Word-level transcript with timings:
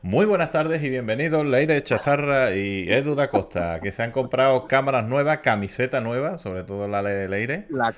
Muy 0.00 0.24
buenas 0.24 0.50
tardes 0.50 0.82
y 0.82 0.88
bienvenidos 0.88 1.44
Leire 1.44 1.82
Chazarra 1.82 2.54
y 2.54 2.90
Edu 2.90 3.14
da 3.14 3.28
Costa, 3.28 3.78
que 3.80 3.92
se 3.92 4.02
han 4.02 4.10
comprado 4.10 4.66
cámaras 4.66 5.06
nuevas, 5.06 5.40
camiseta 5.40 6.00
nueva, 6.00 6.38
sobre 6.38 6.64
todo 6.64 6.88
la 6.88 7.02
de 7.02 7.28
Leire. 7.28 7.66
La... 7.68 7.94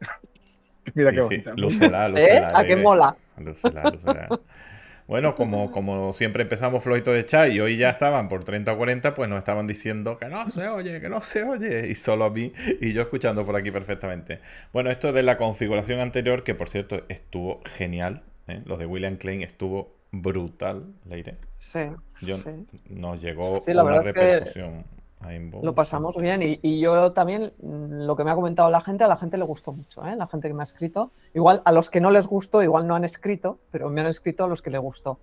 Mira 0.94 1.12
qué 1.12 1.20
bonita. 1.20 1.54
¿Eh? 2.16 2.42
¿A 2.42 2.64
qué 2.64 2.76
mola? 2.76 3.16
Bueno, 5.06 5.34
como, 5.34 5.70
como 5.70 6.14
siempre 6.14 6.44
empezamos 6.44 6.82
flojito 6.82 7.12
de 7.12 7.26
chat 7.26 7.52
y 7.52 7.60
hoy 7.60 7.76
ya 7.76 7.90
estaban 7.90 8.28
por 8.28 8.42
30 8.42 8.72
o 8.72 8.76
40, 8.78 9.12
pues 9.12 9.28
nos 9.28 9.38
estaban 9.38 9.66
diciendo 9.66 10.16
que 10.16 10.28
no 10.28 10.48
se 10.48 10.66
oye, 10.68 10.98
que 10.98 11.10
no 11.10 11.20
se 11.20 11.42
oye. 11.42 11.88
Y 11.88 11.94
solo 11.94 12.24
a 12.24 12.30
mí 12.30 12.52
y 12.80 12.94
yo 12.94 13.02
escuchando 13.02 13.44
por 13.44 13.54
aquí 13.54 13.70
perfectamente. 13.70 14.40
Bueno, 14.72 14.90
esto 14.90 15.12
de 15.12 15.22
la 15.22 15.36
configuración 15.36 16.00
anterior, 16.00 16.42
que 16.42 16.54
por 16.54 16.70
cierto 16.70 17.04
estuvo 17.08 17.60
genial. 17.66 18.22
¿eh? 18.48 18.62
Lo 18.64 18.78
de 18.78 18.86
William 18.86 19.16
Klein 19.16 19.42
estuvo 19.42 19.93
brutal, 20.22 20.94
Leire. 21.06 21.38
Sí. 21.56 21.80
Yo, 22.20 22.36
Nos 22.90 23.20
llegó 23.20 23.60
una 23.66 24.02
repercusión. 24.02 24.84
Lo 25.62 25.74
pasamos 25.74 26.16
bien 26.16 26.40
y, 26.42 26.80
yo 26.80 27.12
también, 27.12 27.52
mm, 27.62 28.04
lo 28.04 28.16
que 28.16 28.24
me 28.24 28.30
ha 28.30 28.34
comentado 28.34 28.70
la 28.70 28.80
gente, 28.80 29.04
a 29.04 29.08
la 29.08 29.16
gente 29.16 29.38
le 29.38 29.44
gustó 29.44 29.72
mucho, 29.72 30.06
¿eh? 30.06 30.16
la 30.16 30.26
gente 30.26 30.48
que 30.48 30.54
me 30.54 30.62
ha 30.62 30.64
escrito. 30.64 31.12
Igual 31.32 31.62
a 31.64 31.72
los 31.72 31.90
que 31.90 32.00
no 32.00 32.10
les 32.10 32.26
gustó, 32.26 32.62
igual 32.62 32.86
no 32.86 32.94
han 32.94 33.04
escrito, 33.04 33.58
pero 33.70 33.88
me 33.90 34.02
han 34.02 34.08
escrito 34.08 34.44
a 34.44 34.48
los 34.48 34.60
que 34.60 34.70
les 34.70 34.80
gustó. 34.80 35.18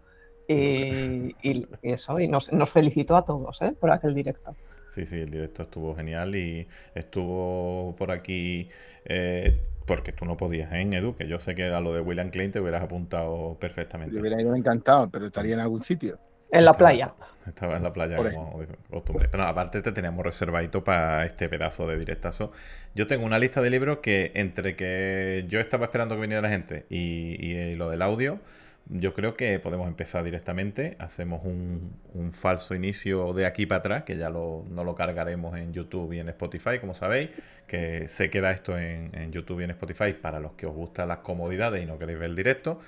Y, 0.47 1.65
eso, 1.81 2.19
y 2.19 2.27
nos, 2.27 2.49
felicitó 2.69 3.15
a 3.15 3.23
todos 3.23 3.61
¿eh? 3.61 3.73
por 3.79 3.91
aquel 3.91 4.13
directo. 4.13 4.55
Sí, 4.89 5.05
sí, 5.05 5.21
el 5.21 5.29
directo 5.29 5.61
estuvo 5.61 5.95
genial 5.95 6.35
y 6.35 6.67
estuvo 6.93 7.95
por 7.95 8.11
aquí, 8.11 8.67
eh, 9.05 9.61
porque 9.85 10.12
tú 10.12 10.26
no 10.26 10.38
podías, 10.38 10.71
¿eh, 10.73 10.81
Edu? 10.81 11.16
Que 11.16 11.27
yo 11.27 11.40
sé 11.40 11.55
que 11.55 11.66
a 11.66 11.80
lo 11.80 11.94
de 11.94 12.02
William 12.02 12.30
Klein 12.30 12.52
te 12.52 12.59
hubieras 12.59 12.84
apuntado 12.84 13.58
perfectamente. 13.59 14.16
Yo 14.16 14.21
hubiera 14.21 14.41
ido 14.41 14.55
encantado, 14.55 15.09
pero 15.09 15.26
estaría 15.26 15.54
en 15.54 15.59
algún 15.59 15.84
sitio. 15.84 16.20
En 16.51 16.65
la 16.65 16.73
playa. 16.73 17.13
Estaba 17.48 17.77
en 17.77 17.84
la 17.84 17.93
playa 17.93 18.18
como 18.18 18.60
costumbre. 18.90 19.27
Pero 19.32 19.43
aparte 19.43 19.82
te 19.82 19.91
teníamos 19.91 20.26
reservadito 20.26 20.84
para 20.84 21.26
este 21.26 21.48
pedazo 21.49 21.88
de 21.88 21.98
directazo. 21.98 22.51
Yo 22.93 23.07
tengo 23.07 23.26
una 23.26 23.40
lista 23.40 23.62
de 23.62 23.70
libros 23.70 23.99
que 23.99 24.32
entre 24.35 24.76
que 24.76 25.46
yo 25.48 25.60
estaba 25.60 25.85
esperando 25.85 26.16
que 26.16 26.21
viniera 26.21 26.41
la 26.41 26.49
gente 26.49 26.85
y, 26.90 27.76
lo 27.76 27.90
del 27.90 28.01
audio, 28.01 28.40
yo 28.87 29.13
creo 29.13 29.35
que 29.35 29.60
podemos 29.60 29.87
empezar 29.87 30.24
directamente. 30.24 30.96
Hacemos 30.99 31.46
un, 31.46 31.99
falso 32.34 32.76
inicio 32.76 33.34
de 33.34 33.46
aquí 33.46 33.65
para 33.65 33.79
atrás, 33.79 34.04
que 34.04 34.18
ya 34.18 34.29
no 34.29 34.84
lo 34.84 34.96
cargaremos 34.96 35.57
en 35.57 35.73
YouTube 35.73 36.13
y 36.13 36.20
en 36.20 36.29
Spotify, 36.29 36.79
como 36.79 36.93
sabéis, 36.93 37.29
que 37.68 38.07
se 38.07 38.29
queda 38.29 38.51
esto 38.51 38.77
en, 38.77 39.12
en 39.13 39.32
YouTube 39.32 39.62
y 39.62 39.63
en 39.63 39.71
Spotify 39.71 40.13
para 40.13 40.40
los 40.40 40.54
que 40.54 40.65
os 40.65 40.73
gustan 40.73 41.07
las 41.07 41.20
comodidades 41.20 41.84
y 41.84 41.85
no 41.85 41.98
queréis 41.98 42.20
ver 42.20 42.29
el 42.29 42.35
directo. 42.35 42.79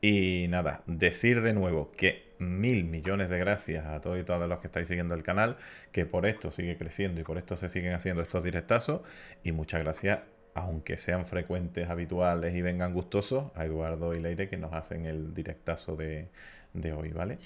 Y 0.00 0.46
nada, 0.48 0.82
decir 0.86 1.42
de 1.42 1.52
nuevo 1.52 1.92
que 1.92 2.30
mil 2.38 2.84
millones 2.84 3.28
de 3.28 3.38
gracias 3.38 3.86
a 3.86 4.00
todos 4.00 4.18
y 4.18 4.24
todas 4.24 4.48
los 4.48 4.60
que 4.60 4.66
estáis 4.68 4.88
siguiendo 4.88 5.14
el 5.14 5.22
canal, 5.22 5.56
que 5.92 6.06
por 6.06 6.26
esto 6.26 6.50
sigue 6.50 6.76
creciendo 6.76 7.20
y 7.20 7.24
por 7.24 7.38
esto 7.38 7.56
se 7.56 7.68
siguen 7.68 7.92
haciendo 7.92 8.22
estos 8.22 8.42
directazos. 8.42 9.02
Y 9.44 9.52
muchas 9.52 9.82
gracias, 9.82 10.20
aunque 10.54 10.96
sean 10.96 11.26
frecuentes, 11.26 11.88
habituales 11.88 12.54
y 12.54 12.62
vengan 12.62 12.92
gustosos, 12.92 13.50
a 13.54 13.64
Eduardo 13.64 14.14
y 14.14 14.20
Leire 14.20 14.48
que 14.48 14.56
nos 14.56 14.72
hacen 14.72 15.06
el 15.06 15.34
directazo 15.34 15.96
de, 15.96 16.28
de 16.72 16.92
hoy, 16.92 17.10
¿vale? 17.10 17.38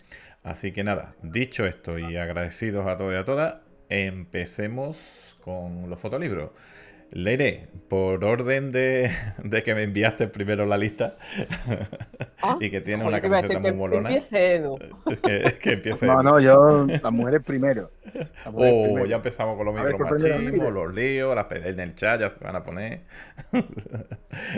Así 0.42 0.72
que 0.72 0.84
nada, 0.84 1.14
dicho 1.22 1.66
esto 1.66 1.98
y 1.98 2.16
agradecidos 2.16 2.86
a 2.86 2.96
todos 2.96 3.12
y 3.12 3.16
a 3.16 3.24
todas, 3.24 3.56
empecemos 3.88 5.36
con 5.40 5.88
los 5.90 5.98
fotolibros. 5.98 6.50
Leire, 7.14 7.68
por 7.88 8.24
orden 8.24 8.72
de, 8.72 9.08
que 9.64 9.74
me 9.76 9.84
enviaste 9.84 10.26
primero 10.26 10.66
la 10.66 10.76
lista 10.76 11.16
ah, 12.42 12.58
y 12.60 12.70
que 12.70 12.80
tiene 12.80 13.04
una 13.04 13.20
camiseta 13.20 13.60
muy 13.60 13.72
molona. 13.72 14.08
Que 14.08 14.16
empiece 14.16 14.54
Edu. 14.56 14.78
Es 15.06 15.54
que, 15.60 15.72
empiece 15.74 16.06
No, 16.08 16.22
no, 16.24 16.40
yo, 16.40 16.86
las 16.86 17.12
mujeres 17.12 17.40
primero. 17.44 17.92
oh, 18.52 19.06
ya 19.06 19.16
empezamos 19.16 19.56
con 19.56 19.66
los 19.66 19.74
micromachismos, 19.76 20.72
los 20.72 20.92
líos, 20.92 21.36
las 21.36 21.46
en 21.52 21.78
el 21.78 21.94
chat 21.94 22.20
ya 22.20 22.30
se 22.30 22.44
van 22.44 22.56
a 22.56 22.64
poner. 22.64 23.02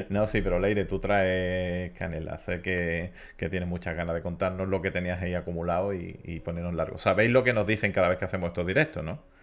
no, 0.09 0.27
sí, 0.27 0.41
pero 0.41 0.59
Leire, 0.59 0.87
tú 0.87 0.99
traes 0.99 1.93
canela. 1.93 2.39
Sé 2.39 2.63
que, 2.63 3.13
que 3.37 3.51
tienes 3.51 3.69
muchas 3.69 3.95
ganas 3.95 4.15
de 4.15 4.23
contarnos 4.23 4.67
lo 4.67 4.81
que 4.81 4.91
tenías 4.91 5.21
ahí 5.21 5.35
acumulado 5.35 5.93
y, 5.93 6.19
y 6.25 6.41
ponernos 6.41 6.73
largo. 6.73 6.97
¿Sabéis 6.97 7.31
lo 7.31 7.45
que 7.45 7.53
nos 7.53 7.67
dicen 7.67 7.93
cada 7.93 8.09
vez 8.09 8.17
que 8.17 8.25
hacemos 8.25 8.49
estos 8.49 8.67
directos, 8.67 9.05
no? 9.05 9.36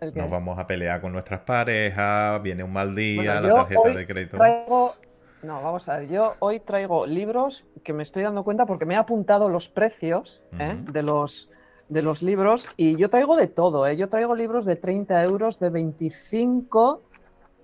Nos 0.00 0.30
vamos 0.30 0.58
a 0.58 0.66
pelear 0.66 1.00
con 1.00 1.12
nuestras 1.12 1.40
parejas, 1.40 2.40
viene 2.42 2.62
un 2.62 2.72
mal 2.72 2.94
día, 2.94 3.40
la 3.40 3.52
tarjeta 3.52 3.88
de 3.90 4.06
crédito. 4.06 4.36
Traigo... 4.36 4.94
No, 5.42 5.62
vamos 5.62 5.88
a 5.88 5.98
ver, 5.98 6.08
yo 6.08 6.34
hoy 6.40 6.58
traigo 6.58 7.06
libros 7.06 7.64
que 7.84 7.92
me 7.92 8.02
estoy 8.02 8.24
dando 8.24 8.42
cuenta 8.42 8.66
porque 8.66 8.84
me 8.84 8.94
he 8.94 8.96
apuntado 8.96 9.48
los 9.48 9.68
precios 9.68 10.42
¿eh? 10.58 10.76
de, 10.92 11.02
los, 11.02 11.48
de 11.88 12.02
los 12.02 12.22
libros 12.22 12.66
y 12.76 12.96
yo 12.96 13.08
traigo 13.08 13.36
de 13.36 13.46
todo, 13.46 13.86
¿eh? 13.86 13.96
yo 13.96 14.08
traigo 14.08 14.34
libros 14.34 14.64
de 14.64 14.74
30 14.74 15.22
euros, 15.22 15.60
de 15.60 15.70
25, 15.70 17.02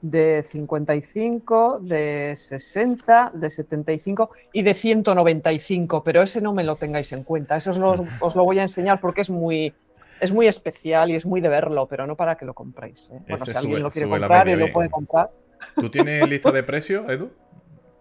de 0.03 0.45
55, 0.45 1.81
de 1.81 2.35
60, 2.37 3.33
de 3.35 3.51
75 3.51 4.31
y 4.53 4.63
de 4.63 4.75
195, 4.75 6.05
pero 6.05 6.23
ese 6.23 6.41
no 6.41 6.53
me 6.53 6.63
lo 6.63 6.77
tengáis 6.77 7.13
en 7.13 7.25
cuenta, 7.25 7.57
eso 7.57 7.73
os 8.21 8.37
lo 8.37 8.45
voy 8.45 8.61
a 8.61 8.63
enseñar 8.63 9.01
porque 9.01 9.23
es 9.23 9.31
muy, 9.31 9.75
es 10.25 10.33
muy 10.33 10.49
especial 10.49 11.11
y 11.11 11.17
es 11.17 11.27
muy 11.27 11.41
de 11.41 11.49
verlo, 11.49 11.87
pero 11.87 12.07
no 12.07 12.17
para 12.17 12.37
que 12.37 12.45
lo 12.45 12.55
compréis. 12.55 13.11
¿eh? 13.11 13.21
Bueno, 13.29 13.45
si 13.45 13.53
alguien 13.53 13.83
lo 13.83 13.91
quiere 13.91 14.09
comprar 14.09 14.49
y 14.49 14.57
lo 14.57 14.73
puede 14.73 14.91
comprar. 14.91 15.31
¿Tú 15.77 15.91
tienes 15.91 16.29
lista 16.29 16.51
de 16.51 16.63
precios, 16.63 17.09
Edu? 17.09 17.31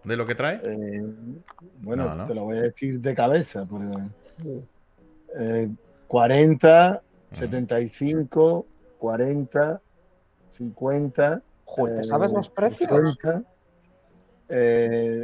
¿De 0.04 0.16
lo 0.16 0.26
que 0.26 0.34
trae? 0.34 0.60
Eh, 0.64 1.02
bueno, 1.80 2.26
te 2.26 2.34
lo 2.34 2.44
voy 2.44 2.58
a 2.58 2.62
decir 2.62 3.00
de 3.00 3.14
cabeza. 3.14 3.66
40, 6.08 7.02
75, 7.30 8.66
40, 8.98 9.80
50. 10.50 11.42
Joder, 11.64 12.04
¿sabes 12.04 12.30
los 12.30 12.50
precios? 12.50 12.90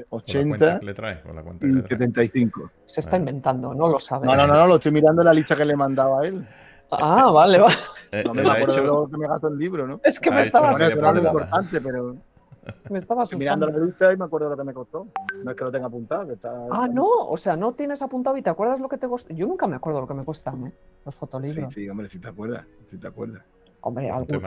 80 0.08 0.80
le 0.82 0.94
trae, 0.94 1.22
y 1.60 1.88
75. 1.88 2.70
Se 2.86 3.00
está 3.00 3.16
inventando, 3.16 3.74
no 3.74 3.88
lo 3.88 4.00
sabe. 4.00 4.26
No, 4.26 4.34
no, 4.34 4.46
no, 4.46 4.54
no, 4.54 4.66
lo 4.66 4.76
estoy 4.76 4.92
mirando 4.92 5.22
en 5.22 5.26
la 5.26 5.34
lista 5.34 5.54
que 5.54 5.64
le 5.64 5.76
mandaba 5.76 6.20
a 6.22 6.26
él. 6.26 6.46
Ah, 6.90 7.30
vale, 7.30 7.58
vale. 7.58 7.76
Eh, 8.12 8.24
no 8.26 8.34
me 8.34 8.42
acuerdo 8.42 8.74
de 8.74 8.82
lo 8.82 9.08
que 9.08 9.16
me 9.16 9.28
gastó 9.28 9.48
el 9.48 9.58
libro, 9.58 9.86
¿no? 9.86 10.00
Es 10.02 10.18
que 10.18 10.30
me 10.30 10.42
estaba 10.42 10.70
asustando. 10.70 11.20
importante, 11.20 11.80
pero... 11.80 12.16
Me 12.88 12.98
estaba 12.98 13.22
asustando. 13.22 13.38
Mirando 13.38 13.66
la 13.66 13.84
lista 13.84 14.12
y 14.12 14.16
me 14.16 14.24
acuerdo 14.24 14.50
de 14.50 14.56
lo 14.56 14.62
que 14.62 14.66
me 14.66 14.74
costó. 14.74 15.06
No 15.44 15.50
es 15.50 15.56
que 15.56 15.64
lo 15.64 15.70
tenga 15.70 15.86
apuntado. 15.86 16.36
Ah, 16.70 16.88
no. 16.90 17.06
O 17.06 17.36
sea, 17.36 17.56
no 17.56 17.72
tienes 17.72 18.02
apuntado 18.02 18.36
y 18.36 18.42
te 18.42 18.50
acuerdas 18.50 18.80
lo 18.80 18.88
que 18.88 18.98
te 18.98 19.08
costó. 19.08 19.32
Yo 19.32 19.46
nunca 19.46 19.66
me 19.66 19.76
acuerdo 19.76 20.00
lo 20.00 20.06
que 20.06 20.14
me 20.14 20.24
cuestan, 20.24 20.66
¿eh? 20.66 20.72
Los 21.04 21.14
fotolibros. 21.14 21.72
Sí, 21.72 21.84
sí, 21.84 21.88
hombre, 21.88 22.06
si 22.06 22.18
te 22.18 22.28
acuerdas. 22.28 22.64
Si 22.84 22.98
te 22.98 23.06
acuerdas. 23.06 23.42
Hombre, 23.82 24.10
algún, 24.10 24.44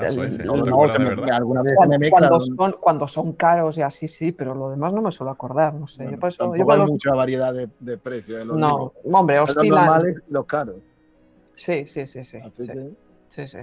alguna 1.31 1.63
vez 1.63 2.11
cuando, 2.11 2.39
son, 2.39 2.75
cuando 2.79 3.07
son 3.07 3.33
caros 3.33 3.77
y 3.79 3.81
así, 3.81 4.07
sí, 4.07 4.31
pero 4.31 4.53
lo 4.53 4.69
demás 4.69 4.93
no 4.93 5.01
me 5.01 5.11
suelo 5.11 5.31
acordar, 5.31 5.73
no 5.73 5.87
sé. 5.87 6.03
Bueno, 6.03 6.29
yo 6.29 6.37
tampoco 6.37 6.71
hay 6.71 6.79
mucha 6.81 7.15
variedad 7.15 7.51
de, 7.51 7.67
de 7.79 7.97
precios. 7.97 8.45
no, 8.45 8.53
libros. 8.53 8.91
hombre, 9.11 9.39
oscilan. 9.39 9.67
Los 9.69 9.77
normales 9.79 10.23
y 10.29 10.33
los 10.33 10.45
caros. 10.45 10.75
Sí, 11.55 11.85
sí, 11.87 12.05
sí, 12.07 12.23
sí. 12.23 12.39
sí. 12.51 12.65
sí, 13.29 13.47
sí. 13.47 13.57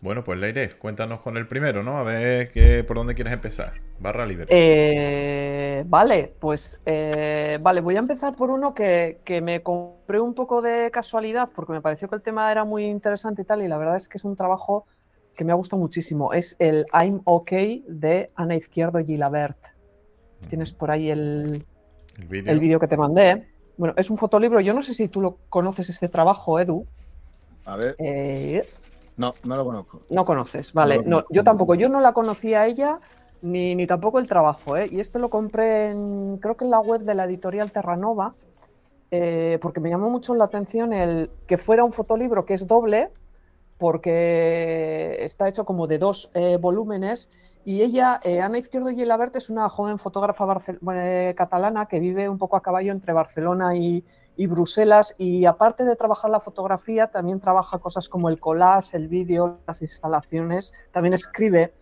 Bueno, 0.00 0.22
pues 0.22 0.38
Leire, 0.38 0.70
cuéntanos 0.78 1.20
con 1.20 1.36
el 1.36 1.48
primero, 1.48 1.82
¿no? 1.82 1.98
A 1.98 2.04
ver 2.04 2.52
qué, 2.52 2.84
por 2.84 2.96
dónde 2.96 3.16
quieres 3.16 3.32
empezar. 3.32 3.72
Barra 3.98 4.24
libre. 4.24 4.46
Eh, 4.48 5.82
vale, 5.86 6.32
pues 6.38 6.78
eh, 6.86 7.58
vale, 7.60 7.80
voy 7.80 7.96
a 7.96 7.98
empezar 7.98 8.36
por 8.36 8.50
uno 8.50 8.72
que, 8.74 9.18
que, 9.24 9.40
me 9.40 9.60
compré 9.60 10.20
un 10.20 10.34
poco 10.34 10.62
de 10.62 10.92
casualidad 10.92 11.48
porque 11.52 11.72
me 11.72 11.80
pareció 11.80 12.08
que 12.08 12.14
el 12.14 12.22
tema 12.22 12.52
era 12.52 12.64
muy 12.64 12.84
interesante 12.84 13.42
y 13.42 13.44
tal, 13.44 13.60
y 13.62 13.66
la 13.66 13.76
verdad 13.76 13.96
es 13.96 14.08
que 14.08 14.18
es 14.18 14.24
un 14.24 14.36
trabajo 14.36 14.86
que 15.38 15.44
me 15.44 15.52
ha 15.52 15.56
gustado 15.56 15.80
muchísimo. 15.80 16.32
Es 16.32 16.54
el 16.60 16.86
I'm 16.92 17.20
OK 17.24 17.50
de 17.86 18.30
Ana 18.36 18.56
Izquierdo 18.56 19.04
Gilabert. 19.04 19.58
Tienes 20.48 20.72
por 20.72 20.92
ahí 20.92 21.10
el, 21.10 21.64
el 22.30 22.60
vídeo 22.60 22.78
que 22.78 22.86
te 22.86 22.96
mandé. 22.96 23.48
Bueno, 23.76 23.94
es 23.96 24.10
un 24.10 24.18
fotolibro. 24.18 24.60
Yo 24.60 24.74
no 24.74 24.82
sé 24.82 24.94
si 24.94 25.08
tú 25.08 25.20
lo 25.20 25.38
conoces 25.48 25.88
este 25.90 26.08
trabajo, 26.08 26.58
Edu. 26.58 26.86
A 27.68 27.76
ver. 27.76 27.96
Eh, 27.98 28.66
no, 29.18 29.34
no 29.44 29.56
lo 29.56 29.64
conozco. 29.64 30.00
No 30.08 30.24
conoces, 30.24 30.72
vale. 30.72 31.02
No, 31.04 31.24
yo 31.28 31.44
tampoco. 31.44 31.74
Yo 31.74 31.90
no 31.90 32.00
la 32.00 32.12
conocía 32.12 32.62
a 32.62 32.66
ella 32.66 32.98
ni, 33.42 33.74
ni 33.74 33.86
tampoco 33.86 34.18
el 34.18 34.26
trabajo. 34.26 34.76
¿eh? 34.76 34.88
Y 34.90 35.00
este 35.00 35.18
lo 35.18 35.28
compré 35.28 35.90
en, 35.90 36.38
creo 36.38 36.56
que 36.56 36.64
en 36.64 36.70
la 36.70 36.80
web 36.80 37.02
de 37.02 37.14
la 37.14 37.26
editorial 37.26 37.70
Terranova, 37.70 38.34
eh, 39.10 39.58
porque 39.60 39.80
me 39.80 39.90
llamó 39.90 40.08
mucho 40.08 40.34
la 40.34 40.44
atención 40.44 40.94
el 40.94 41.30
que 41.46 41.58
fuera 41.58 41.84
un 41.84 41.92
fotolibro 41.92 42.46
que 42.46 42.54
es 42.54 42.66
doble, 42.66 43.10
porque 43.76 45.18
está 45.20 45.46
hecho 45.46 45.66
como 45.66 45.86
de 45.86 45.98
dos 45.98 46.30
eh, 46.32 46.56
volúmenes. 46.56 47.28
Y 47.66 47.82
ella, 47.82 48.18
Ana 48.42 48.56
Izquierdo 48.56 48.88
Gilabert, 48.88 49.36
es 49.36 49.50
una 49.50 49.68
joven 49.68 49.98
fotógrafa 49.98 50.46
catalana 51.36 51.84
que 51.84 52.00
vive 52.00 52.26
un 52.30 52.38
poco 52.38 52.56
a 52.56 52.62
caballo 52.62 52.92
entre 52.92 53.12
Barcelona 53.12 53.76
y, 53.76 54.04
y 54.38 54.46
Bruselas. 54.46 55.14
Y 55.18 55.44
aparte 55.44 55.84
de 55.84 55.96
trabajar 55.96 56.30
la 56.30 56.40
fotografía, 56.40 57.08
también 57.08 57.40
trabaja 57.40 57.78
cosas 57.78 58.08
como 58.08 58.30
el 58.30 58.38
collage, 58.40 58.96
el 58.96 59.08
vídeo, 59.08 59.58
las 59.66 59.82
instalaciones, 59.82 60.72
también 60.92 61.12
escribe. 61.12 61.74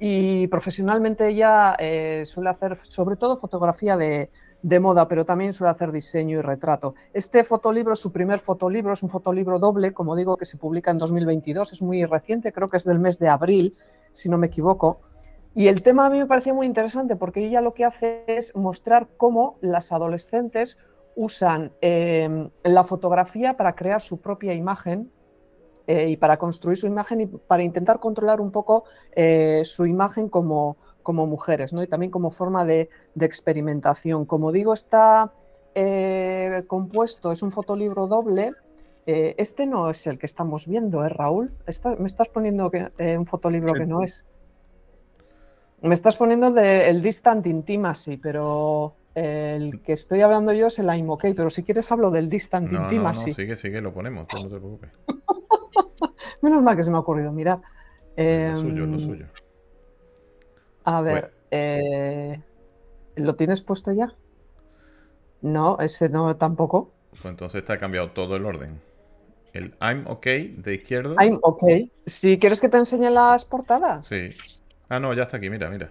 Y 0.00 0.46
profesionalmente 0.48 1.28
ella 1.28 1.76
eh, 1.78 2.24
suele 2.24 2.48
hacer 2.48 2.76
sobre 2.88 3.16
todo 3.16 3.36
fotografía 3.36 3.98
de, 3.98 4.30
de 4.62 4.80
moda, 4.80 5.06
pero 5.08 5.26
también 5.26 5.52
suele 5.52 5.72
hacer 5.72 5.92
diseño 5.92 6.38
y 6.38 6.40
retrato. 6.40 6.94
Este 7.12 7.44
fotolibro 7.44 7.94
su 7.94 8.10
primer 8.10 8.40
fotolibro, 8.40 8.94
es 8.94 9.02
un 9.02 9.10
fotolibro 9.10 9.58
doble, 9.58 9.92
como 9.92 10.16
digo, 10.16 10.38
que 10.38 10.46
se 10.46 10.56
publica 10.56 10.90
en 10.90 10.96
2022, 10.96 11.74
es 11.74 11.82
muy 11.82 12.06
reciente, 12.06 12.50
creo 12.50 12.70
que 12.70 12.78
es 12.78 12.84
del 12.84 12.98
mes 12.98 13.18
de 13.18 13.28
abril, 13.28 13.76
si 14.12 14.30
no 14.30 14.38
me 14.38 14.46
equivoco. 14.46 15.00
Y 15.54 15.66
el 15.66 15.82
tema 15.82 16.06
a 16.06 16.10
mí 16.10 16.18
me 16.18 16.26
pareció 16.26 16.54
muy 16.54 16.66
interesante 16.66 17.16
porque 17.16 17.44
ella 17.44 17.60
lo 17.60 17.74
que 17.74 17.84
hace 17.84 18.24
es 18.26 18.56
mostrar 18.56 19.08
cómo 19.18 19.58
las 19.60 19.92
adolescentes 19.92 20.78
usan 21.20 21.72
em, 21.82 22.48
la 22.64 22.82
fotografía 22.82 23.54
para 23.54 23.74
crear 23.74 24.00
su 24.00 24.22
propia 24.22 24.54
imagen 24.54 25.12
eh, 25.86 26.08
y 26.08 26.16
para 26.16 26.38
construir 26.38 26.78
su 26.78 26.86
imagen 26.86 27.20
y 27.20 27.26
para 27.26 27.62
intentar 27.62 28.00
controlar 28.00 28.40
un 28.40 28.50
poco 28.50 28.84
eh, 29.14 29.60
su 29.64 29.84
imagen 29.84 30.30
como, 30.30 30.78
como 31.02 31.26
mujeres, 31.26 31.74
¿no? 31.74 31.82
Y 31.82 31.86
también 31.86 32.10
como 32.10 32.30
forma 32.30 32.64
de, 32.64 32.88
experimentación. 33.20 34.24
Como 34.24 34.50
digo, 34.50 34.72
está 34.72 35.30
eh, 35.74 36.64
compuesto, 36.66 37.32
es 37.32 37.42
un 37.42 37.50
fotolibro 37.52 38.06
doble. 38.06 38.54
Este 39.04 39.66
no 39.66 39.90
es 39.90 40.06
el 40.06 40.18
que 40.18 40.26
estamos 40.26 40.68
viendo, 40.68 41.04
¿eh, 41.04 41.08
Raúl? 41.08 41.52
me 41.98 42.06
estás 42.06 42.28
poniendo 42.28 42.70
un 43.18 43.26
fotolibro 43.26 43.74
que 43.74 43.84
no 43.84 44.02
es. 44.04 44.24
Me 45.82 45.94
estás 45.94 46.16
poniendo 46.16 46.50
de, 46.52 46.88
el 46.88 47.02
Distant 47.02 47.46
Intimacy, 47.46 48.16
pero 48.18 48.94
el 49.14 49.82
que 49.82 49.92
estoy 49.92 50.20
hablando 50.20 50.52
yo 50.52 50.68
es 50.68 50.78
el 50.78 50.86
I'm 50.86 51.10
OK, 51.10 51.26
pero 51.36 51.50
si 51.50 51.62
quieres 51.62 51.90
hablo 51.90 52.10
del 52.10 52.28
Distant 52.28 52.72
Intimacy. 52.72 53.20
No, 53.20 53.26
no, 53.26 53.34
sigue, 53.34 53.56
sigue, 53.56 53.80
lo 53.80 53.92
ponemos, 53.92 54.26
no 54.32 54.42
te 54.42 54.48
preocupes. 54.48 54.90
Menos 56.42 56.62
mal 56.62 56.76
que 56.76 56.84
se 56.84 56.90
me 56.90 56.96
ha 56.96 57.00
ocurrido, 57.00 57.32
mirad. 57.32 57.58
lo 58.16 58.56
suyo, 58.56 58.86
lo 58.86 58.94
em, 58.94 58.98
suyo. 59.00 59.26
A 60.84 61.00
ver, 61.00 61.32
eh, 61.50 62.40
¿lo 63.16 63.34
tienes 63.34 63.62
puesto 63.62 63.92
ya? 63.92 64.14
No, 65.42 65.78
ese 65.80 66.08
no 66.08 66.36
tampoco. 66.36 66.92
Pues 67.10 67.24
entonces 67.24 67.64
te 67.64 67.72
ha 67.72 67.78
cambiado 67.78 68.10
todo 68.12 68.36
el 68.36 68.44
orden. 68.44 68.80
El 69.52 69.74
I'm 69.80 70.06
OK 70.06 70.26
de 70.26 70.74
izquierda. 70.74 71.16
I'm 71.22 71.38
OK. 71.42 71.64
Si 72.06 72.38
quieres 72.38 72.60
que 72.60 72.68
te 72.68 72.76
enseñe 72.76 73.10
las 73.10 73.44
portadas. 73.44 74.06
Sí. 74.06 74.30
Ah, 74.88 75.00
no, 75.00 75.12
ya 75.14 75.22
está 75.24 75.38
aquí, 75.38 75.50
mira, 75.50 75.68
mira. 75.70 75.90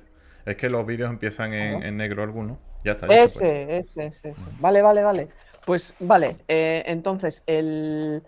Es 0.50 0.58
que 0.58 0.68
los 0.68 0.84
vídeos 0.84 1.12
empiezan 1.12 1.54
en, 1.54 1.96
negro 1.96 2.24
algunos. 2.24 2.58
Ya 2.84 2.94
está. 2.94 3.06
ese, 3.06 3.78
ese, 3.78 4.08
ese, 4.08 4.30
ese. 4.30 4.42
Vale, 4.60 4.82
vale, 4.82 5.04
vale. 5.04 5.28
Pues 5.64 5.96
vale, 6.00 6.38
eh, 6.48 6.82
entonces 6.88 7.44
el, 7.46 8.24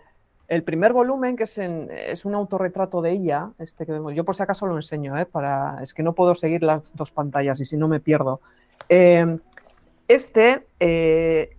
el 0.48 0.64
primer 0.64 0.94
volumen, 0.94 1.36
que 1.36 1.46
es, 1.46 1.58
es 1.58 2.24
un 2.24 2.36
autorretrato 2.36 3.02
de 3.02 3.14
ella, 3.14 3.50
este 3.58 3.88
que 3.88 3.94
vemos, 3.94 4.14
yo 4.14 4.24
por 4.24 4.36
si 4.36 4.44
acaso 4.44 4.68
lo 4.68 4.76
enseño, 4.76 5.18
¿eh? 5.18 5.26
Para, 5.26 5.82
es 5.82 5.96
que 5.96 6.04
no 6.04 6.14
puedo 6.14 6.36
seguir 6.36 6.62
las 6.62 6.96
dos 6.96 7.12
pantallas 7.12 7.60
y 7.60 7.66
si 7.66 7.76
no 7.76 7.88
me 7.88 8.00
pierdo. 8.00 8.42
Eh, 8.88 9.40
este 10.08 10.68
eh, 10.80 11.58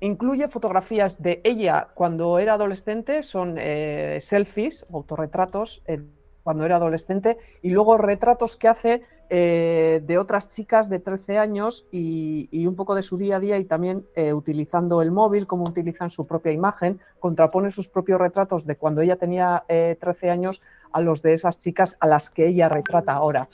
incluye 0.00 0.48
fotografías 0.48 1.22
de 1.22 1.40
ella 1.44 1.88
cuando 1.94 2.38
era 2.38 2.54
adolescente, 2.54 3.22
son 3.22 3.56
selfies, 4.20 4.84
autorretratos 4.92 5.82
cuando 6.42 6.66
era 6.66 6.76
adolescente, 6.76 7.38
y 7.62 7.70
luego 7.70 7.96
retratos 7.96 8.56
que 8.56 8.68
hace 8.68 9.02
eh, 9.30 10.02
de 10.06 10.16
otras 10.16 10.48
chicas 10.48 10.88
de 10.88 11.00
13 11.00 11.36
años 11.36 11.86
y, 11.90 12.66
un 12.66 12.74
poco 12.76 12.94
de 12.94 13.02
su 13.02 13.18
día 13.18 13.36
a 13.36 13.40
día 13.40 13.58
y 13.58 13.64
también 13.64 14.06
eh, 14.14 14.32
utilizando 14.32 15.02
el 15.02 15.10
móvil, 15.10 15.46
cómo 15.46 15.64
utilizan 15.64 16.10
su 16.10 16.26
propia 16.26 16.52
imagen, 16.52 16.98
contrapone 17.18 17.70
sus 17.70 17.88
propios 17.88 18.18
retratos 18.18 18.64
de 18.64 18.76
cuando 18.76 19.02
ella 19.02 19.16
tenía 19.16 19.64
13 19.68 20.26
eh, 20.26 20.30
años 20.30 20.62
a 20.92 21.02
los 21.02 21.20
de 21.20 21.34
esas 21.34 21.58
chicas 21.58 21.98
a 22.00 22.06
las 22.06 22.30
que 22.30 22.46
ella 22.46 22.70
retrata 22.70 23.12
ahora, 23.12 23.48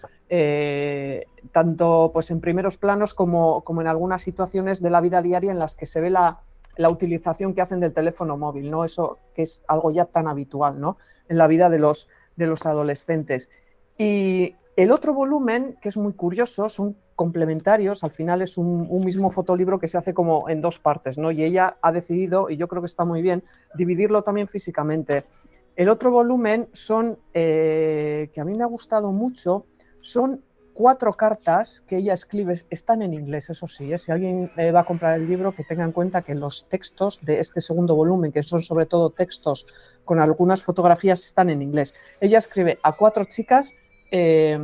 tanto 1.51 2.11
pues 2.13 2.31
en 2.31 2.41
primeros 2.41 2.77
planos 2.77 3.13
como, 3.13 3.63
como, 3.63 3.81
en 3.81 3.89
algunas 3.89 4.23
situaciones 4.23 4.81
de 4.81 4.91
la 4.91 5.01
vida 5.01 5.23
diaria 5.23 5.51
en 5.51 5.59
las 5.59 5.77
que 5.77 5.87
se 5.87 6.01
ve 6.01 6.11
la, 6.11 6.39
la, 6.77 6.89
utilización 6.89 7.53
que 7.53 7.63
hacen 7.63 7.81
del 7.81 7.93
teléfono 7.93 8.37
móvil, 8.37 8.71
¿no? 8.71 8.85
Eso 8.85 9.19
que 9.35 9.43
es 9.43 9.65
algo 9.67 9.91
ya 9.91 10.05
tan 10.05 10.29
habitual, 10.29 10.81
¿no? 10.81 10.99
En 11.29 11.39
la 11.39 11.49
vida 11.49 11.69
de 11.69 11.81
los, 11.81 12.09
de 12.37 12.47
los 12.47 12.65
adolescentes. 12.65 13.51
Y 13.99 14.55
el 14.77 14.91
otro 14.91 15.15
volumen, 15.15 15.77
que 15.81 15.89
es 15.89 15.97
muy 15.97 16.13
curioso, 16.15 16.69
son 16.69 16.97
complementarios, 17.15 18.03
al 18.03 18.11
final 18.11 18.43
es 18.43 18.59
un, 18.59 18.89
mismo 19.05 19.31
fotolibro 19.31 19.79
que 19.79 19.87
se 19.87 19.99
hace 19.99 20.15
como 20.15 20.49
en 20.49 20.61
dos 20.61 20.81
partes, 20.81 21.17
¿no? 21.17 21.31
Y 21.31 21.45
ella 21.45 21.77
ha 21.81 21.93
decidido, 21.93 22.51
y 22.51 22.57
yo 22.57 22.67
creo 22.67 22.83
que 22.83 22.87
está 22.87 23.05
muy 23.05 23.23
bien, 23.23 23.45
dividirlo 23.75 24.23
también 24.23 24.49
físicamente. 24.49 25.25
El 25.77 25.89
otro 25.89 26.11
volumen 26.11 26.69
son, 26.73 27.19
eh, 27.33 28.31
que 28.33 28.41
a 28.41 28.45
mí 28.45 28.57
me 28.57 28.65
ha 28.65 28.67
gustado 28.69 29.13
mucho, 29.13 29.67
son 30.01 30.43
cuatro 30.73 31.13
cartas 31.13 31.81
que 31.83 31.99
ella 31.99 32.13
escribe, 32.13 32.61
están 32.69 33.01
en 33.03 33.15
inglés, 33.15 33.49
eso 33.49 33.69
sí, 33.69 33.93
¿eh? 33.93 33.99
si 33.99 34.11
alguien 34.11 34.51
eh, 34.57 34.73
va 34.73 34.81
a 34.81 34.85
comprar 34.85 35.15
el 35.15 35.29
libro, 35.29 35.55
que 35.55 35.63
tenga 35.63 35.85
en 35.85 35.93
cuenta 35.93 36.23
que 36.23 36.35
los 36.35 36.69
textos 36.69 37.21
de 37.23 37.39
este 37.39 37.61
segundo 37.61 37.95
volumen, 37.95 38.33
que 38.33 38.43
son 38.43 38.61
sobre 38.63 38.87
todo 38.87 39.11
textos 39.11 39.67
con 40.05 40.19
algunas 40.19 40.63
fotografías, 40.63 41.23
están 41.25 41.49
en 41.49 41.63
inglés. 41.63 41.95
Ella 42.21 42.39
escribe 42.39 42.79
a 42.83 42.97
cuatro 42.97 43.25
chicas 43.25 43.73
eh, 44.17 44.57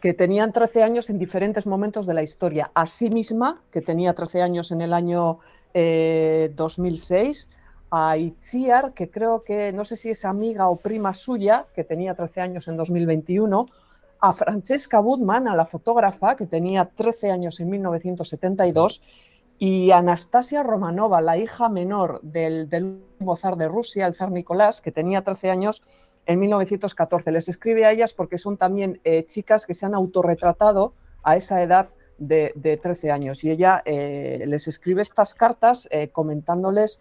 que 0.00 0.14
tenían 0.14 0.52
13 0.52 0.84
años 0.84 1.10
en 1.10 1.18
diferentes 1.18 1.66
momentos 1.66 2.06
de 2.06 2.14
la 2.14 2.22
historia. 2.22 2.70
A 2.72 2.86
sí 2.86 3.10
misma, 3.10 3.60
que 3.72 3.80
tenía 3.80 4.14
13 4.14 4.42
años 4.42 4.70
en 4.70 4.80
el 4.80 4.92
año 4.92 5.40
2006, 5.74 7.48
eh, 7.50 7.54
a 7.90 8.16
Itziar, 8.16 8.92
que 8.92 9.10
creo 9.10 9.42
que 9.42 9.72
no 9.72 9.84
sé 9.84 9.96
si 9.96 10.10
es 10.10 10.24
amiga 10.24 10.68
o 10.68 10.76
prima 10.76 11.14
suya, 11.14 11.66
que 11.74 11.82
tenía 11.82 12.14
13 12.14 12.42
años 12.42 12.68
en 12.68 12.76
2021, 12.76 13.66
a 14.20 14.32
Francesca 14.32 15.00
Budman, 15.00 15.48
a 15.48 15.56
la 15.56 15.66
fotógrafa, 15.66 16.36
que 16.36 16.46
tenía 16.46 16.84
13 16.84 17.32
años 17.32 17.58
en 17.58 17.70
1972, 17.70 19.02
y 19.58 19.90
Anastasia 19.90 20.62
Romanova, 20.62 21.20
la 21.20 21.38
hija 21.38 21.68
menor 21.68 22.20
del, 22.22 22.68
del 22.68 22.84
último 22.84 23.36
zar 23.36 23.56
de 23.56 23.66
Rusia, 23.66 24.06
el 24.06 24.14
zar 24.14 24.30
Nicolás, 24.30 24.80
que 24.80 24.92
tenía 24.92 25.22
13 25.22 25.50
años 25.50 25.82
en 26.26 26.40
1914. 26.40 27.32
Les 27.32 27.48
escribe 27.48 27.84
a 27.84 27.92
ellas 27.92 28.12
porque 28.12 28.38
son 28.38 28.56
también 28.56 29.00
eh, 29.04 29.24
chicas 29.26 29.66
que 29.66 29.74
se 29.74 29.86
han 29.86 29.94
autorretratado 29.94 30.94
a 31.22 31.36
esa 31.36 31.62
edad 31.62 31.88
de, 32.18 32.78
13 32.80 33.10
años 33.10 33.42
y 33.42 33.50
ella 33.50 33.82
eh, 33.84 34.44
les 34.46 34.68
escribe 34.68 35.02
estas 35.02 35.34
cartas 35.34 35.88
eh, 35.90 36.08
comentándoles 36.08 37.00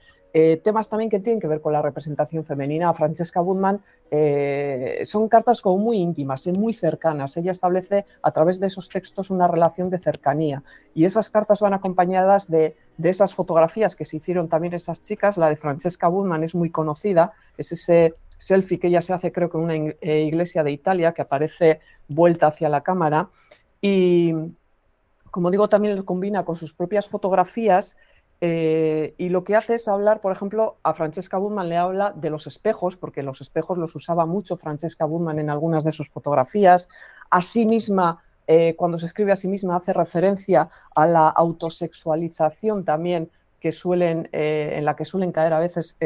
temas 0.63 0.89
también 0.89 1.11
que 1.11 1.19
tienen 1.19 1.39
que 1.39 1.45
ver 1.45 1.61
con 1.61 1.73
la 1.73 1.83
representación 1.83 2.43
femenina. 2.43 2.89
A 2.89 2.93
Francesca 2.95 3.39
Budman 3.39 3.83
son 5.03 5.29
cartas 5.29 5.61
como 5.61 5.77
muy 5.77 5.97
íntimas, 5.97 6.47
muy 6.47 6.73
cercanas. 6.73 7.37
Ella 7.37 7.51
establece 7.51 8.05
a 8.23 8.31
través 8.31 8.59
de 8.59 8.65
esos 8.65 8.89
textos 8.89 9.29
una 9.29 9.47
relación 9.47 9.91
de 9.91 9.99
cercanía 9.99 10.63
y 10.95 11.05
esas 11.05 11.29
cartas 11.29 11.61
van 11.61 11.75
acompañadas 11.75 12.49
de, 12.49 12.75
de 12.97 13.09
esas 13.11 13.35
fotografías 13.35 13.95
que 13.95 14.05
se 14.05 14.17
hicieron 14.17 14.49
también 14.49 14.73
esas 14.73 14.99
chicas. 15.01 15.37
La 15.37 15.49
de 15.49 15.55
Francesca 15.55 16.07
Budman 16.07 16.43
es 16.43 16.55
muy 16.55 16.71
conocida, 16.71 17.33
es 17.55 17.71
ese 17.71 18.15
selfie 18.43 18.79
que 18.79 18.87
ella 18.87 19.01
se 19.01 19.13
hace 19.13 19.31
creo 19.31 19.49
que 19.49 19.57
en 19.57 19.63
una 19.63 19.75
eh, 19.75 20.23
iglesia 20.23 20.63
de 20.63 20.71
Italia, 20.71 21.13
que 21.13 21.21
aparece 21.21 21.79
vuelta 22.07 22.47
hacia 22.47 22.69
la 22.69 22.81
cámara. 22.81 23.29
Y 23.81 24.33
como 25.31 25.49
digo, 25.49 25.67
también 25.69 25.95
lo 25.95 26.05
combina 26.05 26.45
con 26.45 26.55
sus 26.55 26.73
propias 26.73 27.07
fotografías 27.07 27.97
eh, 28.45 29.13
y 29.17 29.29
lo 29.29 29.45
que 29.45 29.55
hace 29.55 29.75
es 29.75 29.87
hablar, 29.87 30.19
por 30.19 30.33
ejemplo, 30.33 30.75
a 30.83 30.93
Francesca 30.93 31.37
Burman 31.37 31.69
le 31.69 31.77
habla 31.77 32.11
de 32.11 32.29
los 32.29 32.45
espejos, 32.45 32.97
porque 32.97 33.23
los 33.23 33.39
espejos 33.39 33.77
los 33.77 33.95
usaba 33.95 34.25
mucho 34.25 34.57
Francesca 34.57 35.05
Burman 35.05 35.39
en 35.39 35.49
algunas 35.49 35.85
de 35.85 35.93
sus 35.93 36.09
fotografías. 36.09 36.89
A 37.29 37.41
sí 37.41 37.65
misma, 37.65 38.21
eh, 38.47 38.75
cuando 38.75 38.97
se 38.97 39.05
escribe 39.05 39.31
a 39.31 39.37
sí 39.37 39.47
misma, 39.47 39.77
hace 39.77 39.93
referencia 39.93 40.69
a 40.93 41.07
la 41.07 41.29
autosexualización 41.29 42.83
también 42.83 43.31
que 43.61 43.71
suelen, 43.71 44.27
en 44.33 44.83
la 44.83 44.97
que 44.97 45.05
suelen 45.05 45.31
caer 45.31 45.53
a 45.53 45.59
veces 45.59 45.97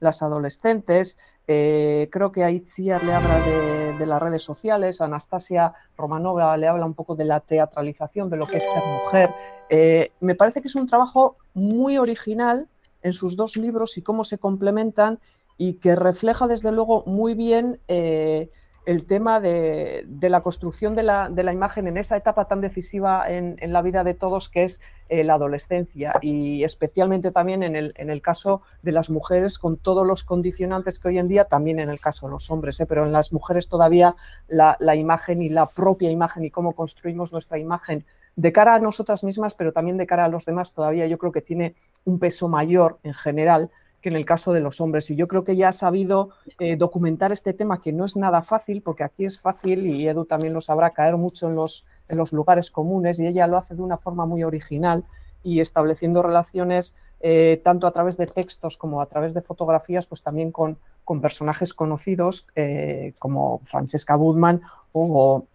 las 0.00 0.22
adolescentes. 0.22 1.18
Eh, 1.48 2.08
creo 2.12 2.30
que 2.30 2.44
a 2.44 2.50
Itziar 2.50 3.02
le 3.02 3.12
habla 3.12 3.40
de, 3.40 4.06
las 4.06 4.20
redes 4.20 4.42
sociales, 4.42 5.00
Anastasia 5.00 5.74
Romanova 5.96 6.56
le 6.56 6.66
habla 6.66 6.86
un 6.86 6.94
poco 6.94 7.14
de 7.14 7.24
la 7.24 7.40
teatralización 7.40 8.28
de 8.30 8.36
lo 8.36 8.46
que 8.46 8.56
es 8.56 8.64
ser 8.64 8.82
mujer. 9.04 9.30
Eh, 9.68 10.10
me 10.20 10.34
parece 10.34 10.60
que 10.60 10.68
es 10.68 10.74
un 10.74 10.86
trabajo 10.86 11.36
muy 11.54 11.98
original 11.98 12.68
en 13.02 13.12
sus 13.12 13.36
dos 13.36 13.56
libros 13.56 13.96
y 13.98 14.02
cómo 14.02 14.24
se 14.24 14.38
complementan 14.38 15.18
y 15.56 15.74
que 15.74 15.94
refleja 15.94 16.46
desde 16.46 16.72
luego 16.72 17.04
muy 17.06 17.34
bien 17.34 17.80
eh, 17.88 18.50
el 18.84 19.06
tema 19.06 19.40
de, 19.40 20.04
la 20.20 20.40
construcción 20.40 20.96
de 20.96 21.02
la, 21.02 21.52
imagen 21.52 21.86
en 21.86 21.96
esa 21.96 22.16
etapa 22.16 22.46
tan 22.46 22.60
decisiva 22.60 23.24
en, 23.28 23.56
la 23.72 23.82
vida 23.82 24.02
de 24.02 24.14
todos 24.14 24.48
que 24.48 24.64
es 24.64 24.80
eh, 25.08 25.22
la 25.22 25.34
adolescencia 25.34 26.14
y 26.20 26.64
especialmente 26.64 27.30
también 27.30 27.62
en 27.62 27.76
el, 27.76 28.22
caso 28.22 28.62
de 28.82 28.92
las 28.92 29.08
mujeres 29.10 29.58
con 29.58 29.76
todos 29.76 30.06
los 30.06 30.24
condicionantes 30.24 30.98
que 30.98 31.08
hoy 31.08 31.18
en 31.18 31.28
día, 31.28 31.44
también 31.44 31.78
en 31.78 31.90
el 31.90 32.00
caso 32.00 32.26
de 32.26 32.32
los 32.32 32.50
hombres, 32.50 32.80
¿eh? 32.80 32.86
pero 32.86 33.04
en 33.04 33.12
las 33.12 33.32
mujeres 33.32 33.68
todavía 33.68 34.16
la, 34.48 34.76
imagen 34.96 35.42
y 35.42 35.48
la 35.48 35.66
propia 35.66 36.10
imagen 36.10 36.44
y 36.44 36.50
cómo 36.50 36.72
construimos 36.72 37.32
nuestra 37.32 37.58
imagen 37.58 38.04
de 38.34 38.52
cara 38.52 38.74
a 38.74 38.78
nosotras 38.80 39.22
mismas, 39.22 39.54
pero 39.54 39.72
también 39.72 39.96
de 39.96 40.06
cara 40.06 40.24
a 40.24 40.28
los 40.28 40.44
demás, 40.44 40.72
todavía 40.72 41.06
yo 41.06 41.18
creo 41.18 41.32
que 41.32 41.42
tiene 41.42 41.74
un 42.04 42.18
peso 42.18 42.48
mayor 42.48 42.98
en 43.02 43.14
general 43.14 43.70
que 44.02 44.08
en 44.08 44.16
el 44.16 44.26
caso 44.26 44.52
de 44.52 44.60
los 44.60 44.80
hombres. 44.80 45.10
Y 45.10 45.16
yo 45.16 45.28
creo 45.28 45.44
que 45.44 45.56
ya 45.56 45.68
ha 45.68 45.72
sabido 45.72 46.30
eh, 46.58 46.76
documentar 46.76 47.32
este 47.32 47.54
tema, 47.54 47.80
que 47.80 47.92
no 47.92 48.04
es 48.04 48.16
nada 48.16 48.42
fácil, 48.42 48.82
porque 48.82 49.04
aquí 49.04 49.24
es 49.24 49.40
fácil, 49.40 49.86
y 49.86 50.06
Edu 50.06 50.24
también 50.26 50.52
lo 50.52 50.60
sabrá, 50.60 50.90
caer 50.90 51.16
mucho 51.16 51.48
en 51.48 51.54
los, 51.54 51.86
en 52.08 52.18
los 52.18 52.32
lugares 52.32 52.70
comunes, 52.70 53.20
y 53.20 53.26
ella 53.26 53.46
lo 53.46 53.56
hace 53.56 53.74
de 53.74 53.82
una 53.82 53.96
forma 53.96 54.26
muy 54.26 54.44
original. 54.44 55.04
y 55.44 55.58
estableciendo 55.58 56.22
relaciones 56.22 56.94
eh, 57.24 57.60
tanto 57.62 57.86
a 57.86 57.92
través 57.92 58.16
de 58.16 58.26
textos 58.26 58.76
como 58.76 59.00
a 59.00 59.06
través 59.06 59.32
de 59.32 59.42
fotografías, 59.42 60.06
pues 60.06 60.22
también 60.22 60.50
con, 60.50 60.78
con 61.04 61.20
personajes 61.20 61.72
conocidos 61.72 62.46
eh, 62.56 63.14
como 63.20 63.60
Francesca 63.64 64.16
Budman 64.16 64.62
o, 64.92 65.46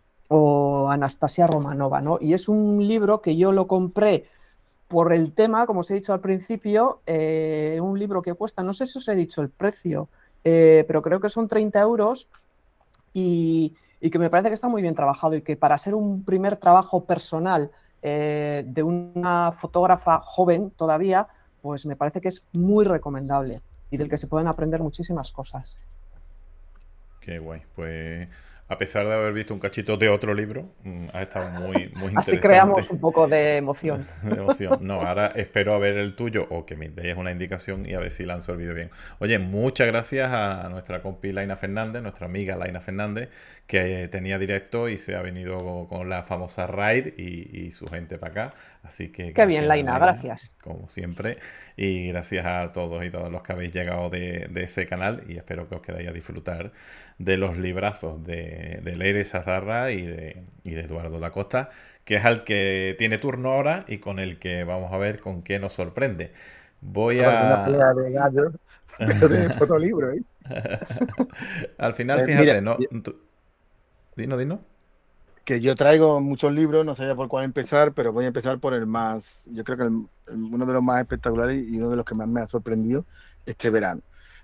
Anastasia 0.89 1.47
Romanova. 1.47 2.01
¿no? 2.01 2.17
Y 2.21 2.33
es 2.33 2.47
un 2.47 2.85
libro 2.87 3.21
que 3.21 3.35
yo 3.35 3.51
lo 3.51 3.67
compré 3.67 4.25
por 4.87 5.13
el 5.13 5.33
tema, 5.33 5.65
como 5.65 5.81
os 5.81 5.91
he 5.91 5.95
dicho 5.95 6.13
al 6.13 6.19
principio, 6.19 7.01
eh, 7.05 7.79
un 7.81 7.97
libro 7.99 8.21
que 8.21 8.33
cuesta, 8.33 8.63
no 8.63 8.73
sé 8.73 8.85
si 8.85 8.97
os 8.99 9.07
he 9.07 9.15
dicho 9.15 9.41
el 9.41 9.49
precio, 9.49 10.09
pero 10.43 11.01
creo 11.01 11.19
que 11.19 11.27
son 11.27 11.49
30 11.49 11.81
euros 11.81 12.29
y, 13.11 13.75
y, 13.99 14.09
que 14.09 14.17
me 14.17 14.29
parece 14.29 14.47
que 14.47 14.53
está 14.53 14.69
muy 14.69 14.81
bien 14.81 14.95
trabajado 14.95 15.35
y 15.35 15.41
que 15.41 15.57
para 15.57 15.77
ser 15.77 15.93
un 15.93 16.23
primer 16.23 16.55
trabajo 16.55 17.03
personal 17.03 17.69
de 18.01 18.83
una 18.83 19.51
fotógrafa 19.51 20.21
joven 20.21 20.71
todavía, 20.71 21.27
pues 21.61 21.85
me 21.85 21.97
parece 21.97 22.21
que 22.21 22.29
es 22.29 22.45
muy 22.53 22.85
recomendable 22.85 23.61
y 23.91 23.97
del 23.97 24.09
que 24.09 24.17
se 24.17 24.27
pueden 24.27 24.47
aprender 24.47 24.81
muchísimas 24.81 25.33
cosas. 25.33 25.81
Qué 27.19 27.39
guay. 27.39 27.61
Pues 27.75 28.29
a 28.69 28.77
pesar 28.77 29.07
de 29.07 29.13
haber 29.13 29.33
visto 29.33 29.53
un 29.53 29.59
cachito 29.59 29.95
de 29.95 30.09
otro 30.09 30.33
libro, 30.33 30.73
mm, 30.83 31.07
ha 31.13 31.21
estado 31.21 31.49
muy, 31.51 31.89
muy 31.95 32.09
interesante. 32.09 32.19
Así 32.19 32.37
creamos 32.37 32.89
un 32.89 32.99
poco 32.99 33.27
de 33.27 33.57
emoción. 33.57 34.05
de 34.23 34.35
emoción. 34.35 34.79
No, 34.81 35.01
ahora 35.01 35.31
espero 35.35 35.73
a 35.73 35.79
ver 35.79 35.97
el 35.97 36.15
tuyo 36.15 36.45
o 36.49 36.65
que 36.65 36.75
me 36.75 36.89
deis 36.89 37.15
una 37.15 37.31
indicación 37.31 37.87
y 37.87 37.93
a 37.93 37.99
ver 37.99 38.11
si 38.11 38.25
lanzo 38.25 38.51
el 38.51 38.57
vídeo 38.57 38.73
bien. 38.73 38.89
Oye, 39.19 39.39
muchas 39.39 39.87
gracias 39.87 40.31
a 40.33 40.67
nuestra 40.69 41.01
compi 41.01 41.31
Laina 41.31 41.55
Fernández, 41.55 42.01
nuestra 42.01 42.25
amiga 42.25 42.57
Laina 42.57 42.81
Fernández, 42.81 43.29
que 43.67 44.07
tenía 44.09 44.37
directo 44.37 44.89
y 44.89 44.97
se 44.97 45.15
ha 45.15 45.21
venido 45.21 45.87
con 45.87 46.09
la 46.09 46.23
famosa 46.23 46.67
Raid 46.67 47.17
y, 47.17 47.71
su 47.71 47.85
gente 47.87 48.17
para 48.17 48.31
acá. 48.31 48.53
Así 48.83 49.11
que... 49.11 49.33
Qué 49.33 49.45
bien, 49.45 49.67
Laina, 49.67 49.99
gracias. 49.99 50.55
Como 50.61 50.87
siempre. 50.87 51.37
Y 51.75 52.07
gracias 52.07 52.45
a 52.45 52.71
todos 52.71 53.03
y 53.03 53.09
todas 53.09 53.29
los 53.29 53.43
que 53.43 53.51
habéis 53.51 53.73
llegado 53.73 54.09
de, 54.09 54.49
ese 54.55 54.87
canal 54.87 55.23
y 55.27 55.37
espero 55.37 55.67
que 55.67 55.75
os 55.75 55.81
quedáis 55.81 56.07
a 56.07 56.11
disfrutar 56.11 56.71
de 57.19 57.37
los 57.37 57.57
librazos 57.57 58.25
de, 58.25 58.56
de 58.83 58.95
Leire 58.95 59.23
Sazarra 59.25 59.91
y 59.91 60.05
de, 60.05 60.43
y 60.63 60.71
de 60.71 60.81
Eduardo 60.81 61.19
da 61.19 61.31
Costa, 61.31 61.69
que 62.03 62.15
es 62.15 62.25
al 62.25 62.43
que 62.43 62.95
tiene 62.97 63.17
turno 63.17 63.53
ahora 63.53 63.85
y 63.87 63.99
con 63.99 64.19
el 64.19 64.39
que 64.39 64.63
vamos 64.63 64.91
a 64.93 64.97
ver 64.97 65.19
con 65.19 65.43
qué 65.43 65.59
nos 65.59 65.73
sorprende. 65.73 66.31
Voy 66.81 67.19
a... 67.19 67.65
fotolibro, 69.57 70.11
¿eh? 70.11 70.23
Al 71.77 71.93
final, 71.93 72.21
eh, 72.21 72.25
fíjate, 72.25 72.61
no... 72.61 72.77
Dino, 74.15 74.37
dino 74.37 74.61
que 75.47 75.61
yo 75.61 75.75
traigo 75.75 76.19
muchos 76.19 76.51
libros, 76.51 76.85
no 76.85 76.93
sabía 76.93 77.15
por 77.15 77.29
cuál 77.29 77.45
empezar, 77.45 77.93
pero 77.93 78.11
voy 78.11 78.25
a 78.25 78.27
empezar 78.27 78.59
por 78.59 78.73
el 78.73 78.85
más, 78.85 79.47
yo 79.49 79.63
creo 79.63 79.77
que 79.77 79.83
uno 80.33 80.65
de 80.65 80.73
los 80.73 80.83
más 80.83 80.99
espectaculares 80.99 81.55
y 81.65 81.77
uno 81.77 81.89
de 81.89 81.95
los 81.95 82.03
que 82.03 82.15
más 82.15 82.27
me 82.27 82.41
ha 82.41 82.45
sorprendido 82.45 83.05
este 83.45 83.69
verano. 83.69 84.01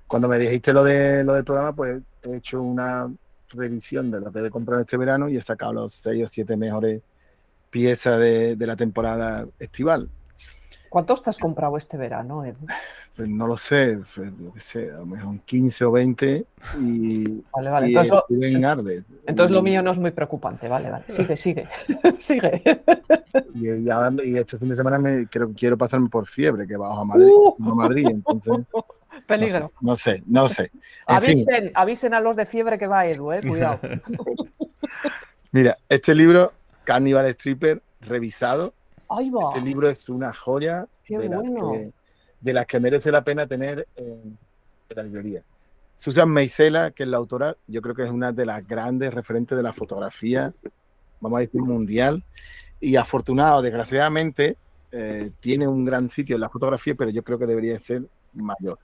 Cuando 0.08 0.29
me 0.29 0.39
dijiste 0.39 0.72
lo 0.72 0.86
de 0.86 1.25
lo 1.25 1.34
del 1.34 1.43
programa, 1.43 1.75
pues 1.75 2.01
he 2.24 2.38
hecho 2.38 2.62
una 2.62 3.12
revisión 3.53 4.12
de 4.12 4.19
lo 4.19 4.31
que 4.31 4.45
he 4.45 4.50
comprado 4.50 4.81
este 4.81 4.98
verano 4.98 5.29
y 5.29 5.38
he 5.38 5.41
sacado 5.41 5.74
los 5.74 5.93
seis 5.93 6.25
o 6.25 6.27
siete 6.27 6.57
mejores 6.57 7.01
piezas 7.69 8.19
de, 8.19 8.55
de 8.55 8.67
la 8.67 8.75
temporada 8.75 9.48
estival. 9.60 10.10
¿Cuántos 10.93 11.24
te 11.24 11.31
has 11.31 11.39
comprado 11.39 11.75
este 11.75 11.98
verano, 11.98 12.45
Edu? 12.45 12.67
Pues 13.15 13.27
no 13.27 13.48
lo 13.48 13.57
sé, 13.57 14.00
lo 14.17 14.53
que 14.53 14.60
sé, 14.60 14.91
a 14.91 14.98
lo 14.98 15.07
mejor 15.07 15.39
15 15.39 15.86
o 15.86 15.91
20 15.91 16.45
y, 16.81 17.43
vale, 17.51 17.69
vale. 17.72 17.88
entonces, 17.88 19.03
entonces 19.25 19.51
lo 19.51 19.63
mío 19.63 19.81
no 19.81 19.91
es 19.91 19.98
muy 19.98 20.12
preocupante, 20.12 20.67
vale, 20.67 20.91
vale. 20.91 21.05
Sigue, 21.07 21.36
sigue, 21.36 21.67
sigue. 22.19 22.62
Y, 23.55 23.69
y, 23.69 24.38
este 24.38 24.60
fin 24.60 24.69
de 24.69 24.75
semana 24.75 25.00
me, 25.00 25.25
creo, 25.25 25.51
quiero 25.57 25.79
pasarme 25.79 26.10
por 26.10 26.27
fiebre, 26.27 26.67
que 26.67 26.77
bajo 26.77 27.01
a 27.01 27.05
Madrid, 27.05 27.27
uh. 27.27 27.55
a 27.60 27.75
Madrid 27.75 28.07
entonces... 28.12 28.53
Peligro. 29.27 29.71
No, 29.81 29.95
sé, 29.95 30.23
no 30.25 30.47
sé. 30.47 30.71
avisen, 31.05 31.71
avisen 31.73 32.13
a 32.13 32.19
los 32.19 32.35
de 32.35 32.45
fiebre 32.45 32.77
que 32.77 32.87
va 32.87 33.05
Edu, 33.05 33.31
eh, 33.31 33.41
cuidado. 33.41 33.79
Mira, 35.51 35.77
este 35.87 36.13
libro, 36.13 36.53
Carnival 36.83 37.27
Stripper, 37.27 37.81
revisado. 38.01 38.73
Ahí 39.09 39.29
va. 39.29 39.49
Este 39.53 39.65
libro 39.65 39.89
es 39.89 40.09
una 40.09 40.33
joya. 40.33 40.87
Qué 41.05 41.17
bueno 41.17 41.93
de 42.43 42.53
las 42.53 42.67
que 42.67 42.79
merece 42.79 43.09
la 43.09 43.23
pena 43.23 43.47
tener 43.47 43.87
en 43.95 44.37
la 44.89 45.03
librería. 45.03 45.43
Susan 45.97 46.29
Meisela, 46.29 46.91
que 46.91 47.03
es 47.03 47.09
la 47.09 47.15
autora, 47.15 47.55
yo 47.67 47.81
creo 47.81 47.95
que 47.95 48.03
es 48.03 48.09
una 48.09 48.33
de 48.33 48.45
las 48.45 48.67
grandes 48.67 49.13
referentes 49.13 49.55
de 49.55 49.63
la 49.63 49.71
fotografía, 49.71 50.53
vamos 51.21 51.37
a 51.37 51.39
decir, 51.39 51.61
mundial. 51.61 52.21
Y 52.81 52.97
afortunado, 52.97 53.61
desgraciadamente, 53.61 54.57
eh, 54.91 55.31
tiene 55.39 55.65
un 55.65 55.85
gran 55.85 56.09
sitio 56.09 56.35
en 56.35 56.41
la 56.41 56.49
fotografía, 56.49 56.95
pero 56.95 57.09
yo 57.11 57.23
creo 57.23 57.39
que 57.39 57.45
debería 57.45 57.77
ser 57.77 58.03
mayor. 58.33 58.77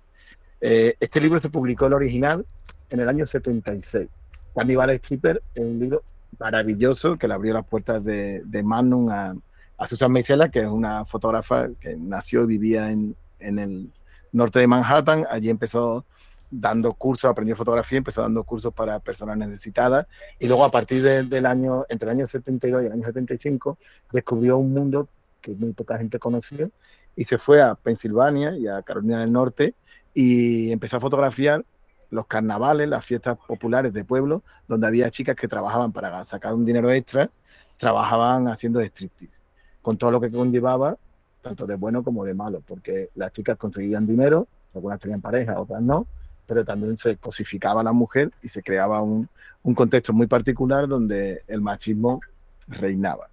Eh, 0.62 0.96
este 1.00 1.22
libro 1.22 1.40
se 1.40 1.50
publicó 1.50 1.86
el 1.86 1.94
original 1.94 2.46
en 2.90 3.00
el 3.00 3.10
año 3.10 3.26
76. 3.26 4.08
Cannibal 4.56 4.90
Stripper 4.92 5.42
es 5.56 5.64
un 5.64 5.80
libro 5.80 6.04
maravilloso 6.38 7.18
que 7.18 7.28
le 7.28 7.34
abrió 7.34 7.54
las 7.54 7.66
puertas 7.66 8.04
de, 8.04 8.42
de 8.46 8.64
Magnum 8.64 9.10
a, 9.10 9.36
a 9.78 9.88
Susan 9.88 10.12
Meisela, 10.12 10.50
que 10.50 10.60
es 10.60 10.68
una 10.68 11.06
fotógrafa 11.06 11.70
que 11.80 11.96
nació 11.96 12.44
y 12.44 12.48
vivía 12.48 12.92
en, 12.92 13.16
en 13.40 13.60
el 13.60 13.92
norte 14.32 14.60
de 14.60 14.68
Manhattan. 14.68 15.26
Allí 15.30 15.50
empezó 15.50 16.06
dando 16.52 16.94
cursos, 16.94 17.30
aprendió 17.30 17.56
fotografía, 17.56 18.00
empezó 18.00 18.22
dando 18.22 18.44
cursos 18.44 18.74
para 18.74 19.00
personas 19.00 19.38
necesitadas 19.38 20.08
y 20.40 20.48
luego 20.48 20.66
a 20.66 20.72
partir 20.72 21.04
del 21.04 21.46
año, 21.46 21.86
entre 21.90 22.10
el 22.10 22.18
año 22.18 22.28
72 22.28 22.84
y 22.84 22.86
el 22.88 22.92
año 22.92 23.06
75, 23.06 23.78
descubrió 24.12 24.58
un 24.58 24.74
mundo 24.74 25.08
que 25.42 25.52
muy 25.52 25.74
poca 25.74 25.98
gente 25.98 26.20
conocía 26.20 26.70
y 27.16 27.26
se 27.26 27.38
fue 27.38 27.62
a 27.62 27.76
Pensilvania 27.76 28.58
y 28.58 28.68
a 28.68 28.82
Carolina 28.82 29.20
del 29.20 29.32
Norte 29.32 29.76
y 30.14 30.72
empezó 30.72 30.98
a 30.98 31.00
fotografiar 31.00 31.66
los 32.10 32.26
carnavales, 32.26 32.90
las 32.90 33.06
fiestas 33.06 33.38
populares 33.48 33.94
de 33.94 34.04
pueblo, 34.04 34.44
donde 34.68 34.88
había 34.88 35.10
chicas 35.12 35.36
que 35.36 35.48
trabajaban 35.48 35.92
para 35.92 36.24
sacar 36.24 36.54
un 36.54 36.66
dinero 36.66 36.92
extra, 36.92 37.30
trabajaban 37.78 38.48
haciendo 38.48 38.82
striptease, 38.82 39.40
con 39.82 39.98
todo 39.98 40.12
lo 40.12 40.20
que 40.20 40.32
conllevaba 40.32 40.98
tanto 41.42 41.66
de 41.66 41.76
bueno 41.76 42.04
como 42.04 42.26
de 42.26 42.34
malo, 42.34 42.62
porque 42.68 43.10
las 43.16 43.32
chicas 43.32 43.58
conseguían 43.58 44.06
dinero, 44.06 44.48
algunas 44.74 45.00
tenían 45.00 45.22
pareja, 45.22 45.60
otras 45.60 45.82
no, 45.82 46.06
pero 46.46 46.66
también 46.66 46.98
se 46.98 47.16
cosificaba 47.18 47.84
la 47.84 47.94
mujer 47.94 48.32
y 48.42 48.50
se 48.50 48.62
creaba 48.62 49.02
un, 49.02 49.30
un 49.64 49.76
contexto 49.76 50.14
muy 50.14 50.28
particular 50.28 50.88
donde 50.88 51.44
el 51.48 51.62
machismo 51.62 52.20
reinaba. 52.68 53.30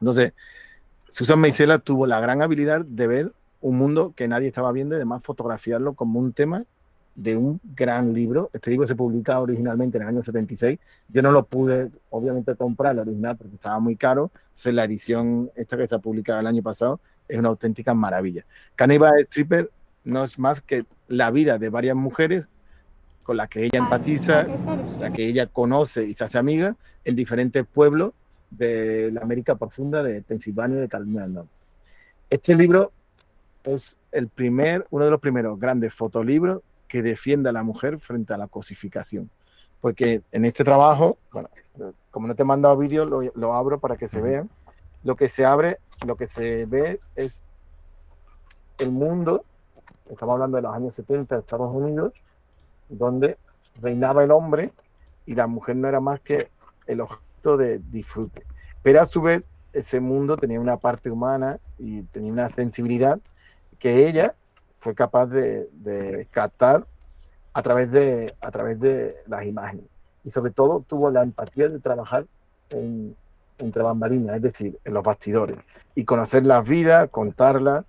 Entonces, 0.00 0.34
Susan 1.08 1.40
Meisela 1.40 1.78
tuvo 1.78 2.06
la 2.06 2.20
gran 2.20 2.42
habilidad 2.42 2.84
de 2.84 3.06
ver 3.06 3.32
un 3.60 3.76
mundo 3.76 4.12
que 4.16 4.28
nadie 4.28 4.48
estaba 4.48 4.72
viendo 4.72 4.94
y 4.94 4.96
además 4.96 5.22
fotografiarlo 5.22 5.94
como 5.94 6.18
un 6.18 6.32
tema 6.32 6.64
de 7.14 7.36
un 7.36 7.60
gran 7.76 8.14
libro. 8.14 8.50
Este 8.52 8.70
libro 8.70 8.86
se 8.86 8.96
publicaba 8.96 9.40
originalmente 9.40 9.98
en 9.98 10.02
el 10.02 10.08
año 10.08 10.22
76. 10.22 10.78
Yo 11.08 11.22
no 11.22 11.32
lo 11.32 11.44
pude, 11.44 11.90
obviamente, 12.10 12.54
comprar 12.54 12.92
el 12.92 13.00
original 13.00 13.36
porque 13.36 13.56
estaba 13.56 13.78
muy 13.78 13.96
caro. 13.96 14.30
Entonces, 14.34 14.74
la 14.74 14.84
edición 14.84 15.50
esta 15.54 15.76
que 15.76 15.86
se 15.86 15.94
ha 15.94 15.98
publicado 15.98 16.40
el 16.40 16.46
año 16.46 16.62
pasado 16.62 17.00
es 17.28 17.38
una 17.38 17.48
auténtica 17.48 17.94
maravilla. 17.94 18.44
Cannibal 18.74 19.20
Stripper 19.20 19.70
no 20.04 20.24
es 20.24 20.38
más 20.38 20.60
que 20.60 20.84
la 21.08 21.30
vida 21.30 21.58
de 21.58 21.68
varias 21.68 21.96
mujeres 21.96 22.48
con 23.22 23.36
las 23.36 23.48
que 23.48 23.64
ella 23.64 23.78
empatiza, 23.78 24.46
la 24.98 25.12
que 25.12 25.26
ella 25.26 25.46
conoce 25.46 26.04
y 26.04 26.14
se 26.14 26.24
hace 26.24 26.38
amiga 26.38 26.76
en 27.04 27.16
diferentes 27.16 27.66
pueblos 27.66 28.12
de 28.50 29.10
la 29.12 29.20
América 29.20 29.54
profunda 29.56 30.02
de 30.02 30.22
Pensilvania 30.22 30.78
y 30.78 30.80
de 30.80 30.88
Carolina. 30.88 31.44
Este 32.28 32.56
libro 32.56 32.92
es 33.64 33.98
el 34.12 34.28
primer, 34.28 34.86
uno 34.90 35.04
de 35.04 35.10
los 35.10 35.20
primeros 35.20 35.58
grandes 35.58 35.94
fotolibros 35.94 36.60
que 36.88 37.02
defiende 37.02 37.48
a 37.48 37.52
la 37.52 37.62
mujer 37.62 38.00
frente 38.00 38.34
a 38.34 38.38
la 38.38 38.46
cosificación. 38.46 39.30
Porque 39.80 40.22
en 40.32 40.44
este 40.44 40.64
trabajo, 40.64 41.18
bueno, 41.32 41.48
como 42.10 42.26
no 42.26 42.34
te 42.34 42.42
he 42.42 42.44
mandado 42.46 42.76
vídeo, 42.76 43.04
lo, 43.04 43.22
lo 43.22 43.54
abro 43.54 43.78
para 43.78 43.96
que 43.96 44.08
se 44.08 44.20
vean 44.20 44.50
lo 45.02 45.16
que 45.16 45.28
se 45.28 45.44
abre, 45.44 45.78
lo 46.04 46.16
que 46.16 46.26
se 46.26 46.66
ve 46.66 47.00
es 47.16 47.42
el 48.78 48.90
mundo, 48.90 49.44
estamos 50.10 50.34
hablando 50.34 50.56
de 50.56 50.62
los 50.62 50.74
años 50.74 50.94
70 50.94 51.34
de 51.34 51.40
Estados 51.40 51.74
Unidos, 51.74 52.12
donde 52.88 53.38
reinaba 53.80 54.24
el 54.24 54.30
hombre 54.30 54.72
y 55.26 55.34
la 55.34 55.46
mujer 55.46 55.76
no 55.76 55.88
era 55.88 56.00
más 56.00 56.20
que 56.20 56.50
el 56.86 57.00
objeto 57.00 57.56
de 57.56 57.78
disfrute. 57.78 58.44
Pero 58.82 59.00
a 59.00 59.06
su 59.06 59.20
vez, 59.22 59.42
ese 59.72 60.00
mundo 60.00 60.36
tenía 60.36 60.60
una 60.60 60.76
parte 60.76 61.10
humana 61.10 61.58
y 61.78 62.02
tenía 62.04 62.32
una 62.32 62.48
sensibilidad 62.48 63.20
que 63.80 64.06
ella 64.06 64.36
fue 64.78 64.94
capaz 64.94 65.26
de, 65.26 65.68
de 65.72 66.28
captar 66.30 66.86
a 67.52 67.62
través 67.62 67.90
de, 67.90 68.34
a 68.40 68.50
través 68.52 68.78
de 68.78 69.16
las 69.26 69.44
imágenes. 69.44 69.86
Y 70.24 70.30
sobre 70.30 70.52
todo 70.52 70.84
tuvo 70.86 71.10
la 71.10 71.22
empatía 71.22 71.68
de 71.68 71.80
trabajar 71.80 72.26
en, 72.70 73.16
entre 73.58 73.82
bambalinas, 73.82 74.36
es 74.36 74.42
decir, 74.42 74.78
en 74.84 74.94
los 74.94 75.02
bastidores, 75.02 75.58
y 75.94 76.04
conocer 76.04 76.46
las 76.46 76.66
vidas, 76.68 77.08
contarlas. 77.10 77.84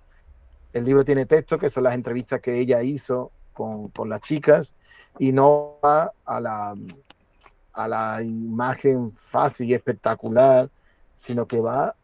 El 0.72 0.84
libro 0.84 1.04
tiene 1.04 1.26
texto, 1.26 1.58
que 1.58 1.70
son 1.70 1.84
las 1.84 1.94
entrevistas 1.94 2.40
que 2.40 2.58
ella 2.58 2.82
hizo 2.82 3.30
con, 3.52 3.88
con 3.88 4.08
las 4.08 4.22
chicas, 4.22 4.74
y 5.18 5.32
no 5.32 5.76
va 5.84 6.12
a 6.24 6.40
la, 6.40 6.74
a 7.74 7.88
la 7.88 8.22
imagen 8.22 9.12
fácil 9.16 9.68
y 9.68 9.74
espectacular, 9.74 10.70
sino 11.16 11.46
que 11.46 11.60
va 11.60 11.94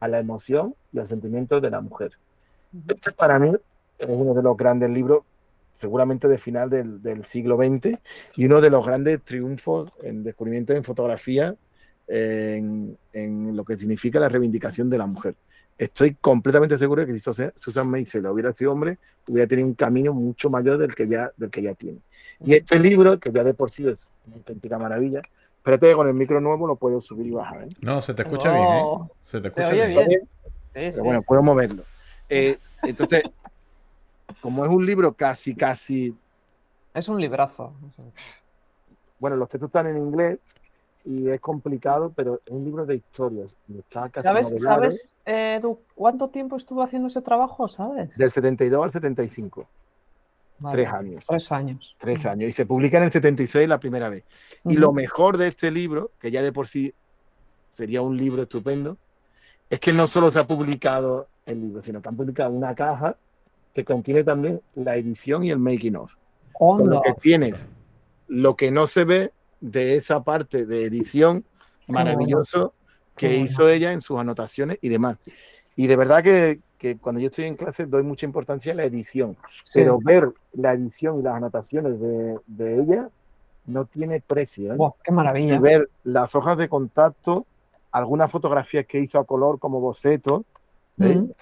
a 0.00 0.08
la 0.08 0.18
emoción 0.18 0.74
y 0.92 0.98
al 0.98 1.06
sentimiento 1.06 1.60
de 1.60 1.70
la 1.70 1.80
mujer. 1.80 2.18
Este 2.88 3.12
para 3.12 3.38
mí 3.38 3.52
es 3.98 4.08
uno 4.08 4.34
de 4.34 4.42
los 4.42 4.56
grandes 4.56 4.90
libros, 4.90 5.22
seguramente 5.74 6.28
de 6.28 6.38
final 6.38 6.70
del, 6.70 7.02
del 7.02 7.24
siglo 7.24 7.56
XX, 7.56 7.98
y 8.36 8.46
uno 8.46 8.60
de 8.60 8.70
los 8.70 8.84
grandes 8.84 9.22
triunfos 9.22 9.90
en 10.02 10.24
descubrimiento 10.24 10.72
en 10.72 10.84
fotografía 10.84 11.54
en, 12.08 12.96
en, 13.12 13.56
lo 13.56 13.64
que 13.64 13.76
significa 13.76 14.18
la 14.18 14.28
reivindicación 14.28 14.88
de 14.90 14.98
la 14.98 15.06
mujer. 15.06 15.34
Estoy 15.76 16.14
completamente 16.14 16.76
seguro 16.76 17.02
de 17.02 17.06
que 17.06 17.18
si 17.18 17.50
Susan 17.54 17.88
Mason 17.88 18.26
hubiera 18.26 18.52
sido 18.52 18.72
hombre, 18.72 18.98
hubiera 19.28 19.46
tenido 19.46 19.68
un 19.68 19.74
camino 19.74 20.12
mucho 20.12 20.50
mayor 20.50 20.78
del 20.78 20.94
que 20.94 21.06
ya, 21.06 21.30
del 21.36 21.50
que 21.50 21.62
ya 21.62 21.74
tiene. 21.74 21.98
Y 22.44 22.54
este 22.54 22.80
libro, 22.80 23.18
que 23.20 23.30
ya 23.30 23.44
de 23.44 23.54
por 23.54 23.70
sí 23.70 23.86
es 23.86 24.08
una 24.26 24.36
auténtica 24.36 24.78
maravilla, 24.78 25.22
espérate 25.58 25.92
con 25.94 26.08
el 26.08 26.14
micro 26.14 26.40
nuevo 26.40 26.66
lo 26.66 26.76
puedo 26.76 27.00
subir 27.00 27.26
y 27.26 27.30
bajar. 27.30 27.64
¿eh? 27.64 27.68
No, 27.80 28.00
se 28.00 28.14
te 28.14 28.22
escucha 28.22 28.52
bien, 28.52 28.64
¿eh? 28.64 28.84
Se 29.24 29.40
te 29.40 29.48
escucha 29.48 29.70
bien. 29.70 29.88
bien. 30.08 30.20
Sí, 30.20 30.26
Pero 30.72 30.92
sí, 30.92 31.00
bueno, 31.00 31.22
puedo 31.22 31.42
moverlo. 31.42 31.84
Eh, 32.28 32.58
entonces, 32.82 33.22
como 34.40 34.64
es 34.64 34.70
un 34.70 34.84
libro 34.84 35.12
casi, 35.12 35.54
casi... 35.54 36.16
Es 36.94 37.08
un 37.08 37.20
librazo. 37.20 37.72
Bueno, 39.18 39.36
los 39.36 39.48
textos 39.48 39.68
están 39.68 39.86
en 39.86 39.98
inglés 39.98 40.38
y 41.04 41.28
es 41.28 41.40
complicado, 41.40 42.12
pero 42.14 42.40
es 42.44 42.52
un 42.52 42.64
libro 42.64 42.84
de 42.86 42.96
historias. 42.96 43.56
Está 43.78 44.08
casi 44.08 44.26
¿Sabes, 44.26 44.62
¿sabes 44.62 45.14
eh, 45.24 45.58
Edu, 45.60 45.80
cuánto 45.94 46.28
tiempo 46.28 46.56
estuvo 46.56 46.82
haciendo 46.82 47.08
ese 47.08 47.22
trabajo? 47.22 47.68
¿Sabes? 47.68 48.16
Del 48.16 48.30
72 48.30 48.84
al 48.84 48.90
75. 48.92 49.66
Vale. 50.58 50.76
Tres 50.76 50.92
años. 50.92 51.26
Tres 51.26 51.52
años. 51.52 51.96
Tres 51.98 52.26
años. 52.26 52.50
Y 52.50 52.52
se 52.52 52.66
publica 52.66 52.98
en 52.98 53.04
el 53.04 53.12
76 53.12 53.68
la 53.68 53.78
primera 53.78 54.08
vez. 54.08 54.24
Uh 54.64 54.70
-huh. 54.70 54.72
Y 54.74 54.76
lo 54.76 54.92
mejor 54.92 55.36
de 55.36 55.48
este 55.48 55.70
libro, 55.70 56.10
que 56.20 56.30
ya 56.30 56.42
de 56.42 56.52
por 56.52 56.66
sí 56.66 56.92
sería 57.70 58.02
un 58.02 58.16
libro 58.16 58.42
estupendo, 58.42 58.96
es 59.70 59.80
que 59.80 59.92
no 59.92 60.08
solo 60.08 60.30
se 60.30 60.40
ha 60.40 60.46
publicado 60.46 61.28
el 61.48 61.60
libro, 61.60 61.82
sino 61.82 62.00
que 62.00 62.08
han 62.08 62.16
publicado 62.16 62.50
una 62.50 62.74
caja 62.74 63.16
que 63.74 63.84
contiene 63.84 64.24
también 64.24 64.60
la 64.74 64.96
edición 64.96 65.42
y 65.44 65.50
el 65.50 65.58
making 65.58 65.96
of. 65.96 66.16
Oh, 66.54 66.76
Con 66.76 66.86
no. 66.86 66.94
lo 66.96 67.02
que 67.02 67.14
tienes 67.14 67.68
lo 68.28 68.56
que 68.56 68.70
no 68.70 68.86
se 68.86 69.04
ve 69.04 69.32
de 69.60 69.96
esa 69.96 70.22
parte 70.22 70.66
de 70.66 70.84
edición 70.84 71.44
maravilloso 71.88 72.74
que 73.16 73.36
hizo 73.36 73.68
ella 73.68 73.92
en 73.92 74.00
sus 74.00 74.18
anotaciones 74.18 74.78
y 74.80 74.90
demás. 74.90 75.16
Y 75.74 75.86
de 75.88 75.96
verdad 75.96 76.22
que, 76.22 76.60
que, 76.76 76.98
cuando 76.98 77.20
yo 77.20 77.28
estoy 77.28 77.46
en 77.46 77.56
clase 77.56 77.86
doy 77.86 78.02
mucha 78.02 78.26
importancia 78.26 78.72
a 78.72 78.76
la 78.76 78.84
edición, 78.84 79.36
sí. 79.64 79.72
pero 79.74 79.98
ver 80.00 80.30
la 80.52 80.74
edición 80.74 81.18
y 81.18 81.22
las 81.22 81.34
anotaciones 81.34 81.98
de, 81.98 82.38
de 82.46 82.80
ella 82.80 83.08
no 83.66 83.86
tiene 83.86 84.20
precio. 84.20 84.72
¿eh? 84.72 84.76
Oh, 84.78 84.94
¡Qué 85.02 85.10
maravilla! 85.10 85.56
Y 85.56 85.58
ver 85.58 85.88
las 86.04 86.34
hojas 86.34 86.56
de 86.58 86.68
contacto, 86.68 87.46
algunas 87.90 88.30
fotografías 88.30 88.86
que 88.86 89.00
hizo 89.00 89.18
a 89.18 89.24
color 89.24 89.58
como 89.58 89.80
boceto, 89.80 90.44
¿eh? 91.00 91.16
mm. 91.16 91.32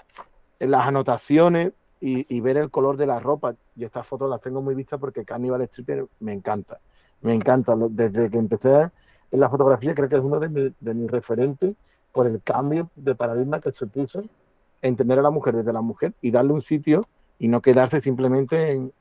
las 0.60 0.86
anotaciones 0.86 1.72
y, 2.00 2.26
y, 2.34 2.40
ver 2.40 2.56
el 2.56 2.70
color 2.70 2.96
de 2.96 3.06
la 3.06 3.20
ropa. 3.20 3.54
Yo 3.74 3.86
estas 3.86 4.06
fotos 4.06 4.28
las 4.28 4.40
tengo 4.40 4.60
muy 4.62 4.74
vistas 4.74 5.00
porque 5.00 5.24
Cannibal 5.24 5.62
Stripper 5.62 6.06
me 6.20 6.32
encanta. 6.32 6.78
Me 7.22 7.32
encanta. 7.34 7.74
Desde 7.90 8.30
que 8.30 8.38
empecé 8.38 8.90
en 9.30 9.40
la 9.40 9.48
fotografía, 9.48 9.94
creo 9.94 10.08
que 10.08 10.16
es 10.16 10.22
uno 10.22 10.38
de, 10.38 10.48
mi, 10.48 10.74
de 10.78 10.94
mis 10.94 11.10
referentes 11.10 11.74
por 12.12 12.26
el 12.26 12.42
cambio 12.42 12.90
de 12.96 13.14
paradigma 13.14 13.60
que 13.60 13.72
se 13.72 13.86
puso 13.86 14.24
entender 14.82 15.18
a 15.18 15.22
la 15.22 15.30
mujer 15.30 15.56
desde 15.56 15.72
la 15.72 15.80
mujer 15.80 16.12
y 16.20 16.30
darle 16.30 16.52
un 16.52 16.62
sitio 16.62 17.04
y 17.38 17.48
no 17.48 17.60
quedarse 17.60 18.00
simplemente 18.00 18.72
en, 18.72 18.92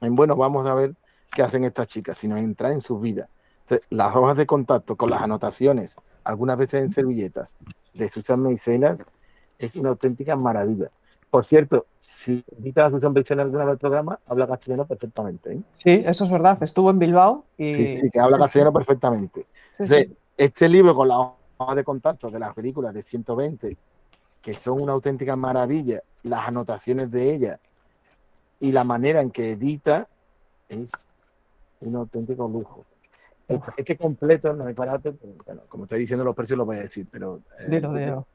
en 0.00 0.14
bueno, 0.14 0.36
vamos 0.36 0.66
a 0.66 0.74
ver 0.74 0.94
qué 1.32 1.42
hacen 1.42 1.64
estas 1.64 1.86
chicas, 1.88 2.18
sino 2.18 2.36
entrar 2.36 2.72
en 2.72 2.80
sus 2.80 3.00
vidas. 3.00 3.28
Entonces, 3.62 3.86
las 3.90 4.14
hojas 4.14 4.36
de 4.36 4.46
contacto 4.46 4.96
con 4.96 5.10
las 5.10 5.22
anotaciones, 5.22 5.96
algunas 6.22 6.56
veces 6.56 6.82
en 6.82 6.88
servilletas, 6.88 7.56
de 7.94 8.08
Susan 8.08 8.40
Meiselas, 8.40 9.04
es 9.58 9.76
una 9.76 9.90
auténtica 9.90 10.36
maravilla. 10.36 10.90
Por 11.30 11.44
cierto, 11.44 11.86
si 11.98 12.44
invitas 12.56 12.86
a 12.86 12.90
Susan 12.90 13.12
Meiselas 13.12 13.44
alguna 13.44 13.64
vez 13.64 13.72
al 13.72 13.78
programa, 13.78 14.18
habla 14.26 14.46
castellano 14.46 14.86
perfectamente. 14.86 15.52
¿eh? 15.52 15.60
Sí, 15.72 16.02
eso 16.04 16.24
es 16.24 16.30
verdad. 16.30 16.62
Estuvo 16.62 16.90
en 16.90 16.98
Bilbao 16.98 17.44
y... 17.58 17.72
Sí, 17.74 17.96
sí, 17.96 18.10
que 18.10 18.20
habla 18.20 18.38
castellano 18.38 18.72
perfectamente. 18.72 19.40
Sí, 19.72 19.82
Entonces, 19.82 20.06
sí. 20.06 20.16
este 20.36 20.68
libro 20.68 20.94
con 20.94 21.08
las 21.08 21.18
hojas 21.58 21.76
de 21.76 21.84
contacto 21.84 22.30
de 22.30 22.38
las 22.38 22.54
películas 22.54 22.94
de 22.94 23.02
120 23.02 23.76
que 24.46 24.54
son 24.54 24.80
una 24.80 24.92
auténtica 24.92 25.34
maravilla, 25.34 26.04
las 26.22 26.46
anotaciones 26.46 27.10
de 27.10 27.34
ella 27.34 27.58
y 28.60 28.70
la 28.70 28.84
manera 28.84 29.20
en 29.20 29.32
que 29.32 29.50
edita 29.50 30.06
es 30.68 30.92
un 31.80 31.96
auténtico 31.96 32.46
lujo. 32.46 32.84
Es, 33.48 33.60
es 33.76 33.84
que 33.84 33.96
completo 33.96 34.52
no 34.52 34.68
es 34.68 34.76
barato, 34.76 35.12
pero, 35.20 35.32
bueno, 35.44 35.62
como 35.68 35.82
estoy 35.82 35.98
diciendo 35.98 36.24
los 36.24 36.36
precios 36.36 36.56
lo 36.56 36.64
voy 36.64 36.76
a 36.76 36.82
decir, 36.82 37.08
pero 37.10 37.40
eh, 37.58 37.66
dilo, 37.68 37.92
dilo. 37.92 38.26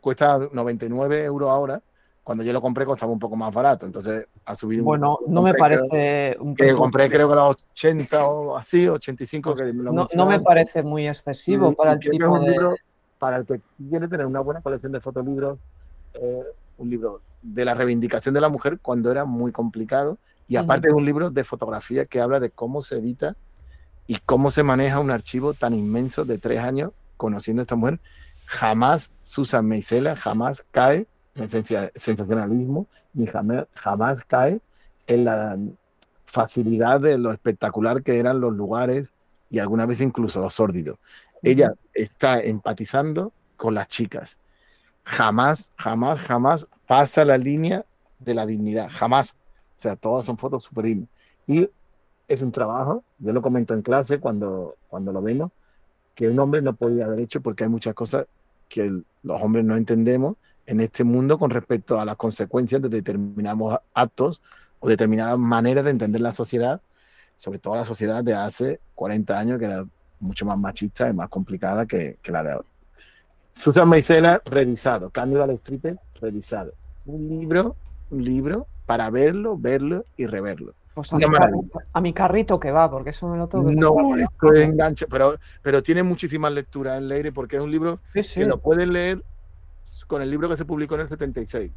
Cuesta 0.00 0.38
99 0.52 1.24
euros 1.24 1.50
ahora. 1.50 1.80
Cuando 2.22 2.44
yo 2.44 2.52
lo 2.52 2.60
compré 2.60 2.84
costaba 2.84 3.10
un 3.10 3.18
poco 3.18 3.34
más 3.34 3.52
barato, 3.52 3.86
entonces 3.86 4.26
ha 4.44 4.54
subido. 4.54 4.84
Bueno, 4.84 5.18
un, 5.26 5.34
no 5.34 5.42
me 5.42 5.54
parece 5.54 6.36
creo, 6.36 6.42
un 6.42 6.54
que 6.54 6.72
compré 6.74 7.08
creo 7.08 7.28
que 7.28 7.34
los 7.34 7.56
80 7.72 8.26
o 8.26 8.56
así, 8.56 8.86
85. 8.86 9.54
Que 9.54 9.72
no, 9.72 10.06
no, 10.14 10.26
me 10.26 10.38
parece 10.38 10.82
muy 10.82 11.08
excesivo 11.08 11.72
y, 11.72 11.74
para 11.74 11.92
el 11.94 11.98
tipo 11.98 12.38
de. 12.38 12.50
Libro, 12.50 12.76
para 13.18 13.38
el 13.38 13.46
que 13.46 13.60
quiere 13.88 14.06
tener 14.06 14.26
una 14.26 14.40
buena 14.40 14.60
colección 14.60 14.92
de 14.92 15.00
fotolibros, 15.00 15.58
eh, 16.14 16.42
un 16.78 16.90
libro 16.90 17.20
de 17.42 17.64
la 17.64 17.74
reivindicación 17.74 18.34
de 18.34 18.40
la 18.40 18.48
mujer 18.48 18.78
cuando 18.80 19.10
era 19.10 19.24
muy 19.24 19.50
complicado 19.50 20.18
y 20.46 20.56
aparte 20.56 20.88
uh 20.88 20.90
-huh. 20.90 20.94
es 20.94 20.98
un 20.98 21.04
libro 21.04 21.30
de 21.30 21.44
fotografía 21.44 22.04
que 22.04 22.20
habla 22.20 22.40
de 22.40 22.50
cómo 22.50 22.82
se 22.82 22.96
edita 22.96 23.36
y 24.06 24.16
cómo 24.26 24.50
se 24.50 24.62
maneja 24.62 24.98
un 24.98 25.10
archivo 25.10 25.54
tan 25.54 25.74
inmenso 25.74 26.24
de 26.24 26.38
tres 26.38 26.60
años 26.60 26.90
conociendo 27.16 27.60
a 27.60 27.64
esta 27.64 27.76
mujer. 27.76 28.00
Jamás 28.50 29.12
Susan 29.22 29.64
Meisela, 29.66 30.16
jamás 30.16 30.64
cae 30.72 31.06
en 31.36 31.48
sensacionalismo, 31.48 32.86
ni 33.14 33.26
jamás, 33.26 33.66
jamás 33.74 34.18
cae 34.26 34.60
en 35.06 35.24
la 35.24 35.56
facilidad 36.24 37.00
de 37.00 37.16
lo 37.16 37.32
espectacular 37.32 38.02
que 38.02 38.18
eran 38.18 38.40
los 38.40 38.52
lugares 38.52 39.12
y 39.50 39.58
algunas 39.58 39.86
veces 39.86 40.06
incluso 40.06 40.40
los 40.40 40.54
sórdidos 40.54 40.98
ella 41.42 41.74
está 41.94 42.40
empatizando 42.40 43.32
con 43.56 43.74
las 43.74 43.88
chicas. 43.88 44.38
Jamás, 45.04 45.70
jamás, 45.76 46.20
jamás 46.20 46.68
pasa 46.86 47.24
la 47.24 47.38
línea 47.38 47.84
de 48.18 48.34
la 48.34 48.46
dignidad. 48.46 48.88
Jamás. 48.90 49.36
O 49.76 49.80
sea, 49.80 49.96
todas 49.96 50.26
son 50.26 50.36
fotos 50.36 50.64
super 50.64 50.86
Y 51.46 51.68
es 52.28 52.42
un 52.42 52.52
trabajo, 52.52 53.02
yo 53.18 53.32
lo 53.32 53.42
comento 53.42 53.74
en 53.74 53.82
clase 53.82 54.20
cuando, 54.20 54.76
cuando 54.88 55.12
lo 55.12 55.22
vemos, 55.22 55.50
que 56.14 56.28
un 56.28 56.38
hombre 56.38 56.60
no 56.60 56.74
podía 56.74 57.06
haber 57.06 57.20
hecho 57.20 57.40
porque 57.40 57.64
hay 57.64 57.70
muchas 57.70 57.94
cosas 57.94 58.28
que 58.70 59.02
los 59.22 59.42
hombres 59.42 59.66
no 59.66 59.76
entendemos 59.76 60.36
en 60.64 60.80
este 60.80 61.04
mundo 61.04 61.36
con 61.38 61.50
respecto 61.50 62.00
a 62.00 62.04
las 62.04 62.16
consecuencias 62.16 62.80
de 62.80 62.88
determinados 62.88 63.80
actos 63.92 64.40
o 64.78 64.88
determinadas 64.88 65.38
maneras 65.38 65.84
de 65.84 65.90
entender 65.90 66.20
la 66.20 66.32
sociedad, 66.32 66.80
sobre 67.36 67.58
todo 67.58 67.74
la 67.74 67.84
sociedad 67.84 68.24
de 68.24 68.34
hace 68.34 68.80
40 68.94 69.38
años, 69.38 69.58
que 69.58 69.64
era 69.64 69.84
mucho 70.20 70.46
más 70.46 70.56
machista 70.56 71.08
y 71.08 71.12
más 71.12 71.28
complicada 71.28 71.86
que, 71.86 72.18
la 72.24 72.42
de 72.42 72.52
ahora. 72.52 72.68
Susan 73.52 73.88
Maisela, 73.88 74.40
revisado. 74.44 75.10
Cannibal 75.10 75.50
Stripper, 75.50 75.98
revisado. 76.20 76.72
Un 77.04 77.28
libro, 77.28 77.76
un 78.10 78.24
libro 78.24 78.66
para 78.86 79.10
verlo, 79.10 79.58
verlo 79.58 80.04
y 80.16 80.26
reverlo. 80.26 80.74
Pues 80.94 81.12
a, 81.12 81.16
mi 81.16 81.24
carrito, 81.24 81.80
a, 81.92 82.00
mi 82.00 82.12
carrito, 82.12 82.60
que 82.60 82.72
va, 82.72 82.90
porque 82.90 83.10
eso 83.10 83.28
me 83.28 83.38
lo 83.38 83.46
tengo 83.46 83.66
que 83.66 83.76
No, 83.76 84.16
esto 84.16 84.52
es 84.52 84.68
enganche, 84.68 85.06
pero, 85.06 85.36
pero 85.62 85.82
tiene 85.82 86.02
muchísimas 86.02 86.52
lecturas 86.52 86.98
en 86.98 87.08
Leire 87.08 87.32
porque 87.32 87.56
es 87.56 87.62
un 87.62 87.70
libro 87.70 88.00
sí, 88.12 88.22
sí. 88.22 88.40
que 88.40 88.46
lo 88.46 88.58
puedes 88.58 88.88
leer 88.88 89.22
con 90.08 90.20
el 90.20 90.30
libro 90.30 90.48
que 90.48 90.56
se 90.56 90.64
publicó 90.64 90.96
en 90.96 91.02
el 91.02 91.08
76. 91.08 91.70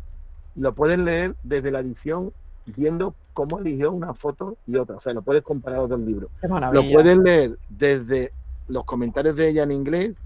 Lo 0.55 0.73
puedes 0.73 0.97
leer 0.97 1.35
desde 1.43 1.71
la 1.71 1.79
edición 1.79 2.33
viendo 2.65 3.15
cómo 3.33 3.59
eligió 3.59 3.91
una 3.91 4.13
foto 4.13 4.57
y 4.67 4.75
otra. 4.77 4.95
O 4.95 4.99
sea, 4.99 5.13
lo 5.13 5.21
puedes 5.21 5.43
comparar 5.43 5.79
a 5.79 5.83
otro 5.83 5.97
libro. 5.97 6.29
Lo 6.41 6.81
puedes 6.91 7.17
leer 7.17 7.57
desde 7.69 8.31
los 8.67 8.85
comentarios 8.85 9.35
de 9.35 9.49
ella 9.49 9.63
en 9.63 9.71
inglés 9.71 10.17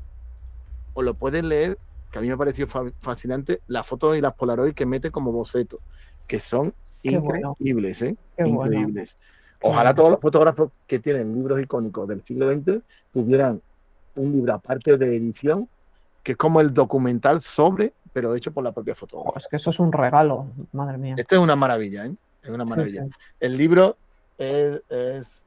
o 0.93 1.01
lo 1.01 1.13
puedes 1.13 1.43
leer, 1.43 1.77
que 2.11 2.19
a 2.19 2.21
mí 2.21 2.27
me 2.27 2.37
pareció 2.37 2.67
fascinante, 3.01 3.61
las 3.67 3.85
fotos 3.85 4.17
y 4.17 4.21
las 4.21 4.33
Polaroid 4.33 4.73
que 4.73 4.85
mete 4.85 5.11
como 5.11 5.31
boceto, 5.31 5.79
que 6.27 6.39
son 6.39 6.73
Qué 7.03 7.11
increíbles, 7.11 7.99
bueno. 7.99 8.13
¿eh? 8.13 8.17
Qué 8.37 8.47
increíbles. 8.47 9.17
Bueno. 9.61 9.75
Ojalá 9.75 9.95
todos 9.95 10.11
los 10.11 10.19
fotógrafos 10.19 10.71
que 10.85 10.99
tienen 10.99 11.33
libros 11.33 11.61
icónicos 11.61 12.07
del 12.07 12.23
siglo 12.23 12.51
XX 12.53 12.79
tuvieran 13.11 13.61
un 14.15 14.31
libro 14.31 14.53
aparte 14.53 14.97
de 14.97 15.15
edición, 15.15 15.67
que 16.23 16.33
es 16.33 16.37
como 16.37 16.61
el 16.61 16.73
documental 16.73 17.41
sobre, 17.41 17.93
pero 18.13 18.35
hecho 18.35 18.51
por 18.51 18.63
la 18.63 18.71
propia 18.71 18.95
fotógrafa. 18.95 19.31
Oh, 19.33 19.37
es 19.37 19.47
que 19.47 19.57
eso 19.57 19.69
es 19.69 19.79
un 19.79 19.91
regalo, 19.91 20.47
madre 20.73 20.97
mía. 20.97 21.15
Esto 21.17 21.35
es 21.35 21.41
una 21.41 21.55
maravilla, 21.55 22.05
¿eh? 22.05 22.15
Es 22.43 22.49
una 22.49 22.65
maravilla. 22.65 23.03
Sí, 23.03 23.09
sí. 23.09 23.17
El 23.39 23.57
libro 23.57 23.97
es, 24.37 24.81
es, 24.89 25.45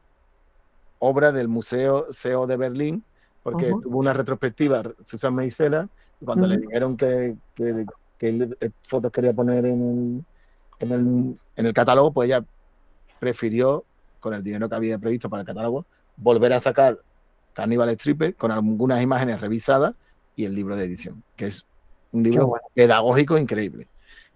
obra 0.98 1.32
del 1.32 1.48
Museo 1.48 2.06
CEO 2.12 2.46
de 2.46 2.56
Berlín, 2.56 3.04
porque 3.42 3.72
uh 3.72 3.76
-huh. 3.76 3.82
tuvo 3.82 3.98
una 3.98 4.12
retrospectiva 4.12 4.82
Susan 5.04 5.34
Meisela, 5.34 5.88
cuando 6.24 6.44
uh 6.44 6.48
-huh. 6.48 6.50
le 6.50 6.58
dijeron 6.58 6.96
que, 6.96 7.36
que, 7.54 7.86
que, 8.18 8.72
fotos 8.82 9.12
quería 9.12 9.32
poner 9.32 9.64
en 9.66 9.82
el, 9.82 10.24
en, 10.80 10.92
el, 10.92 11.38
en 11.56 11.66
el 11.66 11.72
catálogo, 11.72 12.12
pues 12.12 12.28
ella 12.28 12.44
prefirió, 13.18 13.84
con 14.18 14.34
el 14.34 14.42
dinero 14.42 14.68
que 14.68 14.74
había 14.74 14.98
previsto 14.98 15.30
para 15.30 15.42
el 15.42 15.46
catálogo, 15.46 15.86
volver 16.16 16.52
a 16.52 16.60
sacar 16.60 16.98
Carnival 17.54 17.90
Stripper 17.90 18.34
con 18.34 18.50
algunas 18.50 19.02
imágenes 19.02 19.40
revisadas 19.40 19.94
y 20.36 20.44
el 20.44 20.54
libro 20.54 20.76
de 20.76 20.84
edición, 20.84 21.22
que 21.36 21.46
es 21.46 21.64
Un 22.12 22.22
libro 22.22 22.54
pedagógico 22.74 23.38
increíble. 23.38 23.86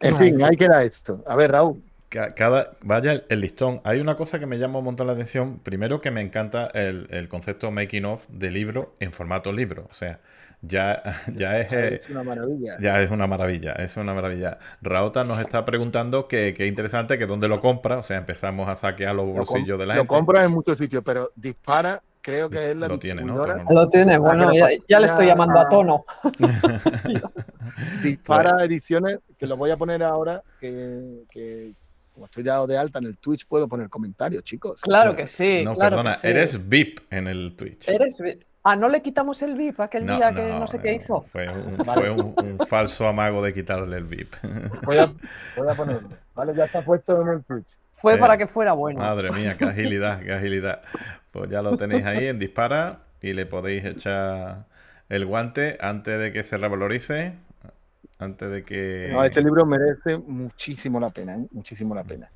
En 0.00 0.16
fin, 0.16 0.42
ahí 0.42 0.56
queda 0.56 0.82
esto. 0.84 1.22
A 1.26 1.36
ver, 1.36 1.52
Raúl. 1.52 1.82
Cada, 2.08 2.76
vaya 2.82 3.24
el, 3.28 3.40
listón. 3.40 3.80
Hay 3.82 3.98
una 3.98 4.16
cosa 4.16 4.38
que 4.38 4.46
me 4.46 4.58
llama 4.58 4.78
un 4.78 4.84
montón 4.84 5.08
la 5.08 5.14
atención. 5.14 5.58
Primero 5.58 6.00
que 6.00 6.12
me 6.12 6.20
encanta 6.20 6.68
el, 6.68 7.08
el 7.10 7.28
concepto 7.28 7.72
making 7.72 8.04
of 8.04 8.24
de 8.28 8.52
libro 8.52 8.94
en 9.00 9.12
formato 9.12 9.52
libro. 9.52 9.86
O 9.90 9.94
sea, 9.94 10.20
ya, 10.66 11.02
ya 11.34 11.60
es, 11.60 11.72
es, 11.72 12.10
una 12.10 12.22
maravilla. 12.22 12.76
Ya 12.80 13.02
es 13.02 13.10
una 13.10 13.26
maravilla, 13.26 13.72
es 13.72 13.96
una 13.96 14.14
maravilla. 14.14 14.58
Raota 14.82 15.24
nos 15.24 15.40
está 15.40 15.64
preguntando 15.64 16.28
que, 16.28 16.54
que 16.54 16.66
interesante, 16.66 17.18
que 17.18 17.26
dónde 17.26 17.48
lo 17.48 17.60
compra. 17.60 17.98
O 17.98 18.02
sea, 18.02 18.18
empezamos 18.18 18.68
a 18.68 18.76
saquear 18.76 19.14
los 19.14 19.26
bolsillos 19.26 19.78
de 19.78 19.86
la 19.86 19.94
gente. 19.94 20.04
Lo 20.04 20.08
compra 20.08 20.44
en 20.44 20.50
muchos 20.50 20.78
sitios, 20.78 21.02
pero 21.04 21.30
dispara, 21.34 22.02
creo 22.20 22.48
que 22.48 22.70
es 22.70 22.76
la 22.76 22.88
Lo 22.88 22.98
tiene, 22.98 23.22
¿no? 23.22 23.42
Lo 23.70 23.88
tiene, 23.88 24.18
bueno, 24.18 24.52
ya, 24.88 25.00
le 25.00 25.06
estoy 25.06 25.26
llamando 25.26 25.58
a 25.58 25.68
tono. 25.68 26.04
dispara 28.02 28.64
ediciones, 28.64 29.18
que 29.38 29.46
lo 29.46 29.56
voy 29.56 29.70
a 29.70 29.76
poner 29.76 30.02
ahora, 30.02 30.42
que, 30.60 31.24
que 31.30 31.72
como 32.14 32.26
estoy 32.26 32.44
dado 32.44 32.66
de 32.66 32.78
alta 32.78 33.00
en 33.00 33.06
el 33.06 33.18
Twitch, 33.18 33.46
puedo 33.46 33.66
poner 33.66 33.88
comentarios, 33.88 34.44
chicos. 34.44 34.80
Claro 34.80 35.16
que 35.16 35.26
sí. 35.26 35.62
No, 35.64 35.74
claro 35.74 35.96
perdona, 35.96 36.18
eres 36.22 36.68
VIP 36.68 37.00
en 37.10 37.26
el 37.26 37.56
Twitch. 37.56 37.88
Eres 37.88 38.18
VIP. 38.20 38.42
Ah, 38.66 38.76
no 38.76 38.88
le 38.88 39.02
quitamos 39.02 39.42
el 39.42 39.56
VIP 39.56 39.78
aquel 39.80 40.06
día 40.06 40.32
que 40.34 40.42
no 40.42 40.66
sé 40.66 40.78
qué 40.78 40.94
hizo. 40.94 41.20
Fue, 41.20 41.46
un, 41.50 41.84
fue 41.84 42.10
un, 42.10 42.58
falso 42.66 43.06
amago 43.06 43.42
de 43.42 43.52
quitarle 43.52 43.98
el 43.98 44.04
VIP. 44.04 44.34
Voy 44.84 44.96
a, 44.96 45.06
voy 45.56 45.68
a 45.68 45.74
ponerlo. 45.74 46.08
Vale, 46.34 46.54
ya 46.54 46.64
está 46.64 46.80
puesto 46.80 47.20
en 47.20 47.28
el 47.28 47.44
Twitch. 47.44 47.76
Fue 48.00 48.16
para 48.16 48.38
que 48.38 48.46
fuera 48.46 48.72
bueno. 48.72 49.00
Madre 49.00 49.30
mía, 49.32 49.56
qué 49.58 49.64
agilidad, 49.66 50.20
qué 50.20 50.32
agilidad. 50.32 50.80
Pues 51.30 51.50
ya 51.50 51.60
lo 51.60 51.76
tenéis 51.76 52.06
ahí 52.06 52.26
en 52.26 52.38
dispara 52.38 53.00
y 53.20 53.34
le 53.34 53.44
podéis 53.44 53.84
echar 53.84 54.64
el 55.10 55.26
guante 55.26 55.76
antes 55.80 56.18
de 56.18 56.32
que 56.32 56.42
se 56.42 56.56
revalorice. 56.56 57.34
Antes 58.18 58.50
de 58.50 58.64
que. 58.64 59.10
No, 59.12 59.24
este 59.24 59.42
libro 59.42 59.66
merece 59.66 60.16
muchísimo 60.16 60.98
la 60.98 61.10
pena, 61.10 61.34
¿eh? 61.34 61.46
muchísimo 61.50 61.94
la 61.94 62.04
pena 62.04 62.30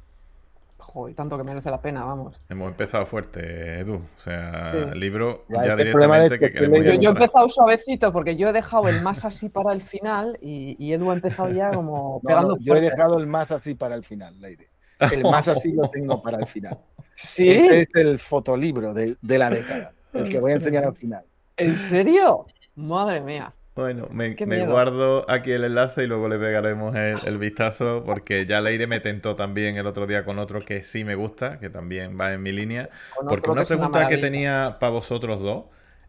y 1.09 1.14
tanto 1.14 1.37
que 1.37 1.44
merece 1.44 1.70
la 1.70 1.81
pena, 1.81 2.05
vamos. 2.05 2.40
Hemos 2.48 2.68
empezado 2.68 3.07
fuerte, 3.07 3.81
Edu. 3.81 3.96
O 3.96 4.18
sea, 4.18 4.72
el 4.72 4.98
libro 4.98 5.44
ya, 5.48 5.77
directamente 5.77 6.38
que, 6.38 6.53
queremos 6.53 6.79
yo, 6.85 6.94
yo, 6.94 7.11
he 7.11 7.12
empezado 7.12 7.48
suavecito 7.48 8.12
porque 8.12 8.37
yo 8.37 8.48
he 8.48 8.53
dejado 8.53 8.88
el 8.88 9.03
más 9.03 9.24
así 9.24 9.48
para 9.48 9.72
el 9.72 9.83
final 9.83 10.38
y, 10.40 10.92
Edu 10.92 11.11
ha 11.11 11.14
empezado 11.14 11.51
ya 11.51 11.70
como 11.70 12.20
pegando 12.27 12.57
Yo 12.61 12.74
he 12.74 12.81
dejado 12.81 13.18
el 13.18 13.27
más 13.27 13.51
así 13.51 13.74
para 13.74 13.94
el 13.94 14.05
final, 14.05 14.40
Leire. 14.40 14.68
El 15.12 15.22
más 15.22 15.46
así 15.46 15.72
lo 15.72 15.88
tengo 15.88 16.20
para 16.22 16.38
el 16.38 16.46
final. 16.46 16.79
¿Sí? 17.14 17.48
Este 17.48 17.81
es 17.83 17.88
el 17.94 18.18
fotolibro 18.18 18.94
de, 18.94 19.16
de 19.20 19.38
la 19.38 19.51
década, 19.51 19.92
el 20.12 20.29
que 20.29 20.40
voy 20.40 20.53
a 20.53 20.55
enseñar 20.57 20.85
al 20.85 20.94
final. 20.94 21.24
¿En 21.57 21.77
serio? 21.77 22.46
Madre 22.74 23.20
mía. 23.20 23.53
Bueno, 23.79 24.09
me, 24.11 24.35
guardo 24.67 25.25
aquí 25.31 25.53
el 25.53 25.62
enlace 25.62 26.03
y 26.03 26.07
luego 26.09 26.29
le 26.29 26.37
pegaremos 26.37 26.97
el, 26.97 27.38
vistazo 27.38 28.03
porque 28.05 28.45
ya 28.45 28.61
Leire 28.61 28.88
me 28.88 28.99
tentó 28.99 29.37
también 29.37 29.77
el 29.77 29.87
otro 29.87 30.09
día 30.09 30.25
con 30.25 30.41
otro 30.41 30.64
que 30.64 30.83
sí 30.83 31.05
me 31.05 31.14
gusta, 31.14 31.61
que 31.61 31.71
también 31.71 32.19
va 32.21 32.33
en 32.33 32.43
mi 32.43 32.51
línea. 32.51 32.91
porque 33.29 33.49
una 33.49 33.62
pregunta 33.62 34.09
que 34.09 34.19
tenía 34.19 34.79
para 34.81 34.91
vosotros 34.91 35.41
dos, 35.41 35.67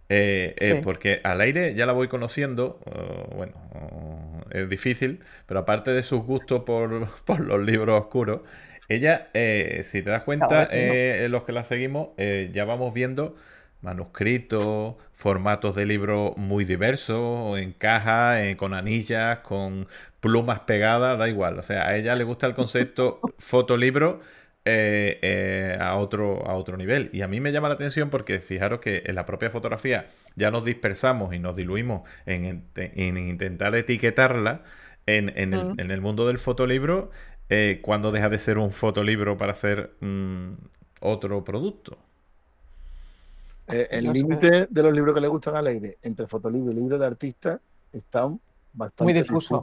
eh, 0.10 0.55
eh, 0.58 0.82
porque 0.84 1.21
al 1.23 1.41
aire 1.41 1.75
ya 1.75 1.86
la 1.86 1.93
voy 1.93 2.08
conociendo, 2.08 2.79
bueno, 3.36 3.53
es 4.49 4.67
difícil, 4.67 5.19
pero 5.45 5.60
aparte 5.60 5.91
de 5.91 6.01
sus 6.01 6.23
gustos 6.23 6.63
por, 6.65 7.39
los 7.39 7.60
libros 7.62 8.01
oscuros, 8.01 8.41
ella, 8.88 9.29
eh, 9.36 9.82
si 9.84 10.01
te 10.01 10.10
das 10.10 10.23
cuenta, 10.23 10.69
los 11.27 11.43
que 11.43 11.51
la 11.51 11.63
seguimos, 11.63 12.10
ya 12.17 12.65
vamos 12.65 12.95
viendo 12.95 13.36
manuscritos, 13.81 14.95
formatos 15.13 15.75
de 15.75 15.85
libro 15.85 16.33
muy 16.37 16.65
diversos, 16.65 17.57
en 17.59 17.73
caja, 17.73 18.37
con 18.57 18.73
anillas, 18.73 19.39
con 19.39 19.87
plumas 20.19 20.61
pegadas, 20.61 21.17
da 21.17 21.29
igual. 21.29 21.59
O 21.59 21.63
sea, 21.63 21.87
a 21.87 21.95
ella 21.95 22.15
le 22.15 22.23
gusta 22.23 22.47
el 22.47 22.53
concepto 22.53 23.19
fotolibro 23.37 24.21
eh, 24.65 25.19
eh, 25.21 25.77
a, 25.79 25.95
otro, 25.95 26.45
a 26.45 26.53
otro 26.53 26.77
nivel. 26.77 27.09
Y 27.13 27.21
a 27.21 27.27
mí 27.27 27.39
me 27.39 27.51
llama 27.51 27.69
la 27.69 27.75
atención 27.75 28.09
porque 28.09 28.39
fijaros 28.39 28.81
que 28.81 29.03
en 29.05 29.15
la 29.15 29.25
propia 29.25 29.49
fotografía 29.49 30.07
ya 30.35 30.51
nos 30.51 30.65
dispersamos 30.65 31.33
y 31.33 31.39
nos 31.39 31.55
diluimos 31.55 32.07
en, 32.25 32.69
intentar 32.95 33.73
etiquetarla 33.75 34.63
en, 35.05 35.29
el, 35.29 36.01
mundo 36.01 36.27
del 36.27 36.37
fotolibro. 36.37 37.09
Eh, 37.49 37.79
cuando 37.81 38.11
deja 38.11 38.29
de 38.29 38.37
ser 38.37 38.59
un 38.59 38.71
fotolibro 38.71 39.37
para 39.37 39.55
ser 39.55 39.95
mm, 40.01 40.53
otro 40.99 41.43
producto. 41.43 41.97
Eh, 43.71 43.88
el 43.91 44.05
límite 44.05 44.67
de 44.69 44.84
los 44.84 44.93
libros 44.93 45.13
que 45.13 45.21
le 45.21 45.27
gustan 45.27 45.55
a 45.55 45.62
Leire 45.62 45.97
entre 46.01 46.27
fotolibro 46.27 46.71
y 46.71 46.75
libro 46.75 46.97
de 46.97 47.05
artista 47.05 47.60
está 47.91 48.29
bastante 48.73 49.03
muy 49.03 49.13
difuso. 49.13 49.62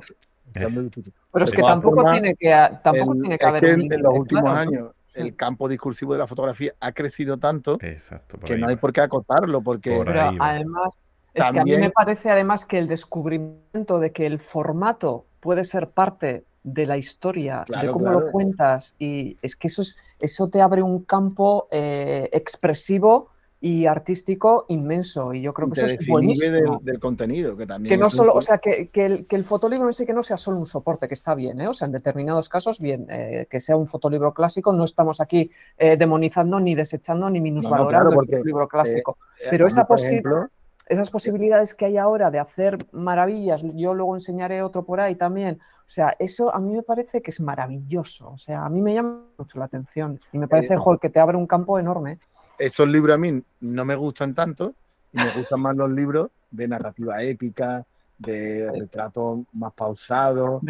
Pero 0.53 1.45
es 1.45 1.51
que 1.51 1.63
tampoco, 1.63 2.11
tiene 2.13 2.35
que, 2.35 2.69
tampoco 2.83 3.15
tiene 3.15 3.39
que 3.39 3.45
haber. 3.45 3.65
en, 3.65 4.03
los 4.03 4.19
últimos 4.19 4.51
años 4.51 4.91
el 5.15 5.35
campo 5.35 5.69
discursivo 5.69 6.13
de 6.13 6.19
la 6.19 6.27
fotografía 6.27 6.73
ha 6.79 6.93
crecido 6.93 7.39
tanto 7.39 7.79
que 7.79 8.57
no 8.57 8.69
hay 8.69 8.77
por 8.77 8.93
qué 8.93 9.01
acotarlo. 9.01 9.61
Porque 9.63 9.93
además, 10.39 10.99
es 11.35 11.51
que 11.51 11.59
a 11.59 11.65
mí 11.65 11.77
me 11.77 11.91
parece 11.91 12.31
además 12.31 12.65
que 12.65 12.79
el 12.79 12.87
descubrimiento 12.87 13.99
de 13.99 14.13
que 14.13 14.27
el 14.27 14.39
formato 14.39 15.27
puede 15.41 15.65
ser 15.65 15.91
parte 15.91 16.45
de 16.63 16.87
la 16.87 16.97
historia, 16.97 17.65
de 17.81 17.91
cómo 17.91 18.11
lo 18.11 18.31
cuentas, 18.31 18.95
y 18.99 19.37
es 19.41 19.55
que 19.57 19.69
eso, 19.69 19.83
es, 19.83 19.97
eso 20.19 20.49
te 20.49 20.61
abre 20.61 20.83
un 20.83 21.05
campo 21.05 21.69
eh, 21.71 22.29
expresivo 22.33 23.31
y 23.67 23.85
artístico 23.87 24.65
inmenso. 24.69 25.35
Y 25.35 25.43
yo 25.43 25.53
creo 25.53 25.69
que 25.69 25.81
eso 25.81 25.97
es 25.99 26.07
buenísimo. 26.07 26.79
Del, 26.79 26.85
del, 26.85 27.01
contenido, 27.01 27.57
que 27.57 27.67
también. 27.67 27.93
Que 27.93 27.97
no 28.01 28.11
solo, 28.11 28.33
o 28.33 28.41
sea, 28.41 28.59
que, 28.59 28.91
que, 28.91 29.07
el, 29.07 29.27
que 29.27 29.35
el 29.35 29.43
fotolibro 29.43 29.89
en 29.89 29.93
sí 29.93 30.07
que 30.07 30.13
no 30.13 30.23
sea 30.23 30.37
solo 30.37 30.59
un 30.59 30.67
soporte, 30.67 31.09
que 31.09 31.15
está 31.15 31.35
bien, 31.35 31.61
¿eh? 31.61 31.67
o 31.67 31.75
sea, 31.75 31.87
en 31.87 31.93
determinados 31.93 32.49
casos, 32.49 32.79
bien, 32.79 33.09
eh, 33.11 33.49
que 33.51 33.61
sea 33.61 33.77
un 33.77 33.89
fotolibro 33.89 34.33
clásico, 34.33 34.73
no 34.73 34.85
estamos 34.85 35.21
aquí 35.21 35.51
eh, 35.79 35.97
demonizando, 35.97 36.61
ni 36.61 36.77
desechando, 36.77 37.29
ni 37.29 37.41
minusvalorando 37.41 38.11
el 38.11 38.15
fotolibro 38.15 38.69
clásico. 38.69 39.19
Pero 39.51 39.67
esa 39.67 39.85
esas 40.89 41.11
posibilidades 41.11 41.75
que 41.75 41.87
hay 41.87 41.97
ahora 41.97 42.31
de 42.31 42.39
hacer 42.39 42.87
maravillas, 42.93 43.63
yo 43.75 43.95
luego 43.95 44.15
enseñaré 44.15 44.63
otro 44.63 44.85
por 44.85 45.01
ahí 45.01 45.17
también. 45.17 45.59
O 45.81 45.89
sea, 45.89 46.15
eso 46.21 46.55
a 46.55 46.61
mí 46.61 46.73
me 46.73 46.85
parece 46.85 47.21
que 47.21 47.33
es 47.33 47.41
maravilloso. 47.41 48.31
O 48.31 48.39
sea, 48.39 48.65
a 48.65 48.69
mí 48.69 48.81
me 48.81 48.95
llama 48.95 49.25
mucho 49.37 49.59
la 49.59 49.65
atención 49.65 50.21
y 50.33 50.39
me 50.39 50.47
parece 50.47 50.77
que 51.01 51.11
te 51.11 51.19
abre 51.19 51.37
un 51.37 51.49
campo 51.49 51.81
enorme 51.81 52.21
esos 52.59 52.89
libros 52.89 53.15
a 53.15 53.19
mí 53.19 53.43
no 53.61 53.85
me 53.85 53.95
gustan 53.95 54.35
tanto 54.35 54.75
y 55.13 55.19
me 55.19 55.33
gustan 55.33 55.61
más 55.61 55.77
los 55.77 55.91
libros 55.91 56.31
de 56.51 56.69
narrativa 56.69 57.23
épica, 57.23 57.85
de 58.19 58.71
retrato 58.73 59.45
más 59.53 59.73
pausado. 59.73 60.61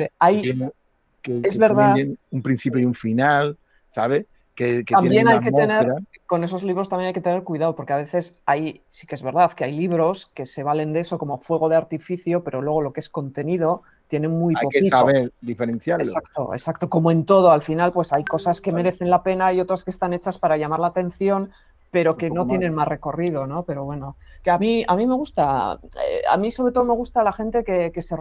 que, 1.22 1.40
es 1.42 1.58
verdad. 1.58 1.96
Un 2.30 2.42
principio 2.42 2.80
y 2.80 2.84
un 2.84 2.94
final, 2.94 3.56
¿sabes? 3.88 4.26
Que, 4.54 4.84
también 4.84 5.28
hay 5.28 5.40
que 5.40 5.52
tener, 5.52 5.86
con 6.24 6.42
esos 6.42 6.62
libros 6.62 6.88
también 6.88 7.08
hay 7.08 7.12
que 7.12 7.20
tener 7.20 7.42
cuidado, 7.42 7.76
porque 7.76 7.92
a 7.92 7.98
veces 7.98 8.34
hay, 8.46 8.80
sí 8.88 9.06
que 9.06 9.14
es 9.14 9.22
verdad, 9.22 9.52
que 9.52 9.64
hay 9.64 9.72
libros 9.72 10.30
que 10.32 10.46
se 10.46 10.62
valen 10.62 10.94
de 10.94 11.00
eso 11.00 11.18
como 11.18 11.36
fuego 11.36 11.68
de 11.68 11.76
artificio, 11.76 12.42
pero 12.42 12.62
luego 12.62 12.80
lo 12.80 12.94
que 12.94 13.00
es 13.00 13.10
contenido 13.10 13.82
tiene 14.08 14.28
muy 14.28 14.54
hay 14.58 14.68
que 14.68 14.88
saber 14.88 15.30
diferenciarlo. 15.42 16.04
Exacto, 16.04 16.54
exacto. 16.54 16.88
Como 16.88 17.10
en 17.10 17.26
todo, 17.26 17.50
al 17.50 17.60
final, 17.60 17.92
pues 17.92 18.14
hay 18.14 18.24
cosas 18.24 18.62
que 18.62 18.72
merecen 18.72 19.10
la 19.10 19.22
pena 19.22 19.52
y 19.52 19.60
otras 19.60 19.84
que 19.84 19.90
están 19.90 20.14
hechas 20.14 20.38
para 20.38 20.56
llamar 20.56 20.80
la 20.80 20.86
atención, 20.86 21.50
pero 21.96 22.14
que 22.14 22.28
no 22.28 22.46
tienen 22.46 22.74
más 22.74 22.86
recorrido, 22.86 23.46
¿no? 23.46 23.62
Pero 23.62 23.86
bueno, 23.86 24.18
que 24.42 24.50
a 24.50 24.58
mí, 24.58 24.84
a 24.86 24.94
mí 24.94 25.06
me 25.06 25.14
gusta, 25.14 25.80
eh, 25.82 26.20
a 26.28 26.36
mí 26.36 26.50
sobre 26.50 26.70
todo 26.70 26.84
me 26.84 26.92
gusta 26.92 27.22
la 27.22 27.32
gente 27.32 27.64
que, 27.64 27.90
que 27.90 28.02
se 28.02 28.16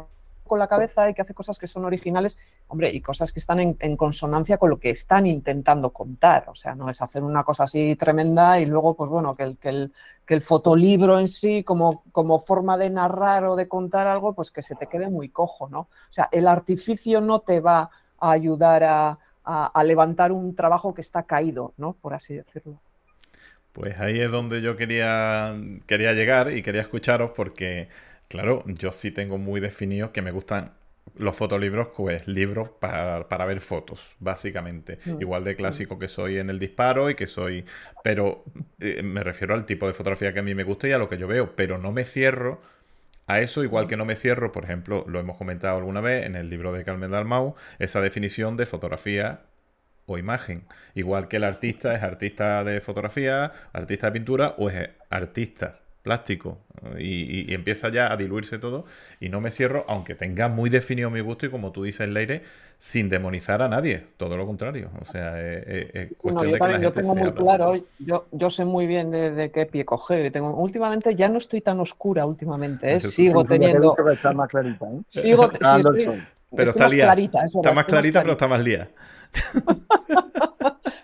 con 0.46 0.60
la 0.60 0.68
cabeza 0.70 1.10
y 1.10 1.14
que 1.14 1.24
hace 1.24 1.34
cosas 1.34 1.60
que 1.60 1.68
son 1.68 1.84
originales, 1.84 2.38
hombre, 2.70 2.90
y 2.94 3.02
cosas 3.02 3.34
que 3.34 3.42
están 3.42 3.60
en, 3.60 3.98
consonancia 3.98 4.58
con 4.58 4.70
lo 4.70 4.80
que 4.80 4.92
están 4.92 5.28
intentando 5.28 5.90
contar. 5.90 6.48
O 6.48 6.56
sea, 6.56 6.74
no 6.74 6.90
es 6.90 7.02
hacer 7.02 7.22
una 7.22 7.44
cosa 7.44 7.64
así 7.64 7.98
tremenda 7.98 8.62
y 8.62 8.66
luego, 8.66 8.94
pues 8.94 9.10
bueno, 9.10 9.36
que 9.36 9.44
el, 9.44 9.58
que 9.58 9.68
el, 9.68 9.92
que 10.26 10.36
el 10.36 10.42
fotolibro 10.42 11.20
en 11.20 11.28
sí, 11.28 11.66
como, 11.66 12.06
como 12.14 12.40
forma 12.40 12.78
de 12.78 12.90
narrar 12.92 13.44
o 13.44 13.58
de 13.58 13.68
contar 13.68 14.08
algo, 14.08 14.32
pues 14.32 14.52
que 14.52 14.62
se 14.62 14.76
te 14.76 14.88
quede 14.88 15.10
muy 15.10 15.28
cojo, 15.28 15.68
¿no? 15.68 15.80
O 15.80 16.12
sea, 16.12 16.30
el 16.32 16.48
artificio 16.48 17.20
no 17.20 17.42
te 17.42 17.60
va 17.60 17.90
a 18.20 18.32
ayudar 18.32 18.86
a, 18.86 19.20
a 19.44 19.84
levantar 19.84 20.32
un 20.32 20.56
trabajo 20.56 20.94
que 20.94 21.02
está 21.02 21.24
caído, 21.24 21.74
¿no? 21.76 21.92
Por 21.92 22.14
así 22.14 22.36
decirlo. 22.36 22.80
Pues 23.76 24.00
ahí 24.00 24.22
es 24.22 24.32
donde 24.32 24.62
yo 24.62 24.78
quería, 24.78 25.54
quería 25.86 26.14
llegar 26.14 26.54
y 26.56 26.62
quería 26.62 26.80
escucharos 26.80 27.32
porque, 27.36 27.90
claro, 28.30 28.64
yo 28.68 28.94
sí 28.94 29.12
tengo 29.12 29.38
muy 29.38 29.60
definido 29.60 30.14
que 30.14 30.22
me 30.22 30.32
gustan 30.32 30.72
los 31.18 31.36
fotolibros, 31.36 31.90
pues 31.94 32.26
libros 32.26 32.70
para, 32.70 33.28
para 33.28 33.46
ver 33.46 33.60
fotos, 33.60 34.16
básicamente. 34.20 35.00
Mm. 35.04 35.20
Igual 35.22 35.44
de 35.44 35.58
clásico 35.58 36.00
que 36.00 36.08
soy 36.08 36.38
en 36.38 36.50
el 36.50 36.58
disparo 36.58 37.10
y 37.10 37.16
que 37.16 37.28
soy... 37.28 37.66
Pero 38.02 38.46
eh, 38.80 39.04
me 39.04 39.24
refiero 39.24 39.54
al 39.54 39.66
tipo 39.66 39.88
de 39.88 39.94
fotografía 39.94 40.32
que 40.32 40.40
a 40.40 40.44
mí 40.44 40.56
me 40.56 40.64
gusta 40.64 40.88
y 40.88 40.94
a 40.94 40.98
lo 40.98 41.10
que 41.10 41.18
yo 41.18 41.28
veo, 41.28 41.54
pero 41.58 41.78
no 41.78 41.92
me 41.92 42.06
cierro 42.06 42.62
a 43.28 43.42
eso, 43.42 43.62
igual 43.62 43.88
que 43.88 43.98
no 43.98 44.06
me 44.06 44.16
cierro, 44.16 44.54
por 44.54 44.64
ejemplo, 44.64 45.04
lo 45.06 45.20
hemos 45.20 45.36
comentado 45.36 45.78
alguna 45.78 46.00
vez 46.00 46.26
en 46.26 46.38
el 46.38 46.50
libro 46.50 46.72
de 46.72 46.86
Carmen 46.86 47.12
Dalmau, 47.12 47.56
esa 47.78 48.00
definición 48.00 48.56
de 48.56 48.68
fotografía 48.68 49.42
o 50.06 50.18
imagen. 50.18 50.64
Igual 50.94 51.28
que 51.28 51.38
el 51.38 51.44
artista 51.44 51.94
es 51.96 52.04
artista 52.04 52.64
de 52.64 52.82
fotografía, 52.82 53.52
artista 53.74 54.08
de 54.08 54.12
pintura 54.14 54.56
o 54.58 54.70
es 54.70 54.90
artista 55.10 55.74
plástico 56.06 56.60
y, 57.00 57.52
empieza 57.52 57.90
ya 57.90 58.12
a 58.14 58.16
diluirse 58.16 58.60
todo 58.60 58.86
y 59.20 59.30
no 59.30 59.42
me 59.42 59.50
cierro, 59.50 59.86
aunque 59.88 60.14
tenga 60.14 60.48
muy 60.48 60.70
definido 60.70 61.10
mi 61.10 61.20
gusto 61.20 61.48
y 61.48 61.50
como 61.50 61.72
tú 61.72 61.84
dices, 61.84 62.08
Leire, 62.08 62.44
sin 62.78 63.10
demonizar 63.10 63.64
a 63.64 63.68
nadie, 63.68 64.04
todo 64.18 64.38
lo 64.38 64.46
contrario. 64.46 64.92
O 65.02 65.06
sea, 65.06 65.42
es, 65.42 66.14
cuestión 66.18 66.52
yo 66.52 66.66
de 66.66 66.74
que 66.78 66.84
yo 66.84 66.92
tengo 66.92 67.16
muy 67.16 67.32
claro, 67.34 67.74
yo, 67.98 68.28
yo 68.32 68.50
sé 68.52 68.66
muy 68.66 68.86
bien 68.86 69.10
de, 69.10 69.50
qué 69.52 69.66
pie 69.66 69.84
coger. 69.84 70.32
Tengo, 70.32 70.56
últimamente 70.56 71.16
ya 71.16 71.28
no 71.28 71.40
estoy 71.40 71.62
tan 71.62 71.80
oscura 71.80 72.28
últimamente, 72.28 72.96
¿eh? 72.96 73.00
sigo 73.00 73.44
teniendo... 73.44 73.96
Está 76.52 76.64
más 76.66 76.72
clarita. 76.72 76.72
Sigo, 76.72 76.72
pero 76.72 76.72
está 76.72 76.84
más 76.84 76.94
clarita, 76.94 77.44
está 77.46 77.74
más 77.74 77.86
clarita, 77.86 78.22
pero 78.22 78.32
está 78.34 78.48
más 78.48 78.62
lía. 78.62 78.90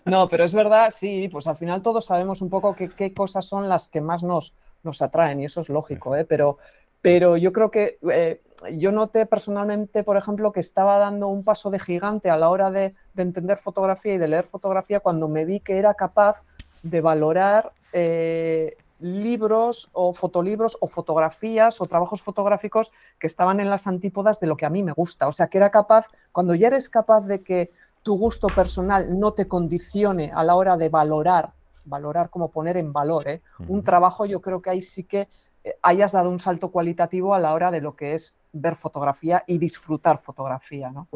no, 0.06 0.28
pero 0.30 0.44
es 0.44 0.54
verdad, 0.54 0.92
sí, 0.92 1.28
pues 1.30 1.48
al 1.48 1.58
final 1.58 1.82
todos 1.82 2.06
sabemos 2.06 2.42
un 2.42 2.50
poco 2.50 2.76
qué, 2.76 3.14
cosas 3.14 3.46
son 3.46 3.68
las 3.70 3.88
que 3.88 4.02
más 4.02 4.24
nos, 4.24 4.54
nos 4.84 5.02
atraen 5.02 5.42
y 5.42 5.46
eso 5.46 5.62
es 5.62 5.70
lógico, 5.70 6.16
¿eh? 6.16 6.26
pero, 6.26 6.58
pero 7.02 7.38
yo 7.38 7.52
creo 7.52 7.72
que 7.72 7.98
eh, 8.10 8.42
yo 8.74 8.92
noté 8.92 9.26
personalmente, 9.26 10.04
por 10.04 10.18
ejemplo, 10.18 10.52
que 10.52 10.60
estaba 10.60 10.98
dando 10.98 11.28
un 11.28 11.44
paso 11.44 11.70
de 11.70 11.80
gigante 11.80 12.30
a 12.30 12.38
la 12.38 12.50
hora 12.50 12.72
de, 12.72 12.94
entender 13.18 13.58
fotografía 13.58 14.16
y 14.16 14.18
de 14.18 14.28
leer 14.28 14.46
fotografía 14.46 15.00
cuando 15.00 15.28
me 15.28 15.46
vi 15.46 15.60
que 15.60 15.78
era 15.78 15.94
capaz 15.94 16.44
de 16.84 17.02
valorar 17.02 17.72
eh, 17.94 18.78
libros 19.02 19.90
o 19.94 20.14
fotolibros 20.14 20.78
o 20.80 20.88
fotografías 20.88 21.82
o 21.82 21.88
trabajos 21.88 22.22
fotográficos 22.22 22.92
que 23.20 23.28
estaban 23.28 23.60
en 23.60 23.70
las 23.70 23.88
antípodas 23.88 24.40
de 24.40 24.48
lo 24.48 24.56
que 24.56 24.66
a 24.66 24.70
mí 24.70 24.84
me 24.84 24.94
gusta. 24.94 25.28
O 25.28 25.32
sea, 25.32 25.48
que 25.48 25.58
era 25.58 25.72
capaz, 25.72 26.08
cuando 26.32 26.56
ya 26.56 26.68
eres 26.68 26.90
capaz 26.90 27.22
de 27.22 27.42
que 27.42 27.72
tu 28.04 28.18
gusto 28.18 28.48
personal 28.48 29.20
no 29.20 29.34
te 29.34 29.48
condicione 29.48 30.32
a 30.34 30.44
la 30.44 30.56
hora 30.56 30.78
de 30.78 30.90
valorar, 30.90 31.52
valorar 31.86 32.30
como 32.30 32.52
poner 32.52 32.78
en 32.78 32.94
valor 32.94 33.28
¿eh? 33.28 33.42
un 33.68 33.84
trabajo, 33.84 34.26
yo 34.26 34.42
creo 34.42 34.62
que 34.62 34.70
ahí 34.70 34.82
sí 34.82 35.04
que 35.04 35.28
eh, 35.64 35.76
hayas 35.82 36.12
dado 36.12 36.30
un 36.30 36.40
salto 36.40 36.70
cualitativo 36.70 37.34
a 37.34 37.40
la 37.40 37.54
hora 37.54 37.72
de 37.72 37.82
lo 37.82 37.96
que 37.96 38.14
es 38.14 38.36
ver 38.54 38.76
fotografía 38.76 39.44
y 39.48 39.58
disfrutar 39.58 40.18
fotografía, 40.18 40.90
¿no? 40.92 41.08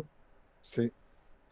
Sí. 0.61 0.91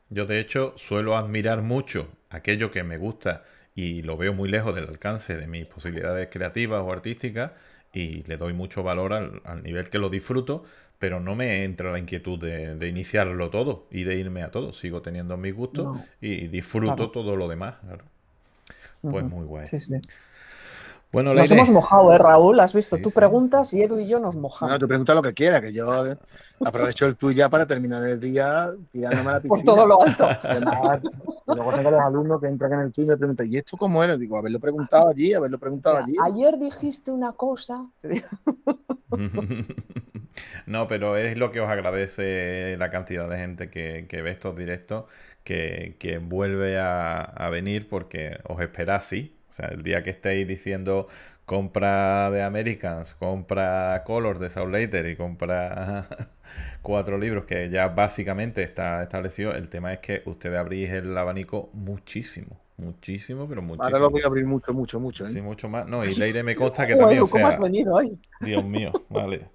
Yo 0.09 0.25
de 0.25 0.39
hecho 0.39 0.73
suelo 0.77 1.15
admirar 1.17 1.61
mucho 1.61 2.07
aquello 2.29 2.69
que 2.69 2.83
me 2.83 2.97
gusta 2.97 3.43
y 3.75 4.01
lo 4.01 4.17
veo 4.17 4.33
muy 4.33 4.49
lejos 4.49 4.75
del 4.75 4.87
alcance 4.87 5.35
de 5.35 5.47
mis 5.47 5.65
posibilidades 5.65 6.29
creativas 6.31 6.81
o 6.81 6.91
artísticas 6.91 7.51
y 7.93 8.23
le 8.23 8.37
doy 8.37 8.53
mucho 8.53 8.83
valor 8.83 9.13
al, 9.13 9.63
nivel 9.63 9.89
que 9.89 9.99
lo 9.99 10.09
disfruto, 10.09 10.63
pero 10.99 11.19
no 11.19 11.35
me 11.35 11.63
entra 11.63 11.91
la 11.91 11.99
inquietud 11.99 12.39
de, 12.39 12.87
iniciarlo 12.87 13.49
todo 13.49 13.87
y 13.91 14.03
de 14.03 14.15
irme 14.15 14.41
a 14.41 14.51
todo. 14.51 14.73
Sigo 14.73 15.01
teniendo 15.01 15.37
mis 15.37 15.53
gustos 15.53 15.99
y 16.19 16.47
disfruto 16.47 17.11
todo 17.11 17.35
lo 17.35 17.47
demás. 17.47 17.75
Pues 19.01 19.25
muy 19.25 19.45
guay. 19.45 19.67
Sí, 19.67 19.79
sí. 19.79 19.95
Bueno, 21.13 21.33
nos 21.35 21.51
hemos 21.51 21.69
mojado, 21.69 22.11
¿eh, 22.11 22.17
Raúl? 22.17 22.59
Has 22.59 22.73
visto, 22.73 22.97
tú 22.97 23.11
preguntas 23.11 23.71
y 23.71 23.83
Edu 23.83 23.99
y 23.99 24.07
yo 24.07 24.19
nos 24.19 24.35
mojamos. 24.35 24.73
No, 24.73 24.79
tú 24.79 24.87
preguntas 24.87 25.15
lo 25.15 25.21
que 25.21 25.35
quieras, 25.35 25.61
que 25.61 25.71
yo 25.71 26.05
aprovecho 26.65 27.05
el 27.05 27.17
tuyo 27.17 27.37
ya 27.37 27.49
para 27.49 27.67
terminar 27.67 28.03
el 28.03 28.19
día 28.19 28.71
tirándome 28.91 29.29
a 29.29 29.33
la 29.33 29.39
piscina. 29.39 29.49
Por 29.49 29.63
todo 29.63 29.85
lo 29.85 30.01
alto. 30.01 30.27
y 31.47 31.55
luego 31.55 31.71
tengo 31.71 31.91
los 31.91 32.01
alumnos 32.01 32.41
que 32.41 32.47
entran 32.47 32.73
en 32.73 32.79
el 32.79 32.91
tuyo 32.91 33.05
y 33.05 33.09
me 33.09 33.17
preguntan, 33.17 33.47
¿y 33.47 33.57
esto 33.57 33.77
cómo 33.77 34.03
era? 34.03 34.17
Digo, 34.17 34.39
haberlo 34.39 34.59
preguntado 34.59 35.09
allí, 35.09 35.35
haberlo 35.35 35.59
preguntado 35.59 35.97
allí. 35.97 36.15
Ayer 36.23 36.57
dijiste 36.57 37.11
una 37.11 37.33
cosa. 37.33 37.85
no, 40.65 40.87
pero 40.87 41.15
es 41.15 41.37
lo 41.37 41.51
que 41.51 41.61
os 41.61 41.69
agradece 41.69 42.75
la 42.77 42.89
cantidad 42.89 43.29
de 43.29 43.37
gente 43.37 43.69
que, 43.69 44.21
ve 44.23 44.31
estos 44.31 44.55
directos, 44.55 45.05
que, 45.43 45.95
que 45.99 46.17
vuelve 46.17 46.79
a, 46.79 47.21
a 47.21 47.51
venir 47.51 47.87
porque 47.87 48.39
os 48.47 48.59
espera 48.59 48.95
así 48.95 49.35
o 49.53 49.55
sea, 49.55 49.67
el 49.67 49.83
día 49.83 50.01
que 50.01 50.09
estéis 50.09 50.47
diciendo 50.47 51.07
compra 51.45 52.31
de 52.31 52.41
Americans, 52.41 53.13
compra 53.13 54.01
Colors 54.03 54.39
de 54.39 54.49
South 54.49 54.71
Later 54.71 55.05
y 55.05 55.15
compra 55.15 56.07
cuatro 56.81 57.19
libros 57.19 57.45
que 57.45 57.69
ya 57.69 57.89
básicamente 57.89 58.63
está 58.63 59.03
establecido, 59.03 59.53
el 59.53 59.69
tema 59.69 59.93
es 59.93 59.99
que 59.99 60.23
ustedes 60.25 60.57
abrís 60.57 60.89
el 60.89 61.15
abanico 61.15 61.69
muchísimo. 61.73 62.59
Muchísimo, 62.77 63.47
pero 63.47 63.61
muchísimo. 63.61 63.83
Ahora 63.83 63.99
lo 63.99 64.09
voy 64.09 64.21
a 64.23 64.25
abrir 64.25 64.45
mucho, 64.47 64.73
mucho, 64.73 64.99
mucho. 64.99 65.25
¿eh? 65.25 65.29
Sí, 65.29 65.39
mucho 65.39 65.69
más. 65.69 65.85
No, 65.85 66.03
y 66.03 66.15
Leire 66.15 66.41
me 66.41 66.55
consta 66.55 66.87
que 66.87 66.95
también. 66.95 67.21
O 67.21 67.27
sea, 67.27 67.41
¿Cómo 67.43 67.53
has 67.53 67.59
venido 67.59 67.93
hoy? 67.93 68.17
Dios 68.41 68.65
mío, 68.65 68.91
vale. 69.09 69.49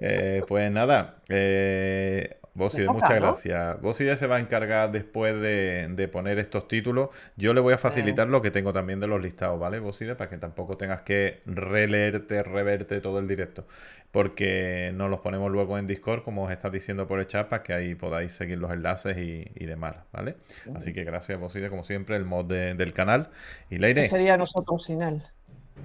Eh, 0.00 0.42
pues 0.46 0.70
nada, 0.70 1.22
eh, 1.30 2.36
Boside, 2.58 2.88
muchas 2.88 3.14
gracias. 3.14 3.80
Boside 3.80 4.16
se 4.16 4.26
va 4.26 4.36
a 4.36 4.40
encargar 4.40 4.90
después 4.90 5.40
de, 5.40 6.10
poner 6.12 6.38
estos 6.38 6.66
títulos. 6.66 7.10
Yo 7.36 7.54
le 7.54 7.60
voy 7.60 7.72
a 7.72 7.78
facilitar 7.78 8.26
lo 8.28 8.42
que 8.42 8.50
tengo 8.50 8.72
también 8.72 8.98
de 8.98 9.06
los 9.06 9.22
listados, 9.22 9.60
¿vale, 9.60 9.78
Boside? 9.78 10.16
Para 10.16 10.28
que 10.28 10.38
tampoco 10.38 10.76
tengas 10.76 11.02
que 11.02 11.40
releerte, 11.46 12.42
reverte 12.42 13.00
todo 13.00 13.20
el 13.20 13.28
directo. 13.28 13.64
Porque 14.10 14.90
nos 14.92 15.08
los 15.08 15.20
ponemos 15.20 15.52
luego 15.52 15.78
en 15.78 15.86
Discord, 15.86 16.24
como 16.24 16.44
os 16.44 16.50
estás 16.50 16.72
diciendo 16.72 17.06
por 17.06 17.20
el 17.20 17.26
chat, 17.26 17.48
para 17.48 17.62
que 17.62 17.74
ahí 17.74 17.94
podáis 17.94 18.32
seguir 18.32 18.58
los 18.58 18.72
enlaces 18.72 19.16
y, 19.16 19.64
demás, 19.64 19.94
¿vale? 20.12 20.34
Así 20.74 20.92
que 20.92 21.04
gracias, 21.04 21.38
Boside, 21.38 21.70
como 21.70 21.84
siempre, 21.84 22.16
el 22.16 22.24
mod 22.24 22.46
del 22.46 22.92
canal. 22.92 23.30
Y 23.70 23.78
Leire. 23.78 24.02
¿Qué 24.02 24.08
sería 24.08 24.36
nosotros 24.36 24.84
sin 24.84 25.02
él? 25.02 25.22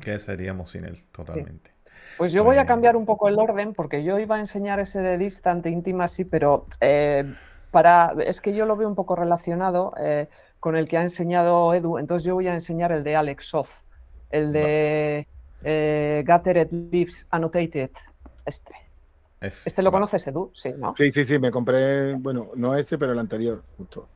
¿Qué 0.04 0.18
seríamos 0.18 0.72
sin 0.72 0.86
él? 0.86 1.04
Totalmente. 1.12 1.73
Pues 2.18 2.32
yo 2.32 2.44
voy 2.44 2.58
a 2.58 2.66
cambiar 2.66 2.96
un 2.96 3.06
poco 3.06 3.28
el 3.28 3.40
orden 3.40 3.74
porque 3.74 4.04
yo 4.04 4.20
iba 4.20 4.36
a 4.36 4.40
enseñar 4.40 4.80
ese 4.80 5.00
de 5.00 5.18
Distant 5.18 5.66
Intimacy, 5.66 6.26
pero 6.26 6.68
eh, 6.80 7.34
para, 7.72 8.14
es 8.26 8.40
que 8.42 8.54
yo 8.54 8.66
lo 8.66 8.76
veo 8.76 8.88
un 8.88 8.96
poco 8.96 9.16
relacionado 9.16 9.94
eh, 10.00 10.28
con 10.60 10.76
el 10.76 10.88
que 10.88 10.98
ha 10.98 11.04
enseñado 11.04 11.74
Edu, 11.74 11.98
entonces 11.98 12.26
yo 12.26 12.36
voy 12.36 12.48
a 12.48 12.54
enseñar 12.54 12.92
el 12.92 13.04
de 13.04 13.16
Alex 13.16 13.48
Soft, 13.48 13.82
el 14.30 14.54
de 14.54 15.28
eh, 15.64 16.24
Gathered 16.26 16.72
Leaves 16.72 17.28
Annotated, 17.32 17.90
este. 18.46 18.74
¿Este 19.42 19.82
lo 19.82 19.92
conoces, 19.92 20.26
Edu? 20.26 20.52
Sí, 20.54 20.72
¿no? 20.78 20.96
Sí, 20.96 21.12
sí, 21.12 21.26
sí, 21.26 21.38
me 21.38 21.52
compré, 21.52 22.14
bueno, 22.14 22.52
no 22.56 22.76
ese, 22.76 22.98
pero 22.98 23.12
el 23.12 23.20
anterior, 23.20 23.62
justo. 23.78 24.08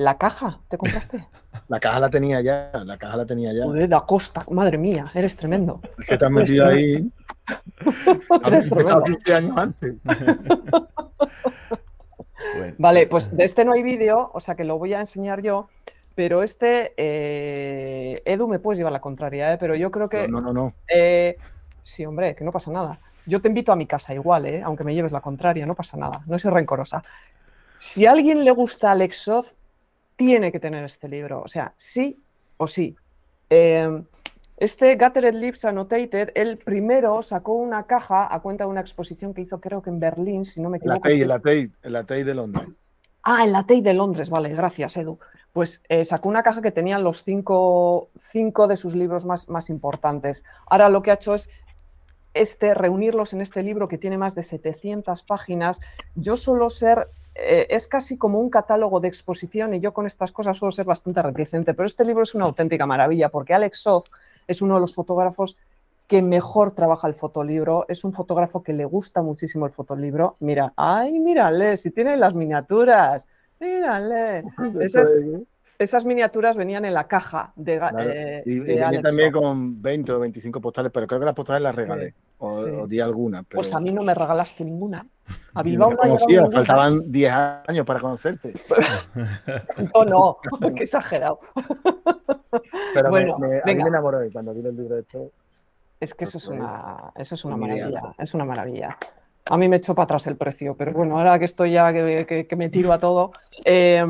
¿La 0.00 0.16
caja 0.16 0.58
te 0.68 0.78
compraste? 0.78 1.26
La 1.68 1.78
caja 1.78 2.00
la 2.00 2.08
tenía 2.08 2.40
ya, 2.40 2.70
la 2.86 2.96
caja 2.96 3.18
la 3.18 3.26
tenía 3.26 3.52
ya. 3.52 3.64
Joder, 3.64 3.86
da 3.86 4.00
costa, 4.00 4.46
madre 4.50 4.78
mía, 4.78 5.10
eres 5.14 5.36
tremendo. 5.36 5.82
Es 5.98 6.06
que 6.06 6.16
te 6.16 6.24
has 6.24 6.30
metido 6.30 6.64
ahí. 6.64 7.10
eres 8.46 8.70
tremendo. 8.70 9.02
15 9.02 9.34
años 9.34 9.58
antes. 9.58 9.94
Vale, 12.78 13.06
pues 13.08 13.36
de 13.36 13.44
este 13.44 13.64
no 13.64 13.72
hay 13.72 13.82
vídeo, 13.82 14.30
o 14.32 14.40
sea 14.40 14.54
que 14.54 14.64
lo 14.64 14.78
voy 14.78 14.94
a 14.94 15.00
enseñar 15.00 15.42
yo. 15.42 15.68
Pero 16.14 16.42
este, 16.42 16.94
eh, 16.96 18.22
Edu, 18.24 18.48
me 18.48 18.58
puedes 18.58 18.78
llevar 18.78 18.92
la 18.92 19.00
contraria, 19.00 19.52
¿eh? 19.52 19.58
pero 19.58 19.74
yo 19.74 19.90
creo 19.90 20.08
que. 20.08 20.28
No, 20.28 20.40
no, 20.40 20.52
no. 20.52 20.72
Eh, 20.88 21.36
sí, 21.82 22.06
hombre, 22.06 22.34
que 22.34 22.44
no 22.44 22.52
pasa 22.52 22.70
nada. 22.70 23.00
Yo 23.26 23.42
te 23.42 23.48
invito 23.48 23.70
a 23.70 23.76
mi 23.76 23.86
casa 23.86 24.14
igual, 24.14 24.46
¿eh? 24.46 24.62
aunque 24.62 24.84
me 24.84 24.94
lleves 24.94 25.12
la 25.12 25.20
contraria, 25.20 25.66
no 25.66 25.74
pasa 25.74 25.98
nada. 25.98 26.22
No 26.26 26.38
soy 26.38 26.52
rencorosa. 26.52 27.02
Si 27.80 28.06
a 28.06 28.12
alguien 28.12 28.44
le 28.44 28.50
gusta 28.52 28.92
Alexov, 28.92 29.46
tiene 30.20 30.52
que 30.52 30.60
tener 30.60 30.84
este 30.84 31.08
libro, 31.08 31.40
o 31.40 31.48
sea, 31.48 31.72
sí 31.78 32.22
o 32.58 32.66
sí. 32.66 32.94
Em, 33.48 34.04
este 34.58 34.94
Gathered 34.96 35.32
Leaves 35.32 35.64
Annotated, 35.64 36.32
él 36.34 36.58
primero 36.58 37.22
sacó 37.22 37.54
una 37.54 37.84
caja 37.84 38.28
a 38.30 38.40
cuenta 38.40 38.64
de 38.64 38.70
una 38.70 38.82
exposición 38.82 39.32
que 39.32 39.40
hizo 39.40 39.62
creo 39.62 39.80
que 39.80 39.88
en 39.88 39.98
Berlín, 39.98 40.44
si 40.44 40.60
no 40.60 40.68
me 40.68 40.76
equivoco. 40.76 41.00
La 41.08 41.38
TEI, 41.40 41.70
la 41.84 42.04
TEI, 42.04 42.22
de 42.22 42.34
Londres. 42.34 42.68
Ah, 43.22 43.44
en 43.44 43.52
la 43.52 43.64
TEI 43.64 43.80
de 43.80 43.94
Londres, 43.94 44.28
vale, 44.28 44.50
gracias 44.50 44.98
Edu. 44.98 45.18
Pues 45.54 45.82
eh, 45.88 46.04
sacó 46.04 46.28
una 46.28 46.42
caja 46.42 46.60
que 46.60 46.70
tenía 46.70 46.98
los 46.98 47.24
cinco, 47.24 48.10
cinco 48.18 48.68
de 48.68 48.76
sus 48.76 48.94
libros 48.94 49.24
más, 49.24 49.48
más 49.48 49.70
importantes. 49.70 50.44
Ahora 50.66 50.90
lo 50.90 51.00
que 51.00 51.12
ha 51.12 51.14
hecho 51.14 51.34
es 51.34 51.48
este, 52.34 52.74
reunirlos 52.74 53.32
en 53.32 53.40
este 53.40 53.62
libro 53.62 53.88
que 53.88 53.96
tiene 53.96 54.18
más 54.18 54.34
de 54.34 54.42
700 54.42 55.22
páginas. 55.22 55.80
Yo 56.14 56.36
suelo 56.36 56.68
ser 56.68 57.08
eh, 57.34 57.66
es 57.70 57.86
casi 57.86 58.16
como 58.18 58.40
un 58.40 58.50
catálogo 58.50 59.00
de 59.00 59.08
exposición 59.08 59.74
y 59.74 59.80
yo 59.80 59.92
con 59.92 60.06
estas 60.06 60.32
cosas 60.32 60.56
suelo 60.56 60.72
ser 60.72 60.86
bastante 60.86 61.22
reticente, 61.22 61.74
pero 61.74 61.86
este 61.86 62.04
libro 62.04 62.22
es 62.22 62.34
una 62.34 62.44
auténtica 62.44 62.86
maravilla 62.86 63.28
porque 63.28 63.54
Alex 63.54 63.82
Soth 63.82 64.06
es 64.46 64.60
uno 64.62 64.74
de 64.74 64.80
los 64.80 64.94
fotógrafos 64.94 65.56
que 66.10 66.22
mejor 66.22 66.74
trabaja 66.74 67.06
el 67.06 67.14
fotolibro, 67.14 67.86
es 67.88 68.02
un 68.02 68.12
fotógrafo 68.12 68.64
que 68.64 68.72
le 68.72 68.84
gusta 68.84 69.22
muchísimo 69.22 69.66
el 69.66 69.72
fotolibro. 69.72 70.34
Mira, 70.40 70.72
ay, 70.74 71.20
mírale, 71.20 71.76
si 71.76 71.92
tiene 71.92 72.16
las 72.16 72.34
miniaturas, 72.34 73.28
mírale. 73.60 74.42
Esas, 75.78 76.04
miniaturas 76.04 76.56
venían 76.56 76.84
en 76.84 76.94
la 76.94 77.06
caja 77.06 77.52
de, 77.54 77.80
eh, 78.00 78.42
y, 78.44 78.58
venía 78.58 79.00
también 79.00 79.30
con 79.30 79.80
20 79.80 80.12
o 80.12 80.18
25 80.18 80.60
postales, 80.60 80.90
pero 80.92 81.06
creo 81.06 81.20
que 81.20 81.26
las 81.26 81.34
postales 81.34 81.62
las 81.62 81.74
regalé, 81.76 82.12
o, 82.38 82.88
di 82.88 82.98
alguna. 82.98 83.44
Pues 83.44 83.72
a 83.72 83.78
mí 83.78 83.92
no 83.92 84.02
me 84.02 84.12
regalaste 84.12 84.64
ninguna. 84.64 85.06
A 85.54 85.62
Bilbao 85.62 85.92
no 85.92 86.50
faltaban 86.50 87.10
10 87.10 87.32
años 87.68 87.86
para 87.86 88.00
conocerte. 88.00 88.54
no, 89.94 90.04
no, 90.04 90.38
qué 90.74 90.84
exagerado. 90.84 91.40
Pero 92.94 93.10
bueno, 93.10 93.38
me, 93.38 93.58
a 93.58 93.62
mí 93.64 93.74
me 93.74 93.88
enamoró 93.88 94.24
y 94.24 94.30
cuando 94.30 94.52
vi 94.52 94.60
el 94.60 94.76
libro 94.76 94.94
de 94.94 95.00
esto. 95.02 95.32
Es 95.98 96.14
que 96.14 96.24
eso 96.24 96.38
es 96.38 96.48
una, 96.48 97.12
eso 97.14 97.34
es 97.34 97.44
una 97.44 97.56
maravilla, 97.56 98.14
es 98.18 98.32
una 98.32 98.44
maravilla. 98.44 98.96
A 99.44 99.56
mí 99.58 99.68
me 99.68 99.76
echó 99.76 99.94
para 99.94 100.04
atrás 100.04 100.26
el 100.28 100.36
precio, 100.36 100.74
pero 100.74 100.92
bueno, 100.92 101.18
ahora 101.18 101.38
que 101.38 101.44
estoy 101.44 101.72
ya 101.72 101.92
que, 101.92 102.46
me 102.56 102.70
tiro 102.70 102.92
a 102.92 102.98
todo. 102.98 103.32
Eh, 103.64 104.02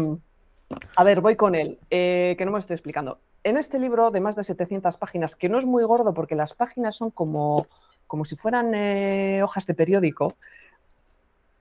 a 0.96 1.04
ver, 1.04 1.20
voy 1.20 1.36
con 1.36 1.54
él, 1.54 1.78
eh, 1.90 2.36
que 2.38 2.44
no 2.44 2.52
me 2.52 2.60
estoy 2.60 2.74
explicando. 2.74 3.18
en 3.42 3.56
este 3.56 3.78
libro 3.78 4.10
de 4.10 4.20
más 4.20 4.36
de 4.36 4.44
700 4.44 4.96
páginas, 4.98 5.34
que 5.34 5.48
no 5.48 5.58
es 5.58 5.64
muy 5.64 5.82
gordo 5.84 6.12
porque 6.14 6.34
las 6.34 6.54
páginas 6.54 6.94
son 6.94 7.10
como, 7.10 7.66
como 8.06 8.24
si 8.24 8.36
fueran 8.36 8.72
eh, 8.74 9.42
hojas 9.42 9.66
de 9.66 9.74
periódico, 9.74 10.36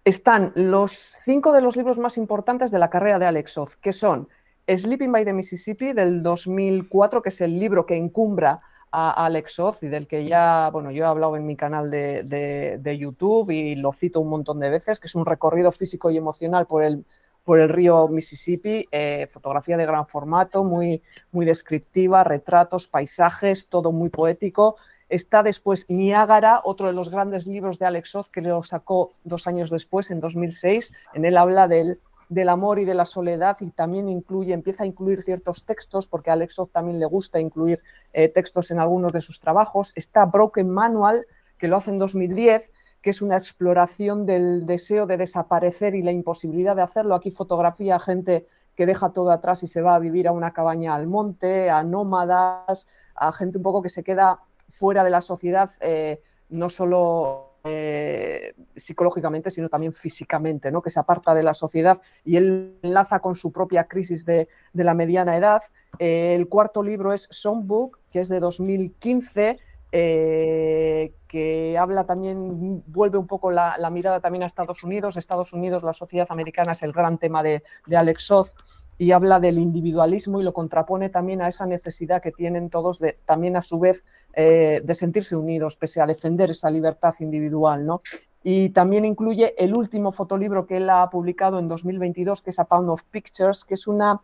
están 0.09 0.51
los 0.55 0.91
cinco 0.91 1.51
de 1.51 1.61
los 1.61 1.75
libros 1.75 1.99
más 1.99 2.17
importantes 2.17 2.71
de 2.71 2.79
la 2.79 2.89
carrera 2.89 3.19
de 3.19 3.25
Alex 3.25 3.57
Oz, 3.57 3.75
que 3.77 3.93
son 3.93 4.27
Sleeping 4.67 5.11
by 5.11 5.25
the 5.25 5.33
Mississippi 5.33 5.93
del 5.93 6.21
2004, 6.21 7.21
que 7.21 7.29
es 7.29 7.41
el 7.41 7.59
libro 7.59 7.85
que 7.85 7.95
encumbra 7.95 8.61
a 8.91 9.25
Alex 9.25 9.59
Oz 9.59 9.83
y 9.83 9.87
del 9.87 10.07
que 10.07 10.25
ya, 10.25 10.69
bueno, 10.71 10.91
yo 10.91 11.03
he 11.03 11.07
hablado 11.07 11.35
en 11.35 11.45
mi 11.45 11.55
canal 11.55 11.89
de, 11.91 12.97
YouTube 12.99 13.51
y 13.51 13.75
lo 13.75 13.93
cito 13.93 14.19
un 14.19 14.29
montón 14.29 14.59
de 14.59 14.69
veces, 14.69 14.99
que 14.99 15.07
es 15.07 15.15
un 15.15 15.25
recorrido 15.25 15.71
físico 15.71 16.09
y 16.09 16.17
emocional 16.17 16.65
por 16.65 16.83
el, 16.83 17.05
por 17.43 17.59
el 17.59 17.69
río 17.69 18.07
Mississippi, 18.07 18.87
eh, 18.91 19.27
fotografía 19.31 19.77
de 19.77 19.85
gran 19.85 20.07
formato, 20.07 20.63
muy, 20.63 21.01
muy 21.31 21.45
descriptiva, 21.45 22.23
retratos, 22.23 22.87
paisajes, 22.87 23.67
todo 23.67 23.91
muy 23.91 24.09
poético. 24.09 24.77
Está 25.09 25.41
después 25.41 25.89
Niágara, 25.89 26.61
otro 26.63 26.87
de 26.87 26.93
los 26.93 27.09
grandes 27.09 27.47
libros 27.47 27.79
de 27.79 27.87
Alex 27.87 28.15
Oz, 28.15 28.29
que 28.29 28.41
lo 28.41 28.61
sacó 28.63 29.11
dos 29.23 29.47
años 29.47 29.71
después, 29.71 30.11
en 30.11 30.19
2006. 30.19 30.93
En 31.13 31.25
él 31.25 31.35
habla 31.35 31.67
del, 31.67 31.99
del 32.29 32.47
amor 32.47 32.79
y 32.79 32.85
de 32.85 32.93
la 32.93 33.05
soledad 33.05 33.57
y 33.59 33.71
también 33.71 34.07
incluye, 34.07 34.53
empieza 34.53 34.83
a 34.83 34.85
incluir 34.85 35.23
ciertos 35.23 35.63
textos, 35.65 36.05
porque 36.05 36.29
a 36.29 36.33
Alex 36.33 36.59
Oz 36.59 36.71
también 36.71 36.99
le 36.99 37.07
gusta 37.07 37.39
incluir 37.39 37.81
eh, 38.13 38.29
textos 38.29 38.69
en 38.69 38.79
algunos 38.79 39.11
de 39.11 39.21
sus 39.21 39.39
trabajos. 39.39 39.91
Está 39.95 40.25
Broken 40.25 40.69
Manual, 40.69 41.25
que 41.57 41.67
lo 41.67 41.77
hace 41.77 41.89
en 41.89 41.97
2010, 41.97 42.71
que 43.01 43.09
es 43.09 43.21
una 43.23 43.35
exploración 43.35 44.27
del 44.27 44.67
deseo 44.67 45.07
de 45.07 45.17
desaparecer 45.17 45.95
y 45.95 46.03
la 46.03 46.11
imposibilidad 46.11 46.75
de 46.75 46.83
hacerlo. 46.83 47.15
Aquí 47.15 47.31
fotografía 47.31 47.95
a 47.95 47.99
gente 47.99 48.45
que 48.75 48.85
deja 48.85 49.09
todo 49.09 49.31
atrás 49.31 49.63
y 49.63 49.67
se 49.67 49.81
va 49.81 49.95
a 49.95 49.99
vivir 49.99 50.27
a 50.27 50.31
una 50.31 50.53
cabaña 50.53 50.93
al 50.93 51.07
monte, 51.07 51.69
a 51.69 51.83
nómadas, 51.83 52.87
a 53.15 53.31
gente 53.33 53.57
un 53.57 53.63
poco 53.63 53.81
que 53.81 53.89
se 53.89 54.03
queda 54.03 54.39
fuera 54.69 55.03
de 55.03 55.09
la 55.09 55.21
sociedad, 55.21 55.69
eh, 55.81 56.21
no 56.49 56.69
solo 56.69 57.57
eh, 57.63 58.53
psicológicamente, 58.75 59.51
sino 59.51 59.69
también 59.69 59.93
físicamente, 59.93 60.71
¿no? 60.71 60.81
que 60.81 60.89
se 60.89 60.99
aparta 60.99 61.33
de 61.33 61.43
la 61.43 61.53
sociedad 61.53 61.99
y 62.23 62.37
él 62.37 62.77
enlaza 62.81 63.19
con 63.19 63.35
su 63.35 63.51
propia 63.51 63.85
crisis 63.85 64.25
de, 64.25 64.47
la 64.73 64.93
mediana 64.93 65.35
edad. 65.35 65.61
Eh, 65.97 66.35
el 66.35 66.47
cuarto 66.47 66.81
libro 66.81 67.11
es 67.13 67.27
Songbook, 67.31 67.99
que 68.11 68.21
es 68.21 68.29
de 68.29 68.39
2015. 68.39 69.57
que 69.91 71.77
habla 71.79 72.05
también, 72.05 72.83
vuelve 72.87 73.17
un 73.17 73.27
poco 73.27 73.51
la, 73.51 73.89
mirada 73.91 74.19
también 74.19 74.43
a 74.43 74.45
Estados 74.45 74.83
Unidos. 74.83 75.17
Estados 75.17 75.53
Unidos, 75.53 75.83
la 75.83 75.93
sociedad 75.93 76.27
americana 76.29 76.71
es 76.71 76.83
el 76.83 76.93
gran 76.93 77.17
tema 77.17 77.43
de, 77.43 77.63
de 77.87 77.97
Alex 77.97 78.31
Oz 78.31 78.55
y 78.99 79.13
habla 79.13 79.39
del 79.39 79.57
individualismo 79.57 80.41
y 80.41 80.43
lo 80.43 80.51
contrapone 80.51 81.09
también 81.09 81.41
a 81.41 81.47
esa 81.47 81.65
necesidad 81.65 82.21
que 82.21 82.33
tienen 82.33 82.69
todos 82.69 82.99
de 82.99 83.17
también 83.25 83.55
a 83.55 83.61
su 83.61 83.79
vez 83.79 84.03
eh, 84.41 84.79
de 84.81 84.95
sentirse 84.95 85.35
unidos 85.35 85.75
pese 85.75 85.99
a 85.99 86.07
defender 86.07 86.51
esa 86.51 86.69
libertad 86.69 87.13
individual, 87.19 87.85
¿no? 87.85 88.01
Y 88.41 88.69
también 88.69 89.03
incluye 89.03 89.53
el 89.61 89.75
último 89.75 90.13
fotolibro 90.13 90.65
que 90.65 90.77
él 90.77 90.89
ha 90.89 91.09
publicado 91.09 91.59
en 91.59 91.67
2022, 91.67 92.41
que 92.41 92.51
es 92.51 92.59
A 92.59 92.63
Pound 92.63 92.89
of 92.89 93.03
Pictures, 93.11 93.65
que 93.65 93.73
es 93.73 93.85
una, 93.85 94.21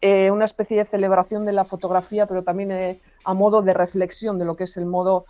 eh, 0.00 0.30
una 0.30 0.44
especie 0.44 0.76
de 0.76 0.84
celebración 0.84 1.44
de 1.44 1.52
la 1.52 1.64
fotografía, 1.64 2.28
pero 2.28 2.44
también 2.44 2.70
eh, 2.70 3.00
a 3.24 3.34
modo 3.34 3.60
de 3.60 3.74
reflexión 3.74 4.38
de 4.38 4.44
lo 4.44 4.54
que 4.54 4.64
es 4.64 4.76
el 4.76 4.86
modo 4.86 5.26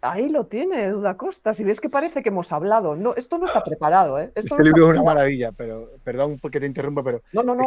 Ahí 0.00 0.28
lo 0.28 0.46
tiene, 0.46 0.90
Duda 0.90 1.16
Costa. 1.16 1.54
Si 1.54 1.64
ves 1.64 1.80
que 1.80 1.88
parece 1.88 2.22
que 2.22 2.28
hemos 2.28 2.52
hablado. 2.52 2.94
No, 2.94 3.14
esto 3.16 3.36
no 3.36 3.46
está 3.46 3.64
preparado, 3.64 4.20
¿eh? 4.20 4.30
este 4.34 4.62
libro 4.62 4.86
es 4.86 4.92
una 4.92 5.02
maravilla, 5.02 5.50
pero 5.50 5.90
perdón 6.04 6.38
porque 6.40 6.60
te 6.60 6.66
interrumpa, 6.66 7.02
pero 7.02 7.22
no, 7.32 7.42
no, 7.42 7.56
no. 7.56 7.66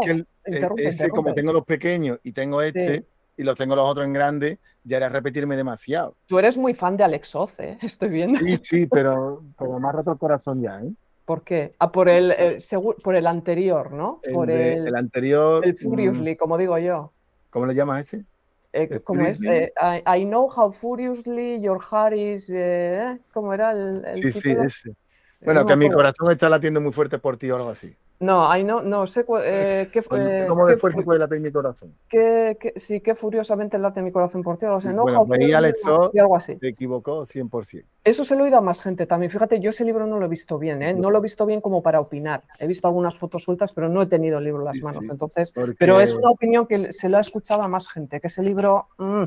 Es 0.78 0.98
que 0.98 1.10
como 1.10 1.34
tengo 1.34 1.52
los 1.52 1.66
pequeños 1.66 2.20
y 2.24 2.32
tengo 2.32 2.62
este 2.62 3.06
y 3.42 3.44
los 3.44 3.56
tengo 3.56 3.76
los 3.76 3.90
otros 3.90 4.06
en 4.06 4.14
grande, 4.14 4.60
ya 4.84 4.98
era 4.98 5.10
repetirme 5.10 5.58
demasiado. 5.58 6.16
Tú 6.28 6.38
eres 6.38 6.58
muy 6.58 6.76
fan 6.76 6.96
de 6.96 7.04
Alex 7.04 7.36
Oz, 7.36 7.60
¿eh? 7.60 7.80
Estoy 7.82 8.10
viendo. 8.10 8.40
Sí, 8.40 8.60
sí, 8.62 8.86
pero, 8.86 9.44
pero 9.58 9.80
me 9.80 9.90
ha 9.90 9.92
roto 9.92 10.12
el 10.12 10.20
corazón 10.20 10.62
ya, 10.62 10.80
¿eh? 10.80 10.92
¿Por 11.26 11.44
qué? 11.44 11.74
Ah, 11.80 11.92
por 11.92 12.08
el, 12.08 12.32
eh, 12.32 12.60
por 13.04 13.16
el 13.16 13.26
anterior, 13.26 13.92
¿no? 13.92 14.22
por 14.32 14.52
el, 14.52 14.88
el, 14.88 14.96
anterior. 14.96 15.66
El 15.66 15.76
Furiously, 15.76 16.34
mm. 16.34 16.38
como 16.38 16.58
digo 16.58 16.78
yo. 16.78 17.14
¿Cómo 17.50 17.66
le 17.66 17.74
llamas 17.74 18.14
ese? 18.14 18.26
Eh, 18.74 19.00
¿Cómo 19.04 19.26
es? 19.26 19.42
Eh, 19.44 19.74
I, 20.06 20.24
know 20.26 20.48
how 20.48 20.72
furiously 20.72 21.60
your 21.62 21.82
heart 21.82 22.16
is. 22.16 22.50
Eh, 22.54 23.18
¿Cómo 23.34 23.54
era 23.54 23.72
el, 23.72 24.06
Sí, 24.14 24.32
sí, 24.32 24.52
ese. 24.52 24.94
Bueno, 25.42 25.66
que 25.66 25.76
mi 25.76 25.90
corazón 25.90 26.32
está 26.32 26.48
latiendo 26.48 26.80
muy 26.80 26.92
fuerte 26.92 27.18
por 27.18 27.38
ti 27.38 27.50
o 27.50 27.56
algo 27.56 27.70
así. 27.70 27.96
No, 28.22 28.56
I 28.56 28.64
know, 28.64 28.84
no 28.84 29.08
sé 29.08 29.26
eh, 29.44 29.90
qué 29.92 30.04
fue. 30.04 30.46
¿Cómo 30.48 30.68
de 30.68 30.78
fuerte 30.78 31.02
puede 31.02 31.18
latir 31.18 31.40
mi 31.40 31.52
corazón? 31.52 31.96
Que, 32.08 32.56
sí, 32.76 33.02
que 33.02 33.16
furiosamente 33.16 33.80
late 33.80 34.04
mi 34.04 34.12
corazón 34.12 34.44
por 34.44 34.60
ti. 34.60 34.68
O 34.68 34.80
sea, 34.80 34.94
no, 34.94 35.02
bueno, 35.04 35.26
pues 35.26 35.52
Alex 35.52 35.84
algo 35.86 36.36
así. 36.36 36.56
se 36.60 36.68
equivocó 36.68 37.24
100%. 37.24 37.84
Eso 38.04 38.24
se 38.24 38.36
lo 38.36 38.42
he 38.42 38.44
oído 38.46 38.60
a 38.60 38.62
más 38.62 38.84
gente 38.84 39.08
también. 39.08 39.32
Fíjate, 39.32 39.60
yo 39.60 39.72
ese 39.72 39.84
libro 39.84 40.06
no 40.06 40.20
lo 40.20 40.26
he 40.28 40.30
visto 40.30 40.60
bien, 40.60 40.84
¿eh? 40.84 40.94
no 40.94 41.10
lo 41.10 41.18
he 41.18 41.22
visto 41.22 41.48
bien 41.48 41.62
como 41.62 41.82
para 41.82 42.00
opinar. 42.00 42.44
He 42.60 42.68
visto 42.68 42.88
algunas 42.88 43.18
fotos 43.18 43.44
sueltas, 43.44 43.74
pero 43.74 43.90
no 43.90 44.04
he 44.04 44.06
tenido 44.06 44.38
el 44.38 44.44
libro 44.44 44.62
en 44.62 44.66
las 44.66 44.82
manos. 44.84 45.04
Entonces, 45.10 45.52
pero 45.80 46.00
es 46.00 46.14
una 46.14 46.30
opinión 46.30 46.68
que 46.68 46.94
se 46.94 47.10
lo 47.10 47.18
ha 47.18 47.22
escuchado 47.22 47.64
a 47.64 47.68
más 47.68 47.90
gente, 47.90 48.20
que 48.20 48.28
ese 48.28 48.44
libro. 48.44 48.88
Mm, 49.00 49.24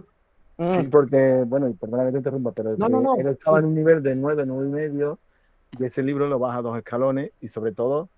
sí, 0.61 0.79
mm. 0.79 0.91
porque, 0.91 1.43
bueno, 1.45 1.69
y 1.69 1.73
perdóname 1.73 2.11
que 2.11 2.13
te 2.13 2.19
interrumpa, 2.19 2.53
pero 2.53 2.77
no, 2.77 2.89
no, 2.89 3.01
no. 3.01 3.17
él 3.17 3.27
estaba 3.27 3.59
en 3.59 3.65
un 3.65 3.75
nivel 3.75 4.05
de 4.05 4.15
9, 4.15 4.45
9 4.47 4.67
y 4.69 4.71
medio, 4.71 5.19
y 5.81 5.85
ese 5.85 6.05
libro 6.05 6.29
lo 6.29 6.39
baja 6.39 6.63
dos 6.63 6.79
escalones, 6.79 7.33
y 7.41 7.49
sobre 7.49 7.73
todo 7.73 8.09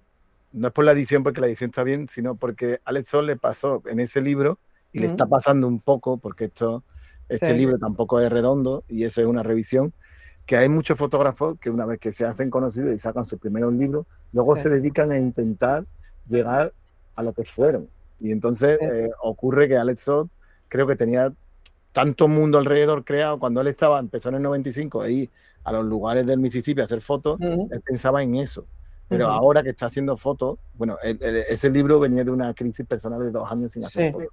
no 0.56 0.68
es 0.68 0.72
por 0.72 0.84
la 0.84 0.92
edición 0.92 1.22
porque 1.22 1.40
la 1.40 1.48
edición 1.48 1.68
está 1.68 1.82
bien, 1.82 2.08
sino 2.08 2.34
porque 2.34 2.80
Alex 2.84 3.10
Sol 3.10 3.26
le 3.26 3.36
pasó 3.36 3.82
en 3.86 4.00
ese 4.00 4.22
libro 4.22 4.58
y 4.92 5.00
le 5.00 5.06
está 5.06 5.26
pasando 5.26 5.68
un 5.68 5.80
poco, 5.80 6.16
porque 6.16 6.46
esto, 6.46 6.82
este 7.28 7.52
libro 7.52 7.78
tampoco 7.78 8.20
es 8.20 8.32
redondo 8.32 8.82
y 8.88 9.04
esa 9.04 9.20
es 9.20 9.26
una 9.26 9.42
revisión, 9.42 9.92
que 10.46 10.56
hay 10.56 10.70
muchos 10.70 10.96
fotógrafos 10.96 11.58
que 11.60 11.68
una 11.68 11.84
vez 11.84 12.00
que 12.00 12.10
se 12.10 12.24
hacen 12.24 12.48
conocidos 12.48 12.94
y 12.94 12.98
sacan 12.98 13.26
sus 13.26 13.38
primeros 13.38 13.74
libros, 13.74 14.06
luego 14.32 14.56
se 14.56 14.70
dedican 14.70 15.12
a 15.12 15.18
intentar 15.18 15.84
llegar 16.26 16.72
a 17.16 17.22
lo 17.22 17.34
que 17.34 17.44
fueron. 17.44 17.88
Y 18.18 18.32
entonces 18.32 18.78
eh, 18.80 19.10
ocurre 19.22 19.68
que 19.68 19.76
Alex 19.76 20.02
Sol 20.02 20.30
creo 20.68 20.86
que 20.86 20.96
tenía 20.96 21.30
tanto 21.92 22.28
mundo 22.28 22.56
alrededor 22.56 23.04
creado, 23.04 23.38
cuando 23.38 23.60
él 23.60 23.66
estaba, 23.66 23.98
empezó 23.98 24.30
en 24.30 24.36
el 24.36 24.42
95, 24.42 25.02
ahí 25.02 25.28
a 25.64 25.72
los 25.72 25.84
lugares 25.84 26.24
del 26.24 26.38
Mississippi 26.38 26.80
a 26.80 26.84
hacer 26.84 27.02
fotos, 27.02 27.38
él 27.40 27.82
pensaba 27.84 28.22
en 28.22 28.36
eso 28.36 28.66
pero 29.08 29.28
ahora 29.28 29.62
que 29.62 29.70
está 29.70 29.86
haciendo 29.86 30.16
fotos, 30.16 30.58
bueno, 30.74 30.98
ese 31.02 31.70
libro 31.70 32.00
venía 32.00 32.24
de 32.24 32.30
una 32.30 32.52
crisis 32.54 32.86
personal 32.86 33.20
de 33.20 33.30
dos 33.30 33.50
años 33.50 33.72
sin 33.72 33.84
hacer 33.84 34.12
fotos. 34.12 34.28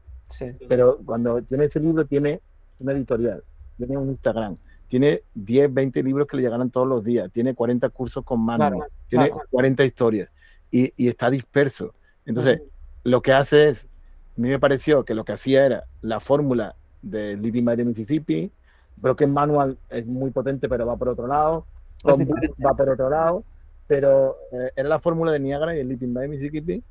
Pero 0.67 0.99
cuando 1.05 1.41
tiene 1.43 1.65
ese 1.65 1.79
libro, 1.79 2.05
tiene 2.05 2.41
una 2.79 2.93
editorial, 2.93 3.43
tiene 3.77 3.97
un 3.97 4.09
Instagram, 4.09 4.57
tiene 4.87 5.21
10, 5.35 5.73
20 5.73 6.03
libros 6.03 6.27
que 6.27 6.37
le 6.37 6.43
llegarán 6.43 6.69
todos 6.69 6.87
los 6.87 7.03
días, 7.03 7.29
tiene 7.31 7.53
40 7.53 7.89
cursos 7.89 8.23
con 8.23 8.43
manual, 8.43 8.87
tiene 9.07 9.31
40 9.51 9.83
historias 9.85 10.29
y, 10.71 10.91
y, 10.97 11.07
está 11.07 11.29
disperso. 11.29 11.93
Entonces, 12.25 12.61
lo 13.03 13.21
que 13.21 13.33
hace 13.33 13.69
es, 13.69 13.87
a 14.37 14.41
mí 14.41 14.49
me 14.49 14.59
pareció 14.59 15.05
que 15.05 15.13
lo 15.13 15.23
que 15.23 15.33
hacía 15.33 15.65
era 15.65 15.83
la 16.01 16.19
fórmula 16.19 16.75
de 17.03 17.37
Living 17.37 17.65
the 17.65 17.85
Mississippi, 17.85 18.51
Broken 18.97 19.31
Manual 19.31 19.77
es 19.89 20.05
muy 20.05 20.31
potente, 20.31 20.69
pero 20.69 20.85
va 20.85 20.95
por 20.95 21.09
otro 21.09 21.27
lado, 21.27 21.65
va 22.05 22.73
por 22.75 22.89
otro 22.89 23.09
lado, 23.09 23.43
pero 23.93 24.37
eh, 24.51 24.71
era 24.75 24.89
la 24.89 24.99
fórmula 24.99 25.31
de 25.31 25.39
Niagara 25.39 25.75
y 25.75 25.79
el 25.79 25.87
Leaping 25.87 26.15
by 26.15 26.27
Mississippi 26.27 26.83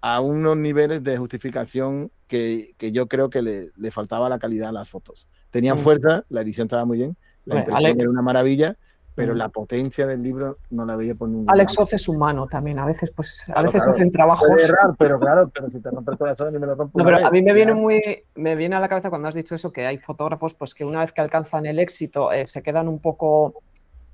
a 0.00 0.20
unos 0.22 0.56
niveles 0.56 1.04
de 1.04 1.18
justificación 1.18 2.10
que, 2.26 2.74
que 2.78 2.92
yo 2.92 3.08
creo 3.08 3.28
que 3.28 3.42
le, 3.42 3.72
le, 3.76 3.90
faltaba 3.90 4.30
la 4.30 4.38
calidad 4.38 4.70
a 4.70 4.72
las 4.72 4.88
fotos. 4.88 5.26
Tenían 5.50 5.76
mm. 5.76 5.80
fuerza, 5.80 6.24
la 6.30 6.40
edición 6.40 6.64
estaba 6.64 6.86
muy 6.86 6.96
bien, 6.96 7.14
la 7.44 7.58
impresión 7.58 8.00
era 8.00 8.08
una 8.08 8.22
maravilla, 8.22 8.74
pero 9.14 9.34
mm. 9.34 9.36
la 9.36 9.50
potencia 9.50 10.06
del 10.06 10.22
libro 10.22 10.56
no 10.70 10.86
la 10.86 10.96
veía 10.96 11.14
por 11.14 11.28
ningún 11.28 11.50
Alex 11.50 11.78
Oz 11.78 11.92
es 11.92 12.08
humano 12.08 12.46
también, 12.46 12.78
a 12.78 12.86
veces 12.86 13.12
pues 13.14 13.44
a 13.54 13.62
veces 13.62 13.86
hacen 13.86 14.10
trabajos. 14.10 14.48
pero 14.98 15.20
claro, 15.20 15.50
pero 15.52 15.70
si 15.70 15.78
te 15.82 15.90
rompe 15.90 16.12
el 16.12 16.16
corazón 16.16 16.54
y 16.54 16.58
me 16.58 16.66
lo 16.66 16.74
rompo. 16.74 16.98
No, 16.98 17.04
pero 17.04 17.26
a 17.26 17.30
mí 17.30 17.42
me 17.42 17.52
viene 17.52 17.74
muy 17.74 18.00
me 18.34 18.56
viene 18.56 18.76
a 18.76 18.80
la 18.80 18.88
cabeza 18.88 19.10
cuando 19.10 19.28
has 19.28 19.34
dicho 19.34 19.54
eso 19.54 19.70
que 19.70 19.86
hay 19.86 19.98
fotógrafos 19.98 20.54
pues 20.54 20.72
que 20.72 20.86
una 20.86 21.00
vez 21.00 21.12
que 21.12 21.20
alcanzan 21.20 21.66
el 21.66 21.78
éxito 21.78 22.32
eh, 22.32 22.46
se 22.46 22.62
quedan 22.62 22.88
un 22.88 22.98
poco 22.98 23.62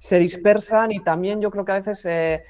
se 0.02 0.18
dispersan 0.18 0.90
y 0.90 0.98
también 0.98 1.40
yo 1.40 1.48
creo 1.52 1.64
que 1.64 1.70
a 1.70 1.80
veces 1.80 2.04
eh, 2.06 2.42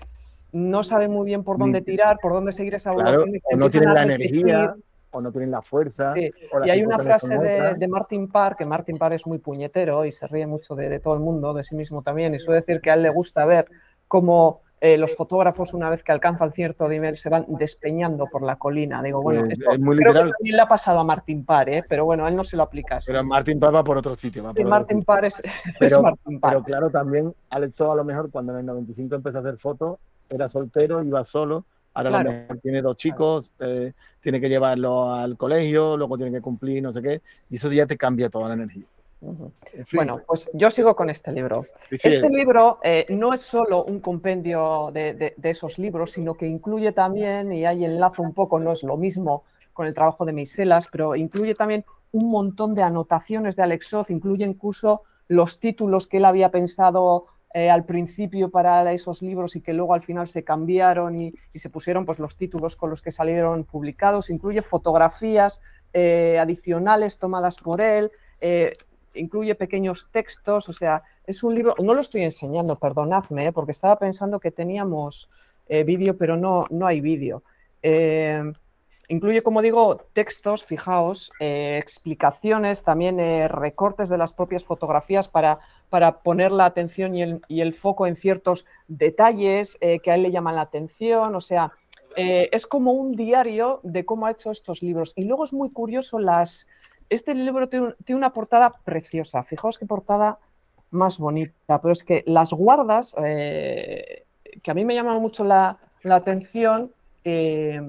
no 0.52 0.82
saben 0.82 1.10
muy 1.10 1.26
bien 1.26 1.44
por 1.44 1.58
dónde 1.58 1.82
tirar, 1.82 2.16
por 2.22 2.32
dónde 2.32 2.50
seguir 2.50 2.74
esa 2.74 2.92
evaluación. 2.92 3.36
o 3.44 3.56
no 3.58 3.68
tienen 3.68 3.92
la 3.92 4.02
energía, 4.04 4.74
o 5.10 5.20
no 5.20 5.30
tienen 5.30 5.50
la 5.50 5.60
fuerza. 5.60 6.14
y 6.16 6.70
hay 6.70 6.82
una 6.82 6.98
frase 6.98 7.36
de, 7.36 7.88
Martin 7.88 8.28
Parr, 8.28 8.56
que 8.56 8.64
Martin 8.64 8.96
Parr 8.96 9.12
es 9.12 9.26
muy 9.26 9.36
puñetero 9.36 10.06
y 10.06 10.12
se 10.12 10.26
ríe 10.28 10.46
mucho 10.46 10.74
de, 10.74 10.88
de, 10.88 10.98
todo 10.98 11.12
el 11.12 11.20
mundo, 11.20 11.52
de 11.52 11.62
sí 11.62 11.74
mismo 11.76 12.00
también, 12.00 12.34
y 12.34 12.38
suele 12.38 12.62
decir 12.62 12.80
que 12.80 12.90
a 12.90 12.94
él 12.94 13.02
le 13.02 13.10
gusta 13.10 13.44
ver 13.44 13.66
cómo 14.08 14.61
eh, 14.84 14.98
los 14.98 15.14
fotógrafos 15.14 15.74
una 15.74 15.88
vez 15.90 16.02
que 16.02 16.10
alcanzan 16.10 16.50
cierto 16.50 16.88
nivel 16.88 17.16
se 17.16 17.28
van 17.28 17.46
despeñando 17.48 18.26
por 18.26 18.42
la 18.42 18.56
colina. 18.56 19.00
Digo, 19.00 19.22
bueno, 19.22 19.44
esto 19.48 19.70
es 19.70 19.78
muy 19.78 19.96
creo 19.96 20.12
que 20.12 20.18
también 20.18 20.56
le 20.56 20.60
ha 20.60 20.66
pasado 20.66 20.98
a 20.98 21.04
Martín 21.04 21.44
Parr, 21.44 21.68
¿eh? 21.68 21.84
pero 21.88 22.04
bueno, 22.04 22.26
él 22.26 22.34
no 22.34 22.42
se 22.42 22.56
lo 22.56 22.64
aplica. 22.64 22.98
Pero 23.06 23.22
Martín 23.22 23.60
Parr 23.60 23.76
va 23.76 23.84
por 23.84 23.96
otro 23.96 24.16
sitio. 24.16 24.42
Va 24.42 24.52
por 24.52 24.66
Martín 24.66 25.04
es, 25.22 25.40
pero, 25.78 26.02
Martín 26.02 26.40
Pero 26.40 26.64
claro, 26.64 26.90
también 26.90 27.32
Alex 27.50 27.80
a 27.80 27.94
lo 27.94 28.02
mejor 28.02 28.28
cuando 28.32 28.54
en 28.54 28.58
el 28.58 28.66
95 28.66 29.14
empezó 29.14 29.38
a 29.38 29.40
hacer 29.42 29.56
fotos, 29.56 30.00
era 30.28 30.48
soltero, 30.48 31.00
iba 31.04 31.22
solo, 31.22 31.64
Ahora 31.94 32.18
a 32.18 32.24
lo 32.24 32.32
mejor 32.32 32.58
tiene 32.58 32.82
dos 32.82 32.96
chicos, 32.96 33.52
eh, 33.60 33.92
tiene 34.20 34.40
que 34.40 34.48
llevarlo 34.48 35.14
al 35.14 35.36
colegio, 35.36 35.96
luego 35.96 36.16
tiene 36.16 36.32
que 36.32 36.40
cumplir, 36.40 36.82
no 36.82 36.90
sé 36.90 37.02
qué, 37.02 37.22
y 37.50 37.56
eso 37.56 37.70
ya 37.70 37.86
te 37.86 37.96
cambia 37.96 38.30
toda 38.30 38.48
la 38.48 38.54
energía. 38.54 38.86
Bueno, 39.92 40.20
pues 40.26 40.50
yo 40.52 40.70
sigo 40.70 40.96
con 40.96 41.08
este 41.08 41.30
libro. 41.32 41.66
este 41.90 42.28
libro 42.28 42.78
eh, 42.82 43.06
no 43.10 43.32
es 43.32 43.40
solo 43.40 43.84
un 43.84 44.00
compendio 44.00 44.90
de, 44.92 45.34
esos 45.42 45.78
libros, 45.78 46.12
sino 46.12 46.34
que 46.34 46.46
incluye 46.46 46.92
también, 46.92 47.52
y 47.52 47.64
hay 47.64 47.84
enlazo 47.84 48.22
un 48.22 48.34
poco, 48.34 48.58
no 48.58 48.72
es 48.72 48.82
lo 48.82 48.96
mismo 48.96 49.44
con 49.72 49.86
el 49.86 49.94
trabajo 49.94 50.24
de 50.24 50.32
Miselas, 50.32 50.88
pero 50.90 51.14
incluye 51.14 51.54
también 51.54 51.84
un 52.10 52.30
montón 52.30 52.74
de 52.74 52.82
anotaciones 52.82 53.54
de 53.56 53.62
Alexov, 53.62 54.06
incluye 54.10 54.44
incluso 54.44 55.02
los 55.28 55.60
títulos 55.60 56.08
que 56.08 56.16
él 56.18 56.24
había 56.24 56.50
pensado 56.50 57.26
eh, 57.54 57.70
al 57.70 57.84
principio 57.84 58.50
para 58.50 58.92
esos 58.92 59.22
libros 59.22 59.56
y 59.56 59.60
que 59.60 59.72
luego 59.72 59.94
al 59.94 60.02
final 60.02 60.26
se 60.26 60.42
cambiaron 60.42 61.14
y, 61.14 61.32
se 61.54 61.70
pusieron 61.70 62.04
pues, 62.04 62.18
los 62.18 62.36
títulos 62.36 62.76
con 62.76 62.90
los 62.90 63.02
que 63.02 63.12
salieron 63.12 63.64
publicados, 63.64 64.30
incluye 64.30 64.62
fotografías 64.62 65.60
eh, 65.92 66.38
adicionales 66.40 67.18
tomadas 67.18 67.56
por 67.58 67.80
él, 67.80 68.10
incluye 69.14 69.54
pequeños 69.54 70.08
textos, 70.10 70.68
o 70.68 70.72
sea, 70.72 71.02
es 71.26 71.42
un 71.42 71.54
libro, 71.54 71.74
no 71.82 71.94
lo 71.94 72.00
estoy 72.00 72.22
enseñando, 72.22 72.78
perdonadme, 72.78 73.46
¿eh? 73.46 73.52
porque 73.52 73.72
estaba 73.72 73.98
pensando 73.98 74.40
que 74.40 74.50
teníamos 74.50 75.28
eh, 75.68 75.84
vídeo, 75.84 76.16
pero 76.16 76.36
no, 76.36 76.66
no 76.70 76.86
hay 76.86 77.00
vídeo. 77.00 77.42
Eh, 77.82 78.42
incluye, 79.08 79.42
como 79.42 79.62
digo, 79.62 80.06
textos, 80.12 80.64
fijaos, 80.64 81.32
explicaciones, 81.38 82.82
también 82.82 83.18
recortes 83.48 84.08
de 84.08 84.18
las 84.18 84.32
propias 84.32 84.64
fotografías 84.64 85.28
para, 85.28 85.58
para 85.90 86.22
poner 86.22 86.52
la 86.52 86.64
atención 86.64 87.14
y 87.14 87.22
el, 87.22 87.40
y 87.48 87.60
el, 87.60 87.74
foco 87.74 88.06
en 88.06 88.16
ciertos 88.16 88.64
detalles 88.88 89.76
que 89.80 90.10
a 90.10 90.14
él 90.14 90.22
le 90.22 90.30
llaman 90.30 90.56
la 90.56 90.62
atención, 90.62 91.34
o 91.34 91.40
sea, 91.40 91.72
es 92.16 92.66
como 92.66 92.92
un 92.92 93.12
diario 93.12 93.80
de 93.82 94.04
cómo 94.04 94.26
ha 94.26 94.30
hecho 94.30 94.50
estos 94.50 94.82
libros. 94.82 95.12
Y 95.16 95.24
luego 95.24 95.44
es 95.44 95.52
muy 95.52 95.70
curioso 95.70 96.18
las 96.18 96.66
este 97.14 97.34
libro 97.34 97.68
tiene, 97.68 97.94
una 98.10 98.32
portada 98.32 98.70
preciosa. 98.84 99.42
Fijaos 99.42 99.78
qué 99.78 99.86
portada 99.86 100.38
más 100.90 101.18
bonita. 101.18 101.80
Pero 101.80 101.92
es 101.92 102.04
que 102.04 102.22
las 102.26 102.52
guardas, 102.52 103.14
eh, 103.22 104.24
que 104.62 104.70
a 104.70 104.74
mí 104.74 104.84
me 104.84 104.94
llaman 104.94 105.20
mucho 105.20 105.44
la, 105.44 105.78
atención, 106.04 106.92
eh, 107.24 107.80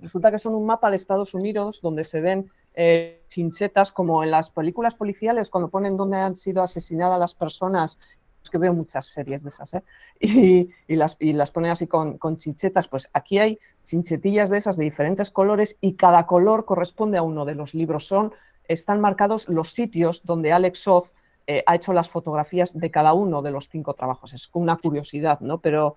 resulta 0.00 0.30
que 0.30 0.38
son 0.38 0.54
un 0.54 0.66
mapa 0.66 0.90
de 0.90 0.96
Estados 0.96 1.34
Unidos 1.34 1.80
donde 1.82 2.04
se 2.04 2.20
ven 2.20 2.50
eh, 2.74 3.22
chinchetas 3.28 3.92
como 3.92 4.24
en 4.24 4.30
las 4.30 4.50
películas 4.50 4.94
policiales 4.94 5.48
cuando 5.48 5.68
ponen 5.68 5.96
donde 5.96 6.16
han 6.16 6.36
sido 6.36 6.62
asesinadas 6.62 7.18
las 7.18 7.34
personas. 7.34 7.98
Es 8.44 8.50
que 8.50 8.58
veo 8.58 8.74
muchas 8.74 9.06
series 9.06 9.42
de 9.42 9.48
esas, 9.48 9.76
y, 10.20 10.68
las, 10.88 11.16
las 11.18 11.50
ponen 11.50 11.70
así 11.70 11.86
con, 11.86 12.18
con 12.18 12.36
chinchetas. 12.36 12.88
Pues 12.88 13.08
aquí 13.14 13.38
hay 13.38 13.58
chinchetillas 13.84 14.50
de 14.50 14.58
esas 14.58 14.76
de 14.76 14.84
diferentes 14.84 15.30
colores 15.30 15.78
y 15.80 15.94
cada 15.94 16.26
color 16.26 16.66
corresponde 16.66 17.16
a 17.16 17.22
uno 17.22 17.46
de 17.46 17.54
los 17.54 17.74
libros. 17.74 18.06
Son, 18.06 18.32
están 18.68 19.00
marcados 19.00 19.48
los 19.48 19.72
sitios 19.72 20.22
donde 20.24 20.52
Alex 20.52 20.78
Soth 20.80 21.06
eh, 21.46 21.62
ha 21.66 21.74
hecho 21.74 21.92
las 21.92 22.08
fotografías 22.08 22.78
de 22.78 22.90
cada 22.90 23.14
uno 23.14 23.40
de 23.40 23.50
los 23.50 23.68
cinco 23.68 23.94
trabajos. 23.94 24.34
Es 24.34 24.50
una 24.52 24.76
curiosidad, 24.76 25.40
¿no? 25.40 25.58
Pero, 25.58 25.96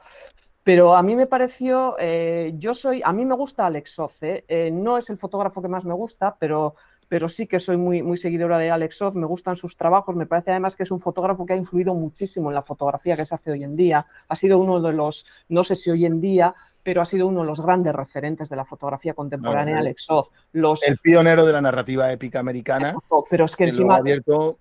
pero 0.64 0.96
a 0.96 1.04
mí 1.04 1.16
me 1.16 1.28
pareció, 1.28 1.96
eh, 2.00 2.54
yo 2.58 2.74
soy, 2.74 3.02
a 3.04 3.12
mí 3.12 3.26
me 3.26 3.36
gusta 3.36 3.66
Alex 3.66 3.92
Soth, 3.92 4.24
¿eh? 4.24 4.70
no 4.72 4.98
es 4.98 5.10
el 5.10 5.18
fotógrafo 5.18 5.62
que 5.62 5.70
más 5.70 5.86
me 5.86 5.94
gusta, 5.94 6.36
pero 6.40 6.76
pero 7.08 7.30
sí 7.30 7.48
que 7.48 7.60
soy 7.60 7.78
muy, 7.78 8.04
muy 8.04 8.18
seguidora 8.18 8.58
de 8.58 8.70
Alex 8.70 8.98
Soth, 8.98 9.16
me 9.16 9.26
gustan 9.26 9.56
sus 9.56 9.78
trabajos, 9.78 10.16
me 10.16 10.26
parece 10.26 10.52
además 10.52 10.76
que 10.76 10.84
es 10.84 10.92
un 10.92 11.00
fotógrafo 11.00 11.46
que 11.46 11.54
ha 11.54 11.58
influido 11.58 11.94
muchísimo 11.94 12.50
en 12.50 12.56
la 12.56 12.62
fotografía 12.62 13.16
que 13.16 13.26
se 13.26 13.36
hace 13.36 13.52
hoy 13.52 13.64
en 13.64 13.76
día. 13.76 14.06
Ha 14.28 14.36
sido 14.36 14.60
uno 14.60 14.82
de 14.82 14.94
los, 14.94 15.26
no 15.50 15.64
sé 15.64 15.76
si 15.76 15.90
hoy 15.90 16.06
en 16.06 16.20
día, 16.20 16.54
pero 16.88 17.02
ha 17.02 17.06
sido 17.06 17.28
uno 17.28 17.42
de 17.42 17.48
los 17.48 17.60
grandes 17.60 17.94
referentes 17.94 18.48
de 18.50 18.56
la 18.56 18.64
fotografía 18.64 19.14
contemporánea, 19.14 19.80
Alex 19.80 20.08
Los... 20.54 20.82
El 20.84 20.98
pionero 20.98 21.46
de 21.46 21.52
la 21.52 21.60
narrativa 21.60 22.10
épica 22.14 22.40
americana. 22.40 22.96
pero 23.30 23.44
es 23.44 23.58
que 23.58 23.66
encima 23.66 24.02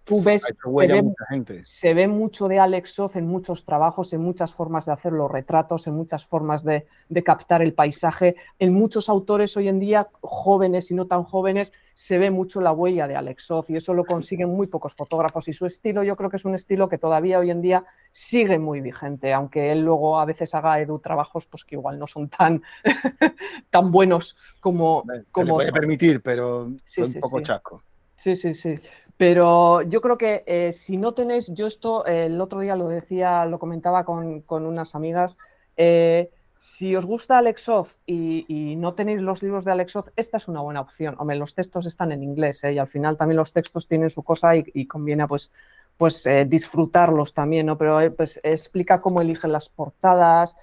tú 0.04 0.22
ves, 0.24 0.44
se 1.62 1.94
ve, 1.94 2.08
mucho 2.08 2.48
de 2.48 2.58
Alex 2.58 2.94
Soth 2.94 3.14
en 3.14 3.28
muchos 3.28 3.64
trabajos, 3.64 4.12
en 4.12 4.22
muchas 4.22 4.52
formas 4.52 4.86
de 4.86 4.92
hacer 4.92 5.12
los 5.12 5.30
retratos, 5.30 5.86
en 5.86 5.94
muchas 5.94 6.26
formas 6.26 6.64
de, 6.64 6.88
de 7.08 7.22
captar 7.22 7.62
el 7.62 7.74
paisaje. 7.74 8.34
En 8.58 8.72
muchos 8.74 9.08
autores 9.08 9.56
hoy 9.56 9.68
en 9.68 9.78
día, 9.78 10.08
jóvenes 10.20 10.90
y 10.90 10.94
no 10.94 11.06
tan 11.06 11.22
jóvenes, 11.22 11.72
se 11.96 12.18
ve 12.18 12.30
mucho 12.30 12.60
la 12.60 12.72
huella 12.72 13.08
de 13.08 13.16
Alex 13.16 13.44
Soth 13.44 13.70
y 13.70 13.76
eso 13.76 13.94
lo 13.94 14.04
consiguen 14.04 14.50
muy 14.50 14.66
pocos 14.66 14.92
fotógrafos 14.94 15.48
y 15.48 15.54
su 15.54 15.64
estilo 15.64 16.02
yo 16.02 16.14
creo 16.14 16.28
que 16.28 16.36
es 16.36 16.44
un 16.44 16.54
estilo 16.54 16.90
que 16.90 16.98
todavía 16.98 17.38
hoy 17.38 17.50
en 17.50 17.62
día 17.62 17.86
sigue 18.12 18.58
muy 18.58 18.82
vigente, 18.82 19.32
aunque 19.32 19.72
él 19.72 19.80
luego 19.80 20.20
a 20.20 20.26
veces 20.26 20.54
haga 20.54 20.78
Edu 20.78 20.98
trabajos 20.98 21.46
pues 21.46 21.64
que 21.64 21.74
igual 21.74 21.98
no 21.98 22.06
son 22.06 22.28
tan, 22.28 22.62
tan 23.70 23.90
buenos 23.90 24.36
como... 24.60 25.04
como... 25.32 25.46
Se 25.46 25.52
puede 25.54 25.72
permitir, 25.72 26.20
pero 26.20 26.68
es 26.68 26.98
un 26.98 27.20
poco 27.20 27.40
chaco. 27.40 27.82
Sí, 28.14 28.36
sí, 28.36 28.52
sí. 28.52 28.78
Pero 29.16 29.80
yo 29.80 30.02
creo 30.02 30.18
que 30.18 30.44
eh, 30.46 30.74
si 30.74 30.98
no 30.98 31.14
tenéis, 31.14 31.50
yo 31.54 31.66
esto 31.66 32.04
el 32.04 32.38
otro 32.42 32.60
día 32.60 32.76
lo 32.76 32.88
decía, 32.88 33.46
lo 33.46 33.58
comentaba 33.58 34.04
con, 34.04 34.42
con 34.42 34.66
unas 34.66 34.94
amigas, 34.94 35.38
eh, 35.78 36.30
si 36.58 36.96
os 36.96 37.04
gusta 37.04 37.38
Alexov 37.38 37.88
y, 38.06 38.44
y, 38.48 38.76
no 38.76 38.94
tenéis 38.94 39.20
los 39.20 39.42
libros 39.42 39.64
de 39.64 39.72
Alexov, 39.72 40.10
esta 40.16 40.38
es 40.38 40.48
una 40.48 40.60
buena 40.60 40.80
opción. 40.80 41.16
Los 41.38 41.54
textos 41.54 41.86
están 41.86 42.12
en 42.12 42.22
inglés 42.22 42.64
¿eh? 42.64 42.72
y 42.72 42.78
al 42.78 42.88
final 42.88 43.16
también 43.16 43.36
los 43.36 43.52
textos 43.52 43.86
tienen 43.86 44.10
su 44.10 44.22
cosa 44.22 44.56
y, 44.56 44.86
conviene 44.86 45.26
pues, 45.26 45.50
pues 45.96 46.24
eh, 46.26 46.44
disfrutarlos 46.46 47.34
también, 47.34 47.66
¿no? 47.66 47.76
Pero 47.78 48.00
eh, 48.00 48.10
pues, 48.10 48.40
explica 48.42 49.00
cómo 49.00 49.20
eligen 49.20 49.52
las 49.52 49.68
portadas, 49.68 50.56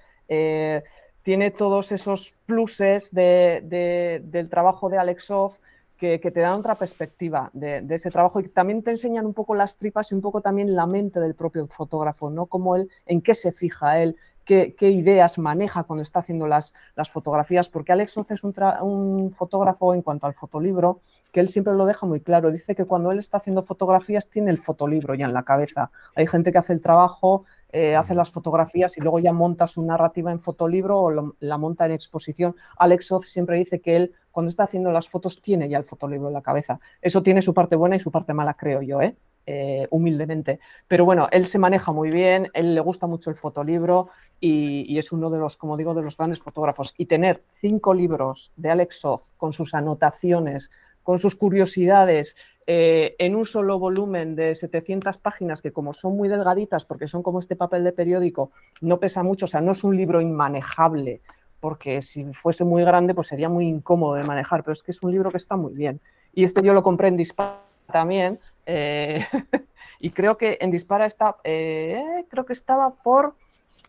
tiene 1.21 1.51
todos 1.51 1.91
esos 1.91 2.33
pluses 2.45 3.11
del 3.11 4.49
trabajo 4.49 4.89
de 4.89 4.97
Alexov 4.97 5.59
que, 5.97 6.19
te 6.19 6.39
dan 6.41 6.59
otra 6.59 6.75
perspectiva 6.75 7.49
de, 7.53 7.85
ese 7.89 8.09
trabajo 8.09 8.41
y 8.41 8.49
también 8.49 8.83
te 8.83 8.91
enseñan 8.91 9.25
un 9.25 9.33
poco 9.33 9.55
las 9.55 9.77
tripas 9.77 10.11
y 10.11 10.15
un 10.15 10.21
poco 10.21 10.41
también 10.41 10.75
la 10.75 10.85
mente 10.85 11.19
del 11.21 11.33
propio 11.33 11.65
fotógrafo, 11.67 12.29
¿no? 12.29 12.47
Cómo 12.47 12.75
él, 12.75 12.89
en 13.05 13.21
qué 13.21 13.33
se 13.33 13.53
fija 13.53 14.01
él, 14.01 14.17
qué, 14.45 14.75
ideas 14.81 15.37
maneja 15.37 15.83
cuando 15.83 16.03
está 16.03 16.19
haciendo 16.19 16.47
las, 16.47 16.73
las 16.95 17.09
fotografías, 17.09 17.69
porque 17.69 17.91
Alex 17.91 18.17
Oz 18.17 18.31
es 18.31 18.43
un, 18.43 19.31
fotógrafo 19.31 19.93
en 19.93 20.01
cuanto 20.01 20.27
al 20.27 20.33
fotolibro, 20.33 21.01
que 21.31 21.39
él 21.39 21.49
siempre 21.49 21.73
lo 21.73 21.85
deja 21.85 22.05
muy 22.05 22.21
claro. 22.21 22.51
Dice 22.51 22.75
que 22.75 22.85
cuando 22.85 23.11
él 23.11 23.19
está 23.19 23.37
haciendo 23.37 23.63
fotografías 23.63 24.29
tiene 24.29 24.51
el 24.51 24.57
fotolibro 24.57 25.15
ya 25.15 25.25
en 25.25 25.33
la 25.33 25.43
cabeza. 25.43 25.91
Hay 26.15 26.27
gente 26.27 26.51
que 26.51 26.59
hace 26.59 26.73
el 26.73 26.81
trabajo, 26.81 27.45
eh, 27.71 27.95
hace 27.95 28.13
las 28.13 28.29
fotografías 28.29 28.97
y 28.97 29.01
luego 29.01 29.19
ya 29.19 29.33
monta 29.33 29.67
su 29.67 29.81
narrativa 29.81 30.31
en 30.31 30.39
fotolibro 30.39 30.99
o 30.99 31.33
la 31.39 31.57
monta 31.57 31.85
en 31.85 31.91
exposición. 31.93 32.55
Alex 32.77 33.11
Oz 33.11 33.27
siempre 33.27 33.57
dice 33.57 33.81
que 33.81 33.95
él 33.95 34.13
cuando 34.31 34.49
está 34.49 34.63
haciendo 34.63 34.91
las 34.91 35.09
fotos 35.09 35.41
tiene 35.41 35.69
ya 35.69 35.77
el 35.77 35.83
fotolibro 35.83 36.27
en 36.27 36.33
la 36.33 36.41
cabeza. 36.41 36.79
Eso 37.01 37.23
tiene 37.23 37.41
su 37.41 37.53
parte 37.53 37.75
buena 37.75 37.95
y 37.95 37.99
su 37.99 38.11
parte 38.11 38.33
mala, 38.33 38.53
creo 38.55 38.81
yo, 38.81 39.01
¿eh? 39.01 39.15
Eh, 39.45 39.87
humildemente. 39.89 40.59
Pero 40.87 41.03
bueno, 41.03 41.27
él 41.31 41.45
se 41.45 41.59
maneja 41.59 41.91
muy 41.91 42.09
bien, 42.09 42.49
él 42.53 42.75
le 42.75 42.79
gusta 42.79 43.07
mucho 43.07 43.29
el 43.29 43.35
fotolibro 43.35 44.07
y, 44.45 44.97
es 44.97 45.13
uno 45.13 45.29
de 45.29 45.39
los, 45.39 45.55
como 45.55 45.77
digo, 45.77 45.93
de 45.93 46.01
los 46.01 46.17
grandes 46.17 46.39
fotógrafos. 46.39 46.93
Y 46.97 47.05
tener 47.05 47.43
cinco 47.61 47.93
libros 47.93 48.51
de 48.57 48.71
Alex 48.71 48.99
Soth 48.99 49.21
con 49.37 49.53
sus 49.53 49.73
anotaciones, 49.73 50.69
con 51.01 51.17
sus 51.17 51.35
curiosidades, 51.35 52.35
eh, 52.67 53.15
en 53.19 53.37
un 53.37 53.45
solo 53.45 53.79
volumen 53.79 54.35
de 54.35 54.55
700 54.55 55.17
páginas, 55.17 55.61
que 55.61 55.71
como 55.71 55.93
son 55.93 56.17
muy 56.17 56.27
delgaditas, 56.27 56.83
porque 56.83 57.07
son 57.07 57.23
como 57.23 57.39
este 57.39 57.55
papel 57.55 57.85
de 57.85 57.93
periódico, 57.93 58.51
no 58.81 58.99
pesa 58.99 59.23
mucho, 59.23 59.45
o 59.45 59.47
sea, 59.47 59.61
no 59.61 59.71
es 59.71 59.83
un 59.85 59.95
libro 59.95 60.19
inmanejable, 60.19 61.21
porque 61.61 62.01
si 62.01 62.25
fuese 62.33 62.65
muy 62.65 62.83
grande, 62.83 63.13
pues 63.13 63.27
sería 63.27 63.47
muy 63.47 63.65
incómodo 63.65 64.15
de 64.15 64.23
manejar, 64.25 64.63
pero 64.63 64.73
es 64.73 64.83
que 64.83 64.91
es 64.91 65.01
un 65.03 65.11
libro 65.11 65.31
que 65.31 65.37
está 65.37 65.55
muy 65.55 65.73
bien. 65.73 66.01
Y 66.33 66.43
este 66.43 66.61
yo 66.63 66.73
lo 66.73 66.83
compré 66.83 67.07
en 67.07 67.15
Dispara 67.15 67.61
también, 67.89 68.41
eh, 68.65 69.25
y 70.01 70.09
creo 70.09 70.35
que 70.35 70.57
en 70.59 70.71
Dispara 70.71 71.05
está, 71.05 71.37
eh, 71.45 72.25
creo 72.29 72.45
que 72.45 72.53
estaba 72.53 72.93
por 72.95 73.35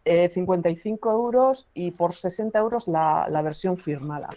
55 0.04 1.10
eh, 1.10 1.12
euros 1.12 1.68
y 1.74 1.90
por 1.92 2.12
60 2.12 2.58
euros 2.58 2.88
la, 2.88 3.42
versión 3.42 3.76
firmada. 3.76 4.30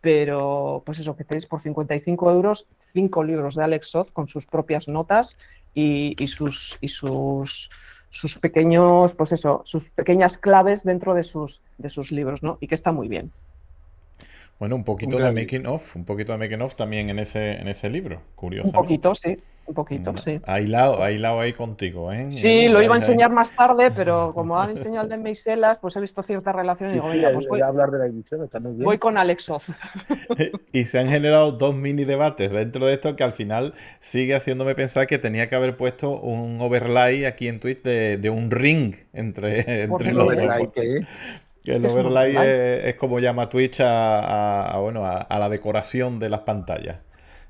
Pero, 0.00 0.82
pues 0.86 0.98
eso, 0.98 1.14
que 1.14 1.24
tenéis 1.24 1.46
por 1.46 1.60
55 1.60 2.30
euros 2.30 2.66
cinco 2.92 3.22
libros 3.22 3.54
de 3.54 3.64
Alex 3.64 3.88
Soth 3.88 4.12
con 4.12 4.28
sus 4.28 4.46
propias 4.46 4.88
notas 4.88 5.38
y, 5.74 6.16
sus, 6.26 6.78
y 6.80 6.88
sus, 6.88 7.70
sus 8.10 8.38
pequeños, 8.38 9.14
pues 9.14 9.32
eso, 9.32 9.62
sus 9.64 9.90
pequeñas 9.90 10.38
claves 10.38 10.84
dentro 10.84 11.14
de 11.14 11.22
sus, 11.22 11.62
de 11.78 11.90
sus 11.90 12.10
libros, 12.10 12.42
¿no? 12.42 12.58
Y 12.60 12.66
que 12.66 12.74
está 12.74 12.92
muy 12.92 13.08
bien. 13.08 13.30
Bueno, 14.58 14.76
un 14.76 14.84
poquito 14.84 15.16
de 15.16 15.32
making 15.32 15.66
of, 15.66 15.96
un 15.96 16.04
poquito 16.04 16.32
de 16.32 16.38
making 16.38 16.60
of 16.60 16.74
también 16.74 17.08
en 17.08 17.18
ese, 17.18 17.52
en 17.52 17.66
ese 17.68 17.88
libro, 17.88 18.20
curioso. 18.34 18.68
Un 18.68 18.74
poquito, 18.74 19.14
sí, 19.14 19.38
un 19.70 19.74
poquito, 19.74 20.12
sí. 20.22 20.40
Aislado, 20.46 21.02
aislado 21.02 21.40
ahí 21.40 21.52
contigo, 21.52 22.12
¿eh? 22.12 22.26
Sí, 22.30 22.68
lo 22.68 22.82
iba 22.82 22.94
a 22.94 22.98
enseñar 22.98 23.30
más 23.30 23.54
tarde, 23.54 23.90
pero 23.90 24.32
como 24.34 24.58
han 24.58 24.70
enseñado 24.70 25.04
el 25.04 25.10
de 25.10 25.16
Meiselas, 25.16 25.78
pues 25.78 25.96
he 25.96 26.00
visto 26.00 26.22
cierta 26.22 26.52
relación 26.52 26.90
y 26.90 26.94
digo, 26.94 27.08
venga, 27.08 27.30
pues 27.32 27.46
voy, 27.48 27.60
a 27.60 27.66
hablar 27.66 27.90
de 27.90 27.98
la 27.98 28.48
también 28.48 28.78
voy 28.78 28.98
con 28.98 29.16
Alexoz. 29.16 29.68
y 30.72 30.84
se 30.84 30.98
han 30.98 31.08
generado 31.08 31.52
dos 31.52 31.74
mini 31.74 32.04
debates 32.04 32.50
dentro 32.50 32.86
de 32.86 32.94
esto 32.94 33.14
que 33.14 33.22
al 33.22 33.32
final 33.32 33.74
sigue 34.00 34.34
haciéndome 34.34 34.74
pensar 34.74 35.06
que 35.06 35.18
tenía 35.18 35.48
que 35.48 35.54
haber 35.54 35.76
puesto 35.76 36.20
un 36.20 36.60
overlay 36.60 37.24
aquí 37.24 37.46
en 37.46 37.60
Twitch 37.60 37.82
de, 37.82 38.30
un 38.30 38.50
ring 38.50 38.96
entre, 39.12 39.84
entre 39.84 40.12
los 40.12 40.26
dos. 40.26 40.68
el 41.64 41.86
overlay 41.86 42.34
es, 42.86 42.94
como 42.96 43.20
llama 43.20 43.48
Twitch 43.48 43.80
a, 43.80 44.76
bueno, 44.80 45.06
a, 45.06 45.38
la 45.38 45.48
decoración 45.48 46.18
de 46.18 46.28
las 46.28 46.40
pantallas. 46.40 46.96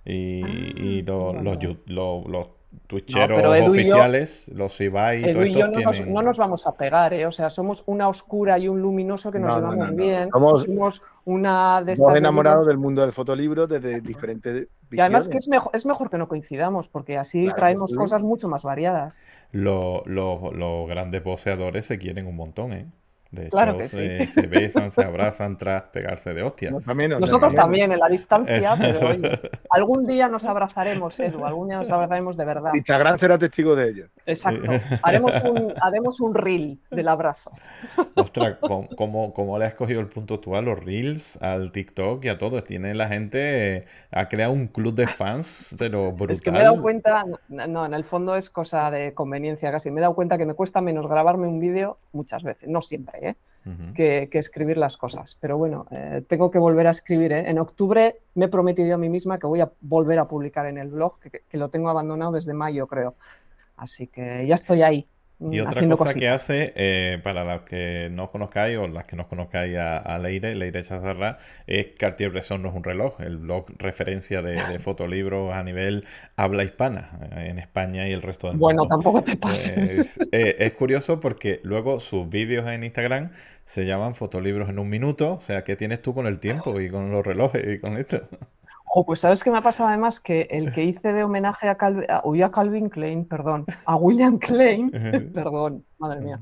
Y, 0.05 1.01
ah, 1.01 1.43
los, 1.87 2.27
los 2.27 2.49
twitcheros 2.87 3.69
oficiales, 3.69 4.51
los 4.55 4.81
Ibai 4.81 5.29
y 5.29 5.33
todo 5.33 5.43
esto 5.43 6.05
no, 6.07 6.23
nos, 6.23 6.39
vamos 6.39 6.67
a 6.67 6.73
pegar, 6.73 7.13
¿eh? 7.15 7.27
o 7.27 7.33
sea, 7.33 7.51
somos 7.51 7.83
una 7.87 8.09
oscura 8.09 8.59
y 8.59 8.69
un 8.69 8.81
luminoso 8.81 9.31
que 9.31 9.39
nos 9.39 9.57
llevamos 9.57 9.95
bien. 9.95 10.29
Somos, 10.31 11.03
una 11.25 11.83
de 11.83 11.93
estas. 11.93 12.17
enamorados 12.17 12.67
del 12.67 12.79
mundo 12.79 13.03
del 13.03 13.13
fotolibro 13.13 13.67
desde 13.67 14.01
diferentes. 14.01 14.69
Y 14.91 15.01
además 15.01 15.29
que 15.29 15.39
es 15.39 15.49
mejor, 15.49 15.71
es 15.75 15.87
mejor 15.87 16.11
que 16.11 16.19
no 16.19 16.29
coincidamos, 16.29 16.89
porque 16.89 17.19
así 17.19 17.45
traemos 17.57 17.93
cosas 17.93 18.23
mucho 18.23 18.49
más 18.49 18.63
variadas. 18.63 19.17
Los, 19.53 20.07
los 20.07 20.89
grandes 20.89 21.23
boceadores 21.23 21.87
se 21.87 21.99
quieren 21.99 22.27
un 22.27 22.37
montón, 22.37 22.73
¿eh? 22.73 22.87
De 23.31 23.47
hecho, 23.47 23.83
se, 24.27 24.47
besan, 24.49 24.91
se 24.91 25.05
abrazan 25.05 25.57
tras 25.57 25.85
pegarse 25.85 26.35
de 26.35 26.43
hostia. 26.43 26.71
Nosotros 26.71 27.55
también, 27.55 27.93
en 27.93 28.01
la 28.01 28.09
distancia, 28.09 28.75
pero 28.77 29.09
algún 29.71 30.05
día 30.05 30.29
nos 30.29 30.47
abrazaremos, 30.47 31.19
Edu, 31.21 31.45
algún 31.45 31.69
día 31.69 31.79
nos 31.79 31.91
abrazaremos 31.91 32.37
de 32.37 32.45
verdad. 32.45 32.73
Instagram 32.75 33.19
será 33.19 33.39
testigo 33.39 33.77
de 33.77 33.89
ello. 33.89 34.07
Exacto. 34.27 34.71
Haremos 35.03 35.35
un, 35.45 35.75
haremos 35.81 36.21
un 36.21 36.35
reel 36.35 36.81
del 36.91 37.09
abrazo. 37.09 37.53
Ostras, 38.15 38.59
¿cómo, 38.61 39.59
le 39.59 39.65
has 39.65 39.75
cogido 39.75 40.01
el 40.01 40.09
punto 40.09 40.41
tú 40.41 40.57
a 40.57 40.63
los 40.63 40.79
reels, 40.79 41.41
al 41.41 41.71
TikTok 41.71 42.25
y 42.25 42.29
a 42.29 42.39
todos? 42.39 42.65
Tiene 42.65 42.95
la 42.95 43.09
gente, 43.09 43.87
ha 44.11 44.29
creado 44.29 44.53
un 44.53 44.67
club 44.67 44.95
de 44.95 45.07
fans, 45.07 45.75
pero 45.79 46.13
brutal. 46.13 46.33
Es 46.33 46.41
que 46.41 46.51
me 46.51 46.61
he 46.61 46.63
dado 46.63 46.83
cuenta, 46.83 47.25
no, 47.49 47.87
en 47.87 47.95
el 47.95 48.05
fondo 48.05 48.35
es 48.35 48.51
cosa 48.51 48.91
de 48.91 49.15
conveniencia 49.15 49.71
casi. 49.71 49.91
Me 49.91 50.01
he 50.01 50.03
dado 50.03 50.15
cuenta 50.15 50.37
que 50.37 50.47
me 50.47 50.55
cuesta 50.55 50.81
menos 50.81 51.07
grabarme 51.07 51.47
un 51.47 51.61
vídeo 51.61 51.99
muchas 52.13 52.43
veces, 52.43 52.69
no 52.69 52.83
siempre 52.83 53.20
¿eh? 53.21 53.35
que, 53.95 54.29
escribir 54.33 54.79
las 54.79 54.97
cosas. 54.97 55.37
Pero 55.41 55.59
bueno, 55.59 55.87
eh, 55.91 56.23
tengo 56.29 56.51
que 56.51 56.59
volver 56.59 56.87
a 56.87 56.91
escribir. 56.91 57.33
¿eh? 57.33 57.49
En 57.49 57.59
octubre 57.59 58.21
me 58.35 58.47
he 58.47 58.49
prometido 58.49 58.95
a 58.95 58.99
mí 58.99 59.09
misma 59.09 59.39
que 59.39 59.47
voy 59.47 59.61
a 59.61 59.71
volver 59.81 60.19
a 60.19 60.29
publicar 60.29 60.67
en 60.67 60.79
el 60.79 60.89
blog, 60.89 61.19
que, 61.21 61.59
lo 61.59 61.69
tengo 61.69 61.89
abandonado 61.89 62.33
desde 62.33 62.55
mayo, 62.55 62.87
creo. 62.87 63.15
Así 63.77 64.07
que 64.07 64.47
ya 64.47 64.55
estoy 64.55 64.83
ahí. 64.83 65.07
Y 65.41 65.61
otra 65.61 65.89
cosa 65.89 66.13
que 66.13 66.29
hace, 66.29 66.73
eh, 66.77 67.19
para 67.23 67.45
los 67.45 67.63
que 67.63 68.09
no 68.11 68.29
conozcáis 68.29 68.77
o 68.77 68.89
las 68.89 69.05
que 69.05 69.17
no 69.17 69.27
conozcáis 69.27 69.77
a, 69.79 70.19
Leire, 70.19 70.55
Leire 70.55 70.83
Chazarra, 70.83 71.39
es 71.67 71.89
Cartier-Bresson 71.99 72.63
no 72.63 72.69
es 72.69 72.75
un 72.75 72.85
reloj, 72.85 73.21
el 73.21 73.39
blog 73.39 73.67
referencia 73.79 74.43
de, 74.43 74.63
de 74.63 74.79
fotolibros 74.81 75.55
a 75.55 75.63
nivel 75.63 76.05
habla 76.37 76.65
hispana 76.65 77.19
eh, 77.37 77.49
en 77.49 77.59
España 77.59 78.07
y 78.07 78.13
el 78.13 78.21
resto 78.21 78.49
del 78.49 78.57
mundo. 78.57 78.65
Bueno, 78.65 78.87
tampoco 78.87 79.23
te 79.23 79.37
pases. 79.37 80.19
Eh, 80.33 80.57
es 80.59 80.73
curioso 80.75 81.21
porque 81.21 81.61
luego 81.63 82.01
sus 82.01 82.29
vídeos 82.29 82.69
en 82.69 82.85
Instagram 82.85 83.31
se 83.65 83.87
llaman 83.87 84.15
fotolibros 84.15 84.69
en 84.69 84.79
un 84.79 84.89
minuto, 84.89 85.35
o 85.35 85.41
sea, 85.41 85.65
¿qué 85.65 85.77
tienes 85.77 86.03
tú 86.03 86.13
con 86.13 86.27
el 86.27 86.39
tiempo 86.39 86.81
y 86.81 86.91
con 86.91 87.11
los 87.11 87.25
relojes 87.25 87.77
y 87.77 87.79
con 87.79 87.97
esto? 87.97 88.23
Oh, 88.93 89.07
pues 89.07 89.21
sabes 89.21 89.45
qué 89.45 89.53
me 89.53 89.59
ha 89.59 89.63
pasado 89.63 89.89
además 89.89 90.19
que 90.19 90.49
el 90.51 90.73
que 90.73 90.83
hice 90.83 91.13
de 91.13 91.23
homenaje 91.23 91.69
a, 91.69 91.79
a, 91.79 92.51
Calvin 92.51 92.89
Klein, 92.89 93.25
perdón, 93.25 93.65
a 93.85 93.95
William 93.95 94.39
Klein, 94.39 94.91
perdón, 95.35 95.85
madre 95.99 96.21
mía. 96.21 96.41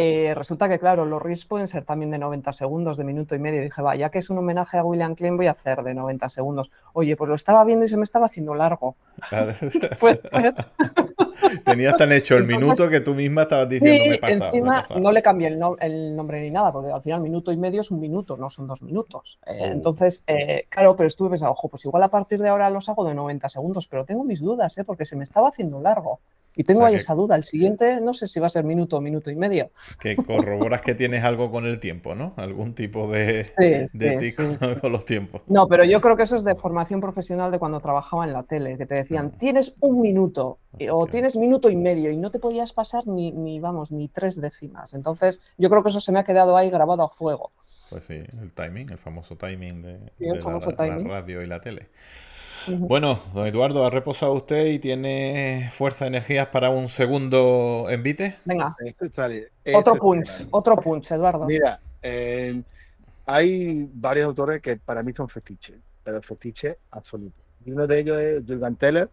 Eh, 0.00 0.32
resulta 0.32 0.68
que, 0.68 0.78
claro, 0.78 1.04
los 1.06 1.20
reels 1.20 1.44
pueden 1.44 1.66
ser 1.66 1.84
también 1.84 2.12
de 2.12 2.18
90 2.18 2.52
segundos, 2.52 2.96
de 2.96 3.02
minuto 3.02 3.34
y 3.34 3.40
medio. 3.40 3.58
Y 3.60 3.64
dije, 3.64 3.82
va, 3.82 3.96
ya 3.96 4.10
que 4.10 4.20
es 4.20 4.30
un 4.30 4.38
homenaje 4.38 4.78
a 4.78 4.84
William 4.84 5.16
Klein, 5.16 5.36
voy 5.36 5.48
a 5.48 5.50
hacer 5.50 5.82
de 5.82 5.92
90 5.92 6.28
segundos. 6.28 6.70
Oye, 6.92 7.16
pues 7.16 7.28
lo 7.28 7.34
estaba 7.34 7.64
viendo 7.64 7.84
y 7.84 7.88
se 7.88 7.96
me 7.96 8.04
estaba 8.04 8.26
haciendo 8.26 8.54
largo. 8.54 8.94
pues, 9.98 10.22
Tenías 11.64 11.96
tan 11.96 12.12
hecho 12.12 12.36
el 12.36 12.44
minuto 12.44 12.88
que 12.88 13.00
tú 13.00 13.12
misma 13.12 13.42
estabas 13.42 13.68
diciendo 13.68 14.10
me 14.10 14.18
pasaba, 14.18 14.46
encima 14.46 14.84
no 15.00 15.10
le 15.10 15.20
cambié 15.20 15.48
el, 15.48 16.16
nombre 16.16 16.42
ni 16.42 16.50
nada, 16.50 16.70
porque 16.70 16.92
al 16.92 17.02
final 17.02 17.20
minuto 17.20 17.50
y 17.50 17.56
medio 17.56 17.80
es 17.80 17.90
un 17.90 17.98
minuto, 17.98 18.36
no 18.36 18.50
son 18.50 18.68
dos 18.68 18.82
minutos. 18.82 19.40
Eh, 19.46 19.58
oh. 19.62 19.66
Entonces, 19.66 20.22
eh, 20.28 20.66
claro, 20.68 20.94
pero 20.94 21.08
estuve 21.08 21.30
pensando, 21.30 21.52
ojo, 21.52 21.68
pues 21.68 21.84
igual 21.84 22.04
a 22.04 22.08
partir 22.08 22.40
de 22.40 22.48
ahora 22.48 22.70
los 22.70 22.88
hago 22.88 23.04
de 23.04 23.14
90 23.14 23.48
segundos, 23.48 23.88
pero 23.88 24.04
tengo 24.04 24.22
mis 24.22 24.40
dudas, 24.40 24.78
¿eh? 24.78 24.84
porque 24.84 25.04
se 25.04 25.16
me 25.16 25.24
estaba 25.24 25.48
haciendo 25.48 25.80
largo. 25.80 26.20
Y 26.58 26.64
tengo 26.64 26.84
ahí 26.84 26.96
esa 26.96 27.14
duda. 27.14 27.36
El 27.36 27.44
siguiente 27.44 28.00
no 28.00 28.12
sé 28.12 28.26
si 28.26 28.40
va 28.40 28.48
a 28.48 28.50
ser 28.50 28.64
minuto 28.64 28.96
o 28.96 29.00
minuto 29.00 29.30
y 29.30 29.36
medio. 29.36 29.70
Que 30.00 30.16
corroboras 30.16 30.80
que 30.80 30.96
tienes 30.96 31.22
algo 31.22 31.52
con 31.52 31.66
el 31.66 31.78
tiempo, 31.78 32.16
¿no? 32.16 32.34
Algún 32.36 32.74
tipo 32.74 33.06
de, 33.06 33.48
de 33.92 34.34
con 34.80 34.90
los 34.90 35.04
tiempos. 35.04 35.42
No, 35.46 35.68
pero 35.68 35.84
yo 35.84 36.00
creo 36.00 36.16
que 36.16 36.24
eso 36.24 36.34
es 36.34 36.42
de 36.42 36.56
formación 36.56 37.00
profesional 37.00 37.52
de 37.52 37.60
cuando 37.60 37.78
trabajaba 37.78 38.26
en 38.26 38.32
la 38.32 38.42
tele, 38.42 38.76
que 38.76 38.86
te 38.86 38.96
decían, 38.96 39.30
ah. 39.32 39.38
tienes 39.38 39.76
un 39.78 40.00
minuto 40.00 40.58
o 40.90 41.06
tienes 41.06 41.36
minuto 41.36 41.70
y 41.70 41.76
medio 41.76 42.10
y 42.10 42.16
no 42.16 42.32
te 42.32 42.40
podías 42.40 42.72
pasar 42.72 43.06
ni, 43.06 43.30
ni, 43.30 43.60
vamos, 43.60 43.92
ni 43.92 44.08
tres 44.08 44.40
décimas. 44.40 44.94
Entonces, 44.94 45.40
yo 45.58 45.70
creo 45.70 45.84
que 45.84 45.90
eso 45.90 46.00
se 46.00 46.10
me 46.10 46.18
ha 46.18 46.24
quedado 46.24 46.56
ahí 46.56 46.70
grabado 46.70 47.04
a 47.04 47.08
fuego. 47.08 47.52
Pues 47.88 48.04
sí, 48.04 48.14
el 48.14 48.50
timing, 48.52 48.90
el 48.90 48.98
famoso 48.98 49.36
timing 49.36 49.82
de, 49.82 49.98
la 50.18 50.98
radio 50.98 51.40
y 51.40 51.46
la 51.46 51.60
tele. 51.60 51.86
Bueno, 52.76 53.20
don 53.32 53.46
Eduardo, 53.46 53.84
¿ha 53.84 53.90
reposado 53.90 54.32
usted 54.32 54.66
y 54.66 54.78
tiene 54.78 55.68
fuerza 55.72 56.04
y 56.04 56.08
energías 56.08 56.48
para 56.48 56.70
un 56.70 56.88
segundo 56.88 57.86
envite? 57.88 58.36
Venga. 58.44 58.76
otro 59.74 59.94
punch, 59.96 60.46
otro 60.50 60.76
punch, 60.76 61.12
Eduardo. 61.12 61.46
Mira, 61.46 61.80
eh, 62.02 62.60
hay 63.26 63.88
varios 63.92 64.26
autores 64.26 64.62
que 64.62 64.76
para 64.76 65.02
mí 65.02 65.12
son 65.12 65.28
fetiches, 65.28 65.76
pero 66.04 66.20
fetiche 66.22 66.78
absoluto. 66.90 67.36
Y 67.64 67.72
uno 67.72 67.86
de 67.86 68.00
ellos 68.00 68.18
es 68.18 68.46
Jürgen 68.46 68.76
Teller, 68.76 69.10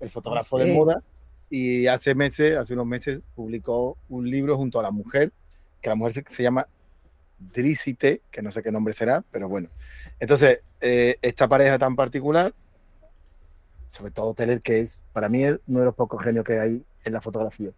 el 0.00 0.10
fotógrafo 0.10 0.58
de 0.58 0.72
moda, 0.72 1.02
y 1.50 1.86
hace 1.86 2.14
meses, 2.14 2.56
hace 2.56 2.74
unos 2.74 2.86
meses, 2.86 3.22
publicó 3.34 3.96
un 4.08 4.28
libro 4.28 4.56
junto 4.56 4.80
a 4.80 4.82
la 4.82 4.90
mujer, 4.90 5.32
que 5.80 5.88
la 5.88 5.94
mujer 5.94 6.24
se, 6.28 6.42
llama 6.42 6.66
Drisite, 7.38 8.22
que 8.30 8.42
no 8.42 8.50
sé 8.50 8.62
qué 8.62 8.72
nombre 8.72 8.94
será, 8.94 9.24
pero 9.30 9.48
bueno. 9.48 9.68
Entonces, 10.18 10.60
eh, 10.80 11.16
esta 11.22 11.48
pareja 11.48 11.78
tan 11.78 11.96
particular 11.96 12.52
sobre 13.88 14.12
todo 14.12 14.34
Teller, 14.34 14.60
que 14.60 14.80
es 14.80 14.98
para 15.12 15.28
mí 15.28 15.44
uno 15.44 15.80
de 15.80 15.84
los 15.84 15.94
pocos 15.94 16.22
genios 16.22 16.44
que 16.44 16.58
hay 16.58 16.82
en 17.04 17.12
la 17.12 17.20
fotografía. 17.20 17.70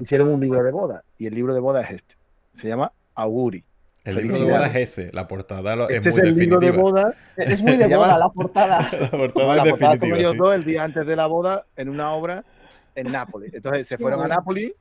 Hicieron 0.00 0.28
un 0.28 0.40
libro 0.40 0.62
de 0.62 0.70
boda 0.70 1.04
y 1.18 1.26
el 1.26 1.34
libro 1.34 1.54
de 1.54 1.60
boda 1.60 1.80
es 1.82 1.90
este. 1.90 2.14
Se 2.52 2.68
llama 2.68 2.92
Auguri. 3.14 3.64
El 4.04 4.16
libro 4.16 4.38
de 4.38 4.50
boda 4.50 4.66
es 4.66 4.98
ese, 4.98 5.10
la 5.12 5.28
portada 5.28 5.86
este 5.88 6.08
es, 6.08 6.16
muy 6.16 6.28
el 6.28 6.36
libro 6.36 6.58
de 6.58 6.70
boda. 6.72 7.14
Es 7.36 7.62
muy 7.62 7.76
de 7.76 7.96
boda 7.96 8.18
la 8.18 8.28
portada. 8.28 8.90
la 9.00 9.10
portada 9.10 9.56
es 9.58 9.64
definitiva. 9.64 10.18
Ellos 10.18 10.36
dos 10.36 10.54
el 10.54 10.64
día 10.64 10.84
antes 10.84 11.06
de 11.06 11.14
la 11.14 11.26
boda 11.26 11.66
en 11.76 11.88
una 11.88 12.12
obra 12.12 12.44
en 12.94 13.12
Nápoles. 13.12 13.54
Entonces 13.54 13.86
se 13.86 13.98
fueron 13.98 14.22
a 14.22 14.28
Nápoles, 14.28 14.72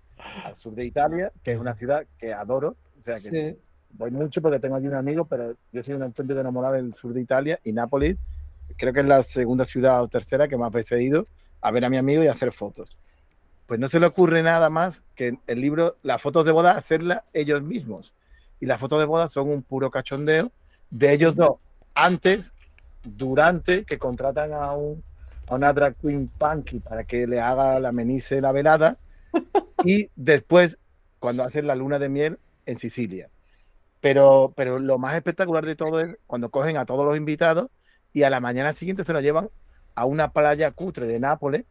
al 0.43 0.55
sur 0.55 0.74
de 0.74 0.86
Italia, 0.86 1.32
que 1.43 1.53
es 1.53 1.59
una 1.59 1.76
ciudad 1.76 2.05
que 2.18 2.34
adoro. 2.34 2.76
O 2.99 3.01
sea 3.03 3.16
que 3.16 3.57
voy 3.93 4.09
mucho 4.09 4.41
porque 4.41 4.59
tengo 4.59 4.76
allí 4.76 4.88
un 4.88 4.95
amigo, 4.95 5.26
pero 5.26 5.55
yo 5.72 5.84
soy 5.84 5.95
un 5.95 6.03
auténtico 6.03 6.39
enamorado 6.39 6.76
del 6.76 6.95
sur 6.95 7.14
de 7.14 7.22
Italia 7.22 7.59
y 7.64 7.74
Nápoles 7.74 8.18
creo 8.78 8.94
que 8.94 9.02
es 9.02 9.06
la 9.06 9.24
segunda 9.24 9.66
ciudad 9.66 10.02
o 10.02 10.08
tercera 10.08 10.48
que 10.48 10.58
más 10.58 10.72
veces 10.72 11.00
he 11.00 11.04
ido 11.04 11.26
a 11.62 11.72
ver 11.72 11.86
a 11.86 11.90
mi 11.90 11.98
amigo 11.98 12.24
y 12.24 12.28
a 12.28 12.32
hacer 12.32 12.52
fotos. 12.52 12.98
Pues 13.68 13.80
no 13.80 13.88
se 13.88 14.00
le 14.00 14.06
ocurre 14.06 14.44
nada 14.44 14.70
más 14.70 15.04
que 15.16 15.38
el 15.48 15.62
libro, 15.62 15.98
las 16.04 16.22
fotos 16.22 16.46
de 16.46 16.52
boda, 16.52 16.72
hacerlas 16.72 17.22
ellos 17.34 17.62
mismos. 17.64 18.14
Y 18.60 18.66
las 18.66 18.80
fotos 18.80 19.00
de 19.00 19.06
boda 19.06 19.28
son 19.28 19.50
un 19.50 19.64
puro 19.64 19.90
cachondeo 19.90 20.52
de 20.90 21.14
ellos 21.14 21.36
dos, 21.36 21.54
antes, 21.96 22.54
durante, 23.04 23.86
que 23.86 23.98
contratan 23.98 24.54
a, 24.54 24.74
un, 24.74 25.04
a 25.48 25.56
una 25.56 25.74
drag 25.74 25.96
queen 25.96 26.28
punky 26.38 26.80
para 26.80 27.04
que 27.06 27.26
le 27.26 27.40
haga 27.40 27.80
la 27.80 27.92
menice 27.92 28.42
la 28.42 28.52
velada, 28.52 28.98
y 29.84 30.10
después, 30.16 30.78
cuando 31.20 31.44
hacen 31.44 31.66
la 31.66 31.76
luna 31.76 31.98
de 31.98 32.10
miel 32.10 32.40
en 32.66 32.78
Sicilia. 32.78 33.30
Pero, 34.02 34.54
pero 34.56 34.80
lo 34.80 34.98
más 34.98 35.16
espectacular 35.16 35.66
de 35.66 35.76
todo 35.76 36.02
es 36.02 36.18
cuando 36.28 36.50
cogen 36.50 36.78
a 36.78 36.86
todos 36.86 37.06
los 37.06 37.16
invitados 37.16 37.70
y 38.14 38.24
a 38.24 38.30
la 38.30 38.39
mañana 38.39 38.74
siguiente 38.74 39.03
se 39.03 39.14
lo 39.14 39.22
llevan 39.22 39.49
a 39.95 40.05
una 40.05 40.32
playa 40.32 40.72
cutre 40.72 41.05
de 41.07 41.20
Nápoles, 41.20 41.66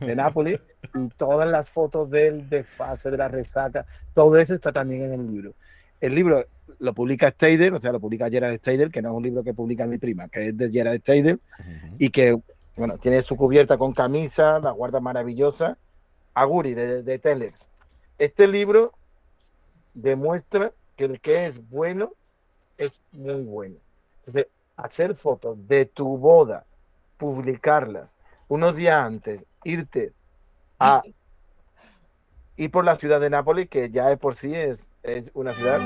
de 0.00 0.16
Nápoles, 0.16 0.60
y 0.94 1.08
todas 1.16 1.48
las 1.48 1.68
fotos 1.68 2.10
del 2.10 2.48
desfase, 2.48 3.10
de 3.10 3.16
la 3.16 3.28
resaca, 3.28 3.86
todo 4.14 4.38
eso 4.38 4.54
está 4.54 4.72
también 4.72 5.04
en 5.04 5.12
el 5.12 5.26
libro. 5.26 5.54
El 6.00 6.14
libro 6.14 6.46
lo 6.78 6.94
publica 6.94 7.30
Steidel, 7.30 7.74
o 7.74 7.80
sea, 7.80 7.92
lo 7.92 8.00
publica 8.00 8.28
Gerard 8.28 8.56
Steidel, 8.56 8.90
que 8.90 9.00
no 9.02 9.10
es 9.10 9.16
un 9.16 9.22
libro 9.22 9.42
que 9.42 9.54
publica 9.54 9.86
mi 9.86 9.98
prima, 9.98 10.28
que 10.28 10.48
es 10.48 10.56
de 10.56 10.70
Gerard 10.70 10.98
Steidel, 11.00 11.40
y 11.98 12.10
que, 12.10 12.38
bueno, 12.76 12.98
tiene 12.98 13.22
su 13.22 13.36
cubierta 13.36 13.78
con 13.78 13.92
camisa, 13.92 14.58
la 14.60 14.70
guarda 14.72 15.00
maravillosa, 15.00 15.78
Aguri, 16.34 16.74
de, 16.74 17.02
de 17.02 17.18
Telex. 17.18 17.70
Este 18.18 18.46
libro 18.46 18.92
demuestra 19.94 20.72
que 20.96 21.04
el 21.04 21.20
que 21.20 21.46
es 21.46 21.66
bueno 21.70 22.12
es 22.76 23.00
muy 23.12 23.42
bueno. 23.42 23.76
Entonces, 24.18 24.48
hacer 24.76 25.14
fotos 25.14 25.66
de 25.66 25.86
tu 25.86 26.18
boda, 26.18 26.64
publicarlas 27.16 28.14
unos 28.48 28.76
días 28.76 28.96
antes, 28.96 29.42
irte 29.64 30.12
a 30.78 31.02
ir 32.56 32.70
por 32.70 32.84
la 32.84 32.96
ciudad 32.96 33.20
de 33.20 33.30
Nápoles, 33.30 33.68
que 33.68 33.90
ya 33.90 34.08
de 34.08 34.16
por 34.16 34.34
sí 34.34 34.54
es, 34.54 34.88
es 35.02 35.30
una 35.34 35.52
ciudad 35.52 35.80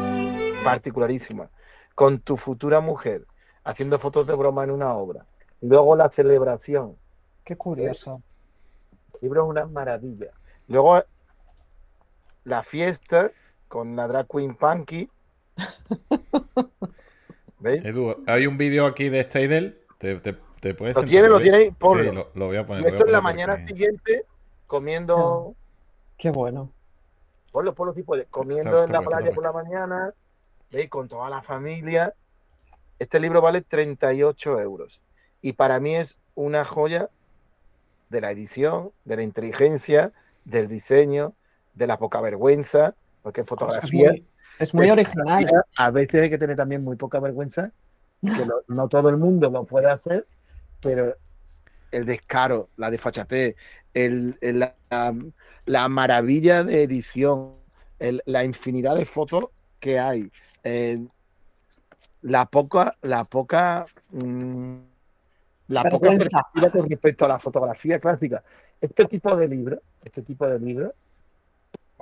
particularísima, 0.64 1.50
con 1.94 2.18
tu 2.18 2.36
futura 2.36 2.80
mujer, 2.80 3.26
haciendo 3.64 3.98
fotos 3.98 4.26
de 4.26 4.34
broma 4.34 4.64
en 4.64 4.70
una 4.70 4.94
obra. 4.94 5.26
Luego 5.60 5.96
la 5.96 6.08
celebración. 6.10 6.96
Qué 7.44 7.56
curioso. 7.56 8.22
El 9.14 9.20
libro 9.22 9.44
es 9.44 9.50
una 9.50 9.66
maravilla. 9.66 10.30
Luego 10.68 11.02
la 12.44 12.62
fiesta 12.62 13.30
con 13.68 13.94
la 13.96 14.08
drag 14.08 14.26
queen 14.26 14.54
Punky 14.54 15.10
¿Veis? 17.60 17.84
Edu, 17.84 18.16
hay 18.26 18.46
un 18.46 18.58
vídeo 18.58 18.86
aquí 18.86 19.08
de 19.08 19.22
Steidel. 19.22 19.80
Te, 19.98 20.18
te, 20.20 20.36
te 20.60 20.74
puedes 20.74 20.96
¿Lo 20.96 21.04
tiene? 21.04 21.28
¿Lo 21.28 21.40
tiene? 21.40 21.64
Sí, 21.64 21.72
lo, 21.80 22.30
lo, 22.34 22.46
voy 22.46 22.56
a 22.56 22.66
poner. 22.66 22.86
Esto 22.86 23.06
es 23.06 23.12
la 23.12 23.20
mañana 23.20 23.66
siguiente 23.66 24.24
comiendo. 24.66 25.54
Qué 26.16 26.30
bueno. 26.30 26.72
Ponlo, 27.52 27.74
ponlo 27.74 27.92
tipo 27.92 28.16
de 28.16 28.26
comiendo 28.26 28.84
en 28.84 28.92
la 28.92 29.02
playa 29.02 29.32
por 29.32 29.42
la 29.42 29.52
mañana, 29.52 30.14
¿veis? 30.70 30.88
con 30.88 31.08
toda 31.08 31.28
la 31.28 31.42
familia. 31.42 32.14
Este 32.98 33.18
libro 33.18 33.40
vale 33.40 33.62
38 33.62 34.60
euros. 34.60 35.00
Y 35.42 35.54
para 35.54 35.80
mí 35.80 35.96
es 35.96 36.16
una 36.34 36.64
joya 36.64 37.08
de 38.08 38.20
la 38.20 38.30
edición, 38.30 38.92
de 39.04 39.16
la 39.16 39.22
inteligencia, 39.22 40.12
del 40.44 40.68
diseño, 40.68 41.34
de 41.74 41.86
la 41.86 41.98
poca 41.98 42.20
vergüenza, 42.20 42.94
porque 43.22 43.44
fotografía. 43.44 44.12
Es 44.60 44.74
muy, 44.74 44.90
original. 44.90 45.46
A 45.78 45.90
veces 45.90 46.22
hay 46.22 46.28
que 46.28 46.36
tener 46.36 46.54
también 46.54 46.84
muy 46.84 46.94
poca 46.96 47.18
vergüenza, 47.18 47.72
que 48.20 48.46
no 48.68 48.88
todo 48.88 49.08
el 49.08 49.16
mundo 49.16 49.48
lo 49.48 49.64
puede 49.64 49.90
hacer, 49.90 50.26
pero 50.82 51.16
el 51.90 52.04
descaro, 52.04 52.68
la 52.76 52.90
desfachatez, 52.90 53.56
el, 53.94 54.36
la, 55.64 55.88
maravilla 55.88 56.62
de 56.62 56.82
edición, 56.82 57.54
la 58.26 58.44
infinidad 58.44 58.96
de 58.96 59.06
fotos 59.06 59.46
que 59.80 59.98
hay, 59.98 60.30
la 62.20 62.44
poca, 62.44 62.96
la 63.00 63.24
poca, 63.24 63.86
mm, 64.10 64.76
la 65.68 65.84
poca 65.84 66.10
perspectiva 66.10 66.70
con 66.70 66.90
respecto 66.90 67.24
a 67.24 67.28
la 67.28 67.38
fotografía 67.38 67.98
clásica. 67.98 68.44
Este 68.78 69.06
tipo 69.06 69.34
de 69.34 69.48
libros, 69.48 69.80
este 70.04 70.20
tipo 70.20 70.46
de 70.46 70.58
libros, 70.58 70.92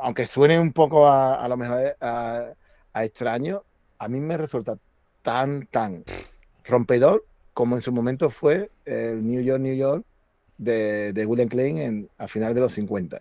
aunque 0.01 0.27
suene 0.27 0.59
un 0.59 0.73
poco 0.73 1.09
a, 1.09 1.47
lo 1.49 1.57
mejor 1.57 1.97
a, 2.01 2.53
a 2.93 3.05
extraño, 3.05 3.63
a 3.99 4.09
mí 4.09 4.21
me 4.21 4.37
resulta 4.37 4.79
tan, 5.23 5.67
tan 5.67 6.05
rompedor 6.65 7.25
como 7.59 7.75
en 7.75 7.83
su 7.83 7.91
momento 7.91 8.31
fue 8.31 8.71
el 8.85 9.27
New 9.27 9.43
York, 9.43 9.61
New 9.61 9.75
York 9.75 10.05
de, 10.59 11.13
de 11.13 11.27
William 11.27 11.49
Klein 11.49 11.79
en, 11.79 12.11
a 12.17 12.29
final 12.29 12.55
de 12.55 12.61
los 12.61 12.73
50. 12.73 13.21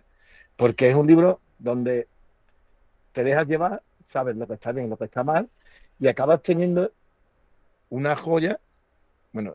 Porque 0.56 0.88
es 0.90 0.94
un 0.94 1.08
libro 1.08 1.40
donde 1.58 2.06
te 3.12 3.24
dejas 3.24 3.48
llevar, 3.48 3.82
sabes 4.04 4.36
lo 4.36 4.46
que 4.46 4.54
está 4.54 4.70
bien 4.70 4.86
y 4.86 4.90
lo 4.90 4.96
que 4.96 5.06
está 5.06 5.24
mal, 5.24 5.48
y 5.98 6.06
acabas 6.06 6.40
teniendo 6.42 6.92
una 7.88 8.14
joya. 8.14 8.60
Bueno, 9.32 9.54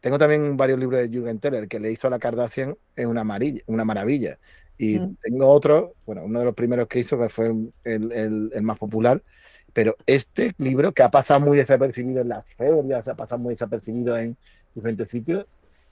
tengo 0.00 0.18
también 0.18 0.56
varios 0.56 0.78
libros 0.78 1.00
de 1.00 1.08
Jürgen 1.10 1.38
Teller 1.38 1.68
que 1.68 1.80
le 1.80 1.90
hizo 1.90 2.06
a 2.06 2.10
la 2.10 2.18
Kardashian, 2.18 2.76
es 2.96 3.04
una, 3.04 3.20
amarilla, 3.22 3.60
una 3.66 3.84
maravilla. 3.84 4.38
Y 4.78 4.98
mm. 4.98 5.16
tengo 5.22 5.48
otro, 5.48 5.94
bueno, 6.06 6.22
uno 6.24 6.38
de 6.38 6.44
los 6.46 6.54
primeros 6.54 6.88
que 6.88 7.00
hizo, 7.00 7.18
que 7.18 7.28
fue 7.28 7.48
el, 7.48 7.72
el, 8.12 8.50
el 8.54 8.62
más 8.62 8.78
popular, 8.78 9.20
pero 9.72 9.96
este 10.06 10.54
libro, 10.58 10.92
que 10.92 11.02
ha 11.02 11.10
pasado 11.10 11.40
muy 11.40 11.58
desapercibido 11.58 12.22
en 12.22 12.28
las 12.30 12.46
ferias, 12.56 13.08
ha 13.08 13.14
pasado 13.14 13.40
muy 13.40 13.52
desapercibido 13.52 14.16
en 14.16 14.36
diferentes 14.74 15.10
sitios, 15.10 15.46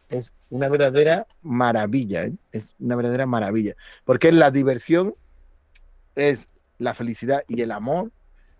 es 0.08 0.32
una 0.50 0.68
verdadera 0.68 1.26
maravilla, 1.42 2.24
¿eh? 2.24 2.32
es 2.52 2.74
una 2.78 2.96
verdadera 2.96 3.26
maravilla, 3.26 3.74
porque 4.04 4.32
la 4.32 4.50
diversión 4.50 5.14
es 6.14 6.48
la 6.78 6.94
felicidad 6.94 7.44
y 7.48 7.62
el 7.62 7.72
amor 7.72 8.10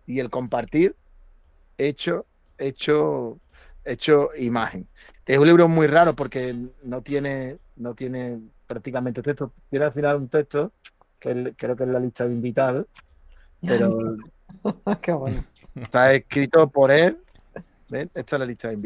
y 0.07 0.21
el 0.21 0.31
compartir 0.31 0.95
hecho, 1.79 2.27
hecho, 2.59 3.39
hecho 3.85 4.31
imagen. 4.37 4.87
Es 5.27 5.39
un 5.39 5.47
libro 5.47 5.69
muy 5.69 5.87
raro 5.89 6.15
porque 6.15 6.55
no 6.85 7.03
tiene, 7.03 7.59
no 7.77 7.95
tiene 7.95 8.39
prácticamente 8.67 9.23
texto. 9.23 9.53
Tiene 9.69 9.87
al 9.87 9.93
final 9.93 10.17
un 10.17 10.29
texto 10.29 10.73
que 11.19 11.55
creo 11.57 11.77
que 11.77 11.83
es 11.85 11.89
la 11.89 11.99
lista 11.99 12.25
de 12.25 12.33
invitados, 12.33 12.87
pero 13.61 13.99
Qué 15.03 15.13
bueno. 15.13 15.45
Está 15.75 16.13
escrito 16.13 16.69
por 16.69 16.91
él. 16.91 17.19
Esta 17.91 18.37
es 18.37 18.41
la 18.41 18.47
lista 18.47 18.69
de 18.69 18.77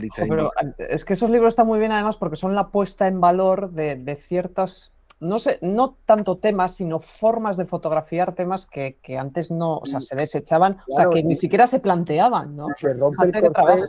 lista 0.00 0.22
Pero 0.26 0.50
es 0.78 1.04
que 1.04 1.12
esos 1.12 1.28
libros 1.28 1.52
están 1.52 1.66
muy 1.66 1.78
bien 1.78 1.92
además 1.92 2.16
porque 2.16 2.36
son 2.36 2.54
la 2.54 2.68
puesta 2.68 3.06
en 3.06 3.20
valor 3.20 3.70
de, 3.72 4.16
ciertos, 4.16 4.92
no 5.20 5.38
sé, 5.38 5.58
no 5.60 5.96
tanto 6.06 6.38
temas, 6.38 6.74
sino 6.74 6.98
formas 6.98 7.58
de 7.58 7.66
fotografiar 7.66 8.34
temas 8.34 8.66
que, 8.66 8.96
antes 9.18 9.50
no, 9.50 9.76
o 9.76 9.84
sea, 9.84 10.00
se 10.00 10.16
desechaban, 10.16 10.78
o 10.88 10.96
sea, 10.96 11.10
que 11.10 11.22
ni 11.22 11.36
siquiera 11.36 11.66
se 11.66 11.80
planteaban, 11.80 12.56
¿no? 12.56 12.68
De 12.80 12.94
rompe, 12.94 13.38
el 13.38 13.52
corsé, 13.52 13.84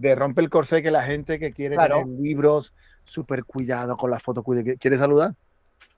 de 0.00 0.14
rompe 0.14 0.40
el 0.40 0.48
corsé 0.48 0.82
que 0.82 0.90
la 0.90 1.02
gente 1.02 1.38
que 1.38 1.52
quiere 1.52 1.76
tener 1.76 2.06
libros 2.06 2.72
súper 3.04 3.44
cuidado 3.44 3.98
con 3.98 4.10
la 4.10 4.18
foto, 4.18 4.42
¿quiere 4.42 4.96
saludar? 4.96 5.34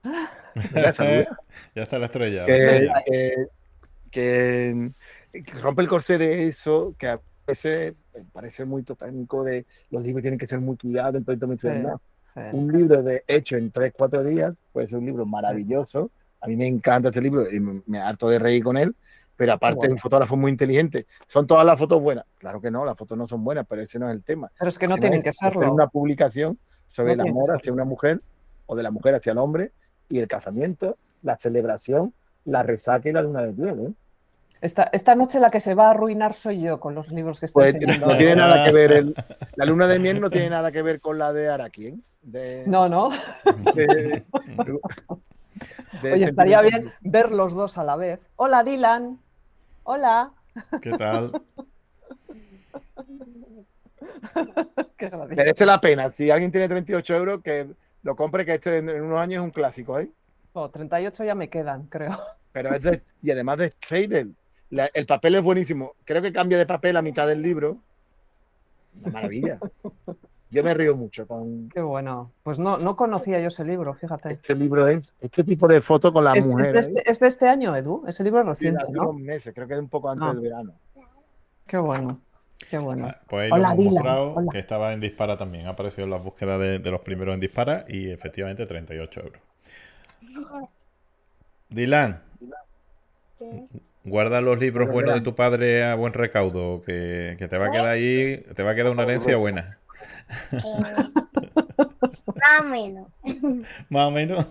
ya 0.74 0.90
está 1.82 1.98
la 1.98 2.06
estrella. 2.06 2.42
Que, 4.10 4.90
rompe 5.62 5.82
el 5.82 5.88
corsé 5.88 6.18
de 6.18 6.48
eso, 6.48 6.96
que 6.98 7.06
a 7.06 7.20
veces 7.46 7.94
parece 8.32 8.64
muy 8.64 8.82
técnico 8.82 9.44
de 9.44 9.66
los 9.90 10.02
libros 10.02 10.22
tienen 10.22 10.38
que 10.38 10.48
ser 10.48 10.58
muy 10.58 10.76
cuidados, 10.76 11.14
entonces 11.14 11.70
Un 12.52 12.72
libro 12.72 13.04
de 13.04 13.22
hecho 13.28 13.56
en 13.56 13.70
3, 13.70 13.92
4 13.96 14.24
días 14.24 14.54
puede 14.72 14.88
ser 14.88 14.98
un 14.98 15.06
libro 15.06 15.24
maravilloso. 15.26 16.10
A 16.40 16.48
mí 16.48 16.56
me 16.56 16.66
encanta 16.66 17.10
este 17.10 17.20
libro 17.20 17.48
y 17.48 17.60
me, 17.60 18.00
harto 18.00 18.28
de 18.28 18.40
reír 18.40 18.64
con 18.64 18.76
él, 18.76 18.96
pero 19.36 19.54
aparte 19.54 19.86
es 19.86 19.92
un 19.92 19.98
fotógrafo 19.98 20.36
muy 20.36 20.50
inteligente. 20.50 21.06
¿Son 21.26 21.46
todas 21.46 21.64
las 21.64 21.78
fotos 21.78 22.00
buenas? 22.00 22.24
Claro 22.38 22.60
que 22.60 22.70
no, 22.70 22.84
las 22.84 22.96
fotos 22.96 23.16
no 23.16 23.26
son 23.26 23.42
buenas, 23.42 23.66
pero 23.68 23.82
ese 23.82 23.98
no 23.98 24.08
es 24.08 24.14
el 24.14 24.22
tema. 24.22 24.50
Pero 24.58 24.68
es 24.68 24.78
que 24.78 24.86
no 24.86 24.96
tienen 24.96 25.22
que 25.22 25.32
serlo. 25.32 25.72
una 25.72 25.88
publicación 25.88 26.58
sobre 26.88 27.14
el 27.14 27.20
amor 27.20 27.56
hacia 27.56 27.72
una 27.72 27.84
mujer 27.84 28.20
o 28.66 28.76
de 28.76 28.82
la 28.82 28.90
mujer 28.90 29.14
hacia 29.14 29.32
el 29.32 29.38
hombre 29.38 29.72
y 30.08 30.18
el 30.18 30.28
casamiento, 30.28 30.98
la 31.22 31.38
celebración, 31.38 32.12
la 32.44 32.62
resaca 32.62 33.08
y 33.08 33.12
la 33.12 33.22
luna 33.22 33.42
de 33.42 33.52
piel. 33.52 33.80
¿eh? 33.80 33.92
Esta, 34.62 34.88
esta, 34.92 35.14
noche 35.16 35.40
la 35.40 35.50
que 35.50 35.60
se 35.60 35.74
va 35.74 35.88
a 35.88 35.90
arruinar 35.90 36.34
soy 36.34 36.60
yo 36.62 36.78
con 36.78 36.94
los 36.94 37.08
libros 37.08 37.40
que 37.40 37.46
estoy 37.46 37.72
pues, 37.72 37.98
No 37.98 38.16
tiene 38.16 38.36
nada 38.36 38.64
que 38.64 38.72
ver, 38.72 38.92
el, 38.92 39.14
la 39.56 39.64
luna 39.64 39.88
de 39.88 39.98
miel 39.98 40.20
no 40.20 40.30
tiene 40.30 40.50
nada 40.50 40.70
que 40.70 40.82
ver 40.82 41.00
con 41.00 41.18
la 41.18 41.32
de 41.32 41.48
Araki. 41.48 41.98
¿eh? 42.32 42.64
no, 42.68 42.88
no. 42.88 43.10
Oye, 46.04 46.24
estaría 46.24 46.60
bien 46.62 46.92
ver 47.00 47.32
los 47.32 47.54
dos 47.54 47.76
a 47.76 47.82
la 47.82 47.96
vez. 47.96 48.20
Hola, 48.36 48.62
Dylan. 48.62 49.18
Hola. 49.82 50.30
¿Qué 50.80 50.92
tal? 50.92 51.42
Merece 55.28 55.66
la 55.66 55.80
pena. 55.80 56.08
Si 56.08 56.30
alguien 56.30 56.52
tiene 56.52 56.68
38 56.68 57.16
euros, 57.16 57.42
que 57.42 57.66
lo 58.02 58.14
compre, 58.14 58.44
que 58.44 58.54
este 58.54 58.78
en 58.78 59.02
unos 59.02 59.18
años 59.18 59.40
es 59.40 59.44
un 59.44 59.50
clásico. 59.50 59.98
¿eh? 59.98 60.08
38 60.52 61.24
ya 61.24 61.34
me 61.34 61.48
quedan, 61.48 61.86
creo. 61.86 62.16
Pero 62.52 62.74
es 62.74 62.82
de, 62.82 63.02
y 63.22 63.30
además 63.30 63.58
de 63.58 63.72
El 64.94 65.06
papel 65.06 65.34
es 65.34 65.42
buenísimo. 65.42 65.94
Creo 66.04 66.22
que 66.22 66.32
cambia 66.32 66.56
de 66.58 66.66
papel 66.66 66.96
a 66.96 67.02
mitad 67.02 67.26
del 67.26 67.42
libro. 67.42 67.78
Una 69.00 69.12
maravilla. 69.12 69.58
Yo 70.50 70.62
me 70.62 70.74
río 70.74 70.94
mucho 70.94 71.26
con. 71.26 71.68
Qué 71.70 71.80
bueno. 71.80 72.30
Pues 72.42 72.58
no, 72.58 72.76
no 72.78 72.94
conocía 72.94 73.40
yo 73.40 73.48
ese 73.48 73.64
libro, 73.64 73.94
fíjate. 73.94 74.32
Este 74.32 74.54
libro 74.54 74.86
es 74.86 75.14
este 75.20 75.44
tipo 75.44 75.66
de 75.66 75.80
foto 75.80 76.12
con 76.12 76.24
la 76.24 76.34
mujer. 76.34 76.76
Este, 76.76 77.10
es 77.10 77.20
de, 77.20 77.26
este, 77.26 77.48
año, 77.48 77.74
Edu. 77.74 78.04
Ese 78.06 78.22
libro 78.22 78.40
es 78.40 78.46
reciente. 78.46 78.84
Sí, 78.86 78.92
¿no? 78.92 79.12
meses, 79.14 79.54
creo 79.54 79.66
que 79.66 79.74
es 79.74 79.80
un 79.80 79.88
poco 79.88 80.10
antes 80.10 80.28
ah. 80.28 80.32
del 80.32 80.40
verano. 80.42 80.74
Qué 81.66 81.78
bueno. 81.78 82.20
Qué 82.68 82.76
bueno. 82.78 83.06
Ah, 83.06 83.18
pues 83.26 83.50
ahí 83.50 83.58
Hola, 83.58 83.74
lo 83.74 83.80
hemos 83.80 83.92
mostrado 83.92 84.34
que 84.50 84.58
estaba 84.58 84.92
en 84.92 85.00
Dispara 85.00 85.38
también. 85.38 85.66
Ha 85.66 85.70
aparecido 85.70 86.04
en 86.04 86.10
las 86.10 86.22
búsquedas 86.22 86.60
de, 86.60 86.78
de, 86.78 86.90
los 86.90 87.00
primeros 87.00 87.34
en 87.34 87.40
Dispara 87.40 87.86
y 87.88 88.10
efectivamente 88.10 88.66
38 88.66 89.20
euros. 89.20 89.42
Dylan. 91.70 92.22
Guarda 94.04 94.40
los 94.40 94.58
libros 94.58 94.90
buenos 94.90 95.14
de 95.14 95.20
tu 95.20 95.34
padre 95.34 95.84
a 95.84 95.94
buen 95.94 96.12
recaudo, 96.12 96.82
que, 96.82 97.36
te 97.38 97.58
va 97.58 97.66
a 97.66 97.70
quedar 97.70 97.86
ahí, 97.86 98.38
te 98.54 98.62
va 98.64 98.72
a 98.72 98.74
quedar 98.74 98.90
una 98.90 99.04
herencia 99.04 99.36
buena. 99.36 99.78
Eh, 100.50 100.60
más 102.26 102.60
o 102.60 102.64
menos. 102.64 103.08
Más 103.88 104.08
o 104.08 104.10
menos. 104.10 104.46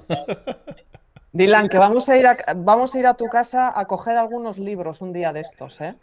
Dylan, 1.34 1.68
que 1.68 1.78
vamos 1.78 2.08
a 2.08 2.18
ir 2.18 2.28
a, 2.28 2.38
vamos 2.56 2.96
a 2.96 3.00
ir 3.00 3.08
a 3.08 3.14
tu 3.16 3.26
casa 3.26 3.78
a 3.78 3.86
coger 3.86 4.18
algunos 4.18 4.58
libros 4.58 5.02
un 5.02 5.12
día 5.12 5.34
de 5.34 5.42
estos, 5.42 5.82
¿eh? 5.82 5.96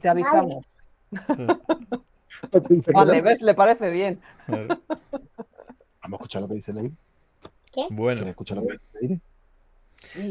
Te 0.00 0.08
avisamos. 0.08 0.66
vale, 2.92 3.20
¿ves? 3.20 3.42
Le 3.42 3.54
parece 3.54 3.90
bien. 3.90 4.20
Vamos 4.46 4.78
a 6.02 6.14
escuchar 6.14 6.42
lo 6.42 6.48
que 6.48 6.54
dice 6.54 6.72
Leire. 6.72 6.92
¿Qué? 7.72 7.86
Bueno. 7.90 8.26
escuchar 8.26 8.58
lo 8.58 8.66
que 8.66 8.72
dice 8.72 8.86
Leire? 9.00 9.20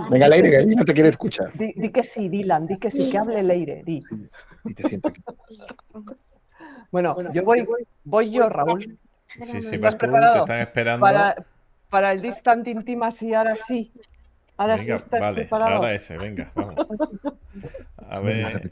Venga, 0.09 0.27
Leire, 0.27 0.49
que 0.49 0.75
no 0.75 0.85
te 0.85 0.93
quiere 0.93 1.09
escuchar. 1.09 1.51
Di, 1.53 1.91
que 1.91 2.03
sí, 2.03 2.29
Dylan, 2.29 2.67
di 2.67 2.77
que 2.77 2.91
sí, 2.91 3.09
que 3.09 3.17
hable 3.17 3.43
Leire, 3.43 3.83
di. 3.83 4.03
Y 4.65 4.73
te 4.73 4.83
siento 4.83 5.09
aquí. 5.09 5.21
Bueno, 6.91 7.15
yo 7.31 7.43
voy, 7.43 7.67
voy 8.03 8.31
yo, 8.31 8.49
Raúl. 8.49 8.97
Sí, 9.41 9.61
sí, 9.61 9.77
vas 9.77 9.97
tú, 9.97 10.05
te 10.07 10.39
están 10.39 10.61
esperando. 10.61 11.01
Para, 11.01 11.35
para 11.89 12.11
el 12.11 12.21
Distant 12.21 12.67
Intimacy, 12.67 13.33
ahora 13.33 13.55
sí. 13.55 13.91
Ahora 14.57 14.77
sí 14.77 14.91
estás 14.91 15.19
vale, 15.19 15.41
preparado. 15.41 15.77
Ahora 15.77 15.93
ese, 15.93 16.17
venga, 16.17 16.51
vamos. 16.53 16.75
A 18.09 18.19
ver. 18.19 18.71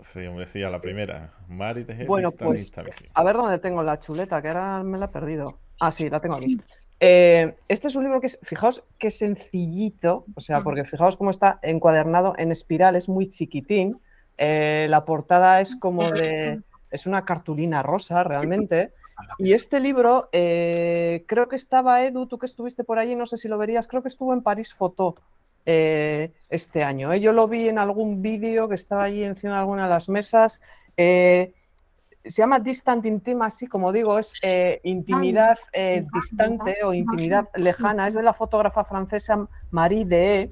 Sí, 0.00 0.24
hombre, 0.26 0.46
sí, 0.46 0.62
a 0.62 0.70
la 0.70 0.80
primera. 0.80 1.30
Mari 1.48 1.84
bueno, 2.06 2.30
pues, 2.32 2.70
A 3.12 3.22
ver 3.22 3.36
dónde 3.36 3.58
tengo 3.58 3.82
la 3.82 4.00
chuleta, 4.00 4.40
que 4.40 4.48
ahora 4.48 4.82
me 4.82 4.96
la 4.96 5.06
he 5.06 5.08
perdido. 5.08 5.58
Ah, 5.78 5.90
sí, 5.90 6.08
la 6.08 6.20
tengo 6.20 6.36
aquí. 6.36 6.58
Eh, 7.00 7.54
este 7.68 7.88
es 7.88 7.96
un 7.96 8.04
libro 8.04 8.20
que, 8.20 8.26
es, 8.26 8.38
fijaos 8.42 8.84
qué 8.98 9.10
sencillito, 9.10 10.26
o 10.34 10.40
sea, 10.42 10.60
porque 10.60 10.84
fijaos 10.84 11.16
cómo 11.16 11.30
está 11.30 11.58
encuadernado 11.62 12.34
en 12.36 12.52
espiral, 12.52 12.94
es 12.94 13.08
muy 13.08 13.26
chiquitín, 13.26 13.98
Eh, 14.42 14.86
la 14.88 15.04
portada 15.04 15.60
es 15.60 15.76
como 15.76 16.10
de, 16.10 16.62
es 16.90 17.06
una 17.06 17.26
cartulina 17.26 17.82
rosa 17.82 18.24
realmente. 18.24 18.92
Y 19.38 19.52
este 19.52 19.80
libro, 19.80 20.30
eh, 20.32 21.24
creo 21.26 21.46
que 21.46 21.56
estaba 21.56 22.02
Edu, 22.02 22.26
tú 22.26 22.38
que 22.38 22.46
estuviste 22.46 22.82
por 22.82 22.98
allí, 22.98 23.14
no 23.14 23.26
sé 23.26 23.36
si 23.36 23.48
lo 23.48 23.58
verías, 23.58 23.86
creo 23.86 24.00
que 24.00 24.08
estuvo 24.08 24.32
en 24.32 24.42
París 24.42 24.72
Foto 24.72 25.16
eh, 25.66 26.32
este 26.48 26.82
año. 26.82 27.14
Yo 27.16 27.34
lo 27.34 27.48
vi 27.48 27.68
en 27.68 27.78
algún 27.78 28.22
vídeo 28.22 28.66
que 28.66 28.76
estaba 28.76 29.04
allí 29.04 29.24
encima 29.24 29.54
de 29.54 29.60
alguna 29.60 29.84
de 29.84 29.90
las 29.90 30.08
mesas 30.08 30.62
se 32.24 32.42
llama 32.42 32.58
Distant 32.58 33.04
Intimacy, 33.06 33.66
como 33.66 33.92
digo, 33.92 34.18
es 34.18 34.34
eh, 34.42 34.80
intimidad 34.84 35.58
eh, 35.72 36.06
distante 36.12 36.84
o 36.84 36.92
intimidad 36.92 37.48
lejana. 37.54 38.08
Es 38.08 38.14
de 38.14 38.22
la 38.22 38.34
fotógrafa 38.34 38.84
francesa 38.84 39.48
Marie 39.70 40.04
de 40.04 40.50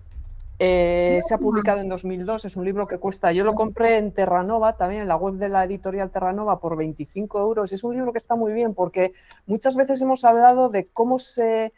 eh, 0.61 1.21
se 1.23 1.35
ha 1.35 1.39
publicado 1.39 1.81
en 1.81 1.89
2002, 1.89 2.47
es 2.47 2.57
un 2.57 2.65
libro 2.65 2.89
que 2.89 2.99
cuesta, 2.99 3.31
yo 3.31 3.45
lo 3.45 3.55
compré 3.55 3.99
en 3.99 4.13
Terranova, 4.13 4.77
también 4.77 5.03
en 5.03 5.09
la 5.09 5.15
web 5.15 5.35
de 5.35 5.49
la 5.49 5.63
editorial 5.63 6.11
Terranova, 6.11 6.59
por 6.59 6.77
25 6.77 7.39
euros. 7.41 7.73
Es 7.73 7.85
un 7.85 7.95
libro 7.95 8.13
que 8.13 8.19
está 8.19 8.35
muy 8.35 8.53
bien 8.53 8.75
porque 8.75 9.13
muchas 9.47 9.77
veces 9.77 10.01
hemos 10.01 10.25
hablado 10.25 10.69
de 10.69 10.87
cómo 10.87 11.21
se, 11.21 11.73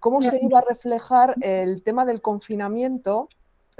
cómo 0.00 0.22
se 0.22 0.38
iba 0.40 0.60
a 0.60 0.64
reflejar 0.66 1.34
el 1.42 1.82
tema 1.82 2.06
del 2.06 2.22
confinamiento 2.22 3.28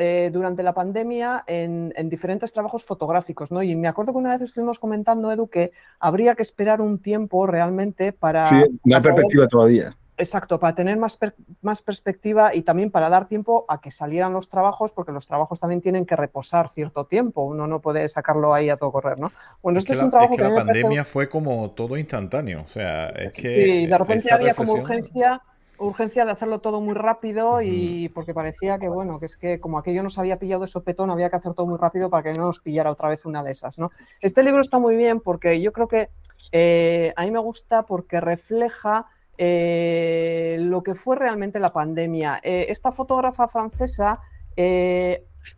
eh, 0.01 0.31
durante 0.33 0.63
la 0.63 0.75
pandemia 0.75 1.43
en, 1.47 1.93
diferentes 2.09 2.53
trabajos 2.53 2.85
fotográficos, 2.85 3.51
¿no? 3.51 3.63
Y 3.65 3.75
me 3.75 3.89
acuerdo 3.89 4.13
que 4.13 4.19
una 4.19 4.31
vez 4.31 4.43
estuvimos 4.43 4.79
comentando, 4.79 5.33
Edu, 5.33 5.49
que 5.49 5.73
habría 5.99 6.37
que 6.37 6.43
esperar 6.43 6.81
un 6.81 7.01
tiempo 7.01 7.49
realmente 7.49 8.13
para... 8.13 8.45
Sí, 8.45 8.57
una 8.85 9.03
perspectiva 9.03 9.49
todavía. 9.49 9.97
Exacto, 10.17 10.61
para 10.61 10.75
tener 10.75 10.97
más, 10.97 11.19
más 11.63 11.83
perspectiva 11.83 12.55
y 12.55 12.63
también 12.63 12.93
para 12.93 13.09
dar 13.09 13.27
tiempo 13.29 13.65
a 13.69 13.81
que 13.81 13.91
salieran 13.91 14.33
los 14.33 14.49
trabajos, 14.49 14.93
porque 14.93 15.13
los 15.13 15.27
trabajos 15.27 15.61
también 15.61 15.81
tienen 15.81 16.07
que 16.07 16.17
reposar 16.17 16.69
cierto 16.69 17.07
tiempo, 17.07 17.43
uno 17.43 17.67
no 17.67 17.81
puede 17.81 18.09
sacarlo 18.09 18.55
ahí 18.55 18.69
a 18.71 18.77
todo 18.77 18.93
correr, 18.93 19.19
¿no? 19.19 19.33
Bueno, 19.63 19.79
esto 19.79 19.93
es, 19.93 20.03
un 20.03 20.11
trabajo 20.11 20.37
que, 20.37 20.43
la 20.43 20.55
pandemia 20.55 21.05
fue 21.05 21.29
como 21.29 21.71
todo 21.71 21.97
instantáneo, 21.97 22.63
o 22.63 22.69
sea, 22.69 23.09
es 23.11 23.37
que... 23.37 23.55
Sí, 23.55 23.87
de 23.87 23.99
repente 23.99 24.33
había 24.33 24.55
como 24.55 24.75
urgencia 24.75 25.41
urgencia 25.79 26.25
de 26.25 26.33
hacerlo 26.33 26.61
todo 26.61 26.81
muy 26.81 26.95
rápido 26.95 27.63
y 27.63 28.09
porque 28.11 28.35
parecía 28.35 28.79
que, 28.79 28.89
bueno, 28.89 29.21
que 29.21 29.27
es 29.27 29.37
que 29.37 29.61
como 29.61 29.79
aquello 29.79 30.03
nos 30.03 30.19
había 30.19 30.39
pillado 30.39 30.63
de 30.63 30.69
sopetón, 30.69 31.11
había 31.11 31.31
que 31.31 31.37
hacer 31.37 31.55
todo 31.55 31.67
muy 31.67 31.79
rápido 31.79 32.11
para 32.11 32.23
que 32.23 32.33
no 32.33 32.47
nos 32.47 32.61
pillara 32.61 32.91
otra 32.91 33.09
vez 33.09 33.25
una 33.25 33.43
de 33.43 33.53
esas, 33.53 33.79
¿no? 33.79 33.91
Este 34.21 34.43
libro 34.43 34.61
está 34.61 34.79
muy 34.79 34.97
bien 34.97 35.21
porque 35.21 35.61
yo 35.61 35.73
creo 35.73 35.89
que 35.89 36.11
eh, 36.53 37.13
a 37.17 37.25
mí 37.25 37.31
me 37.31 37.41
gusta 37.41 37.85
porque 37.85 38.21
refleja 38.21 39.07
eh, 39.37 40.57
lo 40.61 40.83
que 40.83 40.95
fue 40.95 41.17
realmente 41.17 41.61
la 41.61 41.73
pandemia. 41.73 42.41
Eh, 42.43 42.67
esta 42.69 42.93
fotógrafa 42.93 43.49
francesa, 43.49 44.21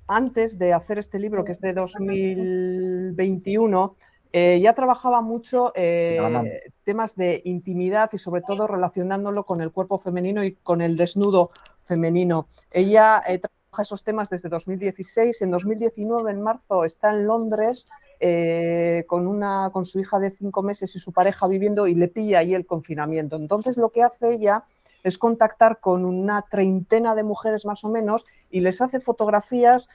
antes 0.07 0.59
de 0.59 0.75
hacer 0.75 0.99
este 0.99 1.18
libro, 1.18 1.45
que 1.45 1.53
es 1.53 1.61
de 1.61 1.73
2021, 1.73 3.97
eh, 4.33 4.61
ya 4.62 4.74
trabajaba 4.74 5.22
mucho 5.22 5.72
eh, 5.74 6.70
temas 6.85 7.16
de 7.16 7.43
intimidad 7.45 8.11
y 8.12 8.18
sobre 8.18 8.43
todo 8.43 8.68
relacionándolo 8.68 9.45
con 9.45 9.61
el 9.61 9.72
cuerpo 9.72 9.99
femenino 9.99 10.45
y 10.45 10.53
con 10.55 10.81
el 10.81 10.97
desnudo 10.97 11.51
femenino. 11.83 12.47
Ella 12.70 13.22
eh, 13.26 13.41
trabaja 13.41 13.83
esos 13.83 14.05
temas 14.05 14.31
desde 14.31 14.49
2016. 14.49 15.43
En 15.43 15.51
2019, 15.51 16.31
en 16.31 16.43
marzo, 16.43 16.85
está 16.85 17.11
en 17.11 17.26
Londres 17.26 17.89
con, 19.07 19.26
una, 19.26 19.70
con 19.72 19.87
su 19.87 19.99
hija 19.99 20.18
de 20.18 20.31
cinco 20.31 20.62
meses 20.62 20.95
y 20.95 20.99
su 20.99 21.11
pareja 21.11 21.49
viviendo 21.49 21.87
y 21.87 21.95
le 21.95 22.07
pilla 22.07 22.41
ahí 22.41 22.55
el 22.55 22.66
confinamiento. 22.66 23.37
Entonces 23.37 23.78
lo 23.78 23.89
que 23.89 24.03
hace 24.03 24.35
ella 24.35 24.64
es 25.03 25.16
contactar 25.16 25.81
con 25.81 26.05
una 26.05 26.43
treintena 26.43 27.14
de 27.14 27.22
mujeres 27.22 27.64
más 27.64 27.83
o 27.83 27.89
menos 27.89 28.26
y 28.51 28.61
les 28.61 28.83
hace 28.83 29.01
fotografías 29.01 29.89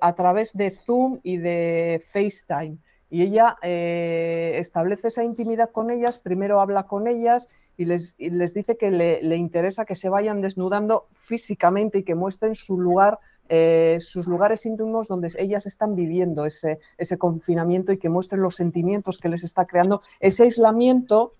a 0.00 0.14
través 0.14 0.54
de 0.54 0.70
Zoom 0.70 1.20
y 1.22 1.36
de 1.36 2.02
FaceTime 2.06 2.78
y 3.14 3.22
ella 3.22 3.58
eh, 3.62 4.56
establece 4.56 5.06
esa 5.06 5.22
intimidad 5.22 5.70
con 5.70 5.92
ellas, 5.92 6.18
primero 6.18 6.60
habla 6.60 6.88
con 6.88 7.06
ellas 7.06 7.46
y 7.76 7.84
les, 7.84 8.16
dice 8.18 8.76
que 8.76 8.90
le, 8.90 9.36
interesa 9.36 9.84
que 9.84 9.94
se 9.94 10.08
vayan 10.08 10.40
desnudando 10.40 11.06
físicamente 11.14 11.98
y 11.98 12.02
que 12.02 12.16
muestren 12.16 12.56
su 12.56 12.76
lugar, 12.76 13.20
eh, 13.48 13.98
sus 14.00 14.26
lugares 14.26 14.66
íntimos 14.66 15.06
donde 15.06 15.30
ellas 15.38 15.64
están 15.64 15.94
viviendo 15.94 16.44
ese, 16.44 16.80
confinamiento 17.16 17.92
y 17.92 17.98
que 17.98 18.08
muestren 18.08 18.42
los 18.42 18.56
sentimientos 18.56 19.18
que 19.18 19.28
les 19.28 19.44
está 19.44 19.64
creando, 19.64 20.02
ese 20.18 20.42
aislamiento 20.42 21.30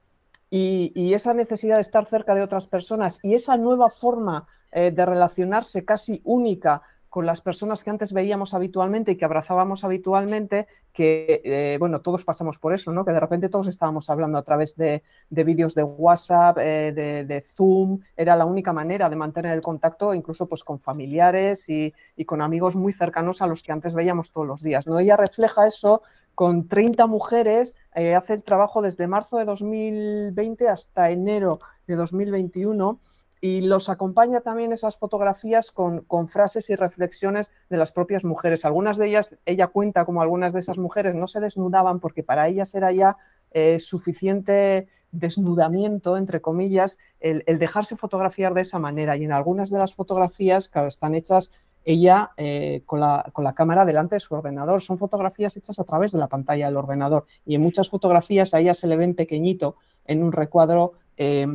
y, 0.51 0.93
y 0.95 1.15
esa 1.15 1.35
necesidad 1.35 1.75
de 1.75 1.83
estar 1.83 2.07
cerca 2.07 2.37
de 2.37 2.43
otras 2.43 2.69
personas 2.69 3.19
y 3.25 3.35
esa 3.35 3.57
nueva 3.57 3.91
forma 3.91 4.47
eh, 4.77 4.91
de 4.91 5.07
relacionarse 5.07 5.85
casi 5.85 6.21
única 6.25 6.83
con 7.15 7.27
las 7.27 7.41
personas 7.41 7.85
que 7.85 7.91
antes 7.91 8.13
veíamos 8.13 8.55
habitualmente 8.55 9.13
y 9.13 9.17
que 9.17 9.25
abrazábamos 9.25 9.85
habitualmente, 9.85 10.67
que, 10.93 11.43
eh, 11.45 11.77
bueno, 11.79 12.01
todos 12.01 12.25
pasamos 12.25 12.59
por 12.59 12.75
eso, 12.75 12.91
¿no? 12.91 13.05
Que 13.05 13.13
de 13.13 13.21
repente 13.21 13.49
todos 13.49 13.69
estábamos 13.69 14.11
hablando 14.11 14.37
a 14.37 14.43
través 14.43 14.75
de, 14.75 15.05
vídeos 15.31 15.77
de 15.77 15.85
WhatsApp, 15.85 16.59
eh, 16.61 17.25
de, 17.25 17.41
Zoom, 17.47 18.01
era 18.17 18.35
la 18.35 18.45
única 18.45 18.73
manera 18.73 19.09
de 19.09 19.15
mantener 19.15 19.53
el 19.53 19.63
contacto, 19.63 20.13
incluso 20.13 20.49
pues 20.49 20.65
con 20.65 20.81
familiares 20.81 21.69
y, 21.69 21.95
con 22.27 22.43
amigos 22.43 22.75
muy 22.75 22.93
cercanos 22.93 23.43
a 23.43 23.47
los 23.47 23.63
que 23.63 23.71
antes 23.71 23.95
veíamos 23.95 24.33
todos 24.33 24.49
los 24.49 24.61
días, 24.61 24.89
¿no? 24.89 24.99
Ella 24.99 25.17
refleja 25.17 25.69
eso 25.69 26.03
con 26.35 26.67
30 26.67 27.07
mujeres, 27.07 27.77
eh, 27.95 28.17
hace 28.17 28.33
el 28.33 28.43
trabajo 28.43 28.83
desde 28.83 29.07
marzo 29.07 29.39
de 29.39 29.45
2020 29.45 30.69
hasta 30.69 31.13
enero 31.13 31.61
de 31.87 31.95
2021 31.95 32.99
y 33.45 33.61
los 33.61 33.91
acompaña 33.91 34.41
también 34.41 34.73
esas 34.73 34.97
fotografías 34.97 35.71
con, 35.71 36.07
frases 36.31 36.71
y 36.71 36.77
reflexiones 36.77 37.51
de 37.69 37.77
las 37.77 37.93
propias 37.93 38.25
mujeres. 38.25 38.65
Algunas 38.65 38.97
de 38.97 39.09
ellas, 39.09 39.37
ella 39.45 39.67
cuenta 39.67 40.07
como 40.07 40.23
algunas 40.23 40.55
de 40.55 40.61
esas 40.61 40.79
mujeres 40.79 41.15
no 41.15 41.27
se 41.27 41.41
desnudaban 41.41 42.01
porque 42.01 42.23
para 42.23 42.49
ellas 42.49 42.75
era 42.75 42.91
ya 42.91 43.19
eh, 43.51 43.81
suficiente 43.81 44.89
desnudamiento, 45.13 46.17
entre 46.17 46.41
comillas, 46.41 46.97
el, 47.21 47.45
dejarse 47.59 47.99
fotografiar 47.99 48.55
de 48.55 48.63
esa 48.63 48.79
manera. 48.79 49.15
Y 49.15 49.25
en 49.25 49.33
algunas 49.33 49.69
de 49.69 49.77
las 49.77 49.93
fotografías, 49.93 50.71
que 50.71 50.87
están 50.87 51.15
hechas 51.15 51.51
ella 51.85 52.31
eh, 52.39 52.83
con, 52.87 53.01
la, 53.01 53.29
con, 53.35 53.45
la, 53.45 53.53
cámara 53.53 53.85
delante 53.85 54.15
de 54.15 54.21
su 54.21 54.35
ordenador. 54.35 54.81
Son 54.81 54.97
fotografías 54.97 55.55
hechas 55.55 55.79
a 55.79 55.85
través 55.85 56.13
de 56.13 56.19
la 56.19 56.29
pantalla 56.29 56.65
del 56.65 56.79
ordenador. 56.79 57.27
Y 57.45 57.57
en 57.57 57.61
muchas 57.61 57.91
fotografías 57.91 58.55
a 58.55 58.61
ella 58.61 58.73
se 58.73 58.87
le 58.87 58.97
ven 58.97 59.15
pequeñito 59.15 59.77
en 60.07 60.23
un 60.23 60.33
recuadro 60.33 60.95
eh, 61.19 61.47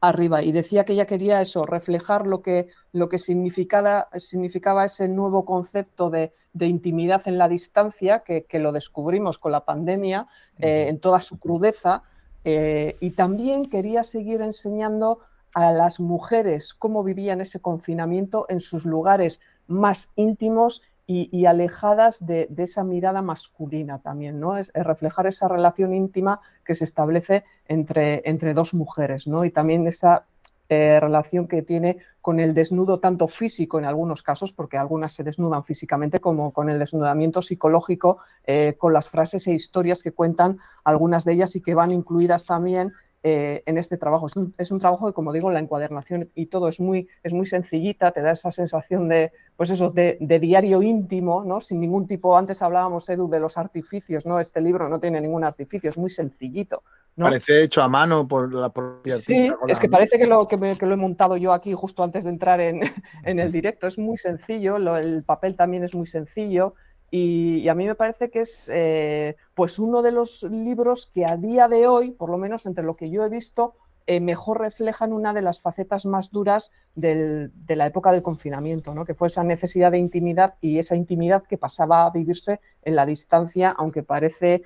arriba. 0.00 0.42
Y 0.42 0.52
decía 0.52 0.84
que 0.84 0.94
ella 0.94 1.06
quería 1.06 1.40
eso, 1.40 1.64
reflejar 1.64 2.26
lo 2.26 2.42
que, 2.42 2.68
lo 2.92 3.08
que 3.08 3.18
significaba, 3.18 4.08
significaba 4.16 4.84
ese 4.84 5.08
nuevo 5.08 5.44
concepto 5.44 6.10
de, 6.10 6.32
intimidad 6.58 7.22
en 7.26 7.38
la 7.38 7.48
distancia, 7.48 8.20
que, 8.20 8.46
lo 8.58 8.72
descubrimos 8.72 9.38
con 9.38 9.52
la 9.52 9.64
pandemia 9.64 10.26
eh, 10.58 10.86
en 10.88 10.98
toda 10.98 11.20
su 11.20 11.38
crudeza, 11.38 12.02
eh, 12.44 12.96
y 13.00 13.10
también 13.10 13.64
quería 13.66 14.02
seguir 14.02 14.40
enseñando 14.40 15.20
a 15.52 15.72
las 15.72 16.00
mujeres 16.00 16.74
cómo 16.74 17.04
vivían 17.04 17.40
ese 17.40 17.60
confinamiento 17.60 18.46
en 18.48 18.60
sus 18.60 18.84
lugares 18.84 19.40
más 19.66 20.10
íntimos 20.16 20.82
y, 21.06 21.44
alejadas 21.46 22.24
de, 22.24 22.48
esa 22.56 22.84
mirada 22.84 23.20
masculina 23.20 23.98
también, 23.98 24.38
¿no? 24.38 24.56
Es, 24.56 24.70
reflejar 24.74 25.26
esa 25.26 25.48
relación 25.48 25.92
íntima 25.92 26.40
que 26.64 26.76
se 26.76 26.84
establece 26.84 27.44
entre, 27.66 28.22
entre 28.28 28.54
dos 28.54 28.74
mujeres, 28.74 29.26
¿no? 29.26 29.44
Y 29.44 29.50
también 29.50 29.86
esa 29.88 30.26
eh, 30.68 31.00
relación 31.00 31.48
que 31.48 31.62
tiene 31.62 31.98
con 32.20 32.38
el 32.38 32.54
desnudo 32.54 33.00
tanto 33.00 33.26
físico 33.26 33.80
en 33.80 33.86
algunos 33.86 34.22
casos, 34.22 34.52
porque 34.52 34.78
algunas 34.78 35.12
se 35.12 35.24
desnudan 35.24 35.64
físicamente, 35.64 36.20
como 36.20 36.52
con 36.52 36.70
el 36.70 36.78
desnudamiento 36.78 37.42
psicológico, 37.42 38.18
eh, 38.46 38.76
con 38.78 38.92
las 38.92 39.08
frases 39.08 39.48
e 39.48 39.52
historias 39.52 40.04
que 40.04 40.12
cuentan 40.12 40.58
algunas 40.84 41.24
de 41.24 41.32
ellas 41.32 41.56
y 41.56 41.60
que 41.60 41.74
van 41.74 41.90
incluidas 41.90 42.44
también 42.44 42.92
eh, 43.22 43.62
en 43.66 43.76
este 43.76 43.98
trabajo. 43.98 44.28
Es 44.56 44.70
un, 44.70 44.80
trabajo 44.80 45.06
que, 45.06 45.12
como 45.12 45.32
digo, 45.32 45.50
la 45.50 45.58
encuadernación 45.58 46.30
y 46.34 46.46
todo 46.46 46.68
es 46.68 46.80
muy, 46.80 47.06
es 47.22 47.34
muy 47.34 47.44
sencillita, 47.44 48.12
te 48.12 48.22
da 48.22 48.30
esa 48.30 48.50
sensación 48.50 49.08
de, 49.08 49.30
pues 49.56 49.68
eso, 49.68 49.90
de, 49.90 50.16
diario 50.40 50.80
íntimo, 50.82 51.44
¿no? 51.44 51.60
Sin 51.60 51.80
ningún 51.80 52.06
tipo, 52.06 52.38
antes 52.38 52.62
hablábamos, 52.62 53.08
Edu, 53.10 53.28
de 53.28 53.38
los 53.38 53.58
artificios, 53.58 54.24
¿no? 54.24 54.40
Este 54.40 54.62
libro 54.62 54.88
no 54.88 54.98
tiene 54.98 55.20
ningún 55.20 55.44
artificio, 55.44 55.90
es 55.90 55.98
muy 55.98 56.08
sencillito. 56.08 56.82
Parece 57.14 57.64
hecho 57.64 57.82
a 57.82 57.88
mano 57.88 58.26
por 58.26 58.54
la 58.54 58.70
propia 58.70 59.16
Sí, 59.16 59.50
es 59.68 59.78
que 59.78 59.90
parece 59.90 60.18
que 60.18 60.26
lo, 60.26 60.48
que, 60.48 60.56
lo 60.56 60.94
he 60.94 60.96
montado 60.96 61.36
yo 61.36 61.52
aquí 61.52 61.74
justo 61.74 62.02
antes 62.02 62.24
de 62.24 62.30
entrar 62.30 62.60
en, 62.60 62.80
el 63.24 63.52
directo. 63.52 63.86
Es 63.86 63.98
muy 63.98 64.16
sencillo, 64.16 64.76
el 64.96 65.24
papel 65.24 65.56
también 65.56 65.84
es 65.84 65.94
muy 65.94 66.06
sencillo. 66.06 66.74
Y, 67.10 67.68
a 67.68 67.74
mí 67.74 67.86
me 67.86 67.94
parece 67.94 68.30
que 68.30 68.40
es 68.40 68.68
eh, 68.72 69.36
pues 69.54 69.78
uno 69.78 70.02
de 70.02 70.12
los 70.12 70.44
libros 70.44 71.10
que 71.12 71.26
a 71.26 71.36
día 71.36 71.66
de 71.68 71.86
hoy, 71.86 72.12
por 72.12 72.30
lo 72.30 72.38
menos 72.38 72.66
entre 72.66 72.84
lo 72.84 72.96
que 72.96 73.10
yo 73.10 73.24
he 73.24 73.28
visto, 73.28 73.74
eh, 74.06 74.20
mejor 74.20 74.60
reflejan 74.60 75.12
una 75.12 75.32
de 75.32 75.42
las 75.42 75.60
facetas 75.60 76.06
más 76.06 76.30
duras 76.30 76.72
de 76.94 77.50
la 77.68 77.86
época 77.86 78.12
del 78.12 78.22
confinamiento, 78.22 78.94
¿no? 78.94 79.04
que 79.04 79.14
fue 79.14 79.28
esa 79.28 79.44
necesidad 79.44 79.92
de 79.92 79.98
intimidad 79.98 80.54
y 80.60 80.78
esa 80.78 80.96
intimidad 80.96 81.44
que 81.44 81.58
pasaba 81.58 82.06
a 82.06 82.10
vivirse 82.10 82.60
en 82.82 82.96
la 82.96 83.06
distancia, 83.06 83.70
aunque 83.70 84.02
parece 84.02 84.62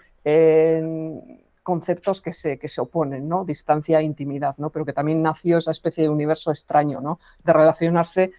conceptos 1.63 2.23
que 2.23 2.33
se, 2.33 2.59
que 2.59 2.69
se 2.69 2.81
oponen, 2.81 3.29
¿no? 3.29 3.45
distancia 3.45 4.01
e 4.01 4.05
intimidad, 4.05 4.55
¿no? 4.57 4.71
pero 4.71 4.85
que 4.85 4.93
también 4.93 5.21
nació 5.23 5.59
esa 5.59 5.73
especie 5.73 6.05
de 6.05 6.11
universo 6.11 6.51
extraño, 6.51 7.01
¿no? 7.01 7.19
de 7.43 7.53
relacionarse. 7.53 8.33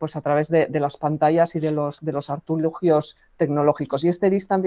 Eh, 0.00 0.06
pues 0.06 0.16
a 0.16 0.22
través 0.22 0.48
de, 0.48 0.68
las 0.80 0.96
pantallas 0.96 1.54
y 1.56 1.60
de 1.60 1.70
los, 1.70 2.00
de 2.00 2.12
los 2.12 2.30
artilugios 2.30 3.16
tecnológicos. 3.36 4.02
Y 4.02 4.08
este 4.08 4.30
Distant 4.30 4.64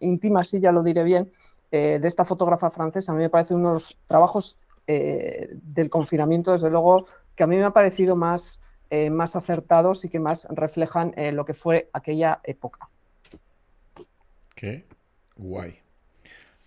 Intimacy, 0.00 0.60
ya 0.60 0.72
lo 0.72 0.82
diré 0.82 1.02
bien, 1.04 1.30
de 1.70 2.00
esta 2.08 2.24
fotógrafa 2.24 2.70
francesa, 2.70 3.12
a 3.12 3.14
mí 3.14 3.20
me 3.20 3.28
parece 3.28 3.54
uno 3.54 3.68
de 3.68 3.74
los 3.74 3.96
trabajos 4.06 4.56
del 4.86 5.90
confinamiento, 5.90 6.52
desde 6.52 6.70
luego, 6.70 7.06
que 7.36 7.42
a 7.42 7.46
mí 7.46 7.56
me 7.56 7.64
ha 7.64 7.72
parecido 7.72 8.16
más, 8.16 8.60
más 9.10 9.36
acertados 9.36 10.06
y 10.06 10.08
que 10.08 10.20
más 10.20 10.46
reflejan 10.50 11.12
lo 11.34 11.44
que 11.44 11.52
fue 11.52 11.90
aquella 11.92 12.40
época. 12.44 12.88
Qué 14.54 14.86
guay. 15.36 15.78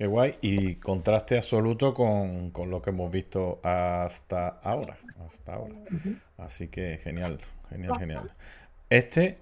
Qué 0.01 0.07
guay. 0.07 0.33
Y 0.41 0.77
contraste 0.77 1.37
absoluto 1.37 1.93
con, 1.93 2.51
lo 2.71 2.81
que 2.81 2.89
hemos 2.89 3.11
visto 3.11 3.59
hasta 3.61 4.47
ahora. 4.47 4.97
Hasta 5.27 5.53
ahora. 5.53 5.75
Así 6.39 6.69
que 6.69 6.99
genial, 7.03 7.37
genial, 7.69 7.99
genial. 7.99 8.31
Este, 8.89 9.37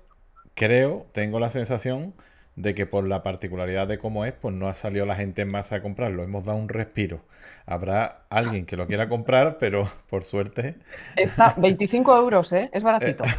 creo, 0.55 1.05
tengo 1.13 1.39
la 1.39 1.49
sensación 1.49 2.13
de 2.57 2.75
que 2.75 2.85
por 2.85 3.07
la 3.07 3.23
particularidad 3.23 3.87
de 3.87 3.99
cómo 3.99 4.25
es, 4.25 4.33
pues 4.33 4.53
no 4.53 4.67
ha 4.67 4.75
salido 4.75 5.05
la 5.05 5.15
gente 5.15 5.43
en 5.43 5.49
masa 5.49 5.77
a 5.77 5.81
comprarlo. 5.81 6.23
Hemos 6.23 6.43
dado 6.43 6.57
un 6.57 6.67
respiro. 6.67 7.21
Habrá 7.65 8.23
alguien 8.29 8.65
que 8.65 8.75
lo 8.75 8.85
quiera 8.85 9.07
comprar, 9.07 9.59
pero 9.59 9.87
por 10.09 10.25
suerte. 10.25 10.75
Está 11.15 11.53
25 11.55 12.17
euros, 12.17 12.51
¿eh? 12.51 12.69
Es 12.73 12.83
baratito. 12.83 13.23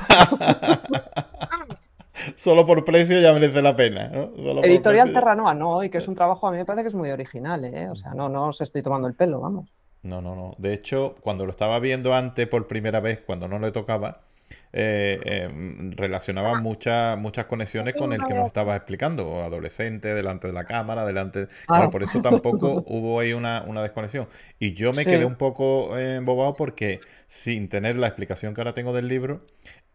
solo 2.35 2.66
por 2.66 2.85
precio 2.85 3.21
ya 3.21 3.33
merece 3.33 3.62
la 3.62 3.77
pena. 3.77 4.09
¿no? 4.09 4.62
Editorial 4.62 5.12
Terranoa, 5.12 5.55
no, 5.55 5.83
y 5.83 5.91
que 5.91 5.99
es 5.99 6.09
un 6.09 6.14
trabajo, 6.14 6.49
a 6.49 6.53
mí 6.53 6.59
me 6.59 6.64
parece 6.64 6.85
que 6.85 6.89
es 6.89 6.95
muy 6.95 7.11
original, 7.11 7.64
¿eh? 7.64 7.89
o 7.89 7.97
sea, 7.97 8.14
no, 8.14 8.29
no 8.29 8.49
os 8.49 8.61
estoy 8.61 8.83
tomando 8.83 9.09
el 9.09 9.14
pelo, 9.14 9.41
vamos. 9.41 9.71
No, 10.03 10.23
no, 10.23 10.35
no. 10.35 10.55
De 10.57 10.73
hecho, 10.73 11.16
cuando 11.21 11.45
lo 11.45 11.51
estaba 11.51 11.79
viendo 11.79 12.14
antes 12.14 12.47
por 12.49 12.66
primera 12.66 13.01
vez, 13.01 13.21
cuando 13.21 13.49
no 13.49 13.59
le 13.59 13.71
tocaba, 13.71 14.21
eh, 14.73 15.21
eh, 15.25 15.91
relacionaba 15.97 16.61
muchas 16.61 17.18
muchas 17.18 17.47
conexiones 17.47 17.95
con 17.97 18.12
el 18.12 18.25
que 18.25 18.33
nos 18.35 18.47
estaba 18.47 18.77
explicando, 18.77 19.43
adolescente, 19.43 20.14
delante 20.14 20.47
de 20.47 20.53
la 20.53 20.64
cámara, 20.64 21.05
delante... 21.05 21.49
Claro, 21.66 21.91
por 21.91 22.03
eso 22.03 22.21
tampoco 22.23 22.83
hubo 22.87 23.21
ahí 23.21 23.33
una, 23.35 23.62
desconexión. 23.83 24.29
Y 24.59 24.73
yo 24.73 24.93
me 24.93 25.05
quedé 25.05 25.25
un 25.25 25.37
poco 25.37 25.99
embobado 25.99 26.55
porque 26.55 27.01
sin 27.27 27.68
tener 27.68 27.97
la 27.97 28.07
explicación 28.07 28.55
que 28.55 28.61
ahora 28.62 28.73
tengo 28.73 28.95
del 28.95 29.09
libro, 29.09 29.43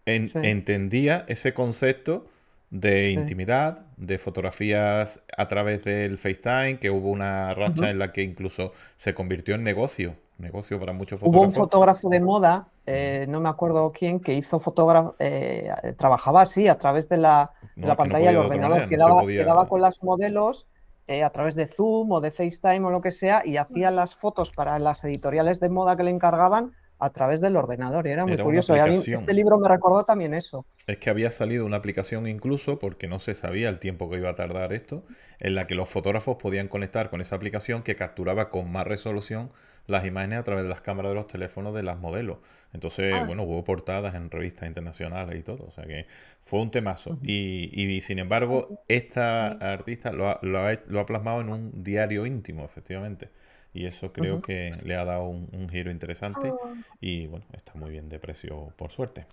entendía 0.05 1.25
ese 1.27 1.53
concepto 1.53 2.27
de 2.69 3.11
intimidad, 3.11 3.85
de 3.97 4.17
fotografías 4.17 5.21
a 5.35 5.47
través 5.47 5.83
del 5.83 6.17
FaceTime, 6.17 6.79
que 6.79 6.89
hubo 6.89 7.09
una 7.09 7.53
racha 7.53 7.89
en 7.89 7.99
la 7.99 8.11
que 8.11 8.21
incluso 8.21 8.73
se 8.97 9.13
convirtió 9.13 9.55
en 9.55 9.63
negocio, 9.63 10.15
negocio 10.37 10.79
para 10.79 10.91
muchos 10.91 11.19
fotógrafos. 11.19 11.41
Hubo 11.41 11.47
un 11.47 11.53
fotógrafo 11.53 12.09
de 12.09 12.19
moda, 12.19 12.67
eh, 12.85 13.25
no 13.29 13.39
me 13.39 13.49
acuerdo 13.49 13.91
quién, 13.91 14.19
que 14.19 14.33
hizo 14.33 14.59
fotógrafo, 14.59 15.15
eh, 15.19 15.69
trabajaba 15.97 16.41
así 16.41 16.67
a 16.67 16.77
través 16.77 17.07
de 17.07 17.17
la, 17.17 17.51
pantalla 17.97 18.29
del 18.29 18.37
ordenador, 18.37 18.89
quedaba, 18.89 19.67
con 19.67 19.81
las 19.81 20.03
modelos 20.03 20.67
eh, 21.07 21.23
a 21.23 21.29
través 21.29 21.55
de 21.55 21.67
Zoom 21.67 22.11
o 22.11 22.19
de 22.19 22.31
FaceTime 22.31 22.85
o 22.85 22.89
lo 22.89 22.99
que 22.99 23.11
sea 23.11 23.43
y 23.45 23.57
hacía 23.57 23.91
las 23.91 24.15
fotos 24.15 24.51
para 24.51 24.79
las 24.79 25.03
editoriales 25.03 25.59
de 25.59 25.69
moda 25.69 25.95
que 25.95 26.03
le 26.03 26.11
encargaban 26.11 26.73
a 26.99 27.09
través 27.09 27.41
del 27.41 27.55
ordenador. 27.55 28.07
Y 28.07 28.11
era 28.11 28.25
muy 28.25 28.37
curioso. 28.37 28.75
Y 28.75 28.79
a 28.79 28.85
mí 28.85 28.95
este 28.95 29.33
libro 29.33 29.57
me 29.57 29.67
recordó 29.67 30.03
también 30.03 30.33
eso. 30.33 30.65
Es 30.87 30.97
que 30.97 31.09
había 31.09 31.31
salido 31.31 31.65
una 31.65 31.77
aplicación 31.77 32.27
incluso, 32.27 32.79
porque 32.79 33.07
no 33.07 33.19
se 33.19 33.33
sabía 33.33 33.69
el 33.69 33.79
tiempo 33.79 34.09
que 34.09 34.17
iba 34.17 34.29
a 34.29 34.35
tardar 34.35 34.73
esto, 34.73 35.03
en 35.39 35.55
la 35.55 35.67
que 35.67 35.75
los 35.75 35.89
fotógrafos 35.89 36.37
podían 36.37 36.67
conectar 36.67 37.09
con 37.09 37.21
esa 37.21 37.35
aplicación 37.35 37.83
que 37.83 37.95
capturaba 37.95 38.49
con 38.49 38.71
más 38.71 38.85
resolución 38.87 39.51
las 39.87 40.03
imágenes 40.05 40.39
a 40.39 40.43
través 40.43 40.63
de 40.63 40.69
las 40.69 40.81
cámaras 40.81 41.11
de 41.11 41.15
los 41.15 41.27
teléfonos 41.27 41.75
de 41.75 41.83
las 41.83 41.99
modelos. 41.99 42.37
Entonces, 42.73 43.13
ah. 43.13 43.23
bueno, 43.25 43.43
hubo 43.43 43.63
portadas 43.63 44.15
en 44.15 44.31
revistas 44.31 44.67
internacionales 44.67 45.35
y 45.39 45.43
todo. 45.43 45.65
O 45.65 45.71
sea 45.71 45.85
que 45.85 46.07
fue 46.39 46.61
un 46.61 46.71
temazo. 46.71 47.19
y, 47.21 47.69
y, 47.73 48.01
sin 48.01 48.19
embargo, 48.19 48.83
esta 48.87 49.47
artista 49.47 50.11
lo 50.11 50.29
ha, 50.29 50.39
lo 50.41 50.99
ha 50.99 51.05
plasmado 51.05 51.41
en 51.41 51.49
un 51.49 51.83
diario 51.83 52.25
íntimo, 52.25 52.65
efectivamente. 52.65 53.29
Y 53.75 53.85
eso 53.85 54.13
creo 54.13 54.41
que 54.41 54.71
le 54.85 54.95
ha 54.95 55.03
dado 55.03 55.25
un, 55.25 55.67
giro 55.69 55.91
interesante. 55.91 56.49
Oh. 56.49 56.73
Y 57.01 57.27
bueno, 57.27 57.45
está 57.51 57.73
muy 57.75 57.91
bien 57.91 58.07
de 58.07 58.19
precio, 58.19 58.73
por 58.77 58.89
suerte. 58.89 59.25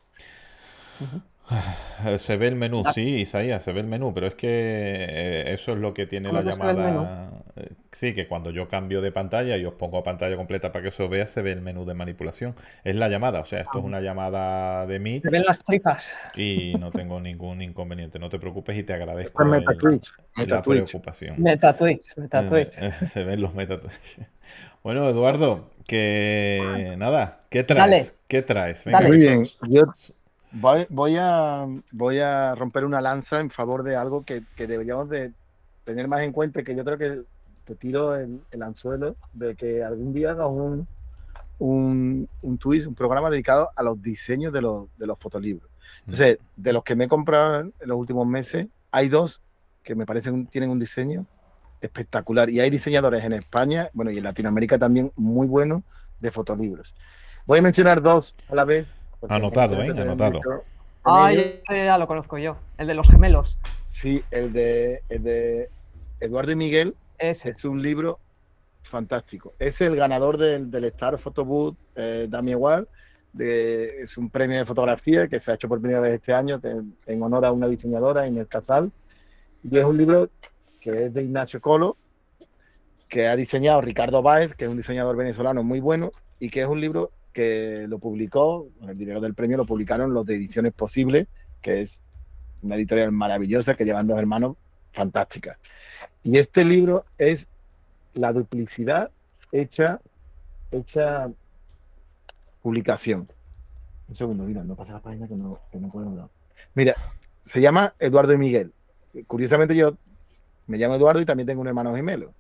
Se 2.19 2.37
ve 2.37 2.49
el 2.49 2.57
menú, 2.57 2.83
sí, 2.93 3.21
Isaías, 3.21 3.63
se 3.63 3.73
ve 3.73 3.81
el 3.81 3.87
menú, 3.87 4.13
pero 4.15 4.27
es 4.27 4.35
que 4.35 4.49
eh, 4.49 5.53
eso 5.53 5.73
es 5.73 5.79
lo 5.79 5.95
que 5.95 6.07
tiene 6.07 6.33
la 6.33 6.43
llamada. 6.43 7.31
Eh, 7.57 7.71
sí, 7.91 8.15
que 8.15 8.27
cuando 8.27 8.51
yo 8.51 8.69
cambio 8.69 9.01
de 9.01 9.13
pantalla 9.13 9.57
y 9.57 9.65
os 9.65 9.75
pongo 9.75 9.99
a 9.99 10.03
pantalla 10.03 10.37
completa 10.37 10.73
para 10.73 10.83
que 10.83 10.89
eso 10.89 11.09
vea, 11.09 11.27
se 11.27 11.43
ve 11.43 11.53
el 11.53 11.61
menú 11.61 11.85
de 11.85 11.95
manipulación. 11.95 12.55
Es 12.85 12.97
la 12.97 13.09
llamada, 13.09 13.41
o 13.41 13.45
sea, 13.45 13.61
esto 13.61 13.79
es 13.79 13.85
ah. 13.85 13.87
una 13.87 14.01
llamada 14.01 14.87
de 14.87 14.99
Meet. 14.99 15.25
Se 15.25 15.31
ven 15.31 15.45
las 15.47 15.65
tripas. 15.65 16.13
Y 16.35 16.75
no 16.79 16.91
tengo 16.91 17.21
ningún 17.21 17.63
inconveniente. 17.63 18.19
No 18.19 18.29
te 18.29 18.39
preocupes 18.39 18.77
y 18.77 18.83
te 18.83 18.95
agradezco 18.95 19.45
la 19.45 20.63
preocupación. 20.63 21.41
Metatwitch. 21.41 22.17
Eh, 22.79 22.93
se 23.05 23.25
ven 23.25 23.41
los 23.41 23.55
Metatwitch. 23.55 24.19
Bueno, 24.83 25.09
Eduardo, 25.09 25.71
que 25.87 26.95
nada, 26.99 27.43
¿qué 27.49 27.63
traes? 27.63 28.19
¿Qué 28.27 28.43
traes? 28.43 28.87
Muy 28.87 29.17
bien, 29.17 29.45
yo 29.69 29.85
Voy, 30.53 31.17
a, 31.19 31.67
voy 31.93 32.19
a 32.19 32.55
romper 32.55 32.85
una 32.85 33.01
lanza 33.01 33.41
en 33.41 33.49
favor 33.49 33.83
de 33.83 33.97
algo 33.97 34.25
que, 34.25 34.43
deberíamos 34.57 35.09
de 35.09 35.33
tener 35.85 36.09
más 36.09 36.21
en 36.21 36.33
cuenta, 36.33 36.63
que 36.63 36.77
yo 36.77 36.85
creo 36.85 36.99
que 36.99 37.23
te 37.65 37.75
tiro 37.75 38.15
el, 38.17 38.63
anzuelo 38.63 39.17
de 39.33 39.55
que 39.57 39.83
algún 39.83 40.13
día 40.13 40.33
hagas 40.33 40.49
un, 40.51 40.87
un, 41.59 42.29
un 42.43 42.59
twist, 42.59 42.87
un 42.87 42.95
programa 42.95 43.31
dedicado 43.31 43.71
a 43.75 43.83
los 43.83 44.01
diseños 44.03 44.53
de 44.53 44.61
los, 44.61 44.89
de 44.99 45.07
los 45.07 45.19
fotolibros. 45.19 45.71
Entonces, 46.01 46.39
de 46.57 46.73
los 46.73 46.85
que 46.85 46.95
me 46.97 47.05
he 47.05 47.09
comprado 47.09 47.61
en 47.61 47.73
los 47.85 47.97
últimos 47.97 48.27
meses, 48.27 48.67
hay 48.91 49.09
dos 49.09 49.41
que 49.83 49.95
me 49.95 50.07
parecen 50.07 50.47
tienen 50.47 50.71
un 50.71 50.79
diseño 50.79 51.27
espectacular 51.81 52.49
y 52.51 52.61
hay 52.61 52.71
diseñadores 52.71 53.25
en 53.25 53.33
España, 53.33 53.89
bueno, 53.93 54.11
y 54.11 54.19
en 54.19 54.25
Latinoamérica 54.25 54.79
también 54.79 55.13
muy 55.17 55.47
buenos 55.47 55.83
de 56.21 56.31
fotolibros. 56.31 56.95
Voy 57.47 57.59
a 57.59 57.63
mencionar 57.63 58.03
dos 58.03 58.35
a 58.49 58.55
la 58.55 58.65
vez 58.65 58.87
Anotado, 59.29 59.83
¿eh? 59.83 59.91
Anotado. 59.91 60.41
Ah, 61.05 61.33
ya 61.33 61.99
lo 61.99 62.07
conozco 62.07 62.39
yo. 62.39 62.57
El 62.79 62.87
de 62.87 62.95
los 62.95 63.09
gemelos. 63.09 63.59
Sí, 63.89 64.23
el 64.31 64.53
de, 64.53 65.03
de 65.09 65.69
Eduardo 66.21 66.53
y 66.53 66.57
Miguel. 66.57 66.95
Es 67.19 67.65
un 67.65 67.83
libro 67.83 68.19
fantástico. 68.83 69.55
Es 69.59 69.81
el 69.81 69.97
ganador 69.97 70.39
del, 70.39 70.71
del 70.71 70.85
Star 70.87 71.19
Photo 71.19 71.45
Boot 71.45 71.77
eh, 71.95 72.27
Dami 72.29 72.55
De, 73.33 74.03
es 74.03 74.19
un 74.19 74.29
premio 74.29 74.59
de 74.59 74.65
fotografía 74.65 75.29
que 75.29 75.41
se 75.41 75.51
ha 75.51 75.55
hecho 75.55 75.69
por 75.69 75.81
primera 75.81 76.01
vez 76.01 76.15
este 76.15 76.33
año 76.33 76.61
en 77.07 77.23
honor 77.23 77.45
a 77.45 77.53
una 77.53 77.69
diseñadora, 77.69 78.27
Inés 78.27 78.49
Casal. 78.49 78.91
Y 79.63 79.79
es 79.79 79.85
un 79.85 79.97
libro 79.97 80.29
que 80.81 81.07
es 81.07 81.15
de 81.15 81.23
Ignacio 81.23 81.61
Colo, 81.61 81.97
que 83.09 83.29
ha 83.29 83.37
diseñado 83.37 83.81
Ricardo 83.81 84.23
Báez, 84.23 84.55
que 84.55 84.65
es 84.65 84.71
un 84.71 84.77
diseñador 84.77 85.17
venezolano 85.17 85.63
muy 85.63 85.81
bueno, 85.81 86.13
y 86.41 86.51
que 86.51 86.63
es 86.63 86.67
un 86.67 86.81
libro 86.81 87.11
que 87.33 87.87
lo 87.89 87.99
publicó, 87.99 88.69
con 88.79 88.91
el 88.91 88.99
dinero 88.99 89.21
del 89.21 89.35
premio 89.35 89.57
lo 89.57 89.67
publicaron 89.67 90.13
los 90.13 90.27
de 90.27 90.37
Ediciones 90.37 90.73
Posibles, 90.73 91.27
que 91.61 91.81
es 91.81 92.01
una 92.63 92.77
editorial 92.77 93.13
maravillosa 93.13 93.75
que 93.75 93.85
llevan 93.85 94.07
dos 94.07 94.19
hermanos 94.19 94.57
fantásticas. 94.93 95.59
Y 96.23 96.39
este 96.39 96.65
libro 96.65 97.05
es 97.19 97.49
la 98.15 98.33
duplicidad 98.33 99.11
hecha, 99.51 100.01
hecha 100.71 101.31
publicación. 102.63 103.29
Un 104.09 104.17
segundo, 104.17 104.45
mira, 104.45 104.63
no 104.63 104.77
pasa 104.77 104.93
la 104.93 105.01
página 105.01 105.27
que 105.27 105.35
no, 105.35 105.59
que 105.71 105.79
no 105.79 105.89
puedo 105.89 106.09
hablar. 106.09 106.29
Mira, 106.75 106.95
se 107.45 107.61
llama 107.61 107.95
Eduardo 107.99 108.33
y 108.33 108.39
Miguel. 108.39 108.73
Curiosamente 109.27 109.75
yo 109.75 109.97
me 110.67 110.79
llamo 110.79 110.95
Eduardo 110.95 111.21
y 111.21 111.27
también 111.27 111.47
tengo 111.47 111.61
un 111.61 111.69
hermano 111.69 111.95
gemelo 111.95 112.33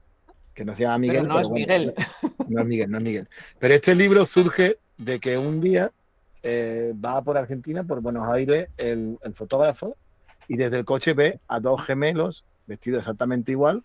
que 0.55 0.65
no 0.65 0.75
se 0.75 0.83
llama 0.83 0.99
Miguel. 0.99 1.27
no 1.27 1.41
es 1.41 1.51
Miguel. 1.51 1.95
No 2.49 2.61
es 2.61 2.67
Miguel, 2.67 2.91
no 2.91 2.99
es 2.99 3.05
Miguel. 3.05 3.29
Pero 3.59 3.75
este 3.75 3.95
libro 3.95 4.27
surge 4.27 4.79
de 4.99 5.19
que 5.19 5.39
un 5.39 5.61
día 5.61 5.91
eh, 6.43 6.93
va 7.03 7.23
por 7.23 7.37
Argentina, 7.39 7.85
por 7.85 8.01
Buenos 8.01 8.29
Aires, 8.29 8.69
el, 8.77 9.19
fotógrafo, 9.35 9.97
y 10.49 10.57
desde 10.57 10.79
el 10.79 10.85
coche 10.85 11.15
ve 11.15 11.41
a 11.47 11.61
dos 11.61 11.85
gemelos 11.85 12.45
vestidos 12.67 13.01
exactamente 13.01 13.53
igual 13.53 13.85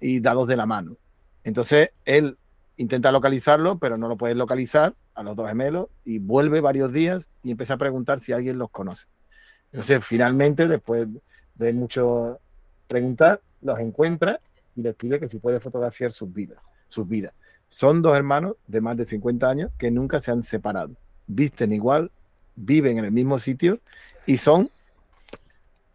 y 0.00 0.20
dados 0.20 0.48
de 0.48 0.56
la 0.56 0.66
mano. 0.66 0.96
Entonces 1.44 1.90
él 2.04 2.38
intenta 2.76 3.12
localizarlo, 3.12 3.78
pero 3.78 3.98
no 3.98 4.08
lo 4.08 4.16
puede 4.16 4.34
localizar 4.34 4.94
a 5.14 5.22
los 5.22 5.36
dos 5.36 5.48
gemelos 5.48 5.88
y 6.04 6.18
vuelve 6.18 6.60
varios 6.60 6.92
días 6.92 7.28
y 7.42 7.50
empieza 7.50 7.74
a 7.74 7.78
preguntar 7.78 8.20
si 8.20 8.32
alguien 8.32 8.58
los 8.58 8.70
conoce. 8.70 9.06
Entonces 9.70 10.04
finalmente, 10.04 10.66
después 10.66 11.08
de 11.54 11.72
mucho 11.72 12.40
preguntar, 12.88 13.40
los 13.60 13.78
encuentra 13.78 14.40
y 14.76 14.82
les 14.82 14.94
pide 14.94 15.20
que 15.20 15.28
si 15.28 15.38
puede 15.38 15.60
fotografiar 15.60 16.12
sus 16.12 16.32
vidas, 16.32 16.58
sus 16.88 17.06
vidas. 17.06 17.34
Son 17.72 18.02
dos 18.02 18.14
hermanos 18.14 18.56
de 18.66 18.82
más 18.82 18.98
de 18.98 19.06
50 19.06 19.48
años 19.48 19.70
que 19.78 19.90
nunca 19.90 20.20
se 20.20 20.30
han 20.30 20.42
separado. 20.42 20.94
Visten 21.26 21.72
igual, 21.72 22.10
viven 22.54 22.98
en 22.98 23.06
el 23.06 23.12
mismo 23.12 23.38
sitio 23.38 23.80
y 24.26 24.36
son, 24.36 24.68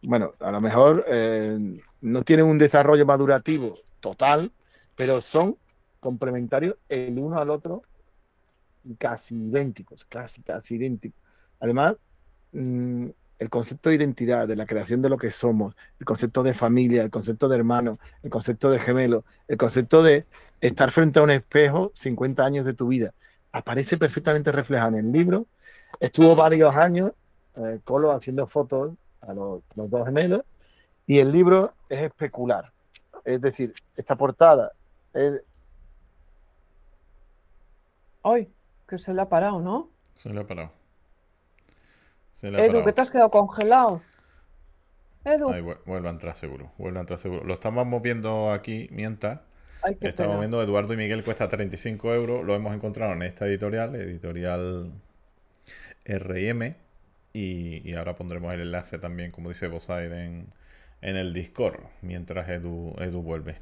bueno, 0.01 0.33
a 0.39 0.49
lo 0.49 0.59
mejor 0.59 1.05
eh, 1.07 1.79
no 2.01 2.23
tienen 2.23 2.47
un 2.47 2.57
desarrollo 2.57 3.05
madurativo 3.05 3.77
total, 3.99 4.51
pero 4.95 5.21
son 5.21 5.55
complementarios 5.99 6.77
el 6.89 7.19
uno 7.19 7.37
al 7.37 7.51
otro 7.51 7.83
casi 8.97 9.35
idénticos, 9.35 10.03
casi, 10.03 10.41
casi 10.41 10.77
idénticos. 10.77 11.21
Además, 11.59 11.97
mm, 12.53 13.09
el 13.39 13.49
concepto 13.49 13.89
de 13.89 13.95
identidad, 13.95 14.47
de 14.47 14.55
la 14.55 14.65
creación 14.65 15.01
de 15.01 15.09
lo 15.09 15.17
que 15.17 15.31
somos, 15.31 15.75
el 15.99 16.05
concepto 16.05 16.43
de 16.43 16.53
familia, 16.53 17.03
el 17.03 17.09
concepto 17.09 17.47
de 17.47 17.57
hermano, 17.57 17.99
el 18.23 18.29
concepto 18.29 18.71
de 18.71 18.79
gemelo, 18.79 19.23
el 19.47 19.57
concepto 19.57 20.01
de 20.01 20.25
estar 20.61 20.91
frente 20.91 21.19
a 21.19 21.23
un 21.23 21.31
espejo 21.31 21.91
50 21.95 22.43
años 22.43 22.65
de 22.65 22.73
tu 22.73 22.87
vida, 22.87 23.13
aparece 23.51 23.97
perfectamente 23.97 24.51
reflejado 24.51 24.97
en 24.97 25.05
el 25.05 25.11
libro. 25.11 25.45
Estuvo 25.99 26.35
varios 26.35 26.75
años 26.75 27.11
eh, 27.55 27.79
Colo 27.83 28.11
haciendo 28.11 28.47
fotos 28.47 28.93
a 29.21 29.33
los, 29.33 29.61
los 29.75 29.89
dos 29.89 30.05
gemelos 30.05 30.43
y 31.05 31.19
el 31.19 31.31
libro 31.31 31.73
es 31.89 32.01
especular. 32.01 32.71
Es 33.23 33.41
decir, 33.41 33.73
esta 33.95 34.15
portada 34.15 34.71
es, 35.13 35.41
Ay, 38.23 38.49
que 38.87 38.97
se 38.97 39.13
le 39.13 39.21
ha 39.21 39.29
parado, 39.29 39.59
¿no? 39.59 39.89
Se 40.13 40.29
le 40.29 40.41
ha 40.41 40.47
parado. 40.47 40.71
Se 42.37 42.51
le 42.51 42.61
ha 42.61 42.65
Edu, 42.65 42.83
que 42.83 42.93
te 42.93 43.01
has 43.01 43.09
quedado 43.09 43.31
congelado. 43.31 44.01
Edu, 45.25 45.49
Ahí 45.49 45.61
vuel- 45.61 45.79
vuelve 45.87 46.07
a 46.07 46.11
entrar 46.11 46.35
seguro. 46.35 46.71
Vuelve 46.77 46.99
a 46.99 47.01
entrar 47.01 47.17
seguro. 47.17 47.43
Lo 47.43 47.55
estamos 47.55 48.01
viendo 48.03 48.51
aquí 48.51 48.87
mientras. 48.91 49.39
ay, 49.81 49.97
Estamos 50.01 50.33
pena. 50.33 50.39
viendo 50.41 50.61
Eduardo 50.61 50.93
y 50.93 50.97
Miguel 50.97 51.23
cuesta 51.23 51.47
35 51.49 52.13
euros. 52.13 52.45
Lo 52.45 52.53
hemos 52.53 52.75
encontrado 52.75 53.13
en 53.13 53.23
esta 53.23 53.47
editorial, 53.47 53.95
editorial 53.95 54.91
RM. 56.05 56.75
Y, 57.33 57.89
y 57.89 57.95
ahora 57.95 58.15
pondremos 58.15 58.53
el 58.53 58.61
enlace 58.61 58.99
también, 58.99 59.31
como 59.31 59.49
dice 59.49 59.67
Bosaid, 59.67 60.11
en, 60.11 60.47
en 61.01 61.15
el 61.15 61.33
Discord, 61.33 61.79
mientras 62.03 62.47
Edu, 62.49 62.93
Edu 62.99 63.23
vuelve. 63.23 63.57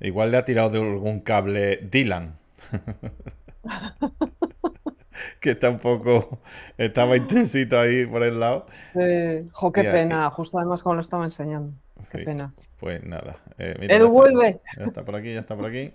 Igual 0.00 0.30
le 0.32 0.36
ha 0.36 0.44
tirado 0.44 0.68
de 0.68 0.80
algún 0.80 1.20
cable 1.20 1.78
Dylan. 1.90 2.36
que 5.40 5.50
está 5.52 5.70
un 5.70 5.78
poco. 5.78 6.40
Estaba 6.78 7.16
intensito 7.16 7.78
ahí 7.78 8.06
por 8.06 8.22
el 8.22 8.40
lado. 8.40 8.66
Eh, 8.94 9.44
jo, 9.52 9.72
qué 9.72 9.82
Y 9.82 9.86
aquí- 9.86 9.92
pena, 9.92 10.30
justo 10.30 10.58
además 10.58 10.82
como 10.82 10.94
lo 10.96 11.00
estaba 11.00 11.24
enseñando. 11.24 11.72
Qué 12.10 12.18
pena. 12.18 12.52
Pues 12.80 13.04
nada. 13.04 13.36
eh, 13.58 13.76
mira, 13.78 13.94
Edu, 13.94 14.04
ya 14.06 14.08
está. 14.08 14.12
vuelve. 14.12 14.60
Ya 14.78 14.84
está 14.86 15.04
por 15.04 15.14
aquí, 15.16 15.32
ya 15.34 15.40
está 15.40 15.54
por 15.56 15.66
aquí. 15.66 15.92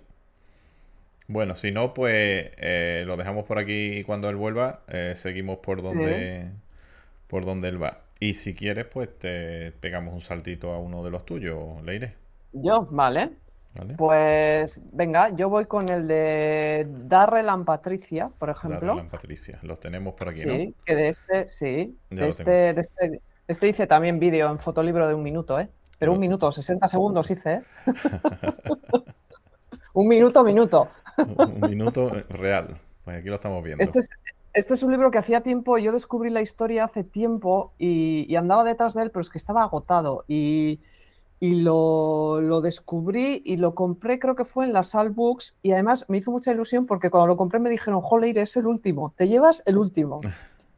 Bueno, 1.26 1.54
si 1.54 1.70
no, 1.72 1.92
pues 1.92 2.50
eh, 2.56 3.02
lo 3.04 3.16
dejamos 3.18 3.44
por 3.44 3.58
aquí 3.58 3.98
y 3.98 4.04
cuando 4.04 4.30
él 4.30 4.36
vuelva, 4.36 4.80
eh, 4.88 5.12
seguimos 5.14 5.58
por 5.58 5.82
donde, 5.82 6.46
por 7.26 7.44
donde 7.44 7.68
él 7.68 7.82
va. 7.82 7.98
Y 8.18 8.34
si 8.34 8.54
quieres, 8.54 8.86
pues 8.86 9.10
te 9.18 9.72
pegamos 9.80 10.14
un 10.14 10.20
saltito 10.22 10.72
a 10.72 10.78
uno 10.78 11.04
de 11.04 11.10
los 11.10 11.26
tuyos, 11.26 11.82
Leire. 11.84 12.14
Yo, 12.52 12.88
vale. 12.90 13.30
¿Vale? 13.74 13.94
Pues 13.96 14.80
venga, 14.92 15.30
yo 15.30 15.48
voy 15.48 15.66
con 15.66 15.88
el 15.88 16.08
de 16.08 16.86
Darrell 16.88 17.48
and 17.48 17.64
Patricia, 17.64 18.30
por 18.38 18.50
ejemplo. 18.50 18.88
Darlan 18.88 19.08
Patricia. 19.08 19.58
Los 19.62 19.78
tenemos 19.78 20.14
por 20.14 20.28
aquí, 20.28 20.40
Sí, 20.40 20.66
¿no? 20.68 20.84
que 20.84 20.94
de 20.94 21.08
este, 21.08 21.48
sí. 21.48 21.96
Ya 22.10 22.22
De 22.22 22.28
este, 22.28 22.74
de 22.74 22.80
este, 22.80 23.20
este 23.46 23.68
hice 23.68 23.86
también 23.86 24.18
vídeo 24.18 24.50
en 24.50 24.58
fotolibro 24.58 25.06
de 25.06 25.14
un 25.14 25.22
minuto, 25.22 25.60
¿eh? 25.60 25.68
Pero 25.98 26.12
un 26.12 26.20
minuto, 26.20 26.50
60 26.50 26.86
segundos 26.88 27.30
hice, 27.30 27.54
¿eh? 27.54 27.62
Un 29.94 30.06
minuto, 30.06 30.44
minuto. 30.44 30.88
Un 31.16 31.60
minuto 31.68 32.10
real. 32.28 32.78
Pues 33.04 33.18
aquí 33.18 33.28
lo 33.28 33.34
estamos 33.34 33.64
viendo. 33.64 33.82
Este 33.82 33.98
es, 33.98 34.10
este 34.52 34.74
es 34.74 34.82
un 34.84 34.92
libro 34.92 35.10
que 35.10 35.18
hacía 35.18 35.40
tiempo, 35.40 35.76
yo 35.78 35.90
descubrí 35.90 36.30
la 36.30 36.40
historia 36.40 36.84
hace 36.84 37.02
tiempo 37.02 37.72
y, 37.78 38.24
y 38.28 38.36
andaba 38.36 38.62
detrás 38.62 38.94
de 38.94 39.02
él, 39.02 39.10
pero 39.10 39.22
es 39.22 39.30
que 39.30 39.38
estaba 39.38 39.62
agotado. 39.64 40.24
Y, 40.28 40.80
y 41.40 41.60
lo, 41.60 42.40
lo 42.40 42.60
descubrí 42.60 43.42
y 43.44 43.56
lo 43.56 43.74
compré, 43.74 44.18
creo 44.18 44.34
que 44.34 44.44
fue 44.44 44.64
en 44.66 44.72
la 44.72 44.82
Sal 44.82 45.10
Books, 45.10 45.56
y 45.62 45.72
además 45.72 46.04
me 46.08 46.18
hizo 46.18 46.30
mucha 46.30 46.52
ilusión 46.52 46.86
porque 46.86 47.10
cuando 47.10 47.28
lo 47.28 47.36
compré 47.36 47.60
me 47.60 47.70
dijeron, 47.70 48.00
joder, 48.00 48.38
es 48.38 48.56
el 48.56 48.66
último, 48.66 49.12
te 49.16 49.28
llevas 49.28 49.62
el 49.66 49.78
último. 49.78 50.20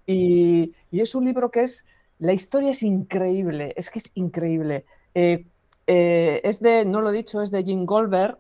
Y, 0.07 0.75
y 0.91 1.03
es 1.03 1.15
un 1.15 1.25
libro 1.25 1.53
que 1.53 1.63
es, 1.63 1.85
la 2.19 2.33
historia 2.33 2.73
es 2.73 2.83
increíble, 2.83 3.73
es 3.77 3.91
que 3.91 4.01
es 4.01 4.11
increíble. 4.15 4.85
Eh, 5.15 5.47
eh, 5.87 6.41
es 6.43 6.59
de, 6.59 6.85
no 6.85 7.01
lo 7.01 7.11
he 7.11 7.13
dicho, 7.13 7.41
es 7.41 7.53
de 7.53 7.63
Jim 7.63 7.85
Goldberg, 7.87 8.37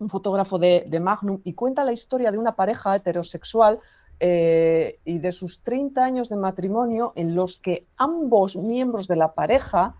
un 0.00 0.10
fotógrafo 0.10 0.58
de, 0.58 0.84
de 0.86 1.00
Magnum, 1.00 1.40
y 1.44 1.54
cuenta 1.54 1.82
la 1.82 1.94
historia 1.94 2.30
de 2.30 2.36
una 2.36 2.56
pareja 2.56 2.94
heterosexual 2.94 3.80
eh, 4.20 4.98
y 5.04 5.18
de 5.18 5.32
sus 5.32 5.60
30 5.60 6.04
años 6.04 6.28
de 6.28 6.36
matrimonio 6.36 7.12
en 7.16 7.34
los 7.34 7.58
que 7.58 7.86
ambos 7.96 8.56
miembros 8.56 9.08
de 9.08 9.16
la 9.16 9.32
pareja 9.32 9.94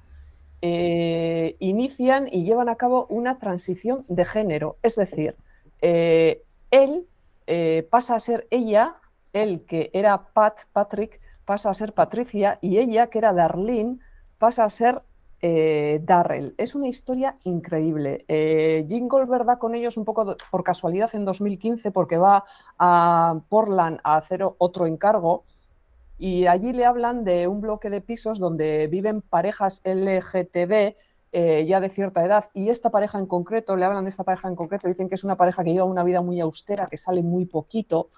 eh, 0.63 1.57
inician 1.59 2.29
y 2.31 2.45
llevan 2.45 2.69
a 2.69 2.77
cabo 2.77 3.07
una 3.09 3.39
transición 3.39 4.05
de 4.09 4.25
género. 4.25 4.77
Es 4.83 4.97
decir, 4.97 5.37
eh, 5.83 6.43
él 6.71 7.07
eh, 7.47 7.87
pasa 7.91 8.17
a 8.17 8.21
ser 8.21 8.47
ella, 8.51 8.97
él 9.33 9.65
que 9.67 9.91
era 9.93 10.29
Pat, 10.33 10.61
Patrick, 10.73 11.21
pasa 11.45 11.71
a 11.71 11.75
ser 11.75 11.93
Patricia 11.93 12.59
y 12.61 12.79
ella, 12.79 13.09
que 13.09 13.19
era 13.19 13.33
Darlene, 13.33 13.99
pasa 14.39 14.65
a 14.65 14.71
ser 14.71 15.03
Darrell. 16.03 16.55
Es 16.59 16.75
una 16.75 16.89
historia 16.89 17.37
increíble. 17.45 18.25
Eh, 18.27 18.85
Jim 18.89 19.07
con 19.07 19.77
ellos 19.77 19.97
un 19.97 20.05
poco 20.05 20.37
por 20.51 20.65
casualidad 20.65 21.15
en 21.15 21.25
2015 21.25 21.93
porque 21.93 22.17
va 22.17 22.45
a 22.81 23.39
Portland 23.49 24.01
a 24.03 24.17
hacer 24.17 24.45
otro 24.59 24.87
encargo 24.89 25.45
y 26.19 26.47
allí 26.47 26.73
le 26.73 26.85
hablan 26.87 27.25
de 27.25 27.47
un 27.49 27.61
bloque 27.61 27.91
de 27.91 28.01
pisos 28.01 28.39
donde 28.39 28.87
viven 28.89 29.23
parejas 29.23 29.81
LGTB 29.85 30.97
eh, 31.33 31.67
ya 31.67 31.81
de 31.81 31.91
cierta 31.91 32.25
edad 32.25 32.47
y 32.55 32.71
esta 32.71 32.91
pareja 32.91 33.19
en 33.19 33.27
concreto, 33.27 33.77
le 33.77 33.85
hablan 33.85 34.05
de 34.05 34.11
esta 34.11 34.25
pareja 34.25 34.49
en 34.49 34.57
concreto, 34.57 34.89
dicen 34.89 35.09
que 35.09 35.17
es 35.17 35.25
una 35.25 35.37
pareja 35.37 35.65
que 35.65 35.73
lleva 35.73 35.85
una 35.85 36.05
vida 36.05 36.23
muy 36.23 36.41
austera, 36.41 36.87
que 36.87 36.97
sale 36.97 37.23
muy 37.23 37.45
poquito 37.47 38.11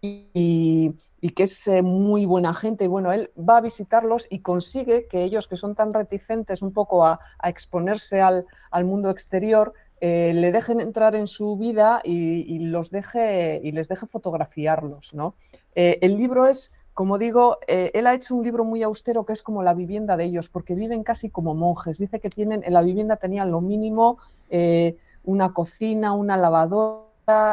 y, 0.00 0.92
y- 1.20 1.30
que 1.30 1.44
es 1.44 1.66
eh, 1.68 1.82
muy 1.82 2.26
buena 2.26 2.54
gente. 2.54 2.84
Y 2.84 2.88
bueno, 2.88 3.12
él 3.12 3.30
va 3.38 3.58
a 3.58 3.60
visitarlos 3.60 4.26
y 4.30 4.40
consigue 4.40 5.06
que 5.06 5.22
ellos, 5.24 5.46
que 5.48 5.56
son 5.56 5.74
tan 5.74 5.92
reticentes 5.92 6.62
un 6.62 6.72
poco 6.72 7.04
a, 7.06 7.20
exponerse 7.44 8.20
al, 8.20 8.46
al 8.70 8.84
mundo 8.84 9.10
exterior, 9.10 9.72
eh, 10.00 10.32
le 10.34 10.50
dejen 10.50 10.80
entrar 10.80 11.14
en 11.14 11.28
su 11.28 11.56
vida 11.56 12.00
y, 12.04 12.40
y 12.54 12.58
los 12.60 12.90
deje, 12.90 13.60
y 13.62 13.70
les 13.72 13.88
deje 13.88 14.06
fotografiarlos. 14.06 15.14
¿no? 15.14 15.36
El 15.74 16.16
libro 16.18 16.46
es, 16.46 16.72
como 16.94 17.18
digo, 17.18 17.58
eh, 17.66 17.90
él 17.94 18.06
ha 18.06 18.14
hecho 18.14 18.34
un 18.34 18.44
libro 18.44 18.64
muy 18.64 18.82
austero 18.82 19.24
que 19.24 19.32
es 19.32 19.42
como 19.42 19.62
la 19.62 19.74
vivienda 19.74 20.16
de 20.16 20.24
ellos, 20.24 20.48
porque 20.48 20.74
viven 20.74 21.02
casi 21.02 21.30
como 21.30 21.54
monjes. 21.54 21.98
Dice 21.98 22.20
que 22.20 22.28
tienen, 22.28 22.62
en 22.64 22.72
la 22.72 22.82
vivienda 22.82 23.16
tenían 23.16 23.50
lo 23.50 23.60
mínimo, 23.60 24.18
eh, 24.50 24.96
una 25.24 25.52
cocina, 25.52 26.12
una 26.12 26.36
lavadora 26.36 27.08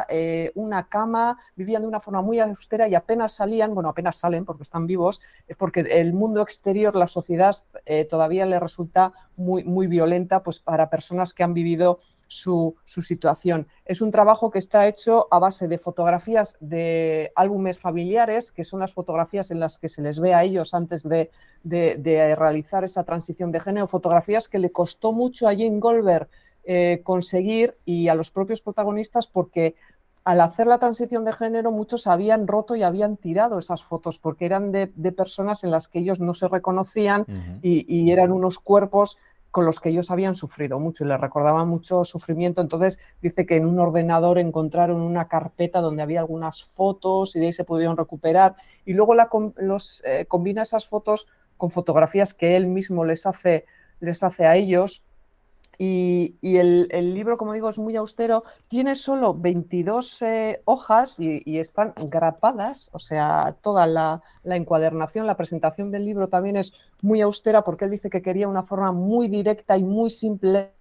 eh, 0.09 0.51
una 0.55 0.89
cama, 0.89 1.37
vivían 1.55 1.83
de 1.83 1.87
una 1.87 1.99
forma 1.99 2.23
muy 2.23 2.39
austera 2.39 2.87
y 2.87 2.95
apenas 2.95 3.33
salían, 3.33 3.75
bueno, 3.75 3.89
apenas 3.89 4.17
salen 4.17 4.43
porque 4.43 4.63
están 4.63 4.87
vivos, 4.87 5.21
porque 5.59 5.81
el 5.81 6.11
mundo 6.11 6.41
exterior, 6.41 6.95
la 6.95 7.05
sociedad 7.05 7.55
todavía 8.09 8.47
le 8.47 8.59
resulta 8.59 9.13
muy, 9.37 9.63
muy 9.63 9.85
violenta 9.85 10.41
pues, 10.41 10.59
para 10.59 10.89
personas 10.89 11.35
que 11.35 11.43
han 11.43 11.53
vivido 11.53 11.99
su, 12.30 12.75
su, 12.86 13.01
situación. 13.01 13.67
Es 13.84 14.01
un 14.01 14.11
trabajo 14.11 14.49
que 14.51 14.59
está 14.59 14.88
hecho 14.88 15.27
a 15.32 15.39
base 15.39 15.67
de 15.67 15.77
fotografías 15.77 16.55
de 16.61 17.32
álbumes 17.36 17.77
familiares, 17.77 18.51
que 18.51 18.63
son 18.63 18.80
las 18.80 18.93
fotografías 18.93 19.51
en 19.51 19.59
las 19.59 19.80
que 19.80 19.89
se 19.89 20.01
les 20.01 20.19
ve 20.21 20.34
a 20.34 20.43
ellos 20.43 20.73
antes 20.73 21.03
de, 21.03 21.32
de, 21.63 21.97
de 21.97 22.36
realizar 22.36 22.84
esa 22.84 23.03
transición 23.03 23.51
de 23.51 23.59
género, 23.59 23.88
fotografías 23.88 24.47
que 24.47 24.59
le 24.59 24.71
costó 24.71 25.11
mucho 25.11 25.47
a 25.47 25.51
Jane 25.51 25.80
Goldberg 25.80 26.30
eh, 26.63 27.01
conseguir 27.03 27.75
y 27.84 28.09
a 28.09 28.15
los 28.15 28.30
propios 28.30 28.61
protagonistas 28.61 29.27
porque 29.27 29.75
al 30.23 30.41
hacer 30.41 30.67
la 30.67 30.77
transición 30.77 31.25
de 31.25 31.34
género 31.34 31.71
muchos 31.71 32.05
habían 32.05 32.47
roto 32.47 32.75
y 32.75 32.84
habían 32.84 33.17
tirado 33.17 33.57
esas 33.57 33.84
fotos 33.84 34.19
porque 34.19 34.45
eran 34.45 34.71
de, 34.71 34.91
de 34.95 35.11
personas 35.11 35.63
en 35.63 35.71
las 35.71 35.88
que 35.88 35.99
ellos 35.99 36.19
no 36.19 36.34
se 36.34 36.47
reconocían 36.47 37.21
uh 37.21 37.32
-huh. 37.32 37.59
y, 37.63 37.86
y, 37.88 38.11
eran 38.11 38.32
unos 38.32 38.59
cuerpos 38.59 39.17
con 39.52 39.66
los 39.66 39.80
que 39.80 39.89
ellos 39.89 40.12
habían 40.12 40.36
sufrido 40.36 40.80
mucho 40.80 41.04
y 41.04 41.08
les 41.08 41.20
recordaban 41.20 41.68
mucho 41.68 42.06
sufrimiento. 42.06 42.62
Entonces 42.62 43.00
dice 43.22 43.45
que 43.45 43.56
en 43.56 43.66
un 43.66 43.80
ordenador 43.80 44.38
encontraron 44.38 45.02
una 45.02 45.28
carpeta 45.28 45.82
donde 45.82 46.04
había 46.04 46.20
algunas 46.20 46.64
fotos 46.64 47.36
y 47.36 47.39
de 47.39 47.47
ahí 47.47 47.54
se 47.54 47.64
pudieron 47.64 47.97
recuperar 47.97 48.56
y 48.86 48.93
luego 48.93 49.16
la, 49.16 49.30
los, 49.58 50.04
eh, 50.06 50.26
combina 50.28 50.62
esas 50.62 50.88
fotos 50.88 51.28
con 51.58 51.72
fotografías 51.72 52.34
que 52.34 52.56
él 52.56 52.68
mismo 52.68 53.04
les 53.06 53.26
hace, 53.26 53.66
les 54.00 54.24
hace 54.24 54.45
a 54.45 54.56
ellos 54.56 55.04
y, 55.82 56.57
el, 56.57 57.13
libro, 57.13 57.38
como 57.38 57.53
digo, 57.53 57.69
es 57.69 57.80
muy 57.80 57.95
austero. 57.95 58.43
Tiene 58.67 58.97
solo 58.97 59.34
22 59.34 60.21
eh, 60.23 60.61
hojas 60.65 61.17
y, 61.21 61.57
están 61.57 61.93
grapadas, 61.95 62.89
o 62.91 62.99
sea, 62.99 63.55
toda 63.61 63.88
la, 63.88 64.21
encuadernación, 64.43 65.25
la 65.25 65.38
presentación 65.38 65.89
del 65.89 66.03
libro 66.03 66.27
también 66.27 66.57
es 66.57 66.73
muy 67.01 67.21
austera 67.21 67.63
porque 67.63 67.86
él 67.86 67.91
dice 67.91 68.09
que 68.09 68.21
quería 68.21 68.49
una 68.49 68.63
forma 68.63 68.91
muy 68.91 69.30
directa 69.30 69.77
y 69.77 69.84
muy 69.84 70.09
simple 70.09 70.73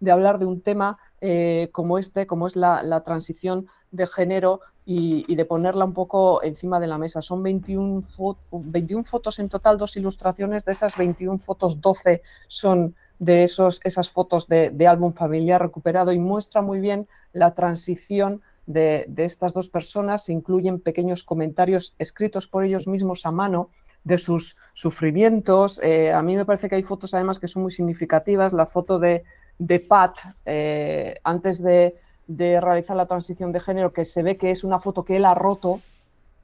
de 0.00 0.10
hablar 0.10 0.38
de 0.38 0.46
un 0.46 0.62
tema 0.62 0.96
eh, 1.20 1.68
como 1.72 1.98
este, 1.98 2.26
como 2.26 2.46
es 2.46 2.56
la, 2.56 3.02
transición 3.04 3.66
de 3.90 4.06
género 4.06 4.60
y, 4.86 5.30
y, 5.30 5.36
de 5.36 5.44
ponerla 5.44 5.84
un 5.84 5.92
poco 5.92 6.42
encima 6.42 6.80
de 6.80 6.86
la 6.86 6.96
mesa. 6.96 7.20
Son 7.20 7.42
21, 7.42 8.02
fo 8.02 8.38
21 8.52 9.04
fotos 9.04 9.38
en 9.38 9.50
total, 9.50 9.76
dos 9.76 9.98
ilustraciones. 9.98 10.64
De 10.64 10.72
esas 10.72 10.96
21 10.96 11.40
fotos, 11.40 11.78
12 11.78 12.22
son 12.48 12.94
de 13.18 13.42
esos, 13.42 13.80
esas 13.84 14.10
fotos 14.10 14.46
de, 14.46 14.70
de, 14.70 14.86
álbum 14.86 15.12
familiar 15.12 15.62
recuperado 15.62 16.12
y 16.12 16.18
muestra 16.18 16.62
muy 16.62 16.80
bien 16.80 17.08
la 17.32 17.54
transición 17.54 18.42
de, 18.66 19.04
de, 19.08 19.24
estas 19.24 19.52
dos 19.52 19.68
personas. 19.68 20.24
Se 20.24 20.32
incluyen 20.32 20.80
pequeños 20.80 21.24
comentarios 21.24 21.94
escritos 21.98 22.46
por 22.46 22.64
ellos 22.64 22.86
mismos 22.86 23.24
a 23.24 23.30
mano 23.30 23.70
de 24.06 24.18
sus 24.18 24.56
sufrimientos. 24.72 25.80
Eh, 25.82 26.12
a 26.12 26.22
mí 26.22 26.36
me 26.36 26.44
parece 26.44 26.68
que 26.68 26.76
hay 26.76 26.84
fotos 26.84 27.12
además 27.12 27.40
que 27.40 27.48
son 27.48 27.62
muy 27.62 27.72
significativas. 27.72 28.52
La 28.52 28.66
foto 28.66 29.00
de, 29.00 29.24
de 29.58 29.80
Pat 29.80 30.16
eh, 30.44 31.16
antes 31.24 31.60
de, 31.60 31.96
realizar 32.28 32.96
la 32.96 33.06
transición 33.06 33.50
de 33.50 33.58
género, 33.58 33.92
que 33.92 34.04
se 34.04 34.22
ve 34.22 34.36
que 34.36 34.52
es 34.52 34.62
una 34.62 34.78
foto 34.78 35.04
que 35.04 35.16
él 35.16 35.24
ha 35.24 35.34
roto, 35.34 35.80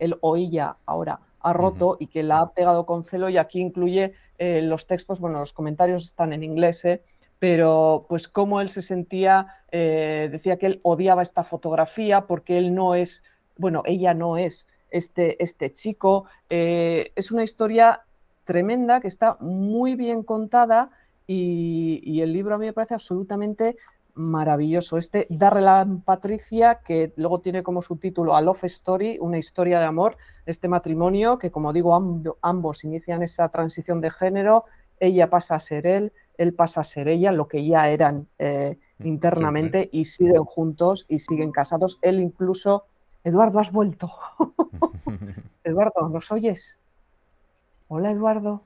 él 0.01 0.17
o 0.21 0.37
ella 0.37 0.77
ahora 0.87 1.21
ha 1.41 1.53
roto 1.53 1.97
y 2.01 2.09
que 2.09 2.25
la 2.25 2.41
ha 2.41 2.51
pegado 2.51 2.85
con 2.85 3.05
celo 3.05 3.29
y 3.29 3.37
aquí 3.37 3.61
incluye 3.61 4.15
eh, 4.39 4.63
los 4.63 4.87
textos, 4.87 5.21
bueno, 5.21 5.41
los 5.41 5.53
comentarios 5.53 6.05
están 6.05 6.33
en 6.33 6.43
inglés, 6.43 6.83
pero 7.39 8.07
pues 8.09 8.29
cómo 8.29 8.61
él 8.61 8.69
se 8.69 8.83
sentía, 8.83 9.47
decía 9.71 10.59
que 10.59 10.67
él 10.67 10.81
odiaba 10.85 11.25
esta 11.25 11.43
fotografía 11.43 12.27
porque 12.29 12.57
él 12.57 12.73
no 12.73 12.95
es, 12.95 13.25
bueno, 13.57 13.83
ella 13.85 14.15
no 14.15 14.37
es 14.37 14.69
este, 14.93 15.43
este 15.43 15.73
chico. 15.73 16.27
Eh, 16.51 17.13
es 17.17 17.33
una 17.33 17.43
historia 17.43 18.03
tremenda 18.45 19.01
que 19.01 19.09
está 19.09 19.37
muy 19.41 19.97
bien 19.97 20.23
contada 20.23 20.91
y, 21.27 22.21
el 22.21 22.33
libro 22.33 22.55
a 22.55 22.59
mí 22.59 22.67
me 22.67 22.73
parece 22.73 22.95
absolutamente 22.95 23.77
maravilloso. 24.15 24.99
Este 24.99 25.27
Darla 25.31 25.87
Patricia, 26.05 26.81
que 26.85 27.13
luego 27.17 27.41
tiene 27.41 27.63
como 27.63 27.83
subtítulo 27.83 28.35
A 28.35 28.41
Love 28.41 28.65
Story, 28.65 29.19
una 29.21 29.39
historia 29.39 29.79
de 29.79 29.87
amor, 29.87 30.17
este 30.47 30.69
matrimonio 30.69 31.39
que, 31.39 31.51
como 31.51 31.73
digo, 31.73 31.95
ambos 32.43 32.85
inician 32.85 33.23
esa 33.23 33.49
transición 33.49 34.01
de 34.01 34.11
género, 34.11 34.65
ella 35.01 35.31
pasa 35.31 35.57
a 35.57 35.61
ser 35.61 35.87
él, 35.87 36.13
él 36.39 36.55
pasa 36.55 36.83
a 36.83 36.85
ser 36.85 37.09
ella, 37.09 37.33
lo 37.33 37.49
que 37.49 37.67
ya 37.67 37.89
eran 37.89 38.29
eh, 38.39 38.79
mm, 38.99 39.07
internamente, 39.07 39.89
y 39.93 40.05
siguen 40.05 40.45
juntos 40.45 41.07
y 41.09 41.19
siguen 41.19 41.51
casados. 41.53 41.99
Él 42.03 42.21
incluso 42.21 42.85
Eduardo, 43.25 43.61
has 43.61 43.73
vuelto. 43.73 44.11
Eduardo, 45.65 46.09
¿nos 46.09 46.31
oyes? 46.33 46.79
Hola, 47.89 48.11
Eduardo. 48.11 48.63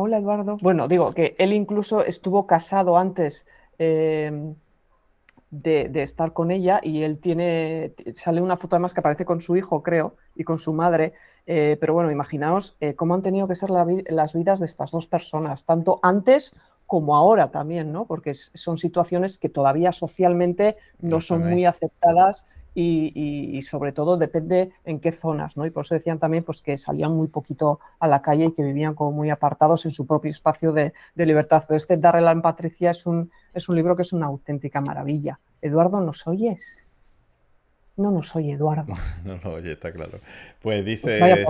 Hola, 0.00 0.18
Eduardo. 0.18 0.58
Bueno, 0.62 0.86
digo 0.86 1.12
que 1.12 1.34
él 1.40 1.52
incluso 1.52 2.04
estuvo 2.04 2.46
casado 2.46 2.98
antes 2.98 3.46
eh, 3.80 4.54
de, 5.50 6.02
estar 6.04 6.32
con 6.32 6.52
ella 6.52 6.78
y 6.80 7.02
él 7.02 7.18
tiene, 7.18 7.94
sale 8.14 8.40
una 8.40 8.56
foto 8.56 8.76
además 8.76 8.94
que 8.94 9.00
aparece 9.00 9.24
con 9.24 9.40
su 9.40 9.56
hijo, 9.56 9.82
creo, 9.82 10.14
y 10.36 10.44
con 10.44 10.58
su 10.58 10.72
madre. 10.72 11.14
Eh, 11.46 11.76
pero 11.80 11.94
bueno, 11.94 12.12
imaginaos 12.12 12.76
eh, 12.78 12.94
cómo 12.94 13.14
han 13.14 13.22
tenido 13.22 13.48
que 13.48 13.56
ser 13.56 13.70
las 13.70 14.34
vidas 14.34 14.60
de 14.60 14.66
estas 14.66 14.92
dos 14.92 15.08
personas, 15.08 15.64
tanto 15.64 15.98
antes 16.04 16.54
como 16.86 17.16
ahora 17.16 17.50
también, 17.50 17.90
¿no? 17.90 18.04
Porque 18.04 18.34
son 18.34 18.78
situaciones 18.78 19.36
que 19.36 19.48
todavía 19.48 19.90
socialmente 19.90 20.76
no 21.00 21.20
son 21.20 21.44
muy 21.44 21.64
aceptadas 21.64 22.46
y, 22.80 23.62
sobre 23.62 23.92
todo 23.92 24.16
depende 24.16 24.70
en 24.84 25.00
qué 25.00 25.10
zonas, 25.10 25.56
¿no? 25.56 25.66
Y 25.66 25.70
por 25.70 25.84
eso 25.84 25.94
decían 25.94 26.18
también 26.18 26.44
pues, 26.44 26.62
que 26.62 26.76
salían 26.78 27.12
muy 27.12 27.26
poquito 27.26 27.80
a 27.98 28.06
la 28.06 28.22
calle 28.22 28.46
y 28.46 28.52
que 28.52 28.62
vivían 28.62 28.94
como 28.94 29.12
muy 29.12 29.30
apartados 29.30 29.84
en 29.84 29.90
su 29.90 30.06
propio 30.06 30.30
espacio 30.30 30.72
de, 30.72 30.92
libertad. 31.16 31.64
Pero 31.66 31.76
este 31.76 31.96
Darrell 31.96 32.28
en 32.28 32.40
Patricia 32.40 32.90
es 32.90 33.04
un, 33.04 33.30
es 33.52 33.68
un 33.68 33.76
libro 33.76 33.96
que 33.96 34.02
es 34.02 34.12
una 34.12 34.26
auténtica 34.26 34.80
maravilla. 34.80 35.40
Eduardo, 35.60 36.00
¿nos 36.00 36.26
oyes? 36.26 36.86
No 37.96 38.12
nos 38.12 38.36
oye 38.36 38.52
Eduardo. 38.52 38.94
no 39.24 39.38
lo 39.42 39.54
oye, 39.54 39.72
está 39.72 39.90
claro. 39.90 40.20
Pues 40.62 40.84
dice 40.84 41.44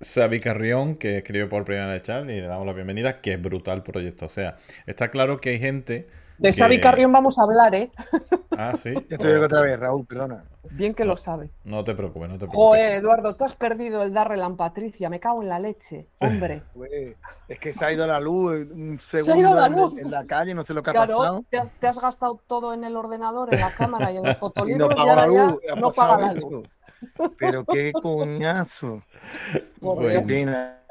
Xavi 0.00 0.40
Carrión, 0.40 0.96
que 0.96 1.18
escribe 1.18 1.46
por 1.46 1.66
primera 1.66 1.88
vez 1.88 2.02
chat, 2.02 2.24
y 2.24 2.40
le 2.40 2.46
damos 2.46 2.66
la 2.66 2.72
bienvenida, 2.72 3.20
que 3.20 3.34
es 3.34 3.42
brutal 3.42 3.82
proyecto. 3.82 4.24
O 4.24 4.30
sea, 4.30 4.56
está 4.86 5.10
claro 5.10 5.38
que 5.38 5.50
hay 5.50 5.58
gente 5.58 6.08
de 6.42 6.52
Xavi 6.52 6.80
Carrión 6.80 7.12
vamos 7.12 7.38
a 7.38 7.44
hablar, 7.44 7.74
¿eh? 7.74 7.90
Ah, 8.58 8.72
sí. 8.76 8.92
Ya 9.08 9.16
te 9.16 9.32
digo 9.32 9.46
otra 9.46 9.62
vez, 9.62 9.80
Raúl, 9.80 10.04
perdona. 10.06 10.44
Bien 10.70 10.94
que 10.94 11.04
lo 11.04 11.16
sabe. 11.16 11.50
No 11.64 11.82
te 11.82 11.94
preocupes, 11.94 12.28
no 12.28 12.34
te 12.34 12.46
preocupes. 12.46 12.58
Joder, 12.58 12.92
Eduardo, 12.98 13.34
tú 13.34 13.44
has 13.44 13.54
perdido 13.54 14.02
el 14.02 14.12
darle 14.12 14.42
a 14.42 14.48
Patricia. 14.50 15.08
Me 15.08 15.20
cago 15.20 15.42
en 15.42 15.48
la 15.48 15.58
leche, 15.58 16.06
hombre. 16.20 16.62
es 17.48 17.58
que 17.58 17.72
se 17.72 17.84
ha 17.84 17.92
ido 17.92 18.06
la 18.06 18.20
luz 18.20 18.66
un 18.70 19.00
segundo 19.00 19.92
En, 19.96 20.10
la 20.10 20.26
calle, 20.26 20.54
no 20.54 20.62
sé 20.62 20.74
lo 20.74 20.82
que 20.82 20.90
ha 20.90 20.94
pasado. 20.94 21.44
Te 21.48 21.58
has, 21.58 21.70
te 21.72 21.86
has 21.86 21.98
gastado 21.98 22.40
todo 22.46 22.74
en 22.74 22.84
el 22.84 22.96
ordenador, 22.96 23.52
en 23.52 23.60
la 23.60 23.70
cámara 23.70 24.12
y 24.12 24.18
en 24.18 24.26
el 24.26 24.34
fotolibro 24.34 24.90
y, 24.96 25.00
ahora 25.00 25.26
ya 25.26 25.74
no 25.74 25.90
paga 25.90 26.18
la 26.18 26.34
luz. 26.34 26.68
Pero 27.38 27.64
qué 27.64 27.92
coñazo. 27.92 29.02
Pues, 29.80 30.22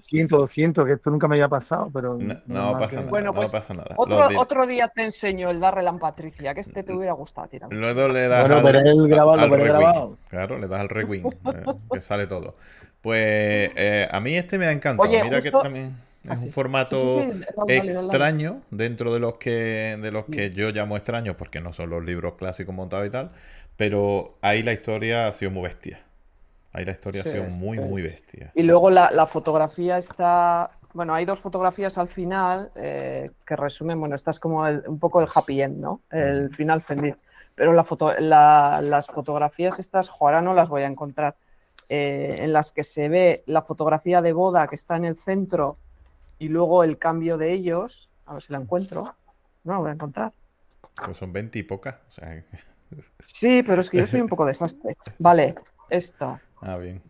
siento, 0.02 0.48
siento 0.48 0.86
que 0.86 0.94
esto 0.94 1.10
nunca 1.10 1.28
me 1.28 1.36
había 1.36 1.48
pasado, 1.48 1.90
pero. 1.94 2.18
No, 2.18 2.74
pasa, 2.74 2.98
nada, 2.98 3.10
bueno, 3.10 3.34
pues, 3.34 3.52
pasa 3.52 3.74
nada. 3.74 3.94
Otro, 3.98 4.40
otro, 4.40 4.68
día 4.68 4.92
te 4.94 5.04
enseño 5.04 5.50
el 5.50 5.60
darle 5.60 5.88
a 5.88 5.94
Patricia, 5.94 6.54
que 6.54 6.62
este 6.62 6.84
te 6.84 6.94
hubiera 6.94 7.14
gustado 7.14 7.48
tirar. 7.48 7.72
Luego 7.72 8.08
le 8.10 8.28
das 8.28 8.48
bueno, 8.48 8.64
pero 8.64 8.80
él 8.80 9.08
grabado, 9.08 9.50
pero 9.50 9.64
grabado. 9.64 10.18
Claro, 10.30 10.58
le 10.58 10.68
das 10.68 10.82
al 10.82 10.90
rewind, 10.90 11.26
eh, 11.28 11.64
que 11.92 12.02
sale 12.02 12.28
todo. 12.28 12.56
Pues 13.02 13.72
eh, 13.76 14.08
a 14.12 14.20
mí 14.20 14.36
este 14.36 14.58
me 14.58 14.68
ha 14.68 14.72
encantado. 14.72 15.10
Mira 15.10 15.42
que 15.42 15.52
también. 15.52 15.94
Es 16.30 16.44
un 16.44 16.52
formato 16.52 16.96
extraño 17.68 18.62
dentro 18.70 19.12
de 19.12 19.20
los 19.20 19.38
que 19.38 19.98
de 20.00 20.12
los 20.12 20.26
que 20.26 20.52
yo 20.52 20.70
llamo 20.70 20.96
extraños 20.96 21.36
porque 21.36 21.62
no 21.62 21.74
son 21.74 21.90
los 21.90 22.06
libros 22.06 22.36
clásicos 22.36 22.76
montados 22.76 23.08
y 23.08 23.10
tal, 23.10 23.32
pero 23.78 24.38
ahí 24.42 24.64
la 24.64 24.74
historia 24.74 25.28
ha 25.28 25.32
sido 25.32 25.52
muy 25.52 25.64
bestia. 25.64 26.00
Ahí 26.74 26.86
la 26.86 26.92
historia 26.92 27.22
ha 27.22 27.26
sido 27.26 27.44
muy, 27.46 27.80
muy 27.80 28.02
bestia. 28.02 28.52
Y 28.56 28.64
luego 28.64 28.90
la, 28.90 29.28
fotografía 29.28 29.98
está. 29.98 30.72
Bueno, 30.94 31.14
hay 31.14 31.26
dos 31.26 31.40
fotografías 31.40 31.98
al 31.98 32.08
final 32.08 32.72
eh, 32.76 33.30
que 33.46 33.56
resumen. 33.56 34.00
Bueno, 34.00 34.16
esta 34.16 34.32
es 34.32 34.40
como 34.40 34.62
un 34.62 35.00
poco 35.00 35.22
el 35.22 35.28
happy 35.34 35.62
end, 35.62 35.78
¿no? 35.80 36.02
El 36.10 36.54
final 36.54 36.82
feliz. 36.82 37.16
Pero 37.56 37.74
la 37.74 37.84
foto, 37.84 38.14
las 38.20 39.08
fotografías 39.08 39.80
estas, 39.80 40.10
ahora 40.20 40.42
no 40.42 40.54
las 40.54 40.70
voy 40.70 40.84
a 40.84 40.88
encontrar. 40.88 41.36
Eh, 41.90 42.36
en 42.40 42.54
las 42.54 42.72
que 42.72 42.86
se 42.86 43.10
ve 43.10 43.44
la 43.48 43.62
fotografía 43.62 44.22
de 44.22 44.32
boda 44.32 44.66
que 44.70 44.76
está 44.76 44.96
en 44.96 45.04
el 45.04 45.18
centro 45.18 45.76
y 46.40 46.48
luego 46.48 46.86
el 46.86 46.98
cambio 46.98 47.38
de 47.38 47.52
ellos. 47.52 48.10
A 48.26 48.34
ver 48.34 48.42
si 48.42 48.54
la 48.54 48.60
encuentro. 48.60 49.14
No 49.66 49.74
la 49.74 49.80
voy 49.80 49.90
a 49.90 49.94
encontrar. 49.94 50.32
Pues 51.04 51.18
son 51.18 51.34
20 51.34 51.60
y 51.60 51.64
pocas. 51.64 51.96
O 52.08 52.12
sea... 52.12 52.44
Sí, 53.24 53.64
pero 53.64 53.82
es 53.82 53.90
que 53.90 53.98
yo 53.98 54.08
soy 54.08 54.22
un 54.22 54.28
poco 54.28 54.46
desastre. 54.46 54.98
Vale, 55.20 55.56
esto. 55.90 56.40
Ah, 56.62 56.78
bien. 56.78 57.02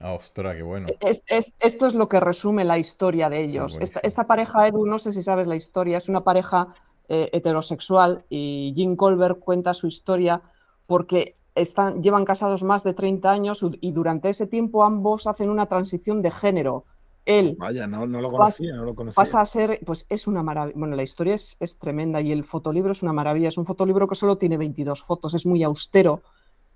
Ah, 0.00 0.12
ostras, 0.12 0.54
qué 0.54 0.62
bueno. 0.62 0.86
esto 1.00 1.86
es 1.86 1.94
lo 1.94 2.08
que 2.08 2.20
resume 2.20 2.64
la 2.64 2.78
historia 2.78 3.28
de 3.28 3.42
ellos. 3.42 3.76
Esta, 3.80 4.26
pareja, 4.26 4.68
Edu, 4.68 4.86
no 4.86 4.98
sé 4.98 5.12
si 5.12 5.22
sabes 5.22 5.48
la 5.48 5.56
historia, 5.56 5.96
es 5.96 6.08
una 6.08 6.22
pareja 6.22 6.68
eh, 7.08 7.30
heterosexual 7.32 8.24
y 8.28 8.72
Jim 8.76 8.94
Colbert 8.94 9.40
cuenta 9.40 9.74
su 9.74 9.88
historia 9.88 10.40
porque 10.86 11.36
están, 11.56 12.00
llevan 12.02 12.24
casados 12.24 12.62
más 12.62 12.84
de 12.84 12.94
30 12.94 13.28
años 13.28 13.64
y 13.80 13.90
durante 13.90 14.28
ese 14.28 14.46
tiempo 14.46 14.84
ambos 14.84 15.26
hacen 15.26 15.50
una 15.50 15.66
transición 15.66 16.22
de 16.22 16.30
género 16.30 16.84
él. 17.28 17.56
Vaya, 17.58 17.86
no, 17.86 18.06
lo 18.06 18.30
conocía, 18.30 18.74
no 18.74 18.84
lo 18.84 18.94
conocía. 18.94 19.22
Pasa 19.22 19.40
a 19.40 19.46
ser, 19.46 19.80
pues 19.84 20.06
es 20.08 20.26
una 20.26 20.42
maravilla. 20.42 20.78
Bueno, 20.78 20.96
la 20.96 21.02
historia 21.02 21.34
es, 21.34 21.56
es, 21.60 21.78
tremenda 21.78 22.20
y 22.20 22.32
el 22.32 22.42
fotolibro 22.42 22.92
es 22.92 23.02
una 23.02 23.12
maravilla. 23.12 23.48
Es 23.48 23.58
un 23.58 23.66
fotolibro 23.66 24.08
que 24.08 24.14
solo 24.14 24.38
tiene 24.38 24.56
22 24.56 25.02
fotos, 25.02 25.34
es 25.34 25.44
muy 25.46 25.62
austero, 25.62 26.22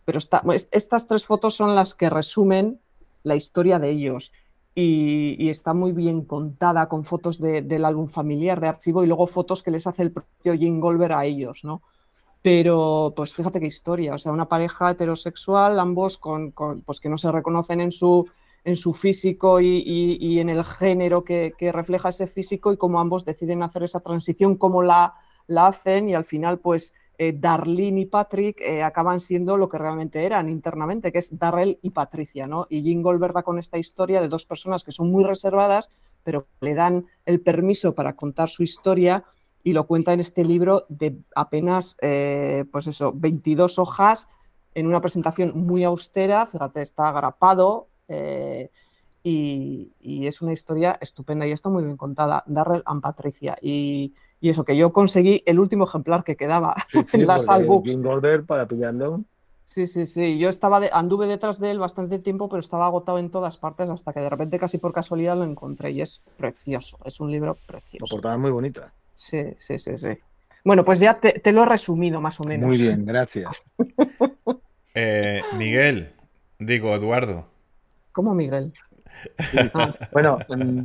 pero 0.04 0.18
está, 0.18 0.42
estas 0.70 1.06
tres 1.06 1.24
fotos 1.24 1.54
son 1.54 1.74
las 1.74 1.94
que 1.94 2.10
resumen 2.10 2.80
la 3.22 3.34
historia 3.34 3.78
de 3.78 3.90
ellos. 3.90 4.32
Y, 4.74 5.48
está 5.50 5.74
muy 5.74 5.92
bien 5.92 6.24
contada 6.24 6.88
con 6.88 7.04
fotos 7.04 7.38
del 7.38 7.84
álbum 7.84 8.08
familiar 8.08 8.60
de 8.60 8.68
archivo 8.68 9.04
y 9.04 9.06
luego 9.06 9.26
fotos 9.26 9.62
que 9.62 9.70
les 9.70 9.86
hace 9.86 10.02
el 10.02 10.12
propio 10.12 10.54
Jim 10.54 10.80
Goldberg 10.80 11.12
a 11.12 11.24
ellos, 11.26 11.60
¿no? 11.62 11.82
Pero, 12.40 13.12
pues 13.14 13.34
fíjate 13.34 13.60
qué 13.60 13.66
historia, 13.66 14.14
o 14.14 14.18
sea, 14.18 14.32
una 14.32 14.48
pareja 14.48 14.90
heterosexual, 14.90 15.78
ambos 15.78 16.18
con, 16.18 16.50
con 16.50 16.80
pues 16.80 17.00
que 17.00 17.08
no 17.08 17.18
se 17.18 17.30
reconocen 17.30 17.80
en 17.80 17.92
su, 17.92 18.26
en 18.64 18.76
su 18.76 18.92
físico 18.92 19.60
y, 19.60 20.38
en 20.38 20.48
el 20.48 20.64
género 20.64 21.24
que, 21.24 21.54
refleja 21.72 22.10
ese 22.10 22.26
físico 22.26 22.72
y 22.72 22.76
cómo 22.76 23.00
ambos 23.00 23.24
deciden 23.24 23.62
hacer 23.62 23.82
esa 23.82 24.00
transición, 24.00 24.56
cómo 24.56 24.82
la, 24.82 25.14
la 25.46 25.66
hacen 25.68 26.08
y 26.08 26.14
al 26.14 26.24
final 26.24 26.58
pues 26.58 26.94
eh, 27.18 27.32
Darlene 27.38 28.00
y 28.00 28.06
Patrick 28.06 28.60
eh, 28.60 28.82
acaban 28.82 29.20
siendo 29.20 29.56
lo 29.56 29.68
que 29.68 29.78
realmente 29.78 30.24
eran 30.24 30.48
internamente, 30.48 31.12
que 31.12 31.18
es 31.18 31.38
Darrell 31.38 31.78
y 31.82 31.90
Patricia, 31.90 32.46
¿no? 32.46 32.66
Y 32.68 32.82
Jim 32.82 33.02
Goldberg 33.02 33.34
da 33.34 33.42
con 33.42 33.58
esta 33.58 33.78
historia 33.78 34.20
de 34.20 34.28
dos 34.28 34.46
personas 34.46 34.82
que 34.82 34.92
son 34.92 35.10
muy 35.10 35.22
reservadas, 35.22 35.88
pero 36.24 36.46
le 36.60 36.74
dan 36.74 37.06
el 37.26 37.40
permiso 37.40 37.94
para 37.94 38.16
contar 38.16 38.48
su 38.48 38.62
historia 38.62 39.24
y 39.62 39.72
lo 39.72 39.86
cuenta 39.86 40.12
en 40.12 40.20
este 40.20 40.44
libro 40.44 40.86
de 40.88 41.16
apenas, 41.36 41.96
eh, 42.00 42.64
pues 42.72 42.86
eso, 42.86 43.12
22 43.14 43.78
hojas 43.78 44.26
en 44.74 44.86
una 44.86 45.00
presentación 45.00 45.52
muy 45.54 45.84
austera, 45.84 46.46
fíjate, 46.46 46.82
está 46.82 47.08
agrapado, 47.08 47.88
eh, 48.12 48.70
y, 49.22 50.26
es 50.26 50.42
una 50.42 50.52
historia 50.52 50.98
estupenda 51.00 51.46
y 51.46 51.52
está 51.52 51.68
muy 51.68 51.84
bien 51.84 51.96
contada, 51.96 52.42
Darrell 52.46 52.82
and 52.84 53.00
Patricia. 53.00 53.56
Y, 53.60 54.14
eso, 54.40 54.64
que 54.64 54.76
yo 54.76 54.92
conseguí 54.92 55.42
el 55.46 55.60
último 55.60 55.84
ejemplar 55.84 56.24
que 56.24 56.36
quedaba 56.36 56.74
en 57.12 57.26
las 57.26 57.48
albooks. 57.48 57.96
para 58.46 58.66
pillarlo. 58.66 59.22
Sí, 59.64 59.86
sí, 59.86 60.04
sí. 60.06 60.38
Yo 60.38 60.48
estaba 60.48 60.80
anduve 60.92 61.28
detrás 61.28 61.60
de 61.60 61.70
él 61.70 61.78
bastante 61.78 62.18
tiempo, 62.18 62.48
pero 62.48 62.60
estaba 62.60 62.86
agotado 62.86 63.18
en 63.18 63.30
todas 63.30 63.56
partes 63.56 63.88
hasta 63.88 64.12
que 64.12 64.20
de 64.20 64.28
repente, 64.28 64.58
casi 64.58 64.78
por 64.78 64.92
casualidad, 64.92 65.36
lo 65.36 65.44
encontré 65.44 65.92
y 65.92 66.00
es 66.00 66.20
precioso. 66.36 66.98
Es 67.04 67.20
un 67.20 67.30
libro 67.30 67.56
precioso. 67.66 68.04
La 68.04 68.10
portada 68.10 68.34
es 68.34 68.40
muy 68.40 68.50
bonita. 68.50 68.92
Sí, 69.14 69.42
sí, 69.58 69.78
sí, 69.78 69.96
sí. 69.96 70.08
Bueno, 70.64 70.84
pues 70.84 71.00
ya 71.00 71.18
te, 71.20 71.52
lo 71.52 71.62
he 71.62 71.66
resumido 71.66 72.20
más 72.20 72.38
o 72.40 72.44
menos. 72.44 72.68
Muy 72.68 72.78
bien, 72.78 73.04
gracias. 73.04 73.50
Eh, 74.94 75.40
Miguel, 75.56 76.12
digo, 76.58 76.94
Eduardo. 76.94 77.46
¿Cómo 78.12 78.34
Miguel? 78.34 78.72
Ah. 79.74 79.94
Bueno, 80.12 80.38
mm, 80.56 80.80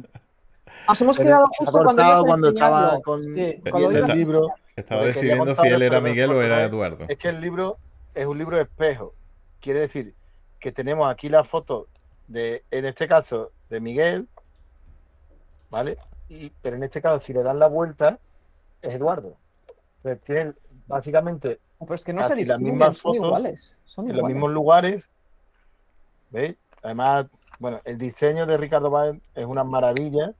Nos 0.88 1.02
hemos 1.02 1.18
Pero 1.18 1.28
quedado 1.28 1.48
justo 1.48 1.72
cuando, 1.84 2.50
estaba 2.50 3.02
con- 3.02 3.24
Sí, 3.24 3.62
cuando 3.70 3.92
el 3.92 4.18
libro. 4.18 4.48
Estaba 4.76 5.06
decidiendo 5.06 5.56
si 5.56 5.68
él 5.68 5.82
era 5.82 6.00
Miguel 6.02 6.32
o 6.32 6.42
era 6.42 6.64
Eduardo. 6.64 7.06
Es 7.08 7.18
que 7.18 7.30
el 7.30 7.42
libro 7.42 7.78
es 8.14 8.26
un 8.26 8.38
libro 8.38 8.60
espejo. 8.60 9.14
Quiere 9.60 9.80
decir 9.82 10.14
que 10.60 10.72
tenemos 10.72 11.10
aquí 11.12 11.30
la 11.30 11.44
foto 11.44 11.88
de, 12.28 12.64
en 12.70 12.86
este 12.86 13.08
caso, 13.08 13.52
de 13.70 13.80
Miguel, 13.80 14.28
¿vale? 15.70 15.98
Y, 16.30 16.52
pero 16.62 16.76
en 16.76 16.84
este 16.84 17.02
caso, 17.02 17.20
si 17.20 17.34
le 17.34 17.42
dan 17.42 17.58
la 17.58 17.68
vuelta, 17.68 18.20
es 18.82 18.94
Eduardo. 18.94 19.36
Entonces, 19.98 20.24
tienen 20.24 20.56
básicamente 20.86 21.60
Pero 21.80 21.96
es 21.96 22.04
que 22.04 22.14
no 22.14 22.24
se 22.24 22.30
las 22.30 22.38
distinguen, 22.38 22.74
mismas 22.74 22.98
son 22.98 23.14
fotos 23.14 23.28
iguales. 23.28 23.78
Son 23.86 24.10
en 24.10 24.18
los 24.18 24.28
mismos 24.28 24.52
lugares. 24.52 25.10
¿Veis? 26.30 26.56
Además, 26.84 27.28
bueno, 27.60 27.82
el 27.86 27.98
diseño 27.98 28.46
de 28.46 28.58
Ricardo 28.58 28.90
Báez 28.90 29.20
es 29.36 29.46
una 29.46 29.64
maravilla. 29.64 30.34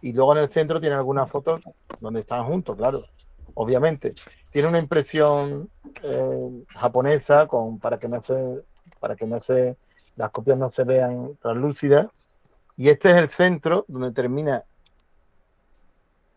Y 0.00 0.12
luego 0.12 0.32
en 0.32 0.42
el 0.42 0.50
centro 0.50 0.80
tiene 0.80 0.96
algunas 0.96 1.30
fotos 1.30 1.60
donde 2.00 2.20
están 2.20 2.44
juntos, 2.44 2.76
claro. 2.76 3.04
Obviamente. 3.54 4.14
Tiene 4.50 4.68
una 4.68 4.78
impresión 4.78 5.70
eh, 6.02 6.64
japonesa 6.68 7.46
con, 7.46 7.78
para 7.78 7.98
que 7.98 8.08
no 8.08 8.22
se, 8.22 8.62
para 8.98 9.14
que 9.14 9.26
no 9.26 9.38
se, 9.40 9.76
las 10.16 10.30
copias 10.30 10.58
no 10.58 10.70
se 10.70 10.84
vean 10.84 11.36
translúcidas. 11.40 12.08
Y 12.76 12.88
este 12.88 13.10
es 13.10 13.16
el 13.16 13.28
centro 13.30 13.84
donde 13.86 14.10
termina 14.12 14.64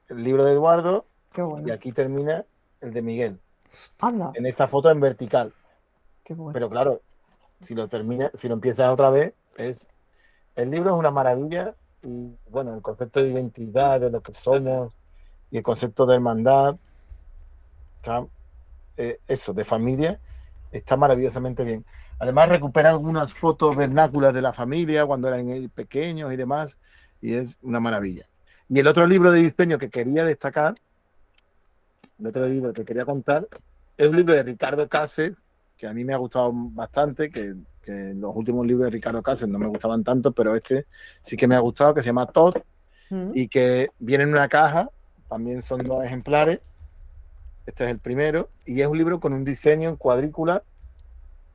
el 0.09 0.23
libro 0.23 0.45
de 0.45 0.51
Eduardo 0.51 1.05
Qué 1.33 1.41
y 1.41 1.43
bueno. 1.43 1.73
aquí 1.73 1.91
termina 1.91 2.45
el 2.81 2.93
de 2.93 3.01
Miguel. 3.01 3.39
Anda, 3.99 4.31
En 4.35 4.45
esta 4.45 4.67
foto 4.67 4.91
en 4.91 4.99
vertical. 4.99 5.53
qué 6.23 6.33
bueno. 6.33 6.53
Pero 6.53 6.69
claro, 6.69 7.01
si 7.61 7.75
lo 7.75 7.87
termina, 7.87 8.31
si 8.35 8.47
lo 8.47 8.55
empiezas 8.55 8.89
otra 8.89 9.09
vez, 9.09 9.33
es 9.57 9.87
el 10.55 10.71
libro 10.71 10.91
es 10.91 10.99
una 10.99 11.11
maravilla 11.11 11.75
y 12.01 12.31
bueno, 12.49 12.75
el 12.75 12.81
concepto 12.81 13.21
de 13.21 13.29
identidad, 13.29 13.99
de 13.99 14.09
lo 14.09 14.21
que 14.21 14.33
somos 14.33 14.93
y 15.51 15.57
el 15.57 15.63
concepto 15.63 16.05
de 16.05 16.15
hermandad, 16.15 16.75
está, 17.97 18.25
eh, 18.97 19.19
eso, 19.27 19.53
de 19.53 19.65
familia, 19.65 20.19
está 20.71 20.95
maravillosamente 20.95 21.63
bien. 21.63 21.85
Además 22.19 22.49
recupera 22.49 22.91
algunas 22.91 23.33
fotos 23.33 23.75
vernáculas 23.75 24.33
de 24.33 24.41
la 24.41 24.53
familia 24.53 25.05
cuando 25.05 25.27
eran 25.27 25.49
eh, 25.49 25.69
pequeños 25.73 26.31
y 26.31 26.35
demás, 26.37 26.77
y 27.21 27.33
es 27.33 27.57
una 27.61 27.79
maravilla. 27.79 28.25
Y 28.69 28.79
el 28.79 28.87
otro 28.87 29.05
libro 29.05 29.31
de 29.31 29.39
diseño 29.41 29.77
que 29.77 29.89
quería 29.89 30.23
destacar, 30.23 30.75
el 32.19 32.27
otro 32.27 32.47
libro 32.47 32.71
que 32.71 32.85
quería 32.85 33.05
contar, 33.05 33.47
es 33.97 34.07
un 34.07 34.15
libro 34.15 34.33
de 34.33 34.43
Ricardo 34.43 34.87
Cases, 34.87 35.45
que 35.85 35.89
a 35.91 35.93
mí 35.93 36.03
me 36.03 36.15
ha 36.15 36.17
gustado 36.17 36.51
bastante, 36.53 37.29
que, 37.29 37.53
que 37.83 38.13
los 38.15 38.35
últimos 38.35 38.65
libros 38.65 38.85
de 38.85 38.91
Ricardo 38.91 39.21
Cases 39.21 39.47
no 39.47 39.59
me 39.59 39.67
gustaban 39.67 40.03
tanto, 40.03 40.31
pero 40.31 40.55
este 40.55 40.87
sí 41.21 41.37
que 41.37 41.47
me 41.47 41.55
ha 41.55 41.59
gustado, 41.59 41.93
que 41.93 42.01
se 42.01 42.07
llama 42.07 42.25
Todd, 42.25 42.55
Mm. 43.09 43.31
y 43.35 43.47
que 43.47 43.89
viene 43.99 44.23
en 44.23 44.31
una 44.31 44.49
caja, 44.49 44.89
también 45.29 45.61
son 45.61 45.83
dos 45.83 46.03
ejemplares, 46.03 46.59
este 47.67 47.85
es 47.85 47.91
el 47.91 47.99
primero, 47.99 48.49
y 48.65 48.81
es 48.81 48.87
un 48.87 48.97
libro 48.97 49.19
con 49.19 49.31
un 49.31 49.45
diseño 49.45 49.89
en 49.89 49.95
cuadrícula 49.95 50.63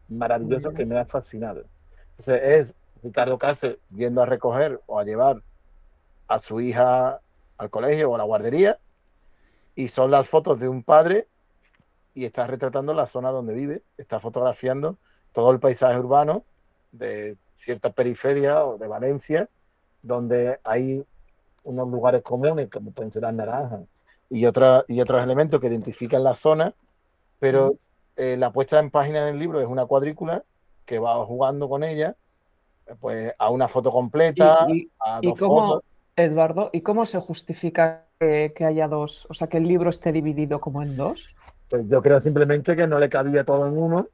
maravilloso 0.08 0.68
Muy 0.68 0.76
que 0.76 0.86
me 0.86 0.96
ha 0.96 1.04
fascinado. 1.06 1.64
Entonces 2.10 2.40
es 2.44 2.74
Ricardo 3.02 3.36
Cases 3.36 3.78
yendo 3.92 4.22
a 4.22 4.26
recoger 4.26 4.80
o 4.86 5.00
a 5.00 5.04
llevar 5.04 5.42
a 6.28 6.38
su 6.38 6.60
hija 6.60 7.20
al 7.58 7.70
colegio 7.70 8.10
o 8.10 8.14
a 8.14 8.18
la 8.18 8.24
guardería, 8.24 8.78
y 9.74 9.88
son 9.88 10.12
las 10.12 10.28
fotos 10.28 10.60
de 10.60 10.68
un 10.68 10.84
padre 10.84 11.26
y 12.14 12.24
está 12.24 12.46
retratando 12.46 12.92
la 12.94 13.06
zona 13.06 13.30
donde 13.30 13.54
vive, 13.54 13.82
está 13.98 14.18
fotografiando 14.20 14.96
todo 15.32 15.50
el 15.52 15.60
paisaje 15.60 15.98
urbano 15.98 16.42
de 16.92 17.36
cierta 17.56 17.90
periferia 17.90 18.64
o 18.64 18.78
de 18.78 18.88
Valencia, 18.88 19.48
donde 20.02 20.58
hay 20.64 21.04
unos 21.62 21.88
lugares 21.88 22.22
comunes, 22.22 22.68
como 22.70 22.90
pueden 22.90 23.12
ser 23.12 23.22
las 23.22 23.34
naranjas, 23.34 23.80
y, 24.30 24.46
otra- 24.46 24.84
y 24.88 25.00
otros 25.00 25.22
elementos 25.22 25.60
que 25.60 25.66
identifican 25.68 26.24
la 26.24 26.34
zona, 26.34 26.74
pero 27.38 27.74
eh, 28.16 28.36
la 28.36 28.50
puesta 28.52 28.78
en 28.80 28.90
página 28.90 29.24
del 29.26 29.38
libro 29.38 29.60
es 29.60 29.66
una 29.68 29.86
cuadrícula 29.86 30.42
que 30.86 30.98
va 30.98 31.14
jugando 31.24 31.68
con 31.68 31.84
ella, 31.84 32.16
pues 33.00 33.32
a 33.38 33.50
una 33.50 33.68
foto 33.68 33.90
completa, 33.92 34.66
Y- 34.68 34.72
y- 34.82 34.90
a 34.98 35.20
¿Y 35.22 35.28
dos 35.28 35.38
cómo, 35.38 35.66
fotos. 35.68 35.84
Eduardo, 36.16 36.70
y 36.72 36.80
cómo 36.80 37.06
se 37.06 37.18
justifica 37.20 38.06
que, 38.18 38.52
que 38.54 38.64
haya 38.64 38.88
dos, 38.88 39.26
o 39.30 39.34
sea, 39.34 39.46
que 39.48 39.58
el 39.58 39.68
libro 39.68 39.90
esté 39.90 40.12
dividido 40.12 40.60
como 40.60 40.82
en 40.82 40.96
dos? 40.96 41.34
Pues 41.70 41.88
yo 41.88 42.02
creo 42.02 42.20
simplemente 42.20 42.74
que 42.76 42.86
no 42.86 42.98
le 42.98 43.08
cabía 43.08 43.44
todo 43.44 43.66
en 43.66 43.78
uno 43.78 44.08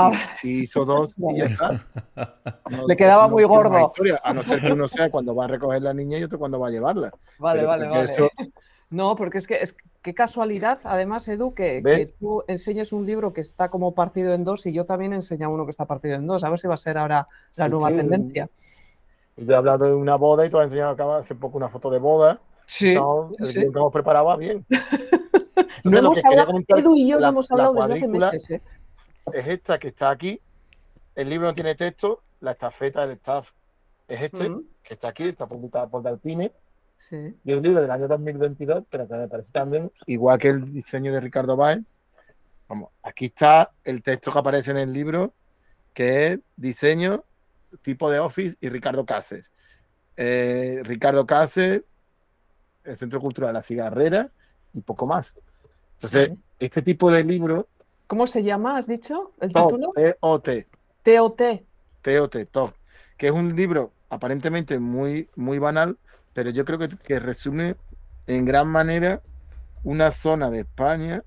Ah, 0.00 0.12
y 0.44 0.60
hizo 0.60 0.84
dos 0.84 1.14
y 1.18 1.38
ya 1.38 1.46
está. 1.46 1.84
No- 2.70 2.86
Le 2.86 2.96
quedaba 2.96 3.24
no 3.24 3.30
muy 3.30 3.42
gordo. 3.42 3.92
a 4.22 4.32
no 4.32 4.42
ser 4.44 4.60
que 4.60 4.70
uno 4.72 4.86
sea 4.86 5.10
cuando 5.10 5.34
va 5.34 5.46
a 5.46 5.48
recoger 5.48 5.82
la 5.82 5.92
niña 5.92 6.18
y 6.18 6.22
otro 6.22 6.38
cuando 6.38 6.60
va 6.60 6.68
a 6.68 6.70
llevarla. 6.70 7.10
vale, 7.40 7.58
Pero 7.60 7.68
vale, 7.68 7.88
vale. 7.88 8.04
eso- 8.04 8.30
No, 8.90 9.16
porque 9.16 9.38
es 9.38 9.46
que 9.48 9.60
es 9.60 9.74
qué 10.02 10.14
casualidad, 10.14 10.78
además, 10.84 11.26
Edu, 11.26 11.52
que, 11.52 12.14
tú 12.20 12.44
enseñes 12.46 12.92
un 12.92 13.06
libro 13.06 13.32
que 13.32 13.40
está 13.40 13.70
como 13.70 13.92
partido 13.92 14.34
en 14.34 14.44
dos 14.44 14.66
y 14.66 14.72
yo 14.72 14.84
también 14.84 15.12
enseño 15.14 15.50
uno 15.50 15.64
que 15.64 15.70
está 15.70 15.84
partido 15.84 16.14
en 16.14 16.26
dos. 16.28 16.44
A 16.44 16.50
ver 16.50 16.60
si 16.60 16.68
va 16.68 16.74
a 16.74 16.78
ser 16.78 16.96
ahora 16.96 17.26
la 17.56 17.64
Sí, 17.64 17.70
nueva 17.70 17.88
sí. 17.90 17.96
tendencia. 17.96 18.48
Yo 19.36 19.52
he 19.52 19.56
hablado 19.56 19.84
de 19.86 19.94
una 19.94 20.14
boda 20.14 20.46
y 20.46 20.50
tú 20.50 20.58
has 20.58 20.64
enseñado 20.64 20.92
acá 20.92 21.18
hace 21.18 21.34
poco 21.34 21.56
una 21.56 21.68
foto 21.68 21.90
de 21.90 21.98
boda. 21.98 22.38
Sí, 22.66 22.90
Estamos- 22.90 23.32
el 23.40 23.46
sí. 23.48 23.54
que 23.60 23.66
hemos 23.66 23.92
preparado 23.92 24.26
va 24.26 24.36
bien. 24.36 24.64
No 25.84 25.90
Entonces, 25.98 26.00
hemos 26.00 26.24
hablado, 26.24 26.46
comentar, 26.48 26.78
Edu 26.78 26.96
y 26.96 27.08
yo 27.08 27.16
la- 27.18 27.26
no 27.28 27.32
hemos 27.32 27.50
la 27.50 27.54
hablado 27.54 27.72
desde 27.74 27.84
hace 27.84 28.00
cuadrícula 28.00 28.32
meses. 28.32 28.50
¿eh? 28.50 28.62
Es 29.32 29.46
esta 29.48 29.78
que 29.78 29.88
está 29.88 30.10
aquí. 30.10 30.40
El 31.14 31.28
libro 31.28 31.48
no 31.48 31.54
tiene 31.54 31.74
texto. 31.74 32.22
La 32.40 32.52
estafeta 32.52 33.00
del 33.06 33.16
staff 33.16 33.50
es 34.06 34.22
este, 34.22 34.48
que 34.82 34.94
está 34.94 35.08
aquí, 35.08 35.24
está 35.24 35.46
publicado 35.46 35.88
por 35.88 36.02
Dalpine. 36.02 36.52
Sí. 36.96 37.34
Y 37.44 37.52
un 37.52 37.62
libro 37.62 37.80
del 37.82 37.90
año 37.90 38.08
2022, 38.08 38.84
pero 38.88 39.06
que 39.06 39.14
me 39.14 39.28
parece 39.28 39.52
también, 39.52 39.90
igual 40.06 40.38
que 40.38 40.48
el 40.48 40.72
diseño 40.72 41.12
de 41.12 41.20
Ricardo 41.20 41.56
Báez. 41.56 41.80
Vamos, 42.68 42.90
aquí 43.02 43.26
está 43.26 43.70
el 43.84 44.02
texto 44.02 44.32
que 44.32 44.38
aparece 44.38 44.70
en 44.72 44.78
el 44.78 44.92
libro, 44.92 45.32
que 45.94 46.26
es 46.26 46.40
diseño, 46.56 47.24
tipo 47.82 48.10
de 48.10 48.18
office 48.18 48.56
y 48.60 48.68
Ricardo 48.68 49.04
Cases. 49.06 49.50
Eh, 50.16 50.80
Ricardo 50.84 51.26
Cases, 51.26 51.82
el 52.84 52.96
Centro 52.96 53.20
Cultural 53.20 53.54
La 53.54 53.62
Cigarrera 53.62 54.30
y 54.74 54.80
poco 54.80 55.06
más. 55.06 55.34
Entonces, 55.98 56.30
este 56.60 56.80
tipo 56.82 57.10
de 57.10 57.24
libro, 57.24 57.66
¿Cómo 58.06 58.26
se 58.26 58.42
llama, 58.42 58.78
has 58.78 58.86
dicho? 58.86 59.32
¿El 59.40 59.52
TOT, 59.52 59.68
título? 59.68 59.92
T-O-T, 59.92 60.66
TOT. 61.02 61.40
T-O-T, 62.00 62.46
TOT, 62.46 62.74
que 63.18 63.26
es 63.26 63.32
un 63.32 63.54
libro 63.54 63.92
aparentemente 64.08 64.78
muy, 64.78 65.28
muy 65.36 65.58
banal, 65.58 65.98
pero 66.32 66.50
yo 66.50 66.64
creo 66.64 66.78
que, 66.78 66.88
que 66.88 67.18
resume 67.18 67.74
en 68.26 68.46
gran 68.46 68.68
manera 68.68 69.20
una 69.84 70.10
zona 70.10 70.50
de 70.50 70.60
España, 70.60 71.22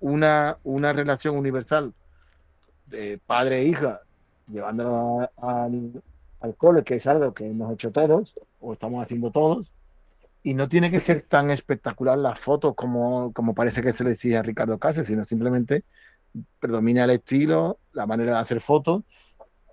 una, 0.00 0.56
una 0.64 0.92
relación 0.92 1.36
universal 1.36 1.92
de 2.86 3.20
padre 3.26 3.60
e 3.60 3.64
hija, 3.64 4.00
llevándolo 4.48 5.28
al, 5.36 6.02
al 6.40 6.54
cole, 6.54 6.82
que 6.82 6.94
es 6.94 7.06
algo 7.06 7.34
que 7.34 7.46
hemos 7.46 7.72
hecho 7.74 7.90
todos, 7.90 8.38
o 8.60 8.72
estamos 8.72 9.02
haciendo 9.02 9.30
todos, 9.30 9.70
y 10.42 10.54
no 10.54 10.68
tiene 10.68 10.90
que 10.90 11.00
ser 11.00 11.22
tan 11.22 11.50
espectacular 11.50 12.18
las 12.18 12.38
fotos 12.38 12.74
como, 12.74 13.32
como 13.32 13.54
parece 13.54 13.82
que 13.82 13.92
se 13.92 14.04
le 14.04 14.10
decía 14.10 14.40
a 14.40 14.42
Ricardo 14.42 14.78
Cáceres, 14.78 15.06
sino 15.06 15.24
simplemente 15.24 15.84
predomina 16.58 17.04
el 17.04 17.10
estilo, 17.10 17.78
la 17.92 18.06
manera 18.06 18.32
de 18.34 18.38
hacer 18.38 18.60
fotos, 18.60 19.02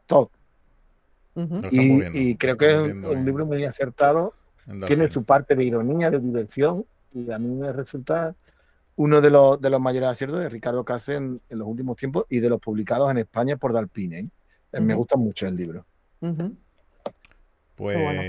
todo. 0.06 0.32
Y, 1.72 2.36
creo 2.36 2.58
que 2.58 2.72
es 2.72 2.78
un, 2.78 3.24
libro 3.24 3.46
muy 3.46 3.64
acertado, 3.64 4.34
en 4.66 4.82
tiene 4.82 5.10
su 5.10 5.24
parte 5.24 5.56
de 5.56 5.64
ironía, 5.64 6.10
de 6.10 6.20
diversión, 6.20 6.86
y 7.14 7.32
a 7.32 7.38
mí 7.38 7.48
me 7.56 7.72
resulta 7.72 8.36
uno 8.96 9.22
de 9.22 9.30
los, 9.30 9.62
de 9.62 9.70
los 9.70 9.80
mayores 9.80 10.10
aciertos 10.10 10.40
de 10.40 10.50
Ricardo 10.50 10.84
Cáceres 10.84 11.22
en, 11.22 11.42
en 11.50 11.60
los 11.60 11.68
últimos 11.68 11.96
tiempos 11.96 12.26
y 12.30 12.40
de 12.40 12.50
los 12.50 12.60
publicados 12.60 13.12
en 13.12 13.20
España 13.20 13.56
por 13.56 13.72
Dalpine. 13.72 14.20
¿eh? 14.20 14.30
Eh, 14.74 14.82
Me 14.82 14.96
gusta 14.96 15.16
mucho 15.16 15.48
el 15.48 15.56
libro. 15.56 15.86
Pues 17.76 18.02
bueno. 18.02 18.22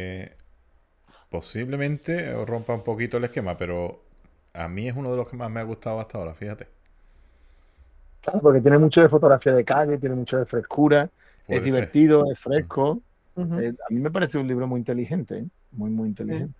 Posiblemente 1.30 2.32
os 2.34 2.48
rompa 2.48 2.74
un 2.74 2.82
poquito 2.82 3.16
el 3.16 3.24
esquema, 3.24 3.56
pero 3.56 4.02
a 4.54 4.68
mí 4.68 4.88
es 4.88 4.96
uno 4.96 5.10
de 5.10 5.16
los 5.16 5.28
que 5.28 5.36
más 5.36 5.50
me 5.50 5.60
ha 5.60 5.64
gustado 5.64 6.00
hasta 6.00 6.18
ahora, 6.18 6.34
fíjate. 6.34 6.68
Claro, 8.20 8.40
porque 8.40 8.60
tiene 8.60 8.78
mucho 8.78 9.00
de 9.00 9.08
fotografía 9.08 9.52
de 9.52 9.64
calle, 9.64 9.98
tiene 9.98 10.14
mucho 10.14 10.38
de 10.38 10.46
frescura, 10.46 11.08
Puede 11.46 11.60
es 11.60 11.64
ser. 11.64 11.72
divertido, 11.72 12.24
es 12.30 12.38
fresco. 12.38 13.00
Eh, 13.36 13.72
a 13.88 13.94
mí 13.94 14.00
me 14.00 14.10
parece 14.10 14.38
un 14.38 14.48
libro 14.48 14.66
muy 14.66 14.78
inteligente, 14.80 15.38
¿eh? 15.38 15.46
muy, 15.72 15.90
muy 15.90 16.08
inteligente. 16.08 16.58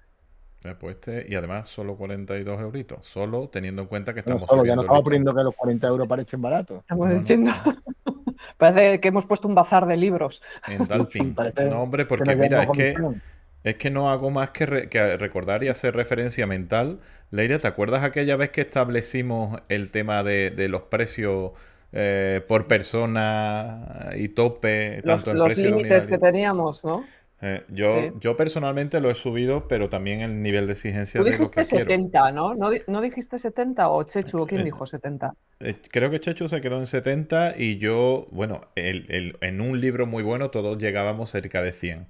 Eh, 0.65 0.75
pues 0.79 0.97
este, 0.97 1.27
y 1.29 1.35
además 1.35 1.69
solo 1.69 1.97
42 1.97 2.61
euritos, 2.61 3.07
solo 3.07 3.49
teniendo 3.49 3.83
en 3.83 3.89
cuenta 3.89 4.13
que 4.13 4.23
Bueno, 4.23 4.37
estamos 4.37 4.51
solo, 4.51 4.65
ya 4.65 4.75
no 4.75 4.83
estamos 4.83 5.03
poniendo 5.03 5.35
que 5.35 5.43
los 5.43 5.55
40 5.55 5.87
euros 5.89 6.09
parecen 6.09 6.43
baratos. 6.43 6.81
Estamos 6.81 7.09
No. 7.11 7.55
Parece 8.57 9.01
que 9.01 9.09
hemos 9.09 9.27
puesto 9.27 9.47
un 9.47 9.55
bazar 9.55 9.87
de 9.87 9.97
libros. 9.97 10.43
En 10.67 10.85
Dalpin. 10.89 11.35
No, 11.69 11.83
hombre, 11.83 12.05
Que 12.05 12.09
porque 12.09 12.37
mira, 12.37 12.65
es 12.65 12.71
que, 12.71 12.95
comisión. 12.95 13.23
Es 13.65 13.77
que 13.77 13.91
no 13.91 14.11
hago 14.11 14.31
más 14.31 14.51
que, 14.51 14.67
re- 14.67 14.89
que 14.89 15.17
recordar 15.17 15.63
y 15.65 15.69
hacer 15.69 15.95
referencia 15.97 16.47
mental. 16.47 17.01
Leire, 17.31 17.59
¿te 17.59 17.69
acuerdas 17.69 18.03
aquella 18.05 18.37
vez 18.37 18.51
que 18.51 18.61
establecimos 18.63 19.61
el 19.69 19.91
tema 19.91 20.23
de, 20.23 20.51
de 20.51 20.69
los 20.69 20.83
precios 20.83 21.53
eh, 21.93 22.43
por 22.49 22.67
persona 22.67 24.11
y 24.17 24.29
tope, 24.31 25.03
Los, 25.03 25.23
tanto 25.23 25.31
en 25.31 25.39
los 25.39 25.57
de 25.57 25.57
límites 25.57 26.07
que 26.07 26.19
teníamos, 26.19 26.85
¿no? 26.85 27.13
Eh, 27.41 27.65
yo, 27.69 28.11
Sí. 28.11 28.19
yo 28.21 28.37
personalmente 28.37 29.01
lo 29.01 29.11
he 29.11 29.15
subido, 29.15 29.69
pero 29.69 29.89
también 29.89 30.21
el 30.23 30.43
nivel 30.43 30.67
de 30.67 30.73
exigencia 30.73 31.21
Tú 31.21 31.23
de 31.23 31.39
lo 31.39 31.51
dijiste 31.51 31.65
que 31.65 31.67
quiero. 31.67 31.93
70, 31.93 32.33
¿no? 32.33 32.55
¿no? 32.55 32.71
¿No 32.87 33.01
dijiste 33.03 33.39
70 33.39 33.91
o 33.91 34.03
Chechu? 34.05 34.47
¿Quién 34.47 34.63
Eh, 34.63 34.65
dijo 34.65 34.87
70? 34.87 35.35
Eh, 35.61 35.77
Creo 35.93 36.11
que 36.11 36.21
Chechu 36.21 36.49
se 36.49 36.61
quedó 36.61 36.79
en 36.79 36.87
70 36.87 37.55
y 37.59 37.79
yo, 37.79 38.27
bueno, 38.33 38.63
el- 38.77 39.07
el- 39.11 39.39
en 39.43 39.61
un 39.61 39.81
libro 39.81 40.07
muy 40.07 40.23
bueno 40.23 40.51
todos 40.51 40.79
llegábamos 40.79 41.31
cerca 41.31 41.63
de 41.63 41.73
100. 41.73 42.09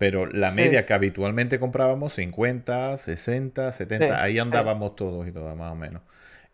Pero 0.00 0.26
la 0.26 0.50
Sí. 0.50 0.56
media 0.56 0.86
que 0.86 0.94
habitualmente 0.94 1.60
comprábamos, 1.60 2.14
50, 2.14 2.96
60, 2.98 3.70
70, 3.72 4.16
Sí, 4.16 4.22
ahí 4.22 4.38
andábamos 4.38 4.96
todos 4.96 5.28
y 5.28 5.32
todas 5.32 5.54
más 5.56 5.72
o 5.72 5.76
menos. 5.76 6.02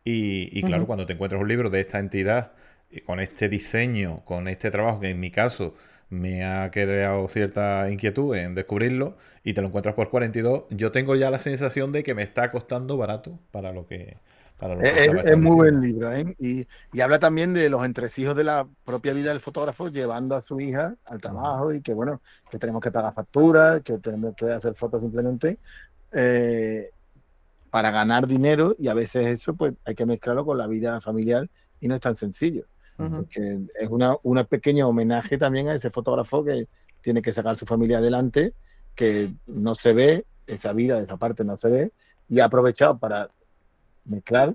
Y, 0.04 0.50
y 0.58 0.64
claro, 0.64 0.86
cuando 0.86 1.06
te 1.06 1.12
encuentras 1.14 1.40
un 1.40 1.48
libro 1.48 1.70
de 1.70 1.80
esta 1.80 1.98
entidad, 2.00 2.52
y 2.90 3.00
con 3.00 3.20
este 3.20 3.48
diseño, 3.48 4.24
con 4.24 4.48
este 4.48 4.70
trabajo, 4.70 5.00
que 5.00 5.10
en 5.10 5.20
mi 5.20 5.30
caso 5.30 5.74
me 6.10 6.44
ha 6.44 6.70
creado 6.72 7.28
cierta 7.28 7.90
inquietud 7.90 8.34
en 8.36 8.54
descubrirlo, 8.54 9.16
y 9.44 9.54
te 9.54 9.60
lo 9.62 9.68
encuentras 9.68 9.94
por 9.94 10.10
42, 10.10 10.64
yo 10.70 10.92
tengo 10.92 11.16
ya 11.16 11.30
la 11.30 11.38
sensación 11.38 11.92
de 11.92 12.02
que 12.04 12.14
me 12.14 12.22
está 12.22 12.50
costando 12.50 12.96
barato 12.96 13.38
para 13.52 13.72
lo 13.72 13.86
que... 13.86 14.18
Para 14.58 14.78
que 14.78 14.88
Es, 14.88 15.14
es 15.24 15.38
muy 15.38 15.54
buen 15.54 15.80
libro, 15.80 16.12
¿eh? 16.12 16.34
Y, 16.38 16.66
y 16.92 17.00
habla 17.00 17.18
también 17.18 17.52
de 17.52 17.68
los 17.68 17.84
entresijos 17.84 18.34
de 18.34 18.44
la 18.44 18.66
propia 18.84 19.12
vida 19.12 19.30
del 19.30 19.40
fotógrafo 19.40 19.88
llevando 19.88 20.34
a 20.34 20.42
su 20.42 20.60
hija 20.60 20.94
al 21.04 21.20
trabajo 21.20 21.74
y 21.74 21.82
que, 21.82 21.92
bueno, 21.92 22.22
que 22.50 22.58
tenemos 22.58 22.82
que 22.82 22.90
pagar 22.90 23.12
facturas, 23.12 23.82
que 23.82 23.98
tenemos 23.98 24.34
que 24.34 24.50
hacer 24.50 24.74
fotos 24.74 25.02
simplemente 25.02 25.58
eh, 26.12 26.90
para 27.70 27.90
ganar 27.90 28.26
dinero 28.26 28.74
y 28.78 28.88
a 28.88 28.94
veces 28.94 29.26
eso 29.26 29.54
pues 29.54 29.74
hay 29.84 29.94
que 29.94 30.06
mezclarlo 30.06 30.46
con 30.46 30.56
la 30.56 30.66
vida 30.66 31.00
familiar 31.02 31.48
y 31.80 31.88
no 31.88 31.94
es 31.94 32.00
tan 32.00 32.16
sencillo. 32.16 32.64
Ujú. 32.98 33.16
Porque 33.16 33.58
es 33.78 33.90
una, 33.90 34.16
una 34.22 34.44
pequeña 34.44 34.86
homenaje 34.86 35.36
también 35.36 35.68
a 35.68 35.74
ese 35.74 35.90
fotógrafo 35.90 36.42
que 36.42 36.66
tiene 37.02 37.20
que 37.20 37.32
sacar 37.32 37.56
su 37.56 37.66
familia 37.66 37.98
adelante, 37.98 38.54
que 38.94 39.30
no 39.46 39.74
se 39.74 39.92
ve, 39.92 40.24
esa 40.46 40.72
vida, 40.72 40.98
esa 41.00 41.18
parte 41.18 41.44
no 41.44 41.58
se 41.58 41.68
ve, 41.68 41.92
y 42.28 42.40
ha 42.40 42.46
aprovechado 42.46 42.98
para 42.98 43.28
mezclar 44.06 44.54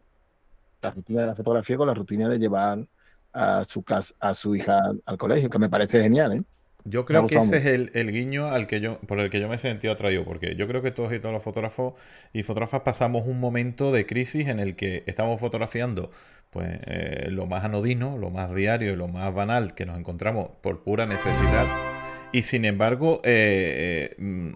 la 0.81 0.91
rutina 0.91 1.21
de 1.21 1.27
la 1.27 1.35
fotografía 1.35 1.77
con 1.77 1.87
la 1.87 1.93
rutina 1.93 2.27
de 2.27 2.39
llevar 2.39 2.85
a 3.33 3.63
su 3.63 3.83
casa, 3.83 4.13
a 4.19 4.33
su 4.33 4.55
hija 4.55 4.81
al 5.05 5.17
colegio, 5.17 5.49
que 5.49 5.59
me 5.59 5.69
parece 5.69 6.01
genial, 6.01 6.33
¿eh? 6.33 6.43
Yo 6.83 7.05
creo 7.05 7.27
que 7.27 7.37
ese 7.37 7.57
es 7.57 7.65
el, 7.67 7.91
el 7.93 8.11
guiño 8.11 8.47
al 8.47 8.65
que 8.65 8.81
yo, 8.81 8.97
por 9.01 9.19
el 9.19 9.29
que 9.29 9.39
yo 9.39 9.47
me 9.47 9.55
he 9.55 9.59
sentido 9.59 9.93
atraído, 9.93 10.25
porque 10.25 10.55
yo 10.55 10.67
creo 10.67 10.81
que 10.81 10.89
todos 10.89 11.13
y 11.13 11.19
todos 11.19 11.31
los 11.31 11.43
fotógrafos 11.43 11.93
y 12.33 12.41
fotógrafas 12.41 12.81
pasamos 12.81 13.27
un 13.27 13.39
momento 13.39 13.91
de 13.91 14.07
crisis 14.07 14.47
en 14.47 14.59
el 14.59 14.75
que 14.75 15.03
estamos 15.05 15.39
fotografiando 15.39 16.09
pues 16.49 16.79
eh, 16.85 17.27
lo 17.31 17.45
más 17.45 17.63
anodino, 17.63 18.17
lo 18.17 18.29
más 18.29 18.53
diario 18.53 18.93
y 18.93 18.95
lo 18.95 19.07
más 19.07 19.33
banal 19.33 19.73
que 19.73 19.85
nos 19.85 19.97
encontramos 19.97 20.49
por 20.61 20.83
pura 20.83 21.05
necesidad. 21.05 21.67
Y 22.33 22.43
sin 22.43 22.65
embargo, 22.65 23.21
eh, 23.23 24.15
eh, 24.17 24.21
mm, 24.21 24.51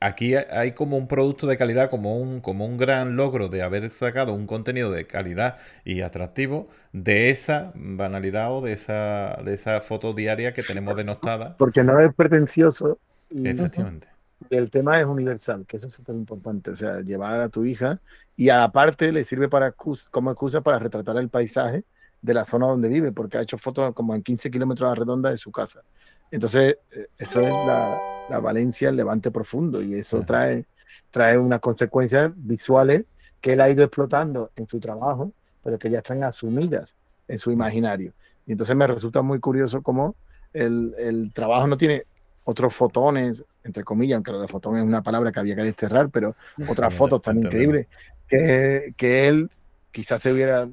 aquí 0.00 0.34
hay- 0.34 0.72
como 0.72 0.96
un 0.96 1.08
producto 1.08 1.46
de 1.46 1.56
calidad, 1.56 1.90
como 1.90 2.16
un, 2.18 2.40
como 2.40 2.66
un 2.66 2.76
gran 2.76 3.16
logro 3.16 3.48
de 3.48 3.62
haber 3.62 3.90
sacado 3.90 4.34
un 4.34 4.46
contenido 4.46 4.90
de 4.90 5.06
calidad 5.06 5.58
y 5.84 6.02
atractivo 6.02 6.68
de 6.92 7.30
esa 7.30 7.72
banalidad 7.74 8.52
o 8.52 8.60
de 8.60 8.72
esa, 8.72 9.38
de 9.44 9.54
esa 9.54 9.80
foto 9.80 10.12
diaria 10.14 10.52
que 10.54 10.62
tenemos 10.62 10.96
denostada. 10.96 11.56
Porque 11.56 11.82
no 11.82 11.98
es 12.00 12.14
pretencioso 12.14 12.98
Efectivamente. 13.42 14.08
el 14.50 14.70
tema 14.70 15.00
es 15.00 15.06
universal, 15.06 15.64
que 15.66 15.76
eso 15.78 15.86
es 15.86 15.92
súper 15.94 16.14
importante, 16.14 16.70
o 16.70 16.76
sea, 16.76 17.00
llevar 17.00 17.40
a 17.40 17.48
tu 17.48 17.64
hija 17.64 18.00
y 18.36 18.48
aparte 18.50 19.10
le 19.12 19.24
sirve 19.24 19.48
para 19.48 19.72
como 19.72 20.30
excusa 20.30 20.60
para 20.60 20.78
retratar 20.78 21.16
el 21.16 21.28
paisaje 21.30 21.84
de 22.20 22.34
la 22.34 22.44
zona 22.44 22.66
donde 22.66 22.88
vive, 22.88 23.12
porque 23.12 23.38
ha 23.38 23.42
hecho 23.42 23.58
fotos 23.58 23.94
como 23.94 24.14
en 24.14 24.22
15 24.22 24.50
kilómetros 24.50 24.86
a 24.88 24.90
la 24.90 24.94
redonda 24.96 25.30
de 25.30 25.36
su 25.38 25.50
casa. 25.52 25.82
Entonces, 26.30 26.78
eh, 26.92 27.06
eso 27.18 27.40
es 27.40 27.50
la, 27.50 27.98
la 28.28 28.40
Valencia, 28.40 28.88
el 28.88 28.96
levante 28.96 29.30
profundo, 29.30 29.82
y 29.82 29.94
eso 29.94 30.22
trae, 30.22 30.64
trae 31.10 31.38
unas 31.38 31.60
consecuencias 31.60 32.32
visuales 32.34 33.04
que 33.40 33.52
él 33.52 33.60
ha 33.60 33.70
ido 33.70 33.84
explotando 33.84 34.50
en 34.56 34.66
su 34.66 34.80
trabajo, 34.80 35.32
pero 35.62 35.78
que 35.78 35.90
ya 35.90 35.98
están 35.98 36.24
asumidas 36.24 36.96
en 37.28 37.38
su 37.38 37.50
imaginario. 37.50 38.12
Y 38.46 38.52
entonces 38.52 38.76
me 38.76 38.86
resulta 38.86 39.22
muy 39.22 39.40
curioso 39.40 39.82
cómo 39.82 40.14
el, 40.52 40.94
el 40.98 41.32
trabajo 41.32 41.66
no 41.66 41.76
tiene 41.76 42.04
otros 42.44 42.74
fotones, 42.74 43.42
entre 43.64 43.82
comillas, 43.82 44.16
aunque 44.16 44.32
lo 44.32 44.40
de 44.40 44.48
fotón 44.48 44.76
es 44.76 44.84
una 44.84 45.02
palabra 45.02 45.32
que 45.32 45.40
había 45.40 45.56
que 45.56 45.64
desterrar, 45.64 46.10
pero 46.10 46.36
otras 46.68 46.94
fotos 46.94 47.20
tan 47.20 47.38
increíbles 47.38 47.88
que, 48.28 48.94
que 48.96 49.28
él 49.28 49.50
quizás 49.90 50.22
se 50.22 50.32
hubiera 50.32 50.68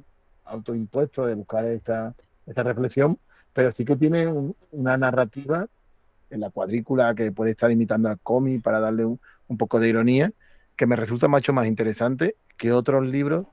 autoimpuesto 0.46 1.26
de 1.26 1.34
buscar 1.36 1.66
esta, 1.66 2.14
esta 2.46 2.64
reflexión, 2.64 3.18
pero 3.54 3.72
sí 3.72 3.86
que 3.86 3.96
tiene 3.96 4.28
un- 4.28 4.56
una 4.72 4.98
narrativa 4.98 5.68
en 6.30 6.40
la 6.42 6.50
cuadrícula 6.50 7.14
que 7.16 7.32
puede 7.32 7.52
estar 7.52 7.72
imitando 7.72 8.10
al 8.10 8.20
cómic 8.22 8.62
para 8.64 8.80
darle 8.80 9.06
un, 9.06 9.20
un 9.48 9.58
poco 9.58 9.80
de 9.80 9.90
ironía, 9.90 10.32
que 10.76 10.88
me 10.88 10.96
resulta 10.96 11.28
mucho 11.28 11.54
más 11.54 11.68
interesante 11.68 12.38
que 12.58 12.72
otros 12.72 13.08
libros 13.08 13.48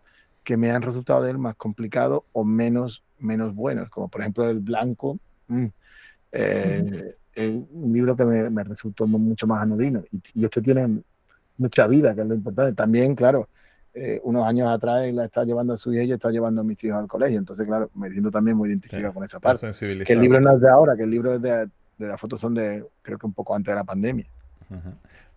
que 0.44 0.56
me 0.56 0.70
han 0.70 0.82
resultado 0.82 1.22
de 1.22 1.30
él 1.32 1.38
más 1.38 1.56
complicados 1.56 2.22
o 2.32 2.44
menos, 2.44 3.04
menos 3.18 3.54
buenos, 3.54 3.90
como 3.90 4.08
por 4.08 4.22
ejemplo 4.22 4.48
El 4.48 4.60
Blanco, 4.60 5.18
mm, 5.48 5.66
eh, 6.32 7.16
un 7.36 7.92
libro 7.92 8.16
que 8.16 8.24
me, 8.24 8.50
me 8.50 8.64
resultó 8.64 9.06
mu- 9.06 9.18
mucho 9.18 9.46
más 9.46 9.62
anodino. 9.62 10.02
Y, 10.12 10.20
y 10.34 10.44
esto 10.44 10.60
tiene 10.62 11.02
mucha 11.56 11.86
vida, 11.86 12.14
que 12.14 12.22
es 12.22 12.26
lo 12.28 12.34
importante. 12.34 12.74
También, 12.74 13.14
claro, 13.14 13.48
eh, 13.94 14.20
unos 14.24 14.46
años 14.46 14.68
atrás 14.68 15.12
la 15.12 15.24
está 15.24 15.44
llevando 15.44 15.74
a 15.74 15.76
su 15.76 15.92
hija 15.92 16.02
y 16.04 16.08
yo 16.08 16.14
está 16.14 16.30
llevando 16.30 16.60
a 16.60 16.64
mis 16.64 16.82
hijos 16.84 16.98
al 16.98 17.08
colegio. 17.08 17.38
Entonces, 17.38 17.66
claro, 17.66 17.90
me 17.94 18.10
siento 18.10 18.30
también 18.30 18.56
muy 18.56 18.68
identificado 18.68 19.08
Sí, 19.08 19.14
con 19.14 19.24
esa 19.24 19.40
parte. 19.40 19.70
Que 20.04 20.12
el 20.12 20.20
libro 20.20 20.40
no 20.40 20.52
es 20.54 20.60
de 20.60 20.68
ahora, 20.70 20.96
que 20.96 21.02
el 21.02 21.10
libro 21.10 21.34
es 21.34 21.42
de, 21.42 21.68
de 21.98 22.06
las 22.08 22.20
fotos 22.20 22.40
son 22.40 22.54
de, 22.54 22.84
creo 23.02 23.18
que 23.18 23.26
un 23.26 23.32
poco 23.32 23.54
antes 23.54 23.72
de 23.72 23.76
la 23.76 23.84
pandemia. 23.84 24.26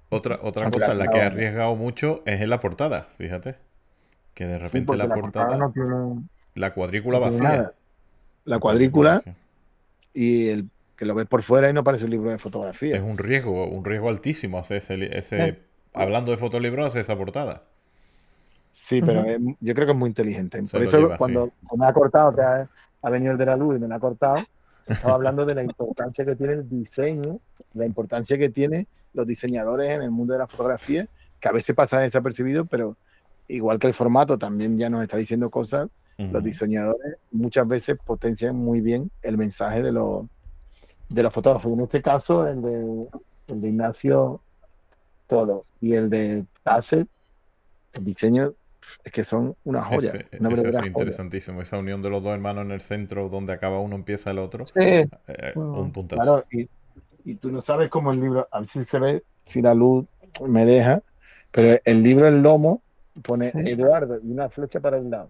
Otra, 0.09 0.37
otra 0.43 0.63
Aunque 0.65 0.77
cosa 0.79 0.89
la- 0.89 0.93
en 0.93 0.99
la 0.99 1.07
que 1.07 1.17
la- 1.17 1.23
ha 1.23 1.27
arriesgado 1.27 1.75
mucho 1.75 2.21
es 2.25 2.39
en 2.41 2.49
la 2.49 2.59
portada, 2.59 3.07
fíjate. 3.17 3.55
Que 4.33 4.45
de 4.45 4.57
Sí, 4.57 4.63
repente 4.63 4.85
porque 4.87 5.07
la 5.07 5.13
portada, 5.13 5.57
no 5.57 5.71
tiene, 5.71 6.23
la 6.55 6.73
cuadrícula 6.73 7.17
no 7.19 7.25
vacía. 7.25 7.41
nada. 7.43 7.73
La 8.45 8.59
cuadrícula 8.59 9.21
y 10.13 10.49
el 10.49 10.69
que 10.95 11.05
lo 11.05 11.15
ves 11.15 11.25
por 11.25 11.41
fuera 11.43 11.69
y 11.69 11.73
no 11.73 11.83
parece 11.83 12.05
un 12.05 12.11
libro 12.11 12.29
de 12.29 12.37
fotografía. 12.37 12.95
Es 12.95 13.01
un 13.01 13.17
riesgo, 13.17 13.67
un 13.67 13.83
riesgo 13.83 14.09
altísimo 14.09 14.59
hacer 14.59 14.77
ese, 14.77 15.17
ese 15.17 15.51
Sí. 15.53 15.57
hablando 15.93 16.31
de 16.31 16.37
fotolibro, 16.37 16.85
hacer 16.85 17.01
esa 17.01 17.15
portada. 17.17 17.63
Sí, 18.73 19.01
pero 19.01 19.23
es- 19.23 19.39
yo 19.61 19.73
creo 19.73 19.85
que 19.85 19.93
es 19.93 19.97
muy 19.97 20.09
inteligente. 20.09 20.57
Se 20.67 20.77
Por 20.77 20.83
eso 20.83 20.97
lleva, 20.97 21.17
cuando 21.17 21.45
sí. 21.69 21.77
me 21.77 21.85
ha 21.85 21.93
cortado, 21.93 22.35
que 22.35 22.41
ha, 22.41 22.67
ha 23.01 23.09
venido 23.09 23.31
el 23.31 23.37
de 23.37 23.45
la 23.45 23.55
luz 23.55 23.77
y 23.77 23.79
me 23.79 23.87
la 23.87 23.95
ha 23.95 23.99
cortado, 23.99 24.37
estaba 24.87 25.13
hablando 25.13 25.45
de 25.45 25.55
la 25.55 25.63
importancia 25.63 26.25
que 26.25 26.35
tiene 26.35 26.53
el 26.53 26.67
diseño, 26.69 27.39
la 27.73 27.85
importancia 27.85 28.37
que 28.37 28.49
tiene 28.49 28.87
los 29.13 29.25
diseñadores 29.27 29.89
en 29.91 30.01
el 30.01 30.11
mundo 30.11 30.33
de 30.33 30.39
la 30.39 30.47
fotografía, 30.47 31.07
que 31.39 31.47
a 31.47 31.51
veces 31.51 31.75
pasa 31.75 31.99
desapercibido, 31.99 32.65
pero 32.65 32.97
igual 33.47 33.77
que 33.79 33.87
el 33.87 33.93
formato 33.93 34.37
también 34.37 34.77
ya 34.77 34.89
nos 34.89 35.03
está 35.03 35.17
diciendo 35.17 35.49
cosas, 35.49 35.87
los 36.17 36.43
diseñadores 36.43 37.17
muchas 37.31 37.67
veces 37.67 37.97
potencian 38.03 38.55
muy 38.55 38.81
bien 38.81 39.09
el 39.23 39.37
mensaje 39.37 39.81
de 39.81 39.91
los, 39.91 40.25
de 41.09 41.23
los 41.23 41.33
fotógrafos. 41.33 41.71
En 41.73 41.81
este 41.81 42.01
caso, 42.01 42.47
el 42.47 42.61
de, 42.61 43.07
el 43.47 43.61
de 43.61 43.67
Ignacio 43.67 44.39
Tolo 45.27 45.65
y 45.81 45.93
el 45.93 46.09
de 46.09 46.45
Tasset, 46.63 47.07
el 47.93 48.05
diseño 48.05 48.53
es 49.03 49.11
que 49.11 49.23
son 49.23 49.55
una 49.63 49.83
joya. 49.83 50.09
Ese, 50.09 50.17
una 50.17 50.25
ese 50.27 50.39
verdadera 50.49 50.69
es 50.69 50.75
joya. 50.77 50.87
interesantísimo. 50.87 51.61
Esa 51.61 51.77
unión 51.77 52.01
de 52.01 52.09
los 52.09 52.23
dos 52.23 52.33
hermanos 52.33 52.65
en 52.65 52.71
el 52.71 52.81
centro, 52.81 53.29
donde 53.29 53.53
acaba 53.53 53.79
uno, 53.79 53.95
empieza 53.95 54.31
el 54.31 54.39
otro. 54.39 54.65
Sí, 54.65 54.73
eh, 54.79 55.07
Mm. 55.55 55.59
un 55.77 55.91
puntazo. 55.91 56.21
Claro, 56.21 56.45
y, 56.51 56.67
y 57.25 57.35
tú 57.35 57.51
no 57.51 57.61
sabes 57.61 57.89
cómo 57.89 58.11
el 58.11 58.19
libro, 58.19 58.47
a 58.51 58.59
ver 58.59 58.67
si 58.67 58.83
se 58.83 58.99
ve, 58.99 59.23
si 59.43 59.61
la 59.61 59.73
luz 59.73 60.05
me 60.47 60.65
deja, 60.65 61.01
pero 61.51 61.79
el 61.85 62.03
libro 62.03 62.27
El 62.27 62.41
Lomo 62.41 62.81
pone 63.23 63.51
Sí. 63.51 63.57
Eduardo 63.71 64.19
y 64.23 64.31
una 64.31 64.49
flecha 64.49 64.79
para 64.79 64.97
un 64.97 65.09
lado, 65.11 65.29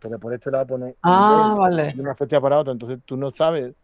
pero 0.00 0.18
por 0.18 0.32
este 0.32 0.50
lado 0.50 0.66
pone 0.68 0.94
Ah, 1.02 1.54
Miguel 1.56 1.58
vale. 1.58 1.92
y 1.96 2.00
una 2.00 2.14
flecha 2.14 2.40
para 2.40 2.58
otro, 2.58 2.72
entonces 2.72 2.98
tú 3.04 3.16
no 3.16 3.30
sabes 3.32 3.74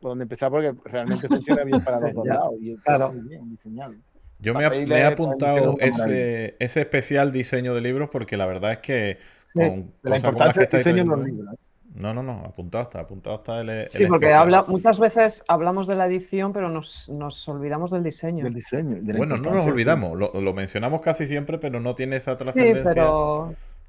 por 0.00 0.12
dónde 0.12 0.22
empezar 0.22 0.50
porque 0.50 0.72
realmente 0.84 1.26
funciona 1.28 1.64
bien 1.64 1.82
para 1.82 2.00
los 2.00 2.14
dos 2.14 2.24
Ya, 2.26 2.34
lados 2.34 2.54
y 2.60 2.70
está 2.72 2.82
claro. 2.96 3.12
muy 3.12 3.28
bien 3.28 3.50
diseñado. 3.50 3.94
Yo 4.40 4.54
me, 4.54 4.68
me 4.86 4.98
he 4.98 5.04
apuntado 5.04 5.76
ese, 5.80 6.56
ese 6.58 6.80
especial 6.80 7.32
diseño 7.32 7.74
de 7.74 7.80
libros 7.80 8.08
porque 8.10 8.36
la 8.36 8.46
verdad 8.46 8.72
es 8.72 8.78
que 8.80 9.18
Sí. 9.44 9.58
con 9.58 9.92
De 10.02 10.10
la 10.10 10.18
cosas 10.20 10.30
como 10.30 10.44
las 10.44 10.56
importancia 10.56 10.60
que 10.60 10.64
estáis 10.64 10.84
diseño 10.84 11.02
en 11.02 11.08
los 11.08 11.24
libros. 11.26 11.54
No, 11.92 12.14
no, 12.14 12.22
no, 12.22 12.44
apuntado 12.44 12.84
está, 12.84 13.00
apuntado 13.00 13.36
está 13.36 13.60
el, 13.60 13.68
el 13.68 13.90
Sí, 13.90 14.06
porque 14.06 14.32
habla, 14.32 14.64
muchas 14.68 15.00
veces 15.00 15.42
hablamos 15.48 15.88
de 15.88 15.96
la 15.96 16.06
edición, 16.06 16.52
pero 16.52 16.68
nos, 16.70 17.08
nos 17.08 17.48
olvidamos 17.48 17.90
del 17.90 18.04
diseño. 18.04 18.44
del 18.44 18.54
diseño. 18.54 18.96
de 19.02 19.12
Bueno, 19.12 19.36
no 19.36 19.50
nos 19.52 19.64
importancia, 19.64 19.64
sí. 19.64 19.70
olvidamos, 19.70 20.16
lo, 20.18 20.40
lo 20.40 20.52
mencionamos 20.54 21.00
casi 21.00 21.26
siempre, 21.26 21.58
pero 21.58 21.80
no 21.80 21.96
tiene 21.96 22.16
esa 22.16 22.36
Sí, 22.36 22.44
trascendencia. 22.44 22.92
pero. 22.94 23.46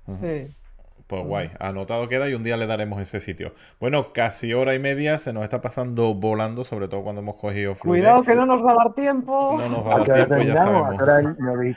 Ajá. 0.08 0.18
Sí. 0.20 0.48
Pues 1.12 1.26
guay, 1.26 1.52
anotado 1.60 2.08
queda 2.08 2.30
y 2.30 2.36
un 2.36 2.42
día 2.42 2.56
le 2.56 2.68
daremos 2.68 3.02
ese 3.02 3.20
sitio. 3.20 3.52
Bueno, 3.82 4.14
casi 4.14 4.54
hora 4.54 4.76
y 4.76 4.80
media 4.80 5.18
se 5.18 5.34
nos 5.34 5.44
está 5.44 5.60
pasando 5.60 6.14
volando, 6.14 6.64
sobre 6.64 6.88
todo 6.88 7.04
cuando 7.04 7.22
hemos 7.22 7.36
cogido 7.36 7.76
fluidez. 7.76 8.06
Cuidado 8.06 8.24
que 8.24 8.34
no 8.34 8.46
nos 8.46 8.66
va 8.66 8.72
a 8.72 8.76
dar 8.76 8.94
tiempo. 8.94 9.58
No 9.58 9.68
nos 9.68 9.86
va 9.86 9.92
a 9.92 9.96
¿A 9.96 9.98
dar 10.06 10.14
tiempo, 10.14 10.38
ya 10.38 10.56
sabemos. 10.56 11.02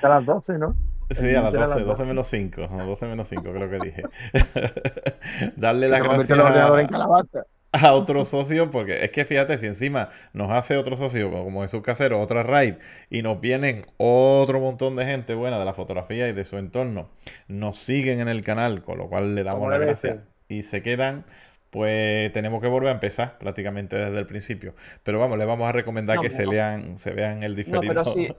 a 0.04 0.08
las 0.08 0.24
12, 0.24 0.58
¿no? 0.58 0.76
Sí, 1.10 1.34
a 1.34 1.42
las 1.42 1.52
límite 1.52 1.56
era 1.56 1.66
12, 1.66 1.74
las 1.74 1.74
12 1.74 1.84
12. 1.84 2.04
menos 2.04 2.26
5, 2.28 2.68
12 2.68 3.06
menos 3.06 3.28
5 3.28 3.42
creo 3.42 3.70
que 3.70 3.78
dije. 3.80 4.02
Darle 5.56 5.88
las 5.88 6.00
gracias 6.04 6.38
a... 6.38 6.80
en 6.80 6.86
calabaza. 6.86 7.44
a 7.82 7.92
otro 7.92 8.24
socio, 8.24 8.70
porque 8.70 9.04
es 9.04 9.10
que 9.10 9.24
fíjate, 9.24 9.58
si 9.58 9.66
encima 9.66 10.08
nos 10.32 10.50
hace 10.50 10.76
otro 10.76 10.96
socio, 10.96 11.30
como 11.30 11.64
es 11.64 11.70
su 11.70 11.82
casero, 11.82 12.20
otra 12.20 12.42
raid, 12.42 12.74
y 13.10 13.22
nos 13.22 13.40
vienen 13.40 13.84
otro 13.96 14.60
montón 14.60 14.94
de 14.96 15.04
gente 15.04 15.34
buena 15.34 15.58
de 15.58 15.64
la 15.64 15.74
fotografía 15.74 16.28
y 16.28 16.32
de 16.32 16.44
su 16.44 16.56
entorno, 16.58 17.08
nos 17.48 17.78
siguen 17.78 18.20
en 18.20 18.28
el 18.28 18.42
canal, 18.42 18.82
con 18.82 18.98
lo 18.98 19.08
cual 19.08 19.34
le 19.34 19.42
damos 19.42 19.68
la 19.70 19.78
gracia 19.78 20.24
y 20.48 20.62
se 20.62 20.82
quedan, 20.82 21.24
pues 21.70 22.32
tenemos 22.32 22.62
que 22.62 22.68
volver 22.68 22.90
a 22.90 22.92
empezar 22.92 23.38
prácticamente 23.38 23.96
desde 23.96 24.18
el 24.18 24.26
principio. 24.26 24.74
Pero 25.02 25.18
vamos, 25.18 25.36
le 25.38 25.44
vamos 25.44 25.68
a 25.68 25.72
recomendar 25.72 26.20
que 26.20 26.30
se 26.30 26.46
lean, 26.46 26.96
se 26.98 27.10
vean 27.10 27.42
el 27.42 27.56
diferido. 27.56 27.92
No, 27.92 28.04
pero 28.04 28.34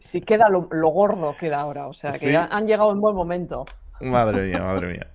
si, 0.00 0.20
queda 0.22 0.48
lo, 0.48 0.62
gordo 0.90 1.36
queda 1.38 1.60
ahora, 1.60 1.86
o 1.86 1.92
sea, 1.92 2.10
que 2.10 2.36
han 2.36 2.66
llegado 2.66 2.90
en 2.90 3.00
buen 3.00 3.14
momento. 3.14 3.66
Madre 4.00 4.48
mía, 4.48 4.60
madre 4.60 4.88
mía. 4.88 5.06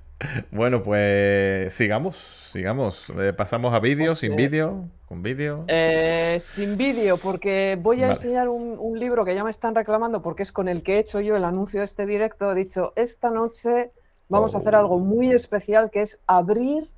Bueno, 0.51 0.83
pues 0.83 1.73
sigamos, 1.73 2.15
sigamos. 2.15 3.11
Eh, 3.19 3.33
pasamos 3.33 3.73
a 3.73 3.79
vídeo, 3.79 4.15
sin 4.15 4.35
vídeo, 4.35 4.89
con 5.05 5.21
vídeo. 5.21 5.65
Eh, 5.67 6.37
sin 6.39 6.77
vídeo, 6.77 7.17
porque 7.17 7.77
voy 7.81 8.03
a 8.03 8.09
enseñar 8.09 8.47
un, 8.47 8.99
libro 8.99 9.25
que 9.25 9.35
ya 9.35 9.43
me 9.43 9.51
están 9.51 9.75
reclamando 9.75 10.21
porque 10.21 10.43
es 10.43 10.51
con 10.51 10.67
el 10.69 10.83
que 10.83 10.95
he 10.95 10.99
hecho 10.99 11.19
yo 11.19 11.35
el 11.35 11.43
anuncio 11.43 11.79
de 11.79 11.85
este 11.85 12.05
directo. 12.05 12.51
He 12.51 12.55
dicho, 12.55 12.93
esta 12.95 13.29
noche 13.29 13.91
vamos 14.29 14.55
a 14.55 14.59
hacer 14.59 14.75
algo 14.75 14.99
muy 14.99 15.31
especial 15.31 15.89
que 15.91 16.03
es 16.03 16.19
abrir 16.27 16.89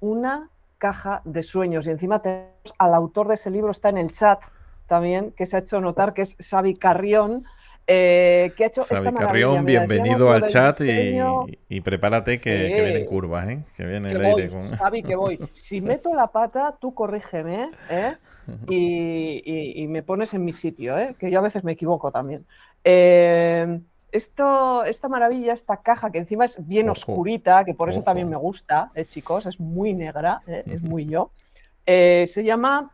una 0.00 0.48
caja 0.78 1.20
de 1.24 1.42
sueños. 1.42 1.86
Y 1.86 1.90
encima 1.90 2.22
tenemos 2.22 2.74
al 2.78 2.94
autor 2.94 3.28
de 3.28 3.34
ese 3.34 3.50
libro, 3.50 3.70
está 3.70 3.90
en 3.90 3.98
el 3.98 4.12
chat 4.12 4.40
también, 4.86 5.32
que 5.32 5.46
se 5.46 5.56
ha 5.56 5.60
hecho 5.60 5.80
notar, 5.80 6.14
que 6.14 6.22
es 6.22 6.36
Xavi 6.40 6.76
Carrión. 6.76 7.44
Eh, 7.92 8.52
que 8.56 8.62
ha 8.62 8.66
hecho 8.68 8.84
Xavi 8.84 9.12
Carrión, 9.12 9.64
bienvenido 9.64 10.30
al 10.30 10.46
chat 10.46 10.80
y, 10.80 11.80
prepárate 11.80 12.40
que, 12.40 12.66
vienen 12.66 13.04
curvas, 13.04 13.48
¿eh? 13.48 13.64
que 13.76 13.84
viene 13.84 14.12
el 14.12 14.24
aire. 14.24 14.48
Con... 14.48 14.70
Xavi, 14.70 15.02
que 15.02 15.16
voy. 15.16 15.40
Si 15.54 15.80
meto 15.80 16.14
la 16.14 16.28
pata, 16.28 16.76
tú 16.80 16.94
corrígeme 16.94 17.70
¿eh? 17.88 18.14
y, 18.68 19.86
me 19.88 20.04
pones 20.04 20.34
en 20.34 20.44
mi 20.44 20.52
sitio, 20.52 20.96
¿eh? 20.96 21.16
que 21.18 21.32
yo 21.32 21.40
a 21.40 21.42
veces 21.42 21.64
me 21.64 21.72
equivoco 21.72 22.12
también. 22.12 22.46
Eh, 22.84 23.80
esto, 24.12 24.84
esta 24.84 25.08
maravilla, 25.08 25.52
esta 25.52 25.78
caja 25.78 26.10
que 26.10 26.18
encima 26.18 26.44
es 26.44 26.64
bien 26.66 26.90
oscurita, 26.90 27.64
que 27.64 27.74
por 27.74 27.90
eso 27.90 28.02
también 28.02 28.28
me 28.28 28.36
gusta, 28.36 28.90
eh, 28.94 29.04
chicos, 29.04 29.46
es 29.46 29.60
muy 29.60 29.94
negra, 29.94 30.42
eh, 30.46 30.62
es 30.66 30.82
muy 30.82 31.06
yo. 31.06 31.30
Eh, 31.86 32.26
se 32.28 32.44
llama 32.44 32.92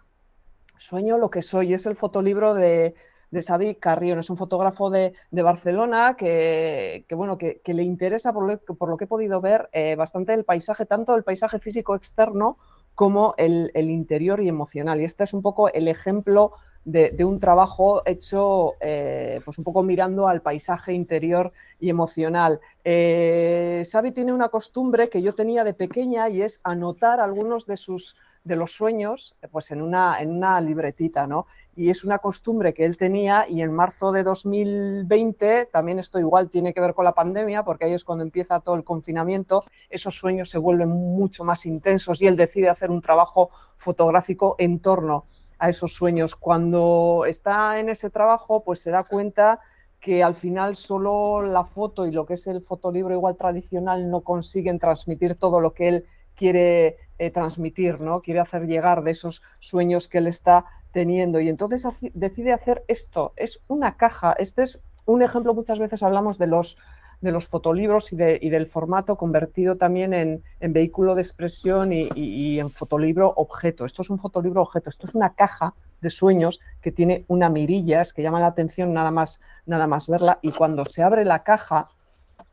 Sueño 0.79 1.19
lo 1.19 1.31
que 1.31 1.43
soy, 1.43 1.73
es 1.75 1.87
el 1.87 1.97
fotolibro 1.97 2.55
de, 2.55 2.95
de 3.37 3.43
Xavi 3.43 3.75
Carrión, 3.77 4.19
es 4.19 4.31
un 4.31 4.37
fotógrafo 4.37 4.91
de, 4.91 5.13
Barcelona 5.31 6.17
que, 6.17 7.05
bueno, 7.11 7.39
que, 7.39 7.61
le 7.67 7.83
interesa, 7.83 8.33
por 8.33 8.47
lo, 8.47 8.59
por 8.59 8.89
lo, 8.89 8.97
que 8.97 9.05
he 9.05 9.09
podido 9.09 9.41
ver, 9.41 9.69
bastante 9.97 10.35
el 10.35 10.45
paisaje, 10.45 10.87
tanto 10.87 11.15
el 11.15 11.23
paisaje 11.23 11.59
físico 11.59 11.95
externo 11.95 12.59
como 12.95 13.35
el, 13.37 13.71
el 13.75 13.91
interior 13.91 14.41
y 14.41 14.49
emocional. 14.49 15.01
Y 15.01 15.05
este 15.05 15.25
es 15.25 15.35
un 15.35 15.43
poco 15.43 15.69
el 15.73 15.87
ejemplo 15.87 16.55
de, 16.87 17.25
un 17.25 17.41
trabajo 17.41 18.03
hecho 18.07 18.75
eh, 18.81 19.41
pues 19.45 19.59
un 19.59 19.65
poco 19.65 19.83
mirando 19.83 20.29
al 20.29 20.41
paisaje 20.41 20.93
interior 20.93 21.53
y 21.81 21.91
emocional. 21.91 22.61
Eh, 22.85 23.83
Xavi 23.91 24.13
tiene 24.13 24.33
una 24.33 24.49
costumbre 24.49 25.11
que 25.11 25.21
yo 25.21 25.35
tenía 25.35 25.65
de 25.65 25.75
pequeña 25.75 26.29
y 26.29 26.43
es 26.43 26.61
anotar 26.63 27.21
algunos 27.21 27.67
de 27.67 27.77
sus 27.77 28.17
de 28.45 28.55
los 28.55 28.71
sueños 28.71 29.35
pues 29.51 29.73
en 29.73 29.83
una, 29.83 30.21
en 30.21 30.31
una 30.31 30.61
libretita, 30.61 31.27
¿no? 31.27 31.47
Y 31.77 31.91
es 31.91 32.05
una 32.05 32.19
costumbre 32.19 32.73
que 32.73 32.87
él 32.87 32.97
tenía 32.97 33.47
y 33.49 33.61
en 33.61 33.73
marzo 33.73 34.11
de 34.11 34.23
2020, 34.23 35.67
también 35.67 35.99
esto 35.99 36.19
igual 36.19 36.49
tiene 36.49 36.73
que 36.73 36.81
ver 36.81 36.95
con 36.95 37.05
la 37.05 37.13
pandemia, 37.13 37.65
porque 37.65 37.85
ahí 37.85 37.93
es 37.93 38.03
cuando 38.03 38.25
empieza 38.25 38.61
todo 38.61 38.77
el 38.77 38.83
confinamiento, 38.83 39.63
esos 39.91 40.17
sueños 40.17 40.49
se 40.49 40.57
vuelven 40.57 40.89
mucho 40.89 41.45
más 41.45 41.67
intensos 41.67 42.23
y 42.23 42.27
él 42.27 42.37
decide 42.37 42.71
hacer 42.71 42.91
un 42.91 43.03
trabajo 43.03 43.51
fotográfico 43.77 44.57
en 44.59 44.81
torno 44.81 45.27
a 45.59 45.69
esos 45.69 45.95
sueños. 45.95 46.35
Cuando 46.35 47.25
está 47.27 47.79
en 47.79 47.91
ese 47.91 48.09
trabajo, 48.09 48.65
pues 48.65 48.81
se 48.81 48.91
da 48.91 49.05
cuenta 49.05 49.61
que 50.01 50.23
al 50.23 50.35
final 50.35 50.77
solo 50.77 51.43
la 51.43 51.65
foto 51.65 52.07
y 52.07 52.13
lo 52.13 52.25
que 52.25 52.35
es 52.35 52.47
el 52.47 52.63
fotolibro 52.63 53.15
igual 53.15 53.37
tradicional 53.37 54.11
no 54.11 54.23
consiguen 54.23 54.79
transmitir 54.79 55.35
todo 55.35 55.61
lo 55.61 55.75
que 55.75 55.89
él 55.89 56.05
quiere 56.35 56.97
eh, 57.19 57.31
transmitir, 57.31 58.01
¿no? 58.01 58.21
Quiere 58.21 58.41
hacer 58.41 58.67
llegar 58.67 59.03
de 59.03 59.11
esos 59.11 59.43
sueños 59.59 60.07
que 60.07 60.19
él 60.19 60.27
está 60.27 60.67
teniendo. 60.93 61.41
Y 61.41 61.49
entonces 61.49 61.87
decide 62.15 62.53
hacer 62.53 62.85
esto. 62.89 63.33
Es 63.37 63.61
una 63.69 63.97
caja. 63.97 64.35
Este 64.39 64.63
es 64.63 64.81
un 65.05 65.23
ejemplo, 65.23 65.55
muchas 65.55 65.79
veces 65.79 66.03
hablamos 66.03 66.39
de 66.39 66.47
los 66.47 66.77
de 67.21 67.33
los 67.33 67.47
fotolibros 67.49 68.13
y, 68.13 68.17
del 68.17 68.67
formato 68.67 69.17
convertido 69.17 69.77
también 69.77 70.13
en, 70.15 70.43
vehículo 70.61 71.15
de 71.15 71.23
expresión 71.23 71.93
y, 71.93 72.59
en 72.59 72.71
fotolibro 72.71 73.33
objeto. 73.37 73.85
Esto 73.85 74.03
es 74.03 74.11
un 74.11 74.19
fotolibro 74.19 74.63
objeto, 74.63 74.91
esto 74.91 75.07
es 75.07 75.15
una 75.15 75.35
caja 75.35 75.75
de 76.01 76.11
sueños 76.11 76.61
que 76.83 76.93
tiene 76.93 77.25
una 77.29 77.49
mirilla, 77.49 78.03
es 78.03 78.13
que 78.13 78.23
llama 78.23 78.41
la 78.41 78.49
atención 78.49 78.93
nada 78.93 79.11
más, 79.11 79.41
nada 79.65 79.87
más 79.87 80.09
verla. 80.09 80.39
Y 80.43 80.53
cuando 80.53 80.85
se 80.85 81.03
abre 81.03 81.25
la 81.25 81.43
caja, 81.43 81.89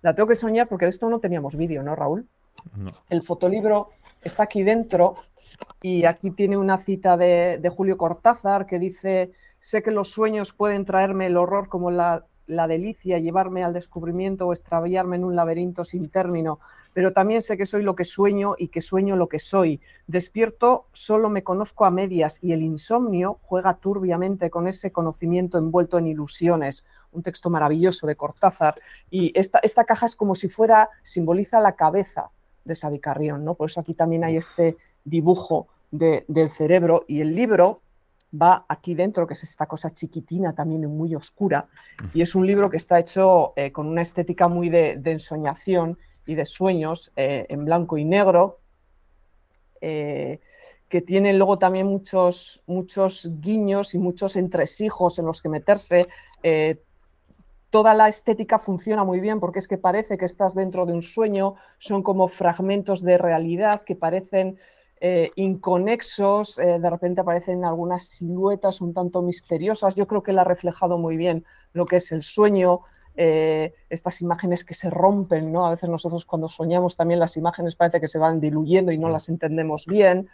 la 0.01 0.15
tengo 0.15 0.29
que 0.29 0.35
soñar 0.35 0.67
porque 0.67 0.85
de 0.85 0.89
esto 0.89 1.09
no 1.09 1.19
teníamos 1.19 1.55
vídeo, 1.55 1.83
¿no, 1.83 1.95
Raúl? 1.95 2.27
El 3.09 3.21
fotolibro 3.21 3.89
está 4.21 4.43
aquí 4.43 4.63
dentro 4.63 5.15
y 5.81 6.05
aquí 6.05 6.31
tiene 6.31 6.57
una 6.57 6.77
cita 6.77 7.17
de, 7.17 7.57
de 7.61 7.69
Julio 7.69 7.97
Cortázar 7.97 8.65
que 8.65 8.79
dice, 8.79 9.31
sé 9.59 9.83
que 9.83 9.91
los 9.91 10.09
sueños 10.09 10.53
pueden 10.53 10.85
traerme 10.85 11.27
el 11.27 11.37
horror 11.37 11.69
como 11.69 11.91
la 11.91 12.25
la 12.47 12.67
delicia, 12.67 13.19
llevarme 13.19 13.63
al 13.63 13.73
descubrimiento 13.73 14.47
o 14.47 14.53
extraviarme 14.53 15.15
en 15.15 15.23
un 15.23 15.35
laberinto 15.35 15.85
sin 15.85 16.09
término, 16.09 16.59
pero 16.93 17.13
también 17.13 17.41
sé 17.41 17.57
que 17.57 17.65
soy 17.65 17.83
lo 17.83 17.95
que 17.95 18.05
sueño 18.05 18.55
y 18.57 18.67
que 18.67 18.81
sueño 18.81 19.15
lo 19.15 19.27
que 19.29 19.39
soy. 19.39 19.81
Despierto, 20.07 20.87
solo 20.91 21.29
me 21.29 21.43
conozco 21.43 21.85
a 21.85 21.91
medias 21.91 22.39
y 22.43 22.51
el 22.51 22.61
insomnio 22.61 23.37
juega 23.41 23.75
turbiamente 23.75 24.49
con 24.49 24.67
ese 24.67 24.91
conocimiento 24.91 25.57
envuelto 25.57 25.97
en 25.97 26.07
ilusiones. 26.07 26.85
Un 27.11 27.23
texto 27.23 27.49
maravilloso 27.49 28.07
de 28.07 28.15
Cortázar. 28.15 28.75
Y 29.09 29.31
esta, 29.39 29.59
esta 29.59 29.85
caja 29.85 30.05
es 30.05 30.15
como 30.15 30.35
si 30.35 30.49
fuera, 30.49 30.89
simboliza 31.03 31.59
la 31.59 31.75
cabeza 31.75 32.31
de 32.65 32.75
Sabicarrión, 32.75 33.43
¿no? 33.43 33.55
Por 33.55 33.69
eso 33.69 33.81
aquí 33.81 33.93
también 33.93 34.23
hay 34.23 34.37
este 34.37 34.77
dibujo 35.03 35.67
del 35.91 36.49
cerebro 36.49 37.05
y 37.07 37.21
el 37.21 37.35
libro 37.35 37.81
va 38.39 38.65
aquí 38.67 38.95
dentro, 38.95 39.27
que 39.27 39.35
es 39.35 39.43
esta 39.43 39.65
cosa 39.67 39.93
chiquitina 39.93 40.53
también 40.53 40.85
muy 40.85 41.15
oscura, 41.15 41.67
y 42.13 42.21
es 42.21 42.35
un 42.35 42.47
libro 42.47 42.69
que 42.69 42.77
está 42.77 42.99
hecho 42.99 43.53
eh, 43.55 43.71
con 43.71 43.87
una 43.87 44.01
estética 44.01 44.47
muy 44.47 44.69
de, 44.69 44.99
ensoñación 45.05 45.97
y 46.25 46.35
de 46.35 46.45
sueños 46.45 47.11
eh, 47.15 47.45
en 47.49 47.65
blanco 47.65 47.97
y 47.97 48.05
negro, 48.05 48.59
eh, 49.81 50.39
que 50.89 51.01
tiene 51.01 51.33
luego 51.33 51.59
también 51.59 51.87
muchos, 51.87 52.61
muchos 52.65 53.29
guiños 53.39 53.93
y 53.93 53.97
muchos 53.97 54.35
entresijos 54.35 55.19
en 55.19 55.25
los 55.25 55.41
que 55.41 55.49
meterse. 55.49 56.07
toda 57.71 57.95
la 57.95 58.07
estética 58.07 58.59
funciona 58.59 59.03
muy 59.03 59.19
bien 59.19 59.39
porque 59.39 59.57
es 59.57 59.67
que 59.67 59.79
parece 59.79 60.17
que 60.17 60.25
estás 60.25 60.53
dentro 60.53 60.85
de 60.85 60.93
un 60.93 61.01
sueño, 61.01 61.55
son 61.79 62.03
como 62.03 62.27
fragmentos 62.27 63.01
de 63.01 63.17
realidad 63.17 63.81
que 63.83 63.95
parecen 63.95 64.59
eh, 65.05 65.31
inconexos, 65.35 66.57
eh, 66.59 66.79
de 66.79 66.89
repente 66.89 67.19
aparecen 67.19 67.65
algunas 67.65 68.05
siluetas 68.05 68.79
un 68.79 68.93
tanto 68.93 69.21
misteriosas. 69.21 69.95
Yo 69.95 70.07
creo 70.07 70.23
que 70.23 70.31
él 70.31 70.39
ha 70.39 70.45
reflejado 70.45 70.97
muy 70.97 71.17
bien 71.17 71.43
lo 71.73 71.85
que 71.85 71.97
es 71.97 72.13
el 72.13 72.23
sueño, 72.23 72.79
eh, 73.17 73.73
estas 73.89 74.21
imágenes 74.21 74.63
que 74.63 74.73
se 74.73 74.89
rompen, 74.89 75.51
¿no? 75.51 75.67
A 75.67 75.71
veces 75.71 75.89
nosotros 75.89 76.23
cuando 76.23 76.47
soñamos 76.47 76.95
también 76.95 77.19
las 77.19 77.35
imágenes 77.35 77.75
parece 77.75 77.99
que 77.99 78.07
se 78.07 78.17
van 78.17 78.39
diluyendo 78.39 78.93
y 78.93 78.97
no 78.97 79.09
las 79.09 79.27
entendemos 79.27 79.87
bien. 79.87 80.29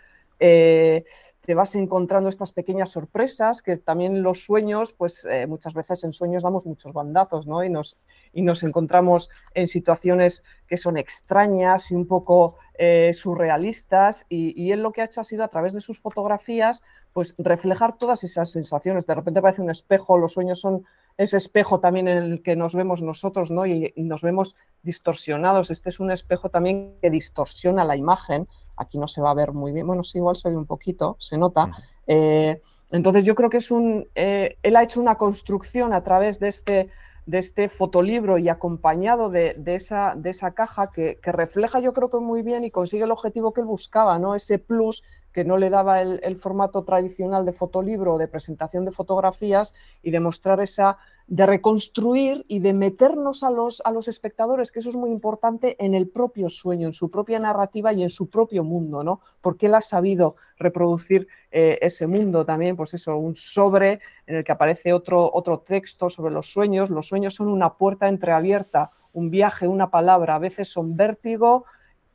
Te 1.42 1.56
vas 1.56 1.76
encontrando 1.76 2.30
estas 2.30 2.52
pequeñas 2.52 2.92
sorpresas 2.92 3.62
que 3.62 3.78
también 3.78 4.22
los 4.22 4.44
sueños, 4.46 4.94
pues 4.94 5.28
muchas 5.48 5.74
veces 5.74 6.04
en 6.04 6.14
sueños 6.14 6.44
damos 6.44 6.66
muchos 6.66 6.94
bandazos, 6.94 7.48
¿no? 7.48 7.64
Y 7.64 7.70
nos, 7.70 7.98
y 8.34 8.42
nos 8.42 8.64
encontramos 8.64 9.30
en 9.54 9.68
situaciones 9.68 10.44
que 10.68 10.78
son 10.78 10.98
extrañas 10.98 11.92
y 11.92 11.96
un 11.96 12.08
poco 12.08 12.58
eh, 12.78 13.14
surrealistas 13.14 14.26
y, 14.30 14.72
él 14.72 14.84
lo 14.84 14.92
que 14.92 15.02
ha 15.02 15.06
hecho 15.06 15.22
ha 15.22 15.26
sido 15.26 15.44
a 15.44 15.50
través 15.50 15.74
de 15.74 15.82
sus 15.82 16.00
fotografías 16.00 16.84
pues 17.12 17.36
reflejar 17.38 17.98
todas 17.98 18.24
esas 18.24 18.52
sensaciones. 18.52 19.06
De 19.06 19.16
repente 19.16 19.42
parece 19.42 19.62
un 19.62 19.70
espejo, 19.70 20.18
los 20.18 20.34
sueños 20.34 20.60
son 20.60 20.86
ese 21.18 21.36
espejo 21.36 21.82
también 21.82 22.08
en 22.08 22.18
el 22.18 22.42
que 22.42 22.56
nos 22.56 22.74
vemos 22.74 23.02
nosotros 23.02 23.52
¿no? 23.52 23.66
y, 23.66 23.92
nos 23.98 24.22
vemos 24.22 24.56
distorsionados. 24.84 25.72
Este 25.72 25.90
es 25.90 26.00
un 26.00 26.12
espejo 26.12 26.50
también 26.50 26.96
que 27.02 27.10
distorsiona 27.10 27.84
la 27.84 27.98
imagen. 27.98 28.48
Aquí 28.80 28.98
no 28.98 29.08
se 29.08 29.22
va 29.22 29.32
a 29.32 29.36
ver 29.36 29.52
muy 29.52 29.72
bien, 29.72 29.86
bueno, 29.86 30.04
sí, 30.04 30.18
igual 30.18 30.38
se 30.38 30.50
ve 30.50 30.56
un 30.56 30.66
poquito, 30.66 31.16
se 31.20 31.38
nota. 31.38 31.70
Eh, 32.08 32.62
entonces 32.92 33.24
yo 33.26 33.36
creo 33.36 33.50
que 33.50 33.58
es 33.58 33.70
un, 33.70 34.08
eh, 34.16 34.58
él 34.64 34.76
ha 34.76 34.84
hecho 34.84 35.00
una 35.00 35.16
construcción 35.16 35.94
a 35.94 36.04
través 36.04 36.40
de 36.40 36.48
este 36.48 36.90
de 37.30 37.38
este 37.38 37.70
fotolibro 37.70 38.40
y 38.40 38.50
acompañado 38.50 39.30
de, 39.30 39.54
esa, 39.68 40.16
de 40.16 40.32
esa, 40.32 40.52
caja 40.56 40.90
que, 40.92 41.20
refleja 41.22 41.80
yo 41.80 41.94
creo 41.94 42.10
que 42.10 42.18
muy 42.18 42.42
bien 42.42 42.64
y 42.64 42.72
consigue 42.72 43.04
el 43.04 43.12
objetivo 43.12 43.54
que 43.54 43.62
él 43.62 43.68
buscaba, 43.68 44.18
¿no? 44.18 44.34
Ese 44.34 44.58
plus 44.58 45.04
que 45.34 45.44
no 45.44 45.58
le 45.58 45.70
daba 45.70 46.02
el, 46.02 46.36
formato 46.38 46.84
tradicional 46.84 47.46
de 47.46 47.54
fotolibro 47.54 48.18
de 48.18 48.28
presentación 48.28 48.86
de 48.86 48.92
fotografías 48.92 49.74
y 50.02 50.12
de 50.12 50.20
mostrar 50.20 50.60
esa 50.62 50.98
de 51.30 51.46
reconstruir 51.46 52.44
y 52.48 52.58
de 52.58 52.74
meternos 52.74 53.44
a 53.44 53.52
los, 53.52 53.84
a 53.86 53.92
los 53.92 54.08
espectadores, 54.08 54.72
que 54.72 54.80
eso 54.80 54.90
es 54.90 54.96
muy 54.96 55.12
importante, 55.12 55.76
en 55.78 55.94
el 55.94 56.08
propio 56.08 56.50
sueño, 56.50 56.88
en 56.88 56.94
su 56.94 57.12
propia 57.12 57.38
narrativa 57.38 57.94
y 57.94 58.02
en 58.02 58.10
su 58.10 58.32
propio 58.32 58.64
mundo, 58.64 59.04
¿no? 59.04 59.22
Porque 59.40 59.68
él 59.68 59.76
ha 59.76 59.82
sabido 59.82 60.38
reproducir 60.58 61.28
eh, 61.52 61.78
ese 61.82 62.08
mundo 62.08 62.46
también, 62.46 62.76
pues 62.76 62.96
eso, 62.96 63.16
un 63.16 63.36
sobre 63.36 64.00
en 64.26 64.38
el 64.38 64.44
que 64.44 64.52
aparece 64.52 64.92
otro, 64.92 65.30
otro 65.32 65.60
texto 65.60 66.10
sobre 66.10 66.34
los 66.34 66.52
sueños. 66.52 66.90
Los 66.90 67.08
sueños 67.08 67.36
son 67.36 67.48
una 67.48 67.76
puerta 67.76 68.08
entreabierta, 68.08 68.90
un 69.14 69.30
viaje, 69.30 69.68
una 69.68 69.92
palabra, 69.92 70.36
a 70.36 70.40
veces 70.40 70.68
son 70.68 70.96
vértigo 70.96 71.66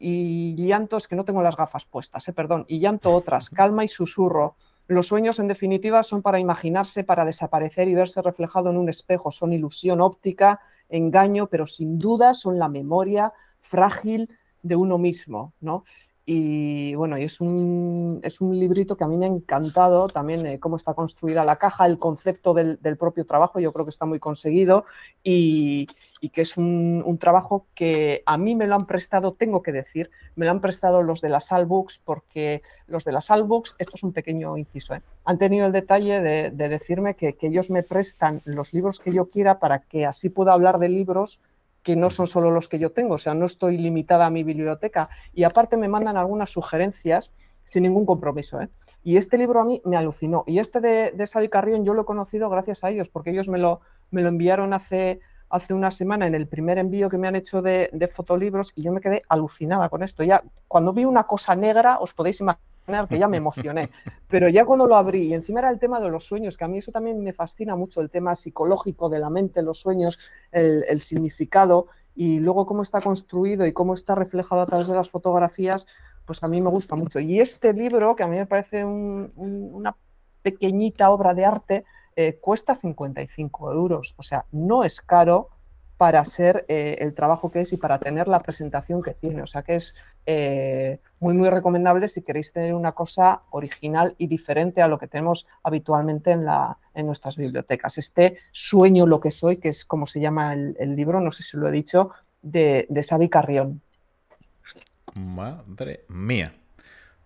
y 0.04 0.66
llanto, 0.66 0.96
es 0.96 1.08
que 1.08 1.16
no 1.16 1.24
tengo 1.24 1.42
las 1.42 1.56
gafas 1.56 1.84
puestas, 1.86 2.26
eh, 2.28 2.32
perdón, 2.32 2.64
y 2.68 2.78
llanto 2.78 3.12
otras, 3.12 3.50
calma 3.50 3.84
y 3.84 3.88
susurro 3.88 4.56
los 4.86 5.06
sueños, 5.06 5.38
en 5.38 5.48
definitiva, 5.48 6.02
son 6.02 6.20
para 6.20 6.38
imaginarse, 6.38 7.04
para 7.04 7.24
desaparecer 7.24 7.88
y 7.88 7.94
verse 7.94 8.20
reflejado 8.20 8.68
en 8.68 8.76
un 8.76 8.90
espejo. 8.90 9.30
Son 9.30 9.52
ilusión 9.52 10.00
óptica, 10.00 10.60
engaño, 10.90 11.46
pero 11.46 11.66
sin 11.66 11.98
duda 11.98 12.34
son 12.34 12.58
la 12.58 12.68
memoria 12.68 13.32
frágil 13.60 14.28
de 14.62 14.76
uno 14.76 14.98
mismo, 14.98 15.54
¿no? 15.60 15.84
Y 16.26 16.94
bueno, 16.94 17.18
y 17.18 17.24
es 17.24 17.38
un, 17.42 18.20
es 18.22 18.40
un 18.40 18.58
librito 18.58 18.96
que 18.96 19.04
a 19.04 19.06
mí 19.06 19.18
me 19.18 19.26
ha 19.26 19.28
encantado 19.28 20.08
también 20.08 20.46
eh, 20.46 20.58
cómo 20.58 20.76
está 20.76 20.94
construida 20.94 21.44
la 21.44 21.56
caja, 21.56 21.84
el 21.84 21.98
concepto 21.98 22.54
del, 22.54 22.78
propio 22.98 23.26
trabajo, 23.26 23.60
yo 23.60 23.74
creo 23.74 23.84
que 23.84 23.90
está 23.90 24.06
muy 24.06 24.18
conseguido 24.18 24.86
y, 25.22 25.86
y 26.22 26.30
que 26.30 26.40
es 26.40 26.56
un, 26.56 27.18
trabajo 27.20 27.66
que 27.74 28.22
a 28.24 28.38
mí 28.38 28.54
me 28.54 28.66
lo 28.66 28.74
han 28.74 28.86
prestado, 28.86 29.34
tengo 29.34 29.62
que 29.62 29.72
decir, 29.72 30.10
me 30.34 30.46
lo 30.46 30.52
han 30.52 30.62
prestado 30.62 31.02
los 31.02 31.20
de 31.20 31.28
las 31.28 31.48
Salbooks 31.48 32.00
porque 32.02 32.62
los 32.86 33.04
de 33.04 33.12
las 33.12 33.26
Salbooks, 33.26 33.76
esto 33.78 33.92
es 33.94 34.02
un 34.02 34.14
pequeño 34.14 34.56
inciso, 34.56 34.94
¿eh? 34.94 35.02
han 35.26 35.36
tenido 35.36 35.66
el 35.66 35.72
detalle 35.72 36.22
de, 36.22 36.50
de 36.50 36.68
decirme 36.70 37.16
que 37.16 37.36
ellos 37.42 37.68
me 37.68 37.82
prestan 37.82 38.40
los 38.46 38.72
libros 38.72 38.98
que 38.98 39.12
yo 39.12 39.26
quiera 39.28 39.58
para 39.58 39.80
que 39.80 40.06
así 40.06 40.30
pueda 40.30 40.54
hablar 40.54 40.78
de 40.78 40.88
libros 40.88 41.38
que 41.84 41.94
no 41.94 42.10
son 42.10 42.26
solo 42.26 42.50
los 42.50 42.68
que 42.68 42.78
yo 42.80 42.90
tengo, 42.90 43.14
o 43.14 43.18
sea, 43.18 43.34
no 43.34 43.44
estoy 43.44 43.76
limitada 43.76 44.26
a 44.26 44.30
mi 44.30 44.42
biblioteca. 44.42 45.10
Y 45.34 45.44
aparte 45.44 45.76
me 45.76 45.86
mandan 45.86 46.16
algunas 46.16 46.50
sugerencias 46.50 47.32
sin 47.62 47.84
ningún 47.84 48.06
compromiso. 48.06 48.60
¿eh? 48.60 48.70
Y 49.04 49.18
este 49.18 49.36
libro 49.36 49.60
a 49.60 49.64
mí 49.64 49.82
me 49.84 49.96
alucinó. 49.96 50.44
Y 50.46 50.58
este 50.58 50.80
de, 50.80 51.12
de 51.12 51.48
Carrión 51.50 51.84
yo 51.84 51.92
lo 51.92 52.02
he 52.02 52.06
conocido 52.06 52.48
gracias 52.48 52.82
a 52.82 52.90
ellos, 52.90 53.10
porque 53.10 53.30
ellos 53.30 53.48
me 53.48 53.58
lo, 53.58 53.80
me 54.10 54.22
lo 54.22 54.28
enviaron 54.28 54.72
hace, 54.72 55.20
hace 55.50 55.74
una 55.74 55.90
semana 55.90 56.26
en 56.26 56.34
el 56.34 56.48
primer 56.48 56.78
envío 56.78 57.10
que 57.10 57.18
me 57.18 57.28
han 57.28 57.36
hecho 57.36 57.60
de, 57.60 57.90
de 57.92 58.08
fotolibros 58.08 58.72
y 58.74 58.82
yo 58.82 58.90
me 58.90 59.02
quedé 59.02 59.22
alucinada 59.28 59.90
con 59.90 60.02
esto. 60.02 60.24
Ya 60.24 60.42
cuando 60.66 60.94
vi 60.94 61.04
una 61.04 61.24
cosa 61.24 61.54
negra, 61.54 61.98
os 61.98 62.14
podéis 62.14 62.40
imaginar 62.40 62.73
que 63.08 63.18
ya 63.18 63.28
me 63.28 63.38
emocioné. 63.38 63.90
Pero 64.28 64.48
ya 64.48 64.64
cuando 64.64 64.86
lo 64.86 64.96
abrí, 64.96 65.28
y 65.28 65.34
encima 65.34 65.60
era 65.60 65.70
el 65.70 65.78
tema 65.78 66.00
de 66.00 66.08
los 66.10 66.24
sueños, 66.24 66.56
que 66.56 66.64
a 66.64 66.68
mí 66.68 66.78
eso 66.78 66.92
también 66.92 67.22
me 67.22 67.32
fascina 67.32 67.76
mucho, 67.76 68.00
el 68.00 68.10
tema 68.10 68.34
psicológico 68.34 69.08
de 69.08 69.18
la 69.18 69.30
mente, 69.30 69.62
los 69.62 69.80
sueños, 69.80 70.18
el, 70.52 71.00
significado, 71.00 71.86
y 72.14 72.40
luego 72.40 72.66
cómo 72.66 72.82
está 72.82 73.00
construido 73.00 73.66
y 73.66 73.72
cómo 73.72 73.94
está 73.94 74.14
reflejado 74.14 74.60
a 74.60 74.66
través 74.66 74.86
de 74.86 74.94
las 74.94 75.08
fotografías, 75.08 75.86
pues 76.26 76.42
a 76.42 76.48
mí 76.48 76.60
me 76.60 76.70
gusta 76.70 76.96
mucho. 76.96 77.20
Y 77.20 77.40
este 77.40 77.72
libro, 77.72 78.16
que 78.16 78.22
a 78.22 78.28
mí 78.28 78.36
me 78.36 78.46
parece 78.46 78.84
un, 78.84 79.32
un, 79.36 79.70
una 79.72 79.96
pequeñita 80.42 81.10
obra 81.10 81.34
de 81.34 81.44
arte, 81.44 81.84
eh, 82.16 82.38
cuesta 82.40 82.76
55 82.76 83.72
euros. 83.72 84.14
O 84.16 84.22
sea, 84.22 84.44
no 84.52 84.84
es 84.84 85.00
caro 85.00 85.50
para 85.96 86.24
ser 86.24 86.64
eh, 86.68 86.96
el 87.00 87.14
trabajo 87.14 87.50
que 87.50 87.60
es 87.60 87.72
y 87.72 87.76
para 87.76 87.98
tener 87.98 88.28
la 88.28 88.40
presentación 88.40 89.02
que 89.02 89.14
tiene. 89.14 89.42
O 89.42 89.46
sea 89.46 89.62
que 89.62 89.76
es 89.76 89.94
eh, 90.26 91.00
muy, 91.24 91.32
muy 91.32 91.48
recomendable 91.48 92.06
si 92.08 92.20
queréis 92.20 92.52
tener 92.52 92.74
una 92.74 92.92
cosa 92.92 93.40
original 93.48 94.14
y 94.18 94.26
diferente 94.26 94.82
a 94.82 94.88
lo 94.88 94.98
que 94.98 95.08
tenemos 95.08 95.46
habitualmente 95.62 96.32
en, 96.32 96.44
la, 96.44 96.76
en 96.92 97.06
nuestras 97.06 97.38
bibliotecas. 97.38 97.96
Este 97.96 98.36
Sueño 98.52 99.06
lo 99.06 99.20
que 99.20 99.30
soy, 99.30 99.56
que 99.56 99.70
es 99.70 99.86
como 99.86 100.06
se 100.06 100.20
llama 100.20 100.52
el, 100.52 100.94
libro, 100.94 101.22
no 101.22 101.32
sé 101.32 101.42
si 101.42 101.56
lo 101.56 101.66
he 101.66 101.72
dicho, 101.72 102.10
de, 102.42 102.86
de 102.90 103.02
Xavi 103.02 103.30
Carrión. 103.30 103.80
Madre 105.14 106.04
mía. 106.08 106.52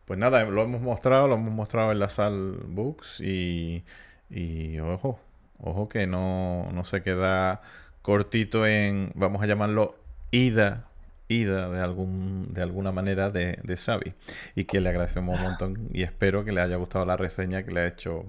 Pues 0.05 0.16
nada, 0.16 0.45
lo 0.45 0.62
hemos 0.62 0.81
mostrado, 0.81 1.27
lo 1.27 1.35
hemos 1.35 1.53
mostrado 1.53 1.91
en 1.91 1.99
la 1.99 2.09
sal 2.09 2.57
books 2.69 3.20
y, 3.20 3.85
y 4.31 4.79
ojo, 4.79 5.19
ojo 5.59 5.89
que 5.89 6.07
no, 6.07 6.70
no 6.70 6.85
se 6.85 7.03
queda 7.03 7.62
cortito 8.03 8.65
en, 8.65 9.11
vamos 9.16 9.43
a 9.43 9.47
llamarlo, 9.47 9.97
ida, 10.31 10.88
ida 11.29 11.69
de, 11.69 11.81
algún, 11.81 12.53
de 12.53 12.63
alguna 12.63 12.93
manera 12.93 13.31
de, 13.31 13.59
de 13.63 13.77
Xavi. 13.77 14.15
Y 14.55 14.65
que 14.65 14.81
le 14.81 14.89
agradecemos 14.89 15.37
un 15.37 15.43
montón 15.43 15.89
y 15.93 16.03
espero 16.03 16.45
que 16.45 16.53
le 16.53 16.61
haya 16.61 16.77
gustado 16.77 17.05
la 17.05 17.17
reseña 17.17 17.63
que 17.63 17.71
le 17.71 17.81
ha 17.81 17.87
hecho 17.87 18.25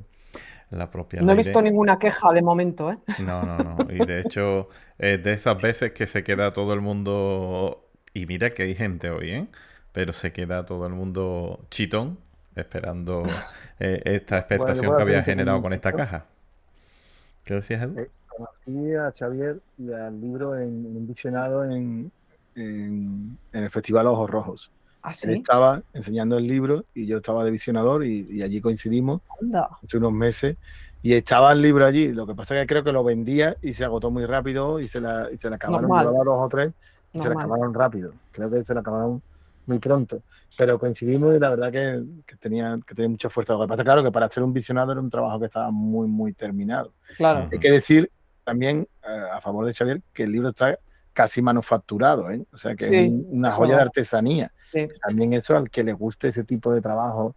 la 0.72 0.92
propia 0.92 1.22
No 1.22 1.32
he 1.32 1.36
visto 1.36 1.62
ninguna 1.62 1.98
queja 1.98 2.32
de 2.32 2.42
momento, 2.42 2.92
¿eh? 2.92 2.98
No, 3.20 3.44
no, 3.44 3.58
no. 3.58 3.78
Y 3.92 4.06
de 4.06 4.20
hecho, 4.26 4.70
eh, 5.00 5.18
de 5.18 5.34
esas 5.34 5.60
veces 5.62 5.94
que 5.94 6.08
se 6.08 6.24
queda 6.24 6.54
todo 6.54 6.74
el 6.74 6.82
mundo, 6.82 7.90
y 8.14 8.26
mira 8.26 8.52
que 8.54 8.64
hay 8.64 8.76
gente 8.76 9.10
hoy, 9.10 9.32
¿eh? 9.32 9.48
Pero 9.92 10.14
se 10.14 10.32
queda 10.32 10.66
todo 10.66 10.86
el 10.86 10.94
mundo 10.94 11.66
chitón 11.72 12.20
esperando 12.56 13.24
eh, 13.80 14.02
esta 14.06 14.40
expectación 14.40 14.88
bueno, 14.88 14.98
que 14.98 15.04
había 15.04 15.24
generado 15.24 15.62
con 15.62 15.74
esta 15.74 15.94
caja. 15.94 16.26
¿Qué 17.44 17.56
decías, 17.56 17.82
Edu? 17.82 18.00
Eh, 18.00 18.10
conocí 18.28 18.94
a 18.94 19.12
Xavier 19.12 19.60
y 19.78 19.92
al 19.92 20.22
libro 20.22 20.56
en, 20.56 20.86
en 20.86 20.98
un 20.98 21.08
visionado 21.08 21.66
en, 21.66 22.12
en, 22.60 23.38
en, 23.54 23.64
el 23.64 23.70
Festival 23.70 24.08
Ojos 24.08 24.30
Rojos. 24.30 24.72
¿Ah, 25.02 25.14
sí? 25.14 25.28
Él 25.28 25.36
estaba 25.36 25.82
enseñando 25.94 26.38
el 26.38 26.48
libro 26.48 26.86
y 26.94 27.06
yo 27.06 27.18
estaba 27.18 27.44
de 27.44 27.52
visionador 27.52 28.06
y, 28.06 28.28
y 28.30 28.42
allí 28.42 28.60
coincidimos 28.62 29.22
hace 29.84 29.98
unos 29.98 30.12
meses. 30.12 30.58
Y 31.02 31.14
estaba 31.14 31.54
el 31.54 31.62
libro 31.62 31.86
allí. 31.86 32.12
Lo 32.12 32.28
que 32.28 32.36
pasa 32.36 32.56
es 32.56 32.62
que 32.62 32.68
creo 32.68 32.84
que 32.84 32.92
lo 32.92 33.04
vendía 33.04 33.56
y 33.62 33.74
se 33.74 33.86
agotó 33.86 34.12
muy 34.12 34.26
rápido 34.26 34.80
y 34.80 34.88
se 34.88 35.00
la, 35.00 35.30
y 35.32 35.38
se 35.38 35.50
la 35.50 35.56
acabaron 35.56 35.90
dos 35.90 36.28
o 36.28 36.50
tres 36.50 36.74
y 37.14 37.18
Normal. 37.18 37.24
se 37.24 37.30
la 37.30 37.42
acabaron 37.42 37.74
rápido. 37.74 38.14
Creo 38.32 38.50
que 38.50 38.66
se 38.66 38.74
la 38.74 38.82
acabaron 38.82 39.22
muy 39.66 39.80
pronto. 39.80 40.22
Pero 40.58 40.78
coincidimos 40.78 41.36
y 41.38 41.40
la 41.40 41.52
verdad 41.52 41.72
que, 41.72 42.04
que, 42.26 42.36
tenía, 42.36 42.78
que 42.86 42.94
tenía 42.94 43.10
mucha 43.10 43.30
fuerza. 43.30 43.54
Lo 43.54 43.62
que 43.62 43.68
pasa, 43.68 43.84
claro, 43.84 44.04
que 44.04 44.12
para 44.12 44.28
ser 44.28 44.44
un 44.44 44.52
visionado 44.52 44.92
era 44.92 45.00
un 45.00 45.10
trabajo 45.10 45.40
que 45.40 45.46
estaba 45.46 45.72
muy, 45.72 46.08
muy 46.08 46.34
terminado. 46.34 46.92
Claro. 47.16 47.48
Hay 47.50 47.60
que 47.60 47.72
decir 47.72 48.12
también, 48.44 48.86
eh, 49.04 49.28
a 49.32 49.40
favor 49.40 49.66
de 49.66 49.74
Xavier, 49.74 50.02
que 50.12 50.24
el 50.24 50.34
libro 50.34 50.50
está 50.50 50.78
casi 51.20 51.42
manufacturado, 51.42 52.32
¿eh? 52.32 52.46
o 52.54 52.58
sea 52.58 52.76
que 52.76 52.86
sí, 52.86 52.96
es 52.96 53.12
una 53.12 53.52
joya 53.52 53.76
de 53.76 53.82
artesanía. 53.82 54.54
Sí. 54.72 54.88
También 55.06 55.34
eso 55.34 55.58
al 55.58 55.70
que 55.70 55.84
le 55.84 55.92
guste 55.92 56.30
ese 56.30 56.46
tipo 56.46 56.72
de 56.72 56.80
trabajo 56.80 57.36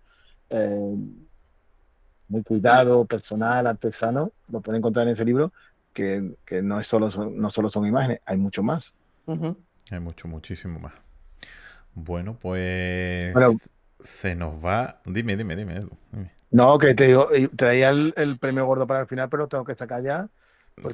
eh, 0.51 0.95
muy 2.29 2.45
cuidado, 2.45 3.05
personal, 3.07 3.67
artesano, 3.67 4.31
lo 4.53 4.61
puede 4.61 4.79
encontrar 4.79 5.09
en 5.09 5.15
ese 5.15 5.25
libro, 5.25 5.53
que, 5.93 6.37
que 6.47 6.63
no, 6.63 6.79
es 6.79 6.87
solo, 6.87 7.11
son, 7.11 7.37
no 7.37 7.51
solo 7.51 7.71
son 7.71 7.85
imágenes, 7.85 8.21
hay 8.25 8.37
mucho 8.37 8.63
más. 8.63 8.95
Uh 9.27 9.35
-huh. 9.35 9.57
Hay 9.91 9.99
mucho, 9.99 10.29
muchísimo 10.29 10.79
más. 10.79 10.93
Bueno, 11.93 12.39
pues 12.41 13.35
bueno, 13.35 13.51
se 13.99 14.37
nos 14.37 14.65
va. 14.65 15.01
Dime, 15.05 15.37
dime, 15.37 15.57
dime, 15.57 15.81
dime. 16.13 16.31
No, 16.53 16.79
que 16.79 16.95
te 16.95 17.09
digo, 17.09 17.31
traía 17.57 17.91
el, 17.91 18.15
el, 18.17 18.39
premio 18.39 18.65
gordo 18.65 18.87
para 18.87 19.01
el 19.01 19.07
final, 19.09 19.29
pero 19.29 19.49
tengo 19.49 19.65
que 19.65 19.75
sacar 19.75 20.05
ya. 20.05 20.29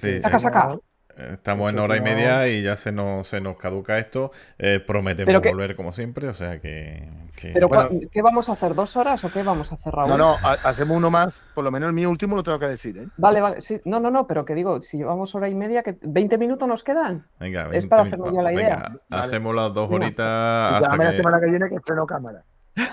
Sí, 0.01 0.23
saca, 0.23 0.39
saca. 0.39 0.79
Estamos 1.19 1.73
en 1.73 1.79
hora 1.81 1.97
y 1.97 2.01
media 2.01 2.47
y 2.47 2.63
ya 2.63 2.77
se 2.77 2.93
nos, 2.93 3.27
se 3.27 3.41
nos 3.41 3.57
caduca 3.57 3.99
esto. 3.99 4.31
Eh, 4.57 4.79
prometemos 4.79 5.43
que, 5.43 5.51
volver 5.51 5.75
como 5.75 5.93
siempre, 5.93 6.29
o 6.29 6.33
sea 6.33 6.61
que. 6.61 7.09
que... 7.37 7.51
¿Pero 7.51 7.69
bueno, 7.69 7.89
qué 8.11 8.23
vamos 8.23 8.49
a 8.49 8.53
hacer? 8.53 8.75
¿Dos 8.75 8.97
horas 8.97 9.25
o 9.25 9.31
qué 9.31 9.43
vamos 9.43 9.73
a 9.73 9.75
hacer, 9.75 9.93
Raúl? 9.93 10.11
No, 10.11 10.17
no, 10.17 10.37
hacemos 10.63 10.97
uno 10.97 11.11
más. 11.11 11.45
Por 11.55 11.65
lo 11.65 11.73
menos 11.73 11.89
el 11.89 11.95
mío 11.95 12.09
último 12.09 12.37
lo 12.37 12.45
tengo 12.45 12.61
que 12.61 12.69
decir. 12.69 12.99
¿eh? 12.99 13.09
Vale, 13.17 13.41
vale. 13.41 13.61
Sí, 13.61 13.81
no, 13.85 13.99
no, 13.99 14.11
no, 14.11 14.29
pero 14.29 14.45
que 14.45 14.55
digo, 14.55 14.81
si 14.81 14.99
llevamos 14.99 15.35
hora 15.35 15.49
y 15.49 15.57
media, 15.57 15.83
que 15.83 15.99
¿20 15.99 16.39
minutos 16.39 16.69
nos 16.69 16.85
quedan? 16.85 17.27
Venga, 17.41 17.63
20 17.63 17.79
es 17.79 17.87
para 17.87 18.03
hacerme 18.03 18.27
yo 18.33 18.41
la 18.41 18.53
idea. 18.53 18.77
Venga, 18.77 19.01
vale. 19.09 19.23
Hacemos 19.25 19.55
las 19.57 19.75
dos 19.75 19.91
horitas. 19.91 20.73
Hasta 20.73 20.97
que... 20.97 21.05
la 21.05 21.15
semana 21.17 21.41
que 21.41 21.47
viene 21.47 21.69
que 21.69 21.77
estreno 21.77 22.07
cámara. 22.07 22.45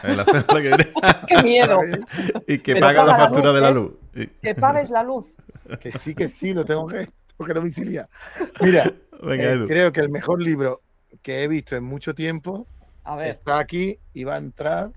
En 0.01 0.17
la 0.17 0.25
semana 0.25 0.61
que 0.61 0.67
viene. 0.69 0.87
¡Qué 1.27 1.43
miedo! 1.43 1.79
y 2.47 2.57
que 2.57 2.75
paga, 2.77 3.05
paga 3.05 3.05
la 3.05 3.17
factura 3.17 3.51
la 3.51 3.51
luz, 3.51 3.53
de 3.53 3.61
la 3.61 3.71
luz. 3.71 3.93
¿eh? 4.15 4.29
Que 4.41 4.55
pagues 4.55 4.89
la 4.89 5.03
luz. 5.03 5.31
Que 5.79 5.91
sí, 5.91 6.15
que 6.15 6.27
sí, 6.27 6.53
lo 6.53 6.65
tengo 6.65 6.87
que 6.87 7.07
porque 7.37 7.53
domicilia. 7.53 8.07
Mira, 8.61 8.91
Venga, 9.21 9.51
eh, 9.51 9.65
creo 9.67 9.91
que 9.91 10.01
el 10.01 10.09
mejor 10.09 10.41
libro 10.41 10.81
que 11.21 11.43
he 11.43 11.47
visto 11.47 11.75
en 11.75 11.83
mucho 11.83 12.13
tiempo 12.13 12.67
a 13.03 13.15
ver. 13.15 13.27
está 13.27 13.59
aquí 13.59 13.99
y 14.13 14.23
va 14.23 14.35
a 14.35 14.37
entrar. 14.37 14.91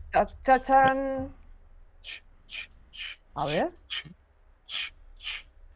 ¡Chachan! 0.44 1.32
A 3.34 3.46
ver. 3.46 3.70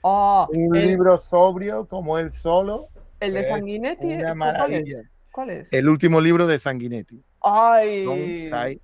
Oh, 0.01 0.49
un 0.53 0.77
el... 0.77 0.87
libro 0.87 1.17
sobrio 1.17 1.87
como 1.87 2.19
él 2.19 2.33
solo. 2.33 2.89
El 3.21 3.35
de 3.35 3.45
Sanguinetti. 3.45 4.15
Una 4.15 4.35
maravilla. 4.35 5.03
¿Cuál 5.31 5.51
es? 5.51 5.73
El 5.73 5.89
último 5.89 6.21
libro 6.21 6.47
de 6.47 6.59
Sanguinetti. 6.59 7.23
Ay. 7.41 8.81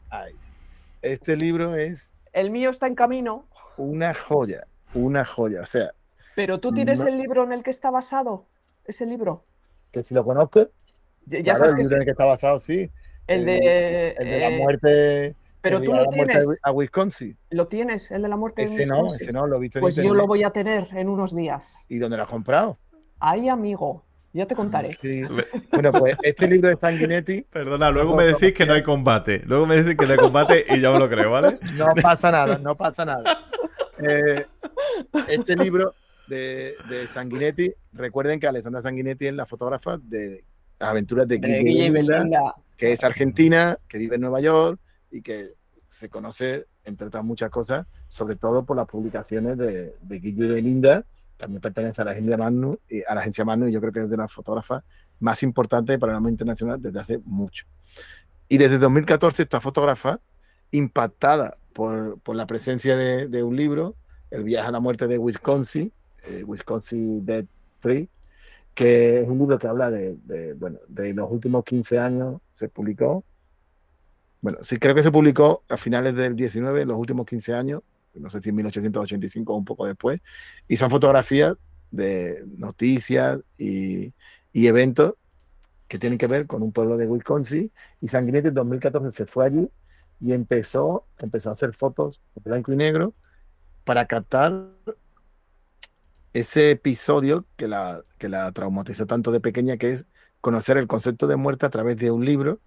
Este 1.03 1.37
libro 1.37 1.75
es. 1.75 2.15
El 2.33 2.51
mío 2.51 2.71
está 2.71 2.87
en 2.87 2.95
camino. 2.95 3.47
Una 3.77 4.15
joya, 4.15 4.67
una 4.95 5.25
joya. 5.25 5.63
O 5.63 5.67
sea, 5.67 5.93
pero 6.39 6.61
tú 6.61 6.73
tienes 6.73 7.01
no. 7.01 7.09
el 7.09 7.19
libro 7.19 7.43
en 7.43 7.51
el 7.51 7.65
que 7.65 7.71
está 7.71 7.91
basado, 7.91 8.47
ese 8.85 9.05
libro. 9.07 9.43
Que 9.91 10.05
si 10.05 10.15
lo 10.15 10.25
conozco. 10.25 10.69
Ya, 11.27 11.43
claro, 11.43 11.59
sabes 11.59 11.73
el 11.73 11.77
que 11.79 11.83
libro 11.83 11.89
sí. 11.89 11.95
en 11.95 12.01
el 12.01 12.05
que 12.05 12.11
está 12.13 12.25
basado, 12.27 12.59
sí. 12.61 12.91
El 13.27 13.45
de. 13.45 14.15
El, 14.17 14.25
de 14.25 14.39
la 14.39 14.51
muerte. 14.51 15.35
Pero 15.61 15.83
tú 15.83 15.93
lo 15.93 16.07
tienes, 16.07 16.47
a 16.63 16.71
Wisconsin. 16.71 17.37
lo 17.51 17.67
tienes, 17.67 18.13
el 18.13 18.23
de 18.23 18.29
la 18.29 18.37
muerte 18.37 18.63
de 18.63 18.69
Ese 18.69 18.87
no, 18.87 19.01
Wisconsin? 19.01 19.21
ese 19.21 19.33
no, 19.33 19.49
lo 19.49 19.57
he 19.57 19.61
visto 19.63 19.79
en 19.79 19.81
Pues 19.81 19.97
yo 19.97 20.15
lo 20.15 20.29
voy 20.29 20.45
a 20.45 20.51
tener 20.51 20.87
en 20.93 21.09
unos 21.09 21.35
días. 21.35 21.75
¿Y 21.89 21.99
dónde 21.99 22.17
lo 22.17 22.23
has 22.23 22.29
comprado? 22.29 22.79
Ay, 23.19 23.49
amigo, 23.49 24.05
ya 24.33 24.47
te 24.47 24.55
contaré. 24.55 24.97
Sí. 25.03 25.23
Bueno, 25.73 25.91
pues 25.91 26.17
este 26.23 26.47
libro 26.47 26.69
de 26.69 26.77
Sanguinetti 26.77 27.43
Perdona, 27.43 27.91
luego 27.91 28.15
me 28.15 28.25
decís 28.25 28.55
que 28.55 28.65
no 28.65 28.75
hay 28.75 28.85
combate. 28.85 29.43
Luego 29.45 29.67
me 29.67 29.75
decís 29.75 29.97
que 29.97 30.07
no 30.07 30.13
hay 30.13 30.19
combate 30.19 30.65
y 30.69 30.81
yo 30.81 30.93
me 30.93 31.01
lo 31.01 31.09
creo, 31.09 31.33
¿vale? 31.33 31.59
No 31.75 31.87
pasa 32.01 32.31
nada, 32.31 32.59
no 32.59 32.77
pasa 32.77 33.05
nada. 33.05 33.25
Eh, 34.01 34.47
este 35.27 35.57
libro 35.57 35.93
de, 36.29 36.75
de 36.89 37.07
Sanguinetti, 37.07 37.73
recuerden 37.93 38.41
que 38.41 38.47
Alessandra 38.47 38.81
Sanguinetti 38.81 39.27
es 39.27 39.35
la 39.35 39.47
fotógrafa 39.47 39.99
de 39.99 40.45
las 40.79 40.91
aventuras 40.91 41.27
de 41.27 41.39
De 41.39 41.59
Guille 41.59 41.91
Belinda, 41.91 42.55
que 42.77 42.93
es 42.93 43.03
argentina, 43.03 43.79
que 43.89 43.99
vive 43.99 44.17
en 44.17 44.21
Nueva 44.23 44.41
York 44.41 44.79
y 45.11 45.23
que 45.23 45.55
se 45.89 46.09
conoce, 46.09 46.67
entre 46.85 47.07
otras 47.07 47.25
muchas 47.25 47.51
cosas, 47.51 47.87
sobre 48.09 48.37
todo 48.37 48.65
por 48.65 48.77
las 48.77 48.87
publicaciones 48.87 49.59
de, 49.59 49.95
de 50.01 50.19
Guille 50.19 50.47
y 50.47 50.49
Belinda. 50.49 51.05
También 51.37 51.61
pertenece 51.61 52.03
a 52.03 52.05
la 52.05 52.11
agencia 52.13 52.37
Magnum, 52.37 52.77
y 52.89 53.03
a 53.03 53.15
la 53.15 53.21
agencia 53.21 53.45
Magnum, 53.45 53.69
y 53.69 53.73
yo 53.73 53.81
creo 53.81 53.93
que 53.93 54.01
es 54.01 54.11
de 54.11 54.17
las 54.17 54.33
fotógrafas 54.33 54.83
más 55.21 55.43
importantes 55.43 55.93
del 55.93 56.01
panorama 56.01 56.31
internacional 56.31 56.81
desde 56.81 57.01
hace 57.01 57.21
mucho. 57.25 57.67
Y 58.49 58.59
desde 58.59 58.79
2014 58.79 59.43
esta 59.43 59.61
fotógrafa, 59.61 60.21
impactada 60.71 61.59
por, 61.73 62.19
por 62.21 62.37
la 62.37 62.47
presencia 62.47 62.97
de, 62.97 63.29
de 63.29 63.43
un 63.43 63.57
libro, 63.57 63.95
El 64.31 64.45
viaje 64.45 64.69
a 64.69 64.73
la 64.73 64.81
muerte 64.81 65.07
de 65.07 65.19
Wisconsin, 65.19 65.93
eh, 66.29 66.45
Wisconsin 66.45 67.25
Dead 67.25 67.45
Tree, 67.81 68.09
que 68.75 69.23
es 69.23 69.29
un 69.29 69.39
libro 69.39 69.59
que 69.59 69.67
habla 69.67 69.91
de, 69.91 70.17
bueno, 70.59 70.79
de 70.89 71.13
los 71.13 71.31
últimos 71.31 71.65
15 71.65 71.99
años, 71.99 72.41
se 72.57 72.69
publicó. 72.69 73.25
Bueno, 74.41 74.59
sí, 74.63 74.77
creo 74.79 74.95
que 74.95 75.03
se 75.03 75.11
publicó 75.11 75.65
a 75.69 75.77
finales 75.77 76.15
del 76.15 76.37
19, 76.37 76.87
los 76.87 76.97
últimos 76.97 77.27
15 77.27 77.55
años, 77.55 77.83
no 78.15 78.31
sé 78.31 78.41
si 78.41 78.51
en 78.51 78.57
1885 78.57 79.53
o 79.53 79.57
un 79.57 79.65
poco 79.65 79.87
después, 79.87 80.21
y 80.69 80.77
son 80.77 80.91
fotografías 80.91 81.57
de 81.91 82.45
noticias 82.57 83.41
y, 83.57 84.13
y 84.53 84.67
eventos 84.67 85.15
que 85.89 85.99
tienen 85.99 86.19
que 86.19 86.27
ver 86.27 86.47
con 86.47 86.63
un 86.63 86.71
pueblo 86.71 86.97
de 86.97 87.07
Wisconsin. 87.07 87.73
Y 88.01 88.09
Sanguinetti 88.09 88.49
en 88.49 88.55
2014 88.55 89.11
se 89.11 89.27
fue 89.27 89.47
allí 89.47 89.69
y 90.21 90.33
empezó, 90.33 91.07
empezó 91.19 91.49
a 91.49 91.53
hacer 91.53 91.73
fotos 91.73 92.21
en 92.37 92.43
blanco 92.45 92.73
y 92.73 92.77
negro 92.77 93.15
para 93.85 94.07
captar 94.07 94.69
ese 96.33 96.71
episodio 96.71 97.47
que 97.57 97.69
la, 97.69 98.03
que 98.19 98.29
la 98.29 98.51
traumatizó 98.53 99.07
tanto 99.07 99.33
de 99.33 99.41
pequeña, 99.41 99.77
que 99.77 99.93
es 99.93 100.05
conocer 100.41 100.77
el 100.79 100.87
concepto 100.87 101.27
de 101.27 101.37
muerte 101.37 101.67
a 101.67 101.71
través 101.71 101.97
de 101.97 102.11
un 102.11 102.25
libro. 102.25 102.61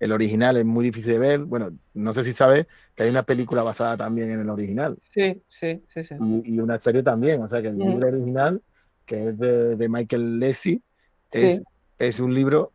El 0.00 0.12
original 0.12 0.56
es 0.56 0.64
muy 0.64 0.84
difícil 0.84 1.12
de 1.12 1.18
ver. 1.18 1.40
Bueno, 1.40 1.70
no 1.94 2.12
sé 2.12 2.24
si 2.24 2.32
sabes 2.32 2.66
que 2.94 3.04
hay 3.04 3.10
una 3.10 3.22
película 3.22 3.62
basada 3.62 3.96
también 3.96 4.30
en 4.32 4.40
el 4.40 4.50
original 4.50 4.98
Sí, 5.00 5.42
sí, 5.48 5.82
sí, 5.88 6.04
sí. 6.04 6.14
y, 6.20 6.54
y 6.56 6.58
una 6.60 6.78
serie 6.80 7.02
también. 7.02 7.42
O 7.42 7.48
sea 7.48 7.62
que 7.62 7.68
el 7.68 7.76
Mm. 7.76 7.88
libro 7.90 8.08
original, 8.08 8.62
que 9.06 9.28
es 9.28 9.38
de, 9.38 9.76
de 9.76 9.88
Michael 9.88 10.38
Lesy, 10.40 10.82
es, 11.30 11.56
Sí. 11.56 11.62
es 11.98 12.20
un 12.20 12.34
libro 12.34 12.72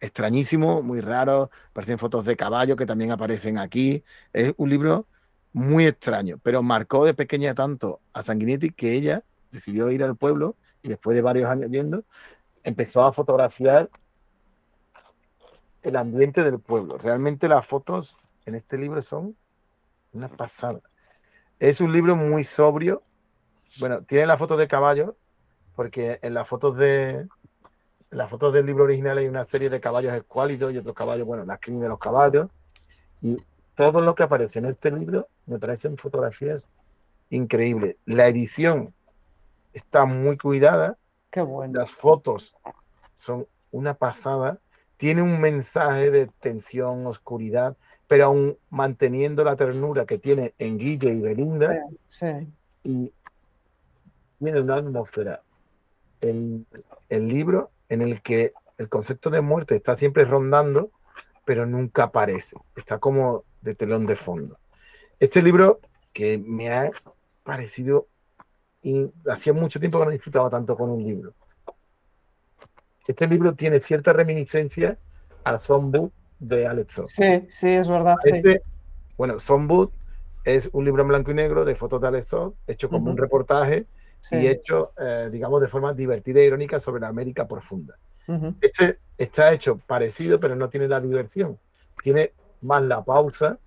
extrañísimo, 0.00 0.82
muy 0.82 1.00
raro. 1.00 1.50
Aparecen 1.70 1.98
fotos 1.98 2.24
de 2.26 2.36
caballo 2.36 2.76
que 2.76 2.86
también 2.86 3.12
aparecen 3.12 3.58
aquí. 3.58 4.04
Es 4.32 4.52
un 4.56 4.68
libro 4.70 5.06
muy 5.52 5.86
extraño, 5.86 6.38
pero 6.42 6.62
marcó 6.62 7.04
de 7.04 7.14
pequeña 7.14 7.54
tanto 7.54 8.00
a 8.12 8.22
Sanguinetti 8.22 8.70
que 8.70 8.92
ella 8.92 9.22
decidió 9.54 9.90
ir 9.90 10.02
al 10.02 10.16
pueblo 10.16 10.56
y 10.82 10.88
después 10.88 11.14
de 11.14 11.22
varios 11.22 11.48
años 11.48 11.70
yendo, 11.70 12.04
empezó 12.62 13.04
a 13.04 13.12
fotografiar 13.12 13.88
el 15.82 15.96
ambiente 15.96 16.42
del 16.42 16.58
pueblo. 16.58 16.98
Realmente 16.98 17.48
las 17.48 17.66
fotos 17.66 18.16
en 18.44 18.54
este 18.54 18.76
libro 18.76 19.00
son 19.00 19.36
una 20.12 20.28
pasada. 20.28 20.80
Es 21.58 21.80
un 21.80 21.92
libro 21.92 22.16
muy 22.16 22.44
sobrio. 22.44 23.02
Bueno, 23.78 24.02
tiene 24.02 24.26
la 24.26 24.36
foto 24.36 24.56
de 24.56 24.68
caballo, 24.68 25.16
porque 25.74 26.18
en 26.22 26.34
las 26.34 26.48
fotos 26.48 26.76
de 26.76 27.28
en 28.10 28.18
las 28.18 28.30
fotos 28.30 28.52
del 28.54 28.64
libro 28.66 28.84
original 28.84 29.18
hay 29.18 29.26
una 29.26 29.44
serie 29.44 29.68
de 29.68 29.80
caballos 29.80 30.12
escuálidos 30.12 30.72
y 30.72 30.78
otros 30.78 30.94
caballos, 30.94 31.26
bueno, 31.26 31.44
las 31.44 31.58
crímenes 31.58 31.84
de 31.84 31.88
los 31.88 31.98
caballos. 31.98 32.48
Y 33.22 33.36
todo 33.74 34.00
lo 34.00 34.14
que 34.14 34.22
aparece 34.22 34.60
en 34.60 34.66
este 34.66 34.90
libro 34.90 35.28
me 35.46 35.58
parecen 35.58 35.96
fotografías 35.96 36.70
increíbles. 37.30 37.96
La 38.04 38.28
edición 38.28 38.94
está 39.74 40.06
muy 40.06 40.38
cuidada, 40.38 40.96
Qué 41.30 41.42
bueno. 41.42 41.80
las 41.80 41.90
fotos 41.90 42.56
son 43.12 43.46
una 43.70 43.94
pasada. 43.94 44.58
Tiene 44.96 45.20
un 45.22 45.40
mensaje 45.40 46.10
de 46.10 46.28
tensión, 46.40 47.06
oscuridad, 47.06 47.76
pero 48.06 48.26
aún 48.26 48.56
manteniendo 48.70 49.44
la 49.44 49.56
ternura 49.56 50.06
que 50.06 50.18
tiene 50.18 50.54
en 50.58 50.78
Guille 50.78 51.12
y 51.12 51.20
Belinda 51.20 51.82
Sí. 52.08 52.26
y 52.84 53.12
tiene 54.38 54.60
una 54.60 54.76
atmósfera. 54.76 55.42
El, 56.20 56.64
el 57.08 57.28
libro 57.28 57.70
en 57.88 58.02
el 58.02 58.22
que 58.22 58.52
el 58.78 58.88
concepto 58.88 59.30
de 59.30 59.40
muerte 59.40 59.74
está 59.76 59.96
siempre 59.96 60.24
rondando, 60.24 60.90
pero 61.44 61.66
nunca 61.66 62.04
aparece. 62.04 62.56
Está 62.76 62.98
como 62.98 63.44
de 63.62 63.74
telón 63.74 64.06
de 64.06 64.16
fondo. 64.16 64.58
Este 65.20 65.42
libro 65.42 65.80
que 66.12 66.38
me 66.38 66.72
ha 66.72 66.90
parecido, 67.42 68.06
y 68.84 69.10
hacía 69.28 69.52
mucho 69.52 69.80
tiempo 69.80 69.98
que 69.98 70.04
no 70.04 70.10
disfrutaba 70.12 70.48
tanto 70.48 70.76
con 70.76 70.90
un 70.90 71.02
libro. 71.02 71.32
Este 73.08 73.26
libro 73.26 73.54
tiene 73.54 73.80
cierta 73.80 74.12
reminiscencia 74.12 74.96
a 75.42 75.58
Somebook 75.58 76.12
de 76.38 76.66
Alex 76.66 76.92
Soss. 76.92 77.12
Sí, 77.12 77.46
sí, 77.48 77.68
es 77.70 77.88
verdad. 77.88 78.14
Sí. 78.22 78.30
Este, 78.32 78.62
bueno, 79.16 79.40
Somebook 79.40 79.92
es 80.44 80.68
un 80.72 80.84
libro 80.84 81.02
en 81.02 81.08
blanco 81.08 81.30
y 81.30 81.34
negro 81.34 81.64
de 81.64 81.74
fotos 81.74 82.00
de 82.00 82.08
Alex 82.08 82.28
Soss, 82.28 82.54
hecho 82.66 82.88
como 82.88 83.10
un 83.10 83.16
reportaje 83.16 83.86
sí. 84.20 84.36
y 84.36 84.46
hecho, 84.48 84.92
eh, 84.98 85.28
digamos, 85.32 85.60
de 85.60 85.68
forma 85.68 85.92
divertida 85.94 86.40
e 86.40 86.44
irónica 86.46 86.78
sobre 86.78 87.00
la 87.00 87.08
América 87.08 87.48
profunda. 87.48 87.96
Este 88.60 89.00
está 89.18 89.52
hecho 89.52 89.76
parecido, 89.78 90.40
pero 90.40 90.56
no 90.56 90.70
tiene 90.70 90.88
la 90.88 91.00
diversión. 91.00 91.58
Tiene 92.02 92.32
más 92.62 92.82
la 92.82 93.02
pausa 93.02 93.58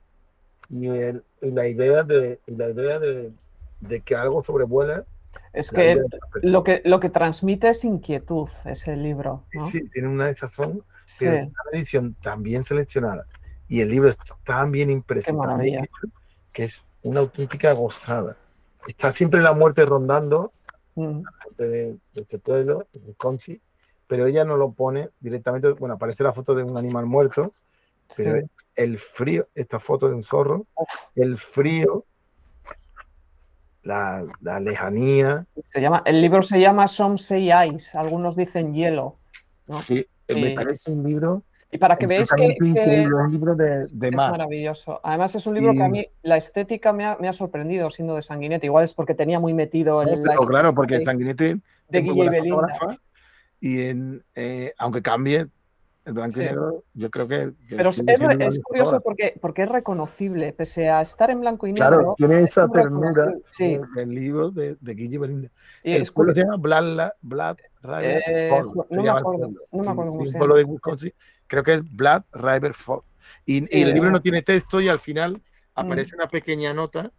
y, 0.70 0.88
el- 0.88 1.24
y 1.42 1.52
la 1.52 1.68
idea 1.68 2.02
de, 2.04 2.40
y 2.48 2.56
la 2.56 2.70
idea 2.70 2.98
de, 2.98 3.32
de 3.80 4.02
que 4.02 4.16
algo 4.16 4.44
sobrevuela. 4.44 5.06
Es 5.54 5.72
que 5.72 6.02
lo 6.42 6.64
que 6.64 6.82
lo 6.86 7.00
que 7.00 7.10
transmite 7.10 7.70
es 7.70 7.84
inquietud 7.84 8.50
ese 8.66 8.96
libro. 8.96 9.44
¿no? 9.54 9.70
Sí, 9.70 9.88
tiene 9.90 10.08
una 10.08 10.34
sazón, 10.34 10.84
Sí. 11.06 11.26
pero 11.26 11.36
es 11.36 11.44
una 11.48 11.54
edición 11.74 12.14
tan 12.16 12.44
bien 12.44 12.66
seleccionada 12.66 13.26
y 13.68 13.82
el 13.82 13.90
libro 13.90 14.10
está 14.10 14.24
tan 14.44 14.72
bien 14.72 14.90
impreso, 14.90 15.38
que 16.52 16.64
es 16.64 16.84
una 17.04 17.20
auténtica 17.22 17.72
gozada. 17.74 18.36
Está 18.88 19.12
siempre 19.12 19.42
la 19.42 19.54
muerte 19.54 19.86
rondando 19.86 20.52
Mm. 20.96 21.22
de, 21.60 21.66
de 22.14 22.22
este 22.22 22.40
pueblo, 22.40 22.88
de 22.92 23.00
Wisconsin, 23.00 23.62
pero 24.08 24.26
ella 24.26 24.44
no 24.44 24.58
lo 24.58 24.72
pone 24.72 25.10
directamente, 25.20 25.70
bueno, 25.74 25.94
aparece 25.96 26.24
la 26.24 26.34
foto 26.34 26.56
de 26.56 26.64
un 26.64 26.76
animal 26.76 27.06
muerto, 27.06 27.54
pero 28.16 28.40
Sí. 28.40 28.48
el 28.76 28.98
frío, 28.98 29.48
esta 29.54 29.80
foto 29.80 30.08
de 30.10 30.16
un 30.16 30.24
zorro, 30.24 30.66
el 31.16 31.38
frío, 31.38 32.06
la, 33.88 34.26
la 34.42 34.60
lejanía, 34.60 35.46
Se 35.64 35.82
llama, 35.82 36.04
el 36.06 36.22
libro 36.22 36.44
se 36.44 36.60
llama 36.60 36.88
Some 36.88 37.18
Say 37.18 37.50
Ice, 37.74 37.98
algunos 37.98 38.36
dicen 38.36 38.74
hielo. 38.74 39.16
¿no? 39.68 39.78
sí, 39.78 40.06
Sí. 40.30 40.42
me 40.42 40.52
parece 40.52 40.92
un 40.92 41.08
libro 41.08 41.44
Y 41.72 41.78
para 41.78 41.96
que 41.98 42.06
veáis 42.06 42.30
que, 42.30 42.56
que 42.60 43.08
un 43.08 43.32
libro 43.32 43.56
de, 43.56 43.84
de 43.94 44.08
es 44.10 44.14
mar. 44.14 44.32
maravilloso. 44.32 45.00
Además 45.02 45.34
es 45.36 45.48
un 45.48 45.56
libro 45.56 45.72
que 45.74 45.84
a 45.84 45.88
mí 45.88 46.06
la 46.22 46.36
estética 46.36 46.92
me 46.92 47.06
ha, 47.06 47.16
me 47.18 47.30
ha 47.30 47.34
sorprendido 47.34 47.90
siendo 47.90 48.16
de 48.16 48.22
Sanguinetti. 48.22 48.66
Igual 48.66 48.84
es 48.84 48.94
porque 48.94 49.14
tenía 49.16 49.40
muy 49.40 49.54
metido 49.54 50.02
el, 50.02 50.22
claro, 50.48 50.74
porque 50.76 50.98
de 50.98 51.04
es 51.04 51.08
muy 52.04 52.14
Guille 52.14 52.26
y 52.26 52.30
Belinda. 52.30 52.68
y 53.62 53.82
en, 53.84 54.24
eh, 54.36 54.74
aunque 54.78 55.02
cambie 55.02 55.48
el 56.08 56.14
blanco 56.14 56.40
y 56.40 56.44
negro, 56.44 56.84
yo 56.94 57.12
creo 57.12 57.28
que, 57.28 57.54
que 57.68 57.76
Pero 57.76 57.90
es, 57.90 58.60
curioso 58.64 59.02
porque, 59.02 59.38
porque 59.42 59.64
es 59.64 59.70
reconocible, 59.70 60.54
pese 60.54 60.90
a 60.90 61.02
estar 61.02 61.30
en 61.30 61.42
blanco 61.42 61.68
y 61.68 61.74
negro. 61.74 61.88
Claro, 61.90 62.14
tiene 62.18 62.44
es 62.44 62.52
esa 62.52 62.70
ternura. 62.70 63.34
Sí, 63.50 63.78
del 63.94 64.10
libro 64.12 64.50
de, 64.50 64.78
de 64.80 64.94
Guille 64.96 65.18
Belinda. 65.18 65.52
y 65.84 65.92
El 65.96 66.04
es 66.04 66.12
pueblo 66.12 66.32
curioso. 66.32 66.50
se 66.50 66.58
llama 66.58 66.96
La- 66.96 67.14
Blood 67.22 67.58
River 67.84 68.24
Eh, 68.26 68.50
se 68.90 68.96
no 68.96 69.04
me 69.04 69.10
el 69.10 69.18
acuerdo, 69.18 69.52
no 69.72 69.84
me 69.84 69.92
acuerdo 69.92 70.12
cómo 70.14 70.32
pueblo 70.32 70.56
de 70.56 70.64
Wisconsin, 70.64 71.14
creo 71.46 71.64
que 71.64 71.74
es 71.74 71.96
Blood 71.96 72.24
River 72.32 72.74
Fall. 72.74 73.02
Y, 73.46 73.64
Sí, 73.66 73.80
y 73.80 73.82
el 73.82 73.94
libro 73.94 74.10
no 74.10 74.22
tiene 74.22 74.42
texto 74.42 74.80
y 74.80 74.88
al 74.88 75.00
final 75.00 75.42
aparece 75.76 76.16
una 76.16 76.28
pequeña 76.28 76.74
nota. 76.74 77.12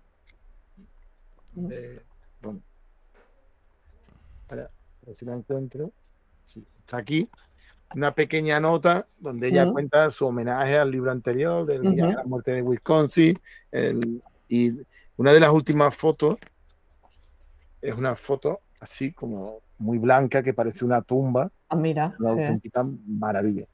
Mm. 1.55 1.67
de- 1.69 2.03
bueno, 2.41 2.61
para, 4.49 4.63
a 4.65 4.71
ver 5.07 5.15
si 5.15 5.27
la 5.27 5.35
encuentro. 5.35 5.93
Sí, 6.47 6.65
está 6.81 6.97
aquí. 6.97 7.29
Una 7.95 8.13
pequeña 8.15 8.61
nota 8.61 9.07
donde 9.19 9.49
ella 9.49 9.71
cuenta 9.71 10.11
su 10.11 10.27
homenaje 10.27 10.77
al 10.77 10.91
libro 10.91 11.11
anterior, 11.11 11.65
del 11.65 11.83
día 11.83 12.07
de 12.07 12.13
la 12.15 12.25
muerte 12.25 12.53
de 12.53 12.63
Wisconsin. 12.63 13.39
el- 13.73 14.23
y 14.49 14.73
una 15.17 15.33
de 15.33 15.41
las 15.41 15.51
últimas 15.51 15.95
fotos 15.95 16.39
es 17.83 17.95
una 17.95 18.17
foto 18.17 18.61
así 18.81 19.13
como 19.13 19.61
muy 19.79 19.99
blanca 19.99 20.43
que 20.43 20.55
parece 20.55 20.85
una 20.85 21.03
tumba, 21.03 21.51
Ah, 21.69 21.77
mira, 21.77 22.15
una 22.19 22.35
sí. 22.35 22.41
auténtica 22.41 22.87
maravilla. 23.07 23.65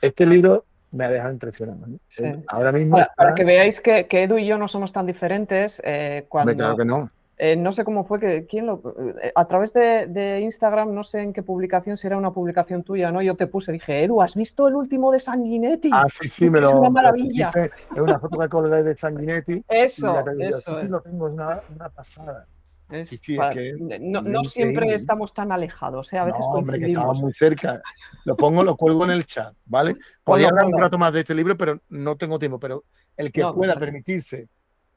Este 0.00 0.24
libro 0.26 0.64
me 0.90 1.04
ha 1.04 1.10
dejado 1.10 1.32
impresionado. 1.32 1.86
¿no? 1.86 1.98
Sí. 2.08 2.24
Ahora 2.48 2.72
mismo. 2.72 2.98
Para, 3.16 3.34
que 3.34 3.44
veáis 3.44 3.80
que, 3.80 4.06
que 4.06 4.24
Edu 4.24 4.38
y 4.38 4.46
yo 4.46 4.58
no 4.58 4.68
somos 4.68 4.92
tan 4.92 5.06
diferentes, 5.06 5.80
eh, 5.84 6.24
cuando, 6.28 6.54
claro 6.54 6.76
que 6.76 6.84
no. 6.84 7.10
Eh, 7.38 7.56
no 7.56 7.72
sé 7.72 7.82
cómo 7.84 8.04
fue 8.04 8.20
que, 8.20 8.46
quién 8.46 8.66
lo, 8.66 8.82
eh, 9.22 9.32
a 9.34 9.46
través 9.48 9.72
de, 9.72 10.06
de 10.06 10.40
Instagram, 10.40 10.92
no 10.94 11.02
sé 11.02 11.22
en 11.22 11.32
qué 11.32 11.42
publicación, 11.42 11.96
si 11.96 12.06
era 12.06 12.16
una 12.16 12.32
publicación 12.32 12.82
tuya, 12.84 13.10
¿no? 13.10 13.22
Yo 13.22 13.34
te 13.36 13.46
puse, 13.46 13.72
dije, 13.72 14.04
Edu, 14.04 14.22
¿has 14.22 14.34
visto 14.36 14.68
el 14.68 14.74
último 14.76 15.10
de 15.10 15.18
Sanguinetti? 15.20 15.90
Ah, 15.92 16.04
sí, 16.08 16.28
sí, 16.28 16.50
me 16.50 16.58
Es 16.60 16.64
lo. 16.64 16.70
una 16.72 16.80
me 16.80 16.86
lo 16.86 16.90
maravilla. 16.92 17.50
Es 17.54 17.98
una 18.00 18.18
foto 18.18 18.38
que 18.38 18.48
colgué 18.48 18.82
de 18.82 18.96
Sanguinetti. 18.96 19.64
Eso, 19.68 20.18
eso 20.38 20.58
sí, 20.58 20.72
sí, 20.80 20.84
es. 20.84 20.90
lo 20.90 21.00
tengo, 21.00 21.26
es 21.28 21.34
una, 21.34 21.60
una 21.74 21.88
pasada. 21.88 22.46
Es 22.90 23.08
Sí, 23.08 23.16
sí, 23.16 23.32
es 23.32 23.38
para- 23.38 23.54
que 23.54 23.72
no, 24.00 24.44
siempre 24.44 24.94
estamos 24.94 25.32
tan 25.32 25.50
alejados, 25.50 26.12
¿eh? 26.12 26.18
a 26.18 26.24
veces 26.26 26.40
no, 26.40 26.58
hombre, 26.58 26.78
que 26.78 26.86
estaba 26.90 27.06
coincidimos. 27.06 27.22
muy 27.22 27.32
cerca. 27.32 27.80
Lo 28.26 28.36
pongo, 28.36 28.62
lo 28.62 28.76
cuelgo 28.76 29.04
en 29.04 29.12
el 29.12 29.24
chat, 29.24 29.54
¿vale? 29.64 29.94
Podría 30.22 30.48
hablar 30.48 30.66
un 30.66 30.78
rato 30.78 30.98
más 30.98 31.12
de 31.14 31.20
este 31.20 31.34
libro, 31.34 31.56
pero 31.56 31.78
no 31.88 32.16
tengo 32.16 32.38
tiempo. 32.38 32.60
Pero 32.60 32.84
el 33.16 33.32
que 33.32 33.40
No, 33.40 33.54
pueda 33.54 33.76
permitirse 33.76 34.48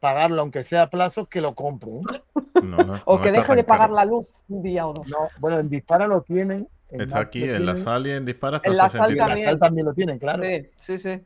pagarlo, 0.05 0.41
aunque 0.41 0.63
sea 0.63 0.83
a 0.83 0.89
plazos, 0.89 1.27
que 1.27 1.41
lo 1.41 1.55
compre. 1.55 1.91
¿eh? 1.91 2.21
No, 2.63 2.77
no, 2.85 3.01
O 3.05 3.17
no 3.17 3.21
que 3.23 3.31
deje 3.31 3.55
de 3.55 3.65
caro. 3.65 3.67
pagar 3.67 3.89
la 3.91 4.05
luz 4.05 4.43
un 4.47 4.61
día 4.61 4.87
o 4.87 4.93
dos. 4.93 5.07
No, 5.09 5.29
bueno, 5.39 5.59
en 5.59 5.69
Dispara 5.69 6.07
lo 6.07 6.21
tienen. 6.21 6.67
en 6.89 7.01
Está 7.01 7.19
aquí, 7.19 7.43
en 7.43 7.65
la 7.65 7.75
sal 7.75 8.07
y 8.07 8.11
en 8.11 8.25
Dispara 8.25 8.57
está 8.57 8.69
En 8.69 8.73
a 8.79 8.83
la 8.83 8.89
Sal 8.89 9.09
y 9.09 9.13
en 9.13 9.17
63. 9.17 9.19
la 9.19 9.27
también. 9.27 9.49
Sal 9.49 9.59
también 9.59 9.85
lo 9.85 9.93
tienen, 9.93 10.19
claro. 10.19 10.43
Sí, 10.43 10.69
sí, 10.79 10.97
sí. 10.97 11.21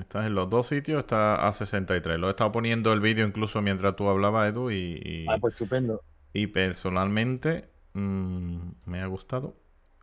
Estás 0.00 0.26
en 0.26 0.34
los 0.34 0.48
dos 0.50 0.66
sitios, 0.66 0.98
está 1.00 1.46
a 1.48 1.52
63. 1.52 2.18
Lo 2.18 2.28
he 2.28 2.30
estado 2.30 2.52
poniendo 2.52 2.92
el 2.92 3.00
vídeo 3.00 3.26
incluso 3.26 3.60
mientras 3.62 3.96
tú 3.96 4.08
hablabas, 4.08 4.50
Edu, 4.52 4.70
y, 4.70 5.00
y- 5.04 5.26
Ah, 5.28 5.36
pues 5.40 5.54
estupendo. 5.54 6.02
y 6.32 6.46
personalmente 6.48 7.68
mm, 7.94 8.58
me 8.86 9.00
ha 9.00 9.06
gustado 9.06 9.54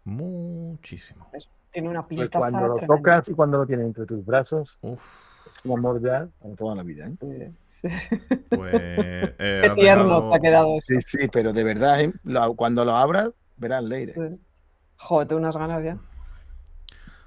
muchísimo. 0.03 1.27
Tiene 1.71 1.89
una 1.89 2.05
Pues 2.07 2.19
pinta 2.21 2.37
cuando 2.39 2.67
lo 2.67 2.75
tocas 2.75 3.29
y 3.29 3.33
cuando 3.33 3.57
lo 3.59 3.65
tienes 3.65 3.85
entre 3.87 4.05
tus 4.05 4.23
brazos, 4.25 4.77
Uf, 4.81 5.03
es 5.47 5.59
un 5.65 5.77
amor 5.77 5.99
ya 6.01 6.27
para 6.39 6.55
toda 6.55 6.75
la 6.75 6.83
vida. 6.83 7.07
¿eh? 7.21 7.51
Pues... 8.49 8.73
eh, 8.75 9.61
Qué 9.63 9.71
tierno 9.75 10.29
te 10.29 10.35
ha 10.37 10.39
quedado 10.39 10.77
eso. 10.77 10.87
Sí, 10.99 11.01
sí, 11.19 11.27
pero 11.31 11.53
de 11.53 11.63
verdad, 11.63 12.01
¿eh? 12.01 12.13
Lo- 12.23 12.53
cuando 12.55 12.85
lo 12.85 12.95
abras, 12.95 13.31
verás 13.57 13.83
Leire. 13.83 14.13
Sí. 14.13 14.39
Joder, 14.97 15.27
tengo 15.27 15.41
unas 15.41 15.55
ganas 15.57 15.83
ya. 15.83 15.97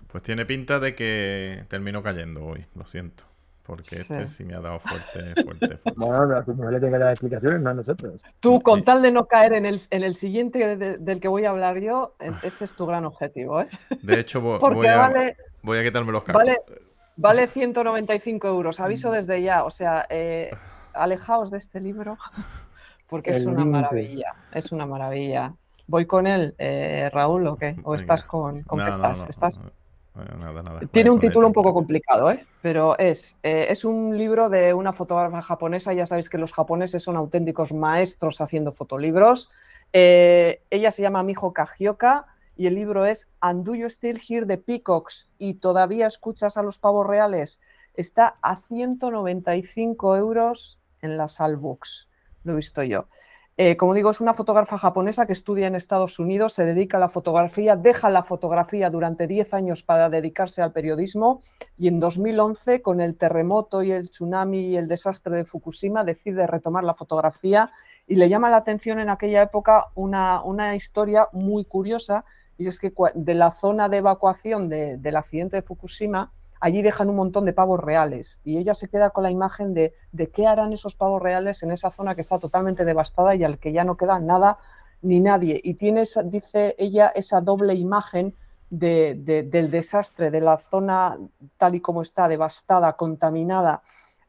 Pues 0.09 0.23
tiene 0.23 0.47
pinta 0.47 0.79
de 0.81 0.95
que 0.95 1.65
termino 1.69 2.03
cayendo 2.03 2.45
hoy, 2.47 2.65
lo 2.75 2.87
siento. 2.87 3.25
Porque 3.65 3.97
este 3.97 4.29
Sí. 4.29 4.35
sí 4.37 4.45
me 4.45 4.55
ha 4.55 4.61
dado 4.61 4.79
fuerte, 4.79 5.43
fuerte, 5.43 5.77
fuerte. 5.79 5.93
Bueno, 5.97 6.37
a 6.37 6.45
tu 6.45 6.55
mujer 6.55 6.75
le 6.75 6.81
tenga 6.81 6.99
las 6.99 7.11
explicaciones, 7.11 7.61
no 7.61 7.71
a 7.71 7.75
nosotros. 7.75 8.25
Tú, 8.39 8.61
con 8.63 8.79
Sí. 8.79 8.85
tal 8.85 9.03
de 9.03 9.11
no 9.11 9.27
caer 9.27 9.55
en 9.55 9.67
el, 9.67 9.81
en 9.91 10.05
el 10.05 10.15
siguiente 10.15 10.77
de- 10.77 10.99
del 10.99 11.19
que 11.21 11.27
voy 11.27 11.45
a 11.47 11.51
hablar 11.51 11.81
yo, 11.81 12.15
e- 12.21 12.31
ese 12.47 12.65
es 12.65 12.73
tu 12.75 12.87
gran 12.87 13.05
objetivo, 13.05 13.61
¿eh? 13.61 13.67
De 14.03 14.21
hecho, 14.21 14.41
voy 14.81 14.87
a, 14.87 14.97
vale, 14.99 15.37
voy 15.63 15.79
a 15.79 15.83
quitarme 15.83 16.13
los 16.13 16.23
cascos. 16.23 16.45
vale, 16.45 16.59
vale 17.17 17.47
195 17.47 18.47
euros. 18.49 18.81
Aviso 18.81 19.11
desde 19.11 19.43
ya. 19.43 19.65
O 19.65 19.71
sea, 19.71 20.07
eh, 20.09 20.51
alejaos 20.93 21.51
de 21.51 21.59
este 21.59 21.81
libro 21.81 22.19
porque 23.09 23.31
es 23.31 23.37
El 23.39 23.49
una 23.49 23.65
maravilla. 23.65 24.35
Es 24.53 24.73
una 24.73 24.87
maravilla. 24.87 25.55
¿Voy 25.87 26.07
con 26.07 26.27
él, 26.27 26.55
eh, 26.59 27.11
Raúl, 27.13 27.47
o 27.47 27.57
qué? 27.57 27.77
¿O 27.85 27.93
Venga. 27.93 28.03
estás 28.03 28.25
con, 28.25 28.63
con 28.63 28.79
No, 28.79 28.85
qué 28.85 28.91
no, 28.91 28.97
estás? 28.97 29.19
no, 29.21 29.27
¿Estás? 29.29 29.59
no, 29.61 30.25
no, 30.25 30.37
nada, 30.37 30.63
nada. 30.63 30.79
Voy 30.81 30.89
Tiene 30.89 31.11
un 31.11 31.21
título 31.21 31.47
un 31.47 31.53
poco 31.53 31.73
complicado, 31.73 32.31
¿eh? 32.33 32.45
pero 32.61 32.99
es, 32.99 33.37
eh, 33.45 33.67
es 33.69 33.85
un 33.85 34.19
libro 34.19 34.49
de 34.49 34.75
una 34.75 34.93
fotógrafa 34.93 35.43
japonesa. 35.43 35.93
Ya 35.93 36.07
sabéis 36.07 36.29
que 36.29 36.39
los 36.39 36.53
japoneses 36.53 37.05
son 37.05 37.17
auténticos 37.17 37.73
maestros 37.73 38.41
haciendo 38.41 38.73
fotolibros. 38.73 39.49
Eh, 39.93 40.61
ella 40.71 40.91
se 40.91 41.03
llama 41.03 41.23
Miho 41.23 41.53
Kagioka 41.53 42.27
y 42.57 42.67
el 42.67 42.75
libro 42.75 43.05
es 43.07 43.29
And 43.41 43.65
Do 43.65 43.75
You 43.75 43.87
Still 43.87 44.21
Hear 44.27 44.47
the 44.47 44.59
Peacocks? 44.59 45.29
y 45.39 45.55
todavía 45.55 46.07
escuchas 46.07 46.57
a 46.57 46.63
los 46.63 46.79
pavos 46.79 47.07
reales. 47.07 47.61
Está 47.95 48.37
a 48.43 48.57
195 48.57 50.17
euros 50.17 50.79
en 51.03 51.17
la 51.17 51.29
Salbooks. 51.29 52.09
Lo 52.45 52.53
he 52.53 52.57
visto 52.57 52.83
yo. 52.83 53.07
Eh, 53.59 53.79
como 53.79 53.95
digo, 53.95 54.11
es 54.11 54.21
una 54.21 54.35
fotógrafa 54.35 54.77
japonesa 54.77 55.25
que 55.25 55.33
estudia 55.33 55.67
en 55.67 55.77
Estados 55.77 56.19
Unidos, 56.19 56.53
se 56.53 56.67
dedica 56.67 56.99
a 56.99 57.01
la 57.01 57.09
fotografía, 57.09 57.75
deja 57.75 58.11
la 58.11 58.23
fotografía 58.23 58.91
durante 58.91 59.27
10 59.27 59.55
años 59.55 59.83
para 59.83 60.11
dedicarse 60.11 60.61
al 60.61 60.73
periodismo 60.73 61.41
y 61.79 61.89
en 61.89 61.99
2011, 61.99 62.83
con 62.83 63.01
el 63.01 63.17
terremoto 63.17 63.83
y 63.83 63.93
el 63.93 64.11
tsunami 64.11 64.61
y 64.73 64.77
el 64.77 64.89
desastre 64.89 65.37
de 65.37 65.45
Fukushima, 65.47 66.05
decide 66.05 66.47
retomar 66.47 66.85
la 66.85 66.93
fotografía 66.93 67.71
y 68.07 68.17
le 68.17 68.29
llama 68.29 68.51
la 68.51 68.59
atención 68.59 68.99
en 68.99 69.09
aquella 69.09 69.41
época 69.41 69.87
una, 69.95 70.43
una 70.43 70.77
historia 70.77 71.29
muy 71.33 71.65
curiosa 71.65 72.27
y 72.59 72.69
es 72.69 72.79
que 72.79 72.93
de 73.15 73.35
la 73.35 73.51
zona 73.53 73.89
de 73.89 73.99
evacuación 73.99 74.69
de- 74.69 74.97
del 74.97 75.17
accidente 75.17 75.57
de 75.57 75.63
Fukushima, 75.63 76.33
allí 76.61 76.81
dejan 76.83 77.11
un 77.11 77.17
montón 77.17 77.45
de 77.45 77.53
pavos 77.53 77.81
reales. 77.81 78.41
Y 78.45 78.57
ella 78.59 78.75
se 78.75 78.89
queda 78.89 79.11
con 79.11 79.23
la 79.25 79.31
imagen 79.31 79.75
de, 79.75 79.95
de 80.13 80.29
qué 80.29 80.47
harán 80.47 80.73
esos 80.73 80.97
pavos 80.97 81.21
reales 81.23 81.63
en 81.63 81.71
esa 81.71 81.91
zona 81.91 82.15
que 82.15 82.23
está 82.23 82.39
totalmente 82.39 82.85
devastada 82.85 83.35
y 83.35 83.45
al 83.45 83.59
que 83.59 83.73
ya 83.73 83.85
no 83.85 83.97
queda 83.97 84.19
nada 84.21 84.59
ni 85.03 85.21
nadie. 85.21 85.61
Y 85.63 85.75
tiene, 85.75 86.03
esa- 86.03 86.23
dice 86.23 86.75
ella, 86.79 87.09
esa 87.15 87.41
doble 87.43 87.75
imagen 87.75 88.35
de- 88.71 89.15
de- 89.19 89.43
del 89.43 89.71
desastre, 89.71 90.31
de 90.31 90.41
la 90.41 90.57
zona 90.57 91.19
tal 91.59 91.75
y 91.75 91.81
como 91.81 92.03
está, 92.03 92.27
devastada, 92.27 92.95
contaminada, 92.95 93.83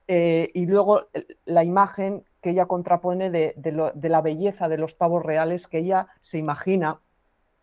eh, 0.07 0.51
y 0.53 0.65
luego 0.67 1.07
la 1.45 1.63
imagen 1.63 2.23
que 2.41 2.51
ella 2.51 2.65
contrapone 2.65 3.31
de, 3.31 3.53
de 3.57 4.09
la 4.09 4.21
belleza 4.21 4.67
de 4.69 4.77
los 4.77 4.93
pavos 4.93 5.23
reales 5.25 5.67
que 5.67 5.79
ella 5.79 6.07
se 6.19 6.37
imagina 6.37 6.99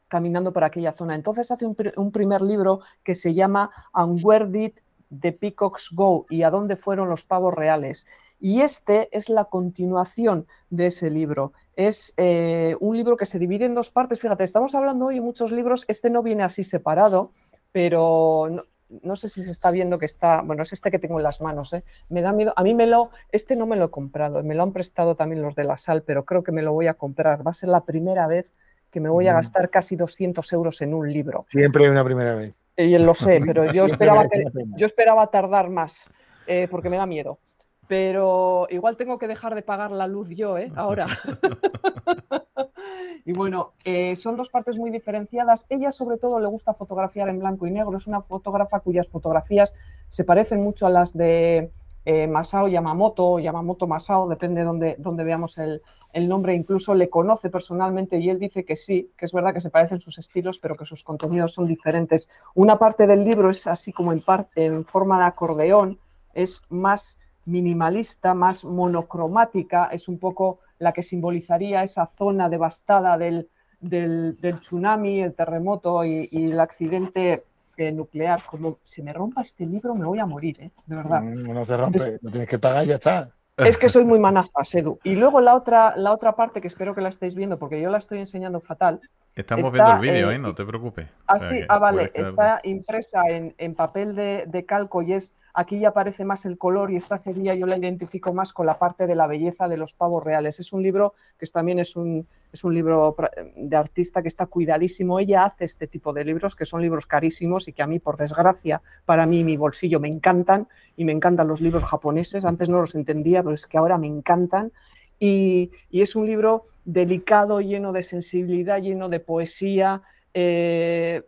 caminando 0.09 0.53
por 0.53 0.65
aquella 0.65 0.93
zona. 0.93 1.15
Entonces 1.15 1.51
hace 1.51 1.67
un, 1.67 1.77
pr- 1.77 1.95
un 1.97 2.13
primer 2.13 2.41
libro 2.43 2.81
que 3.03 3.15
se 3.15 3.35
llama 3.35 3.71
And 3.93 4.21
Where 4.23 4.47
Did 4.47 4.73
the 5.21 5.33
Peacocks 5.33 5.91
Go? 5.93 6.27
y 6.29 6.43
a 6.43 6.51
dónde 6.51 6.77
fueron 6.77 7.09
los 7.09 7.25
pavos 7.25 7.55
reales. 7.55 8.07
Y 8.41 8.61
este 8.61 9.09
es 9.17 9.29
la 9.29 9.47
continuación 9.47 10.47
de 10.69 10.89
ese 10.89 11.09
libro. 11.09 11.53
Es 11.77 12.13
eh, 12.17 12.77
un 12.81 12.97
libro 12.97 13.17
que 13.17 13.27
se 13.27 13.39
divide 13.39 13.65
en 13.65 13.75
dos 13.75 13.91
partes. 13.91 14.21
Fíjate, 14.21 14.45
estamos 14.45 14.75
hablando 14.75 15.07
hoy 15.07 15.15
de 15.15 15.21
muchos 15.23 15.51
libros. 15.51 15.85
Este 15.89 16.11
no 16.11 16.23
viene 16.23 16.43
así 16.43 16.63
separado, 16.63 17.31
pero 17.73 18.49
no, 18.51 18.65
no 19.03 19.17
sé 19.17 19.29
si 19.31 19.43
se 19.43 19.51
está 19.51 19.71
viendo 19.71 19.99
que 19.99 20.05
está. 20.07 20.43
Bueno, 20.43 20.63
es 20.63 20.73
este 20.75 20.91
que 20.91 20.99
tengo 20.99 21.19
en 21.19 21.23
las 21.25 21.41
manos. 21.41 21.73
¿eh? 21.73 21.85
Me 22.11 22.21
da 22.21 22.33
miedo. 22.33 22.53
A 22.57 22.63
mí 22.63 22.75
me 22.75 22.87
lo. 22.87 23.11
Este 23.33 23.57
no 23.57 23.67
me 23.67 23.77
lo 23.77 23.87
he 23.87 23.91
comprado. 23.91 24.43
Me 24.43 24.55
lo 24.55 24.63
han 24.63 24.73
prestado 24.73 25.15
también 25.15 25.41
los 25.41 25.55
de 25.55 25.65
la 25.65 25.79
sal, 25.79 26.03
pero 26.03 26.25
creo 26.25 26.43
que 26.43 26.53
me 26.53 26.63
lo 26.63 26.73
voy 26.73 26.87
a 26.89 26.95
comprar. 26.95 27.47
Va 27.47 27.53
a 27.53 27.55
ser 27.55 27.71
la 27.71 27.85
primera 27.85 28.27
vez 28.27 28.51
que 28.95 29.01
me 29.01 29.09
voy 29.09 29.27
a 29.27 29.33
gastar 29.33 29.71
casi 29.71 29.97
200 29.97 30.53
euros 30.53 30.81
en 30.81 30.95
un 30.95 31.12
libro. 31.12 31.47
Siempre 31.49 31.85
hay 31.85 31.91
una 31.91 32.05
primera 32.05 32.37
vez. 32.37 32.55
Y 32.77 32.97
lo 32.97 33.12
sé, 33.12 33.41
pero 33.47 33.73
yo 33.73 33.87
esperaba, 33.87 34.29
que- 34.29 34.45
yo 34.77 34.87
esperaba 34.87 35.27
tardar 35.27 35.69
más, 35.69 36.09
eh, 36.47 36.69
porque 36.71 36.89
me 36.89 36.97
da 36.97 37.05
miedo. 37.05 37.41
Pero 37.89 38.69
igual 38.71 38.97
tengo 38.97 39.19
que 39.19 39.27
dejar 39.27 39.57
de 39.57 39.62
pagar 39.62 39.91
la 39.91 40.07
luz 40.07 40.29
yo, 40.31 40.57
¿eh? 40.57 40.71
Ahora. 40.77 41.09
y 43.25 43.33
bueno, 43.33 43.73
eh, 43.85 44.15
son 44.15 44.37
dos 44.37 44.49
partes 44.49 44.79
muy 44.79 44.93
diferenciadas. 44.93 45.66
Ella 45.69 45.91
sobre 45.91 46.16
todo 46.16 46.39
le 46.39 46.47
gusta 46.47 46.73
fotografiar 46.73 47.29
en 47.29 47.41
blanco 47.41 47.66
y 47.66 47.73
negro. 47.73 47.97
Es 47.97 48.07
una 48.07 48.23
fotógrafa 48.23 48.79
cuyas 48.79 49.09
fotografías 49.09 49.75
se 50.09 50.23
parecen 50.23 50.62
mucho 50.62 50.87
a 50.87 50.91
las 50.91 51.15
de 51.15 51.73
eh, 52.05 52.29
Masao 52.29 52.69
Yamamoto 52.69 53.33
o 53.33 53.39
Yamamoto 53.41 53.89
Masao, 53.89 54.29
depende 54.29 54.61
de 54.61 54.66
donde, 54.66 54.95
donde 54.99 55.25
veamos 55.25 55.59
el, 55.59 55.83
el 56.15 56.28
nombre. 56.28 56.55
Incluso 56.55 56.95
le 56.95 57.11
conoce 57.11 57.51
personalmente 57.51 58.19
y 58.19 58.31
él 58.31 58.39
dice 58.39 58.65
que 58.65 58.77
sí, 58.77 59.11
que 59.19 59.27
es 59.27 59.32
verdad 59.32 59.53
que 59.53 59.61
se 59.61 59.70
parecen 59.70 60.01
sus 60.01 60.16
estilos, 60.19 60.59
pero 60.59 60.77
que 60.77 60.86
sus 60.86 61.03
contenidos 61.05 61.53
son 61.53 61.66
diferentes. 61.66 62.28
Una 62.55 62.78
parte 62.78 63.07
del 63.07 63.24
libro 63.24 63.51
es 63.51 63.66
así 63.66 63.93
como 63.93 64.12
en, 64.12 64.20
parte, 64.20 64.65
en 64.65 64.85
forma 64.85 65.19
de 65.19 65.27
acordeón, 65.27 65.99
es 66.32 66.62
más 66.70 67.19
minimalista, 67.45 68.32
más 68.32 68.65
monocromática, 68.65 69.86
es 69.86 70.09
un 70.09 70.19
poco 70.19 70.61
la 70.78 70.93
que 70.93 71.03
simbolizaría 71.03 71.82
esa 71.82 72.07
zona 72.07 72.49
devastada 72.49 73.19
del, 73.19 73.49
del, 73.81 74.39
del 74.41 74.61
tsunami, 74.61 75.20
el 75.20 75.35
terremoto 75.35 76.05
y, 76.05 76.28
y 76.31 76.51
el 76.53 76.61
accidente 76.61 77.45
eh, 77.77 77.93
nuclear. 77.93 78.43
Como 78.45 78.78
si 78.82 79.03
me 79.03 79.12
rompa 79.12 79.43
este 79.43 79.66
libro 79.66 79.95
me 79.95 80.07
voy 80.07 80.20
a 80.20 80.27
morir, 80.27 80.57
¿eh? 80.61 80.70
de 80.86 80.97
verdad. 80.97 81.23
Mm, 81.23 81.53
No 81.53 81.65
se 81.65 81.77
rompe, 81.77 82.19
lo 82.23 82.31
tienes 82.31 82.49
que 82.49 82.59
pagar 82.59 82.85
y 82.85 82.89
ya 82.89 82.95
está. 82.95 83.31
Es 83.57 83.79
que 83.79 83.89
soy 83.89 84.05
muy 84.05 84.19
manazas, 84.19 84.75
Edu. 84.75 84.99
Y 85.05 85.15
luego 85.15 85.41
la 85.41 85.55
otra, 85.55 85.95
la 85.97 86.13
otra 86.13 86.35
parte 86.35 86.61
que 86.61 86.69
espero 86.69 86.95
que 86.95 87.01
la 87.01 87.09
estéis 87.09 87.35
viendo, 87.35 87.59
porque 87.59 87.81
yo 87.81 87.89
la 87.89 87.99
estoy 87.99 88.19
enseñando 88.19 88.61
fatal. 88.61 89.01
Estamos 89.37 89.67
Está, 89.67 89.73
viendo 89.73 89.93
el 89.93 90.01
vídeo, 90.01 90.31
eh, 90.31 90.35
¿eh? 90.35 90.39
No 90.39 90.55
te 90.55 90.65
preocupes. 90.65 91.07
O 91.07 91.09
Ah, 91.27 91.39
sea 91.39 91.51
sí, 91.51 91.61
ah, 91.69 91.79
vale, 91.79 92.11
está 92.15 92.61
impresa 92.65 93.23
en, 93.29 93.55
en 93.59 93.75
papel 93.75 94.15
de, 94.17 94.45
de 94.47 94.65
calco 94.65 95.03
y 95.03 95.13
es, 95.13 95.33
aquí 95.55 95.79
ya 95.79 95.89
aparece 95.89 96.25
más 96.25 96.45
el 96.47 96.59
color 96.59 96.91
y 96.91 96.97
esta 96.97 97.19
sería 97.19 97.55
yo 97.55 97.67
la 97.67 97.77
identifico 97.77 98.33
más 98.33 98.53
con 98.53 98.67
la 98.67 98.79
parte 98.79 99.07
de 99.07 99.15
la 99.15 99.27
belleza 99.27 99.69
de 99.69 99.77
los 99.77 99.93
pavos 99.93 100.23
reales. 100.25 100.59
Es 100.59 100.73
un 100.73 100.83
libro 100.83 101.15
que 101.39 101.47
también 101.47 101.79
es 101.79 101.95
un, 101.97 102.27
es 102.55 102.63
un 102.63 102.73
libro 102.73 103.17
de 103.57 103.77
artista 103.77 104.23
que 104.23 104.29
está 104.29 104.47
cuidadísimo. 104.47 105.19
Ella 105.19 105.45
hace 105.45 105.65
este 105.65 105.89
tipo 105.89 106.13
de 106.13 106.25
libros 106.25 106.55
que 106.55 106.65
son 106.65 106.81
libros 106.81 107.05
carísimos 107.05 107.67
y 107.67 107.73
que 107.73 107.83
a 107.83 107.89
mí, 107.89 107.99
por 107.99 108.17
desgracia, 108.17 108.81
para 109.05 109.27
mí 109.27 109.43
mi 109.43 109.57
bolsillo 109.57 109.99
me 109.99 110.07
encantan 110.07 110.69
y 110.97 111.05
me 111.05 111.11
encantan 111.11 111.49
los 111.49 111.61
libros 111.61 111.83
japoneses. 111.83 112.45
Antes 112.45 112.69
no 112.69 112.81
los 112.81 112.95
entendía, 112.95 113.43
pero 113.43 113.57
es 113.57 113.67
que 113.67 113.77
ahora 113.77 113.99
me 113.99 114.07
encantan. 114.07 114.71
Y, 115.19 115.73
es 115.91 116.15
un 116.15 116.27
libro 116.27 116.67
delicado, 116.85 117.61
lleno 117.61 117.93
de 117.93 118.05
sensibilidad, 118.05 118.81
lleno 118.81 119.09
de 119.09 119.19
poesía. 119.19 120.03
eh, 120.33 121.23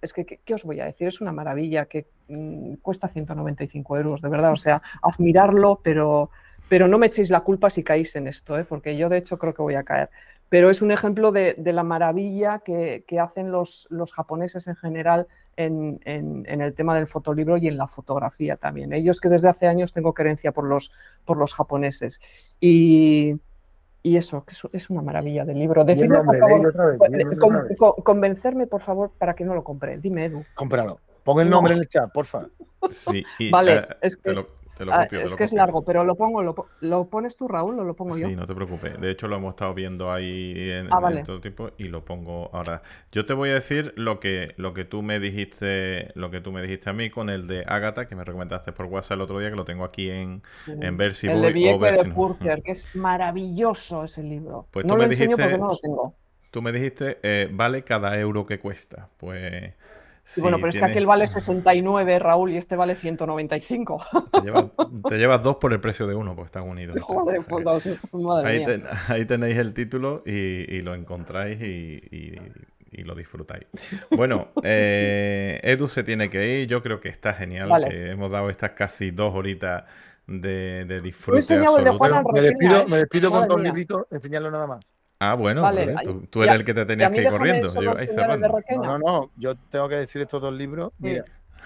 es 0.00 0.14
que, 0.14 0.24
¿qué, 0.24 0.40
qué 0.42 0.54
os 0.54 0.64
voy 0.64 0.80
a 0.80 0.86
decir? 0.86 1.08
Es 1.08 1.20
una 1.20 1.32
maravilla 1.32 1.84
que 1.84 2.06
mm, 2.28 2.76
cuesta 2.76 3.08
195 3.08 3.98
euros, 3.98 4.22
de 4.22 4.30
verdad. 4.30 4.52
O 4.52 4.56
sea, 4.56 4.80
admirarlo, 5.02 5.80
pero, 5.82 6.30
pero 6.68 6.88
no 6.88 6.98
me 6.98 7.06
echéis 7.06 7.30
la 7.30 7.40
culpa 7.40 7.70
si 7.70 7.82
caéis 7.82 8.16
en 8.16 8.28
esto, 8.28 8.58
¿eh? 8.58 8.64
porque 8.64 8.96
yo 8.96 9.08
de 9.08 9.18
hecho 9.18 9.38
creo 9.38 9.54
que 9.54 9.62
voy 9.62 9.74
a 9.74 9.82
caer. 9.82 10.08
Pero 10.48 10.70
es 10.70 10.82
un 10.82 10.90
ejemplo 10.90 11.32
de, 11.32 11.56
la 11.58 11.82
maravilla 11.82 12.60
que, 12.60 13.04
hacen 13.20 13.50
los, 13.50 13.86
los, 13.90 14.12
japoneses 14.12 14.68
en 14.68 14.76
general 14.76 15.26
en, 15.56 16.00
el 16.04 16.74
tema 16.74 16.94
del 16.94 17.06
fotolibro 17.06 17.56
y 17.56 17.68
en 17.68 17.76
la 17.76 17.88
fotografía 17.88 18.56
también. 18.56 18.92
Ellos 18.92 19.20
que 19.20 19.28
desde 19.28 19.48
hace 19.48 19.66
años 19.66 19.92
tengo 19.92 20.14
querencia 20.14 20.52
por 20.52 20.64
los, 20.64 20.92
por 21.24 21.38
los 21.38 21.54
japoneses. 21.54 22.20
Y, 22.60 23.36
y 24.02 24.16
eso, 24.16 24.44
que 24.44 24.54
es, 24.76 24.90
una 24.90 25.02
maravilla 25.02 25.44
del 25.44 25.58
libro. 25.58 25.84
Decidme, 25.84 26.22
por 26.22 26.38
favor, 26.38 28.04
convencerme, 28.04 28.66
por 28.66 28.82
favor, 28.82 29.10
para 29.18 29.34
que 29.34 29.44
no 29.44 29.54
lo 29.54 29.64
compre. 29.64 29.98
Dime, 29.98 30.26
Edu. 30.26 30.44
Cómpralo. 30.54 31.00
Pon 31.24 31.40
el 31.40 31.48
nombre 31.48 31.72
en 31.72 31.80
el 31.80 31.88
chat, 31.88 32.12
porfa. 32.12 32.46
Sí, 32.90 33.24
vale, 33.50 33.76
eh, 33.76 33.86
es 34.02 34.16
que... 34.18 34.46
Ah, 34.90 35.06
es 35.10 35.34
que 35.34 35.44
es 35.44 35.52
largo, 35.52 35.84
pero 35.84 36.04
lo 36.04 36.16
pongo, 36.16 36.42
lo, 36.42 37.04
pones 37.08 37.36
tú, 37.36 37.46
Raúl, 37.46 37.78
o 37.78 37.84
lo 37.84 37.94
pongo 37.94 38.16
yo. 38.16 38.28
Sí, 38.28 38.34
no 38.34 38.46
te 38.46 38.54
preocupes. 38.54 39.00
De 39.00 39.10
hecho, 39.10 39.28
lo 39.28 39.36
hemos 39.36 39.50
estado 39.50 39.72
viendo 39.74 40.12
ahí 40.12 40.70
en, 40.70 40.88
ah, 40.92 41.22
todo 41.24 41.40
tiempo 41.40 41.70
y 41.78 41.84
lo 41.84 42.04
pongo 42.04 42.50
ahora. 42.52 42.82
Yo 43.12 43.24
te 43.24 43.34
voy 43.34 43.50
a 43.50 43.54
decir 43.54 43.92
lo 43.96 44.18
que, 44.18 44.54
lo 44.56 44.74
que 44.74 44.84
tú 44.84 45.02
me 45.02 45.20
dijiste, 45.20 46.10
lo 46.14 46.30
que 46.30 46.40
tú 46.40 46.52
me 46.52 46.62
dijiste 46.62 46.90
a 46.90 46.92
mí 46.92 47.10
con 47.10 47.30
el 47.30 47.46
de 47.46 47.64
Agatha, 47.66 48.06
que 48.08 48.16
me 48.16 48.24
recomendaste 48.24 48.72
por 48.72 48.86
WhatsApp 48.86 49.16
el 49.16 49.22
otro 49.22 49.38
día, 49.38 49.50
que 49.50 49.56
lo 49.56 49.64
tengo 49.64 49.84
aquí 49.84 50.10
en, 50.10 50.42
en 50.66 50.96
ver 50.96 51.14
si 51.14 51.28
el 51.28 51.40
de 51.40 51.72
o 51.72 51.78
ver 51.78 51.96
de 51.96 52.62
que 52.62 52.72
es 52.72 52.96
maravilloso 52.96 54.04
ese 54.04 54.22
libro. 54.22 54.66
Pues 54.70 54.84
no 54.84 54.96
lo 54.96 55.04
enseño 55.04 55.36
porque 55.36 55.58
no 55.58 55.68
lo 55.68 55.76
tengo. 55.76 56.14
Tú 56.50 56.62
me 56.62 56.70
dijiste, 56.70 57.18
eh, 57.22 57.48
vale 57.52 57.82
cada 57.82 58.18
euro 58.18 58.46
que 58.46 58.60
cuesta. 58.60 59.08
Pues 59.18 59.74
bueno, 60.38 60.56
pero 60.56 60.68
es 60.70 60.78
que 60.78 60.84
aquel 60.84 61.06
vale 61.06 61.28
69, 61.28 62.18
Raúl, 62.18 62.52
y 62.52 62.56
este 62.56 62.76
vale 62.76 62.96
195. 62.96 64.04
Te 65.08 65.16
llevas, 65.18 65.42
dos 65.42 65.56
por 65.56 65.72
el 65.72 65.80
precio 65.80 66.06
de 66.06 66.14
uno, 66.14 66.34
porque 66.34 66.46
están 66.46 66.64
unidos. 66.64 66.96
Joder, 67.02 67.40
pues, 67.48 67.98
ahí, 69.08 69.24
tenéis 69.26 69.56
el 69.56 69.74
título 69.74 70.22
y, 70.26 70.80
lo 70.82 70.94
encontráis 70.94 71.60
y, 71.60 73.02
lo 73.02 73.14
disfrutáis. 73.14 73.66
Bueno, 74.10 74.48
eh, 74.62 75.60
Edu 75.62 75.88
se 75.88 76.04
tiene 76.04 76.30
que 76.30 76.60
ir. 76.60 76.68
Yo 76.68 76.82
creo 76.82 77.00
que 77.00 77.08
está 77.08 77.34
genial. 77.34 77.70
Que 77.88 78.10
hemos 78.10 78.30
dado 78.30 78.50
estas 78.50 78.70
casi 78.70 79.10
dos 79.10 79.34
horitas 79.34 79.84
de, 80.26 80.84
de 80.86 81.00
disfrute 81.00 81.54
absoluto. 81.54 82.32
me 82.32 82.40
despido, 82.40 82.88
me 82.88 82.96
despido 82.98 83.30
con 83.30 83.46
dos 83.46 83.60
libritos, 83.60 84.06
enseñarlo 84.10 84.50
nada 84.50 84.66
más. 84.66 84.84
Ah, 85.30 85.34
bueno, 85.34 85.62
Tú, 86.30 86.42
eres 86.42 86.56
el 86.56 86.64
que 86.64 86.74
te 86.74 86.84
tenías 86.84 87.10
que 87.10 87.22
ir 87.22 87.30
corriendo. 87.30 87.72
no, 87.72 88.82
no, 88.82 88.98
no, 88.98 89.30
yo 89.36 89.54
tengo 89.70 89.88
que 89.88 89.96
decir 89.96 90.20
estos 90.22 90.42
dos 90.42 90.52
libros. 90.52 90.92
Mira, 90.98 91.24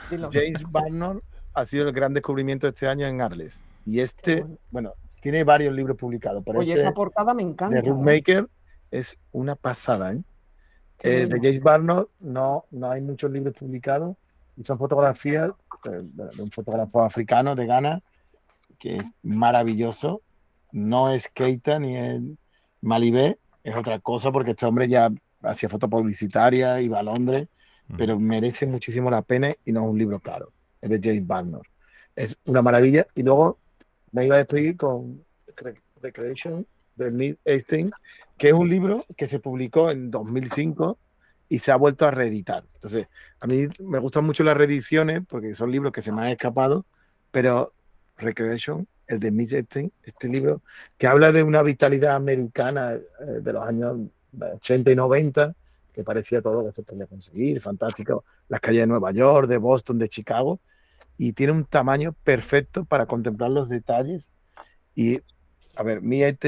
James 0.09 0.62
Barnard 0.70 1.20
ha 1.55 1.64
sido 1.64 1.89
el 1.89 1.93
gran 1.93 2.14
descubrimiento 2.14 2.66
de 2.66 2.70
este 2.70 2.86
año 2.86 3.06
en 3.06 3.20
Arles. 3.20 3.64
Y 3.85 4.01
este, 4.01 4.44
bueno. 4.70 4.93
tiene 5.20 5.44
varios 5.44 5.74
libros 5.74 5.97
publicados. 5.97 6.43
Pero 6.44 6.60
Oye, 6.60 6.70
este 6.70 6.82
esa 6.82 6.93
portada 6.93 7.35
me 7.35 7.43
encanta. 7.43 7.80
De 7.80 7.93
Maker 7.93 8.48
es 8.90 9.18
una 9.32 9.56
pasada. 9.56 10.12
¿eh? 10.12 10.22
eh 11.01 11.26
de 11.26 11.36
James 11.40 11.62
Barnard 11.62 12.06
no, 12.20 12.64
no 12.70 12.90
hay 12.90 13.01
muchos 13.01 13.30
libros 13.30 13.55
publicados 13.56 14.16
y 14.56 14.64
son 14.64 14.78
fotografías 14.78 15.51
eh, 15.85 16.01
de 16.02 16.43
un 16.43 16.51
fotógrafo 16.51 17.02
africano 17.02 17.55
de 17.55 17.66
Ghana 17.66 18.02
que 18.78 18.97
es 18.97 19.12
maravilloso. 19.22 20.22
No 20.72 21.10
es 21.10 21.28
Keita 21.28 21.78
ni 21.78 21.97
es 21.97 22.20
Malibé, 22.80 23.39
es 23.69 23.77
otra 23.77 23.99
cosa 24.01 24.32
porque 24.32 24.53
este 24.53 24.66
hombre 24.66 24.89
ya 24.89 25.11
hacía 25.43 25.69
foto 25.69 25.89
publicitaria, 25.89 26.81
iba 26.81 26.99
a 26.99 27.03
Londres, 27.03 27.49
pero 27.97 28.19
merece 28.19 28.66
muchísimo 28.66 29.11
la 29.11 29.23
pena 29.23 29.55
y 29.65 29.73
no 29.73 29.85
es 29.85 29.90
un 29.90 29.99
libro 29.99 30.20
caro. 30.20 30.53
Es 30.81 30.90
de 30.90 31.01
James 31.03 31.27
Barnard. 31.27 31.62
Es 32.15 32.36
una 32.45 32.61
maravilla. 32.61 33.07
Y 33.15 33.23
luego 33.23 33.59
me 34.12 34.27
iba 34.27 34.35
a 34.35 34.39
despedir 34.39 34.77
con 34.77 35.24
Recreation 36.03 36.66
de 36.97 37.11
Neil 37.11 37.39
Einstein, 37.45 37.90
que 38.36 38.49
es 38.49 38.55
un 38.55 38.69
libro 38.69 39.07
que 39.16 39.27
se 39.27 39.39
publicó 39.39 39.90
en 39.90 40.11
2005 40.11 40.99
y 41.49 41.59
se 41.61 41.73
ha 41.73 41.77
vuelto 41.77 42.07
a 42.07 42.11
reeditar. 42.11 42.65
Entonces, 42.74 43.07
a 43.40 43.47
mí 43.47 43.69
me 43.81 43.99
gustan 43.99 44.24
mucho 44.24 44.45
las 44.45 44.57
reediciones 44.57 45.23
porque 45.27 45.55
son 45.55 45.70
libros 45.70 45.93
que 45.93 46.03
se 46.03 46.12
me 46.12 46.23
han 46.23 46.28
escapado, 46.28 46.85
pero 47.31 47.73
Recreation 48.19 48.86
el 49.09 49.19
de 49.19 49.31
Mitch 49.31 49.53
este 49.53 50.28
libro, 50.28 50.62
que 50.97 51.07
habla 51.07 51.32
de 51.32 51.43
una 51.43 51.62
vitalidad 51.62 52.15
americana 52.15 52.93
eh, 52.93 53.01
de 53.40 53.53
los 53.53 53.66
años 53.66 53.99
80 54.39 54.90
y 54.93 54.97
90, 54.97 55.55
que 55.93 56.05
parecía 56.05 56.43
todo 56.43 56.65
que 56.66 56.73
se 56.73 56.82
podía 56.82 57.07
conseguir, 57.07 57.61
fantástico, 57.61 58.24
las 58.49 58.61
calles 58.61 58.82
de 58.82 58.86
Nueva 58.86 59.11
York, 59.11 59.49
de 59.49 59.57
Boston, 59.57 59.99
de 59.99 60.09
Chicago, 60.09 60.61
y 61.16 61.32
tiene 61.32 61.53
un 61.55 61.65
tamaño 61.65 62.15
perfecto 62.23 62.85
para 62.85 63.07
contemplar 63.07 63.51
los 63.51 63.69
detalles. 63.69 64.31
Y, 64.95 65.20
a 65.74 65.82
ver, 65.82 66.03
Mitch 66.03 66.39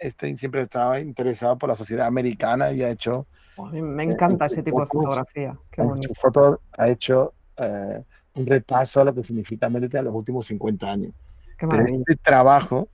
Stein, 0.00 0.38
siempre 0.38 0.62
estaba 0.62 1.00
interesado 1.00 1.56
por 1.56 1.70
la 1.70 1.74
sociedad 1.74 2.06
americana 2.06 2.70
y 2.72 2.82
ha 2.82 2.90
hecho... 2.90 3.26
me 3.72 4.04
encanta 4.04 4.46
ese 4.46 4.62
tipo 4.62 4.80
de 4.80 4.86
fotografía. 4.86 5.56
Qué 5.70 5.82
Su 6.00 6.14
foto 6.14 6.60
ha 6.76 6.88
hecho 6.88 7.32
eh, 7.56 8.02
un 8.34 8.46
repaso 8.46 9.00
a 9.00 9.04
lo 9.04 9.14
que 9.14 9.22
significa 9.22 9.66
América 9.66 9.98
en 9.98 10.06
los 10.06 10.14
últimos 10.14 10.46
50 10.46 10.90
años. 10.90 11.12
Pero 11.58 11.84
este 11.84 12.16
trabajo 12.16 12.88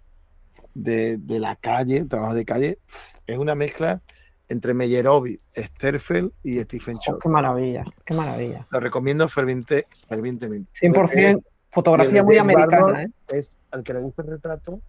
de, 0.75 1.19
la 1.27 1.57
calle, 1.57 1.99
el 1.99 2.09
trabajo 2.09 2.35
de 2.35 2.45
calle, 2.45 2.79
es 3.27 3.39
una 3.39 3.55
mezcla 3.55 4.03
entre 4.49 4.75
Meyerovi, 4.75 5.41
Sterfeld 5.57 6.33
y 6.43 6.61
Stephen 6.63 6.97
oh, 6.97 7.01
Chow. 7.01 7.19
qué 7.19 7.29
maravilla, 7.29 7.85
qué 8.05 8.15
maravilla. 8.15 8.67
Lo 8.71 8.81
recomiendo 8.81 9.29
ferviente, 9.29 9.87
fervientemente. 10.09 10.71
100% 10.81 11.43
fotografía 11.71 12.23
muy 12.23 12.39
americana. 12.39 13.03
¿eh? 13.03 13.11
Es, 13.29 13.53
al 13.71 13.83
que 13.83 13.93
le 13.93 14.01
gusta 14.01 14.23
el 14.23 14.29
retrato, 14.29 14.81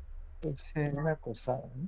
es 0.42 0.64
una 0.94 1.16
cosa. 1.16 1.58
¿eh? 1.58 1.88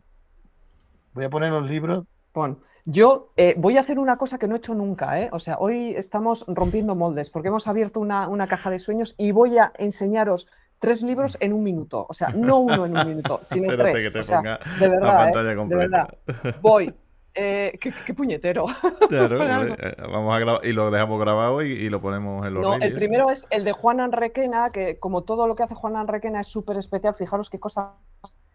Voy 1.13 1.25
a 1.25 1.29
poner 1.29 1.51
los 1.51 1.69
libros. 1.69 2.05
Pon. 2.31 2.59
Yo 2.85 3.31
eh, 3.37 3.55
voy 3.57 3.77
a 3.77 3.81
hacer 3.81 3.99
una 3.99 4.17
cosa 4.17 4.37
que 4.37 4.47
no 4.47 4.55
he 4.55 4.57
hecho 4.57 4.73
nunca, 4.73 5.19
¿eh? 5.19 5.29
O 5.31 5.39
sea, 5.39 5.57
hoy 5.59 5.93
estamos 5.95 6.45
rompiendo 6.47 6.95
moldes 6.95 7.29
porque 7.29 7.49
hemos 7.49 7.67
abierto 7.67 7.99
una, 7.99 8.27
una, 8.27 8.47
caja 8.47 8.69
de 8.69 8.79
sueños 8.79 9.15
y 9.17 9.31
voy 9.31 9.57
a 9.57 9.71
enseñaros 9.77 10.47
tres 10.79 11.03
libros 11.03 11.37
en 11.39 11.53
un 11.53 11.63
minuto. 11.63 12.05
O 12.09 12.13
sea, 12.13 12.29
no 12.29 12.59
uno 12.59 12.85
en 12.85 12.97
un 12.97 13.07
minuto, 13.07 13.41
sino 13.51 13.77
tres. 13.77 13.95
Que 13.95 14.11
te 14.11 14.23
ponga 14.23 14.59
de 14.79 14.89
verdad, 14.89 15.29
¿eh? 15.29 15.55
de 15.67 15.75
verdad. 15.75 16.17
Voy. 16.61 16.93
Eh, 17.33 17.79
qué, 17.79 18.13
puñetero. 18.13 18.65
Claro, 19.07 19.73
eh, 19.73 19.95
vamos 19.99 20.35
a 20.35 20.39
grabar 20.39 20.65
y 20.65 20.73
lo 20.73 20.91
dejamos 20.91 21.19
grabado 21.19 21.61
y, 21.61 21.89
lo 21.89 22.01
ponemos 22.01 22.45
en 22.45 22.53
los 22.53 22.63
No, 22.63 22.75
el 22.75 22.93
primero 22.95 23.29
es 23.29 23.47
el 23.49 23.63
de 23.63 23.71
Juan 23.71 24.01
Anrequena, 24.01 24.71
que 24.71 24.99
como 24.99 25.23
todo 25.23 25.47
lo 25.47 25.55
que 25.55 25.63
hace 25.63 25.75
Juan 25.75 25.95
Anrequena 25.95 26.41
es 26.41 26.47
súper 26.47 26.77
especial, 26.77 27.15
fijaros 27.15 27.49
qué 27.49 27.59
cosa 27.59 27.93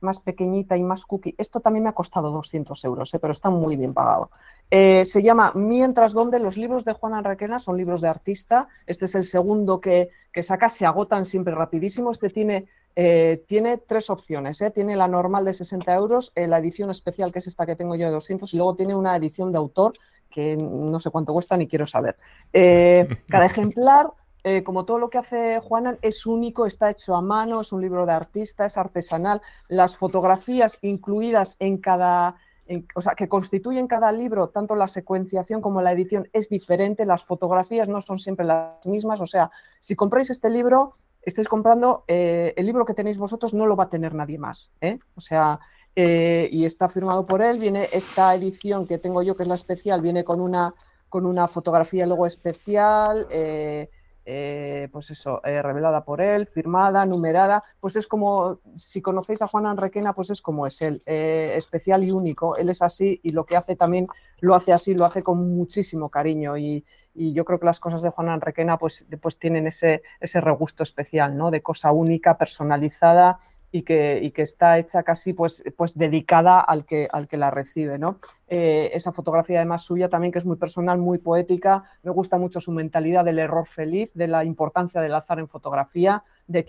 más 0.00 0.18
pequeñita 0.18 0.76
y 0.76 0.82
más 0.82 1.04
cookie. 1.04 1.34
Esto 1.38 1.60
también 1.60 1.84
me 1.84 1.88
ha 1.88 1.94
costado 1.94 2.30
200 2.30 2.84
euros, 2.84 3.12
¿eh? 3.14 3.18
pero 3.18 3.32
está 3.32 3.50
muy 3.50 3.76
bien 3.76 3.94
pagado. 3.94 4.30
Eh, 4.70 5.04
se 5.04 5.22
llama 5.22 5.52
Mientras 5.54 6.12
donde 6.12 6.38
los 6.38 6.56
libros 6.56 6.84
de 6.84 6.92
Juan 6.92 7.14
Anrequena 7.14 7.58
son 7.58 7.76
libros 7.76 8.00
de 8.00 8.08
artista. 8.08 8.68
Este 8.86 9.06
es 9.06 9.14
el 9.14 9.24
segundo 9.24 9.80
que, 9.80 10.10
que 10.32 10.42
saca, 10.42 10.68
se 10.68 10.86
agotan 10.86 11.24
siempre 11.24 11.54
rapidísimo. 11.54 12.10
Este 12.10 12.30
tiene, 12.30 12.66
eh, 12.94 13.44
tiene 13.46 13.78
tres 13.78 14.10
opciones. 14.10 14.62
Tiene 14.74 14.96
la 14.96 15.08
normal 15.08 15.44
de 15.44 15.54
60 15.54 15.94
euros, 15.94 16.32
la 16.34 16.58
edición 16.58 16.90
especial, 16.90 17.32
que 17.32 17.38
es 17.38 17.46
esta 17.46 17.66
que 17.66 17.76
tengo 17.76 17.94
yo 17.94 18.06
de 18.06 18.12
200, 18.12 18.52
y 18.52 18.56
luego 18.56 18.74
tiene 18.74 18.94
una 18.94 19.16
edición 19.16 19.52
de 19.52 19.58
autor 19.58 19.94
que 20.28 20.56
no 20.56 20.98
sé 21.00 21.10
cuánto 21.10 21.32
cuesta 21.32 21.56
ni 21.56 21.66
quiero 21.66 21.86
saber. 21.86 22.16
cada 23.28 23.46
ejemplar 23.46 24.10
eh, 24.48 24.62
como 24.62 24.84
todo 24.84 25.00
lo 25.00 25.10
que 25.10 25.18
hace 25.18 25.58
Juanan, 25.58 25.98
es 26.02 26.24
único, 26.24 26.66
está 26.66 26.88
hecho 26.88 27.16
a 27.16 27.20
mano, 27.20 27.62
es 27.62 27.72
un 27.72 27.80
libro 27.80 28.06
de 28.06 28.12
artista, 28.12 28.64
es 28.64 28.76
artesanal. 28.76 29.42
Las 29.66 29.96
fotografías 29.96 30.78
incluidas 30.82 31.56
en 31.58 31.78
cada, 31.78 32.36
o 32.94 33.00
sea, 33.00 33.16
que 33.16 33.28
constituyen 33.28 33.88
cada 33.88 34.12
libro, 34.12 34.50
tanto 34.50 34.76
la 34.76 34.86
secuenciación 34.86 35.60
como 35.60 35.82
la 35.82 35.90
edición, 35.90 36.28
es 36.32 36.48
diferente. 36.48 37.04
Las 37.04 37.24
fotografías 37.24 37.88
no 37.88 38.00
son 38.00 38.20
siempre 38.20 38.46
las 38.46 38.86
mismas. 38.86 39.20
O 39.20 39.26
sea, 39.26 39.50
si 39.80 39.96
compráis 39.96 40.30
este 40.30 40.48
libro, 40.48 40.94
estáis 41.22 41.48
comprando 41.48 42.04
eh, 42.06 42.54
el 42.56 42.66
libro 42.66 42.84
que 42.84 42.94
tenéis 42.94 43.18
vosotros, 43.18 43.52
no 43.52 43.66
lo 43.66 43.74
va 43.74 43.84
a 43.84 43.90
tener 43.90 44.14
nadie 44.14 44.38
más. 44.38 44.70
¿eh? 44.80 45.00
O 45.16 45.20
sea, 45.20 45.58
y 45.96 46.64
está 46.64 46.88
firmado 46.88 47.26
por 47.26 47.42
él. 47.42 47.58
Viene 47.58 47.88
esta 47.92 48.32
edición 48.32 48.86
que 48.86 48.98
tengo 48.98 49.24
yo, 49.24 49.34
que 49.34 49.42
es 49.42 49.48
la 49.48 49.56
especial, 49.56 50.02
viene 50.02 50.22
con 50.22 50.40
una, 50.40 50.72
con 51.08 51.26
una 51.26 51.48
fotografía 51.48 52.06
luego 52.06 52.26
especial. 52.26 53.26
Pues 54.90 55.10
eso, 55.10 55.40
eh, 55.44 55.62
revelada 55.62 56.04
por 56.04 56.20
él, 56.20 56.46
firmada, 56.46 57.06
numerada, 57.06 57.62
pues 57.78 57.94
es 57.94 58.08
como, 58.08 58.58
si 58.74 59.00
conocéis 59.00 59.40
a 59.42 59.46
Juan 59.46 59.66
Anrequena, 59.66 60.14
pues 60.14 60.30
es 60.30 60.42
como 60.42 60.66
es 60.66 60.82
él, 60.82 61.02
eh, 61.06 61.52
especial 61.54 62.02
y 62.02 62.10
único, 62.10 62.56
él 62.56 62.68
es 62.68 62.82
así 62.82 63.20
y 63.22 63.30
lo 63.30 63.46
que 63.46 63.56
hace 63.56 63.76
también 63.76 64.08
lo 64.40 64.56
hace 64.56 64.72
así, 64.72 64.94
lo 64.94 65.04
hace 65.04 65.22
con 65.22 65.56
muchísimo 65.56 66.10
cariño 66.10 66.56
y, 66.56 66.84
yo 67.18 67.46
creo 67.46 67.58
que 67.58 67.64
las 67.64 67.80
cosas 67.80 68.02
de 68.02 68.10
Juan 68.10 68.28
Anrequena 68.28 68.76
pues, 68.76 69.06
pues 69.22 69.38
tienen 69.38 69.66
ese, 69.66 70.02
ese 70.20 70.38
regusto 70.38 70.82
especial, 70.82 71.34
¿no? 71.34 71.50
De 71.50 71.62
cosa 71.62 71.90
única, 71.90 72.36
personalizada 72.36 73.38
y 73.72 73.82
que, 73.82 74.20
y 74.22 74.30
que, 74.30 74.42
está 74.42 74.78
hecha 74.78 75.02
casi 75.02 75.32
pues, 75.32 75.62
pues 75.76 75.96
dedicada 75.96 76.60
al 76.60 76.84
que, 76.84 77.08
al 77.12 77.28
que 77.28 77.36
la 77.36 77.50
recibe. 77.50 77.98
¿no? 77.98 78.18
Eh, 78.48 78.90
esa 78.92 79.12
fotografía 79.12 79.58
además 79.58 79.82
suya 79.82 80.08
también 80.08 80.32
que 80.32 80.38
es 80.38 80.46
muy 80.46 80.56
personal, 80.56 80.98
muy 80.98 81.18
poética, 81.18 81.84
me 82.02 82.10
gusta 82.10 82.38
mucho 82.38 82.60
su 82.60 82.72
mentalidad 82.72 83.24
del 83.24 83.38
error 83.38 83.66
feliz, 83.66 84.14
de 84.14 84.28
la 84.28 84.44
importancia 84.44 85.00
del 85.00 85.14
azar 85.14 85.38
en 85.38 85.48
fotografía, 85.48 86.22
de, 86.46 86.64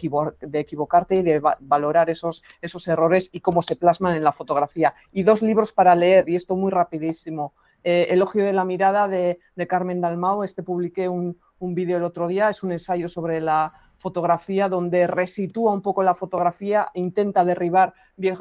equivocarte 0.54 1.16
y 1.16 1.22
de 1.22 1.40
va 1.40 1.58
valorar 1.60 2.10
esos, 2.10 2.44
esos 2.62 2.88
errores 2.88 3.30
y 3.32 3.42
cómo 3.42 3.62
se 3.62 3.76
plasman 3.76 4.16
en 4.16 4.24
la 4.24 4.32
fotografía. 4.32 4.94
Y 5.12 5.24
dos 5.24 5.42
libros 5.42 5.72
para 5.72 5.96
leer, 5.96 6.28
y 6.30 6.36
esto 6.36 6.56
muy 6.56 6.72
rapidísimo. 6.72 7.54
Eh, 7.84 8.08
Elogio 8.10 8.44
de 8.44 8.54
la 8.54 8.66
mirada 8.66 9.08
de, 9.08 9.40
de 9.56 9.68
Carmen 9.68 10.02
Dalmao, 10.02 10.44
este 10.44 10.64
publiqué 10.64 11.08
un, 11.08 11.38
un 11.60 11.76
vídeo 11.76 11.98
el 11.98 12.04
otro 12.04 12.28
día, 12.28 12.50
es 12.50 12.64
un 12.64 12.72
ensayo 12.72 13.08
sobre 13.08 13.42
la 13.42 13.87
fotografía 14.08 14.70
donde 14.70 15.06
resitúa 15.06 15.74
un 15.74 15.82
poco 15.82 16.02
la 16.02 16.16
fotografía, 16.16 16.88
intenta 16.94 17.44
derribar 17.44 17.94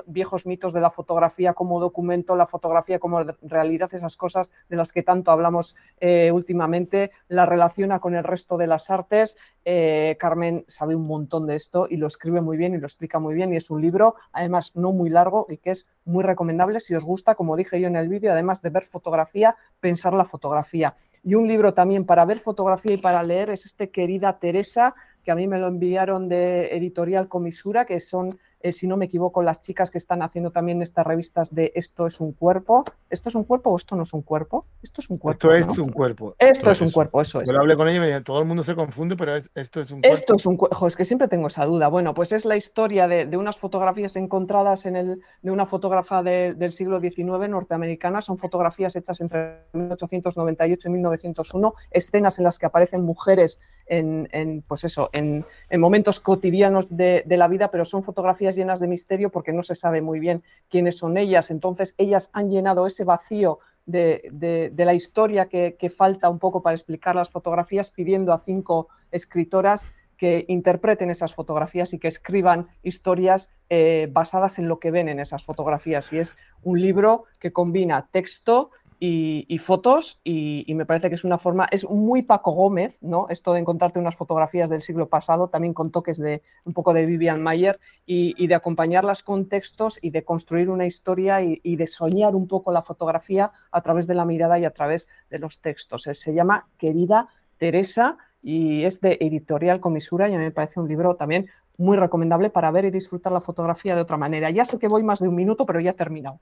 viejos 0.06 0.46
mitos 0.46 0.72
de 0.72 0.80
la 0.80 0.90
fotografía 0.90 1.54
como 1.54 1.80
documento, 1.80 2.36
la 2.36 2.46
fotografía 2.46 3.00
como 3.00 3.20
realidad, 3.42 3.92
esas 3.92 4.16
cosas 4.16 4.52
de 4.68 4.76
las 4.76 4.92
que 4.92 5.02
tanto 5.02 5.32
hablamos 5.32 5.74
eh, 5.98 6.30
últimamente, 6.30 7.10
la 7.26 7.46
relaciona 7.46 7.98
con 7.98 8.14
el 8.14 8.22
resto 8.22 8.56
de 8.56 8.68
las 8.68 8.88
artes. 8.90 9.36
Eh, 9.64 10.16
Carmen 10.20 10.64
sabe 10.68 10.94
un 10.94 11.02
montón 11.02 11.48
de 11.48 11.56
esto 11.56 11.88
y 11.90 11.96
lo 11.96 12.06
escribe 12.06 12.40
muy 12.40 12.56
bien 12.56 12.74
y 12.74 12.78
lo 12.78 12.86
explica 12.86 13.18
muy 13.18 13.34
bien 13.34 13.52
y 13.52 13.56
es 13.56 13.68
un 13.68 13.82
libro, 13.82 14.14
además 14.32 14.70
no 14.76 14.92
muy 14.92 15.10
largo 15.10 15.46
y 15.48 15.56
que 15.56 15.72
es 15.72 15.88
muy 16.04 16.22
recomendable 16.22 16.78
si 16.78 16.94
os 16.94 17.04
gusta, 17.04 17.34
como 17.34 17.56
dije 17.56 17.80
yo 17.80 17.88
en 17.88 17.96
el 17.96 18.08
vídeo, 18.08 18.30
además 18.30 18.62
de 18.62 18.70
ver 18.70 18.84
fotografía, 18.84 19.56
pensar 19.80 20.12
la 20.14 20.24
fotografía. 20.24 20.94
Y 21.26 21.34
un 21.34 21.48
libro 21.48 21.74
también 21.74 22.06
para 22.06 22.24
ver 22.24 22.38
fotografía 22.38 22.92
y 22.92 22.98
para 22.98 23.20
leer 23.24 23.50
es 23.50 23.66
este 23.66 23.90
Querida 23.90 24.38
Teresa, 24.38 24.94
que 25.26 25.32
a 25.32 25.34
mí 25.34 25.48
me 25.48 25.58
lo 25.58 25.66
enviaron 25.66 26.28
de 26.28 26.68
Editorial 26.76 27.26
Comisura, 27.26 27.84
que 27.84 27.98
son 27.98 28.38
eh, 28.60 28.72
si 28.72 28.86
no 28.86 28.96
me 28.96 29.04
equivoco, 29.04 29.42
las 29.42 29.60
chicas 29.60 29.90
que 29.90 29.98
están 29.98 30.22
haciendo 30.22 30.50
también 30.50 30.82
estas 30.82 31.06
revistas 31.06 31.54
de 31.54 31.72
Esto 31.74 32.06
es 32.06 32.20
un 32.20 32.32
cuerpo. 32.32 32.84
¿Esto 33.10 33.28
es 33.28 33.34
un 33.34 33.44
cuerpo 33.44 33.70
o 33.70 33.76
esto 33.76 33.96
no 33.96 34.04
es 34.04 34.12
un 34.12 34.22
cuerpo? 34.22 34.66
Esto 34.82 35.00
es 35.00 35.10
un 35.10 35.18
cuerpo. 35.18 35.52
Esto 35.52 35.72
es 35.72 35.78
un 35.78 35.92
cuerpo. 35.92 36.34
Esto, 36.38 36.70
es 36.70 36.80
un 36.80 36.90
cuerpo, 36.90 37.20
eso 37.20 37.40
es. 37.40 37.48
Yo 37.48 37.52
lo 37.52 37.60
hablé 37.60 37.76
con 37.76 37.88
ella 37.88 37.96
y 37.96 38.12
me 38.12 38.20
todo 38.22 38.40
el 38.40 38.46
mundo 38.46 38.64
se 38.64 38.74
confunde, 38.74 39.16
pero 39.16 39.36
esto 39.36 39.80
es 39.80 39.90
un 39.90 40.00
cuerpo. 40.00 40.14
Esto 40.14 40.34
es 40.34 40.46
un 40.46 40.56
cuerpo. 40.56 40.86
Es 40.86 40.96
que 40.96 41.04
siempre 41.04 41.28
tengo 41.28 41.48
esa 41.48 41.64
duda. 41.64 41.88
Bueno, 41.88 42.14
pues 42.14 42.32
es 42.32 42.44
la 42.44 42.56
historia 42.56 43.06
de, 43.08 43.36
unas 43.36 43.56
fotografías 43.56 44.16
encontradas 44.16 44.86
en 44.86 44.96
el, 44.96 45.20
de 45.42 45.50
una 45.50 45.66
fotógrafa 45.66 46.22
del 46.22 46.72
siglo 46.72 47.00
XIX 47.00 47.48
norteamericana. 47.48 48.22
Son 48.22 48.38
fotografías 48.38 48.96
hechas 48.96 49.20
entre 49.20 49.66
1898 49.72 50.88
y 50.88 50.92
1901, 50.92 51.74
escenas 51.90 52.38
en 52.38 52.44
las 52.44 52.58
que 52.58 52.66
aparecen 52.66 53.04
mujeres 53.04 53.60
en, 53.86 54.64
pues 54.66 54.84
eso, 54.84 55.10
en, 55.12 55.44
momentos 55.78 56.20
cotidianos 56.20 56.86
de, 56.96 57.24
la 57.26 57.48
vida, 57.48 57.70
pero 57.70 57.84
son 57.84 58.02
fotografías 58.02 58.45
llenas 58.54 58.78
de 58.78 58.86
misterio 58.86 59.30
porque 59.30 59.52
no 59.52 59.62
se 59.64 59.74
sabe 59.74 60.00
muy 60.00 60.20
bien 60.20 60.44
quiénes 60.68 60.98
son 60.98 61.16
ellas. 61.16 61.50
Entonces, 61.50 61.94
ellas 61.98 62.30
han 62.32 62.50
llenado 62.50 62.86
ese 62.86 63.02
vacío 63.04 63.58
de, 63.86 64.72
la 64.76 64.94
historia 64.94 65.48
que, 65.48 65.92
falta 65.96 66.28
un 66.28 66.38
poco 66.38 66.62
para 66.62 66.74
explicar 66.74 67.16
las 67.16 67.30
fotografías, 67.30 67.90
pidiendo 67.90 68.32
a 68.32 68.38
cinco 68.38 68.88
escritoras 69.10 69.86
que 70.16 70.44
interpreten 70.48 71.10
esas 71.10 71.34
fotografías 71.34 71.92
y 71.92 71.98
que 71.98 72.08
escriban 72.08 72.68
historias 72.82 73.50
eh, 73.68 74.08
basadas 74.10 74.58
en 74.58 74.68
lo 74.68 74.78
que 74.78 74.90
ven 74.90 75.08
en 75.08 75.20
esas 75.20 75.44
fotografías. 75.44 76.12
Y 76.12 76.18
es 76.18 76.36
un 76.62 76.80
libro 76.80 77.24
que 77.38 77.52
combina 77.52 78.08
texto 78.10 78.70
y, 78.98 79.58
fotos 79.58 80.20
y, 80.24 80.72
me 80.74 80.86
parece 80.86 81.08
que 81.08 81.16
es 81.16 81.24
una 81.24 81.38
forma, 81.38 81.66
es 81.70 81.88
muy 81.88 82.22
Paco 82.22 82.52
Gómez, 82.52 82.96
¿no? 83.00 83.26
Esto 83.28 83.52
de 83.52 83.60
encontrarte 83.60 83.98
unas 83.98 84.16
fotografías 84.16 84.70
del 84.70 84.82
siglo 84.82 85.08
pasado, 85.08 85.48
también 85.48 85.74
con 85.74 85.90
toques 85.90 86.18
de 86.18 86.42
un 86.64 86.72
poco 86.72 86.94
de 86.94 87.04
Vivian 87.04 87.42
Mayer 87.42 87.78
y, 88.06 88.46
de 88.46 88.54
acompañarlas 88.54 89.22
con 89.22 89.48
textos 89.48 89.98
y 90.00 90.10
de 90.10 90.24
construir 90.24 90.70
una 90.70 90.86
historia 90.86 91.42
y, 91.42 91.76
de 91.76 91.86
soñar 91.86 92.34
un 92.34 92.48
poco 92.48 92.72
la 92.72 92.82
fotografía 92.82 93.52
a 93.70 93.80
través 93.82 94.06
de 94.06 94.14
la 94.14 94.24
mirada 94.24 94.58
y 94.58 94.64
a 94.64 94.70
través 94.70 95.08
de 95.30 95.38
los 95.38 95.60
textos. 95.60 96.02
Se 96.02 96.32
llama 96.32 96.66
Querida 96.78 97.28
Teresa 97.58 98.16
y 98.42 98.84
es 98.84 99.00
de 99.00 99.18
Editorial 99.20 99.80
Comisura 99.80 100.28
y 100.28 100.34
a 100.34 100.38
mí 100.38 100.44
me 100.44 100.50
parece 100.52 100.80
un 100.80 100.88
libro 100.88 101.16
también 101.16 101.48
muy 101.78 101.96
recomendable 101.96 102.48
para 102.48 102.70
ver 102.70 102.86
y 102.86 102.90
disfrutar 102.90 103.32
la 103.32 103.40
fotografía 103.40 103.94
de 103.94 104.00
otra 104.00 104.16
manera. 104.16 104.50
Ya 104.50 104.64
sé 104.64 104.78
que 104.78 104.88
voy 104.88 105.02
más 105.02 105.20
de 105.20 105.28
un 105.28 105.34
minuto, 105.34 105.66
pero 105.66 105.80
ya 105.80 105.90
he 105.90 105.94
terminado. 105.94 106.40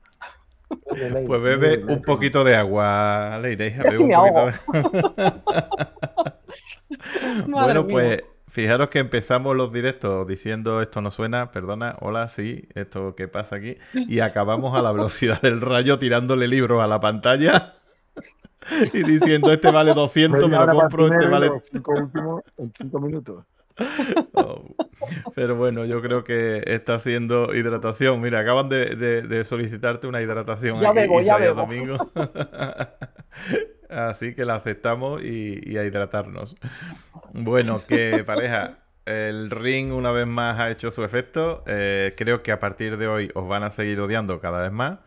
Pues 0.68 1.42
bebe 1.42 1.84
un 1.84 2.02
poquito 2.02 2.44
de 2.44 2.56
agua, 2.56 3.38
Leire. 3.40 3.78
bueno, 7.46 7.86
pues 7.86 8.22
fijaros 8.48 8.88
que 8.88 9.00
empezamos 9.00 9.56
los 9.56 9.72
directos 9.72 10.26
diciendo 10.26 10.80
esto 10.80 11.00
no 11.00 11.10
suena, 11.10 11.50
perdona, 11.50 11.96
hola, 12.00 12.28
sí, 12.28 12.68
esto 12.74 13.16
que 13.16 13.26
pasa 13.26 13.56
aquí, 13.56 13.76
y 13.94 14.20
acabamos 14.20 14.78
a 14.78 14.82
la 14.82 14.92
velocidad 14.92 15.40
del 15.42 15.60
rayo 15.60 15.98
tirándole 15.98 16.46
libros 16.46 16.82
a 16.82 16.86
la 16.86 17.00
pantalla 17.00 17.74
y 18.92 19.02
diciendo 19.02 19.52
este 19.52 19.70
vale 19.70 19.92
200, 19.92 20.48
me 20.48 20.56
lo 20.56 20.66
compro, 20.66 21.06
este 21.06 21.26
vale... 21.26 21.50
en 22.58 22.72
cinco 22.76 23.00
minutos. 23.00 23.44
Oh, 24.34 24.62
pero 25.34 25.56
bueno, 25.56 25.84
yo 25.84 26.01
creo 26.01 26.24
que 26.24 26.62
está 26.66 26.94
haciendo 26.94 27.55
hidratación. 27.55 28.20
Mira, 28.20 28.40
acaban 28.40 28.68
de, 28.68 29.42
solicitarte 29.44 30.06
una 30.06 30.22
hidratación 30.22 30.80
ya 30.80 30.92
bebo, 30.92 31.20
ya 31.20 31.38
Domingo. 31.52 32.10
Así 33.88 34.34
que 34.34 34.44
la 34.44 34.56
aceptamos 34.56 35.22
y, 35.22 35.76
a 35.76 35.84
hidratarnos. 35.84 36.56
Bueno, 37.32 37.82
que 37.86 38.24
pareja, 38.24 38.78
el 39.06 39.51
ring 39.51 39.92
una 39.92 40.10
vez 40.10 40.26
más 40.26 40.60
ha 40.60 40.70
hecho 40.70 40.90
su 40.90 41.05
efecto. 41.05 41.62
Eh, 41.66 42.14
creo 42.16 42.42
que 42.42 42.52
a 42.52 42.60
partir 42.60 42.96
de 42.96 43.06
hoy 43.06 43.30
os 43.34 43.46
van 43.46 43.62
a 43.62 43.70
seguir 43.70 44.01
odiando 44.01 44.40
cada 44.40 44.62
vez 44.62 44.72
más. 44.72 44.98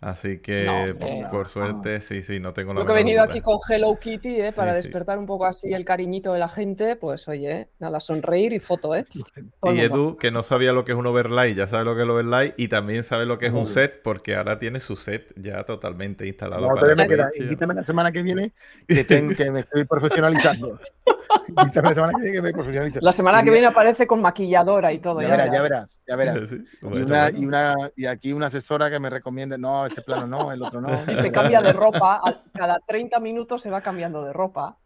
Así 0.00 0.40
que, 0.40 0.94
por 1.30 1.48
suerte, 1.48 2.00
sí, 2.00 2.20
sí, 2.20 2.38
no 2.38 2.52
tengo 2.52 2.74
la 2.74 2.80
Yo 2.80 2.86
que 2.86 2.92
he 2.92 2.96
venido 2.96 3.22
aquí 3.22 3.40
con 3.40 3.58
Hello 3.66 3.98
Kitty, 3.98 4.40
¿eh? 4.40 4.52
para 4.54 4.74
despertar 4.74 5.18
un 5.18 5.24
poco 5.24 5.46
así 5.46 5.72
el 5.72 5.86
cariñito 5.86 6.34
de 6.34 6.38
la 6.38 6.50
gente, 6.50 6.96
pues 6.96 7.26
oye, 7.28 7.68
nada, 7.78 7.98
sonreír 7.98 8.52
y 8.52 8.60
foto, 8.60 8.94
¿eh? 8.94 9.04
y 9.64 9.80
Edu, 9.80 10.18
que 10.18 10.30
no 10.30 10.42
sabía 10.42 10.74
lo 10.74 10.84
que 10.84 10.92
es 10.92 10.98
un 10.98 11.06
overlay, 11.06 11.54
ya 11.54 11.66
sabe 11.66 11.84
lo 11.84 11.94
que 11.94 12.02
es 12.02 12.04
el 12.04 12.10
overlay 12.10 12.52
y 12.58 12.68
también 12.68 13.04
sabe 13.04 13.24
lo 13.24 13.38
que 13.38 13.46
es 13.46 13.52
un 13.52 13.64
set, 13.64 14.02
porque 14.02 14.36
ahora 14.36 14.58
tiene 14.58 14.80
su 14.80 14.96
set 14.96 15.32
ya 15.34 15.64
totalmente 15.64 16.26
instalado. 16.26 16.68
para 16.68 16.94
me 16.94 17.08
queda. 17.08 17.30
Invítame 17.34 17.74
la 17.74 17.84
semana 17.84 18.12
que 18.12 18.22
viene, 18.22 18.52
que, 18.86 19.02
tengo, 19.04 19.34
que 19.34 19.50
me 19.50 19.60
estoy 19.60 19.84
profesionalizando. 19.84 20.78
la 21.54 21.94
semana 21.94 22.12
que 22.20 22.30
viene, 22.30 22.52
que 22.92 23.00
La 23.00 23.12
semana 23.12 23.42
que 23.42 23.50
viene 23.50 23.66
aparece 23.66 24.06
con 24.06 24.20
maquilladora 24.20 24.92
y 24.92 24.98
todo. 24.98 25.22
Ya, 25.22 25.28
verás, 25.28 25.50
ya 25.50 25.62
verás, 25.62 26.00
ya 26.06 26.16
verás. 26.16 26.36
y, 26.82 26.86
una, 26.98 27.30
y, 27.30 27.44
una, 27.46 27.74
y 27.96 28.06
aquí 28.06 28.32
una 28.32 28.46
asesora 28.46 28.90
que 28.90 29.00
me 29.00 29.08
recomiende, 29.08 29.56
no, 29.56 29.85
este 29.86 30.02
plano 30.02 30.26
no, 30.26 30.52
el 30.52 30.62
otro 30.62 30.80
no. 30.80 31.04
Y 31.10 31.16
se 31.16 31.30
cambia 31.30 31.60
de 31.60 31.72
ropa, 31.72 32.20
cada 32.52 32.78
30 32.80 33.18
minutos 33.20 33.62
se 33.62 33.70
va 33.70 33.80
cambiando 33.80 34.24
de 34.24 34.32
ropa. 34.32 34.76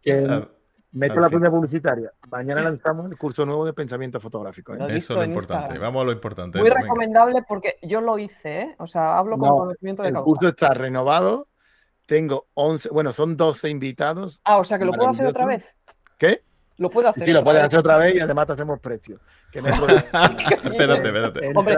meto 0.91 1.19
la 1.19 1.29
primera 1.29 1.51
publicitaria. 1.51 2.11
Mañana 2.29 2.61
lanzamos 2.61 3.09
el 3.11 3.17
curso 3.17 3.45
nuevo 3.45 3.65
de 3.65 3.73
pensamiento 3.73 4.19
fotográfico. 4.19 4.73
¿eh? 4.73 4.77
Eso 4.89 5.13
es 5.13 5.19
lo 5.19 5.23
importante. 5.25 5.77
Vamos 5.77 6.01
a 6.01 6.05
lo 6.05 6.11
importante. 6.11 6.59
Muy 6.59 6.69
recomendable 6.69 7.43
porque 7.47 7.77
yo 7.81 8.01
lo 8.01 8.17
hice, 8.17 8.61
¿eh? 8.61 8.75
O 8.79 8.87
sea, 8.87 9.17
hablo 9.17 9.37
con 9.37 9.49
conocimiento 9.49 10.03
de 10.03 10.09
el 10.09 10.13
causa. 10.15 10.29
El 10.29 10.33
curso 10.33 10.47
está 10.49 10.73
renovado. 10.73 11.47
Tengo 12.05 12.47
11, 12.55 12.89
bueno, 12.89 13.13
son 13.13 13.37
12 13.37 13.69
invitados. 13.69 14.41
Ah, 14.43 14.57
o 14.57 14.63
sea 14.65 14.77
que 14.77 14.85
lo 14.85 14.91
puedo 14.91 15.09
hacer 15.09 15.27
otra 15.27 15.45
vez. 15.45 15.63
¿Qué? 16.17 16.43
Lo 16.81 16.89
puedo 16.89 17.09
hacer. 17.09 17.27
Sí, 17.27 17.31
lo 17.31 17.43
puedes 17.43 17.61
hacer 17.61 17.77
otra 17.77 17.99
vez 17.99 18.15
y 18.15 18.19
además 18.19 18.47
te 18.47 18.53
hacemos 18.53 18.79
precio. 18.79 19.19
espérate, 19.53 21.07
espérate. 21.07 21.51
Hombre, 21.53 21.75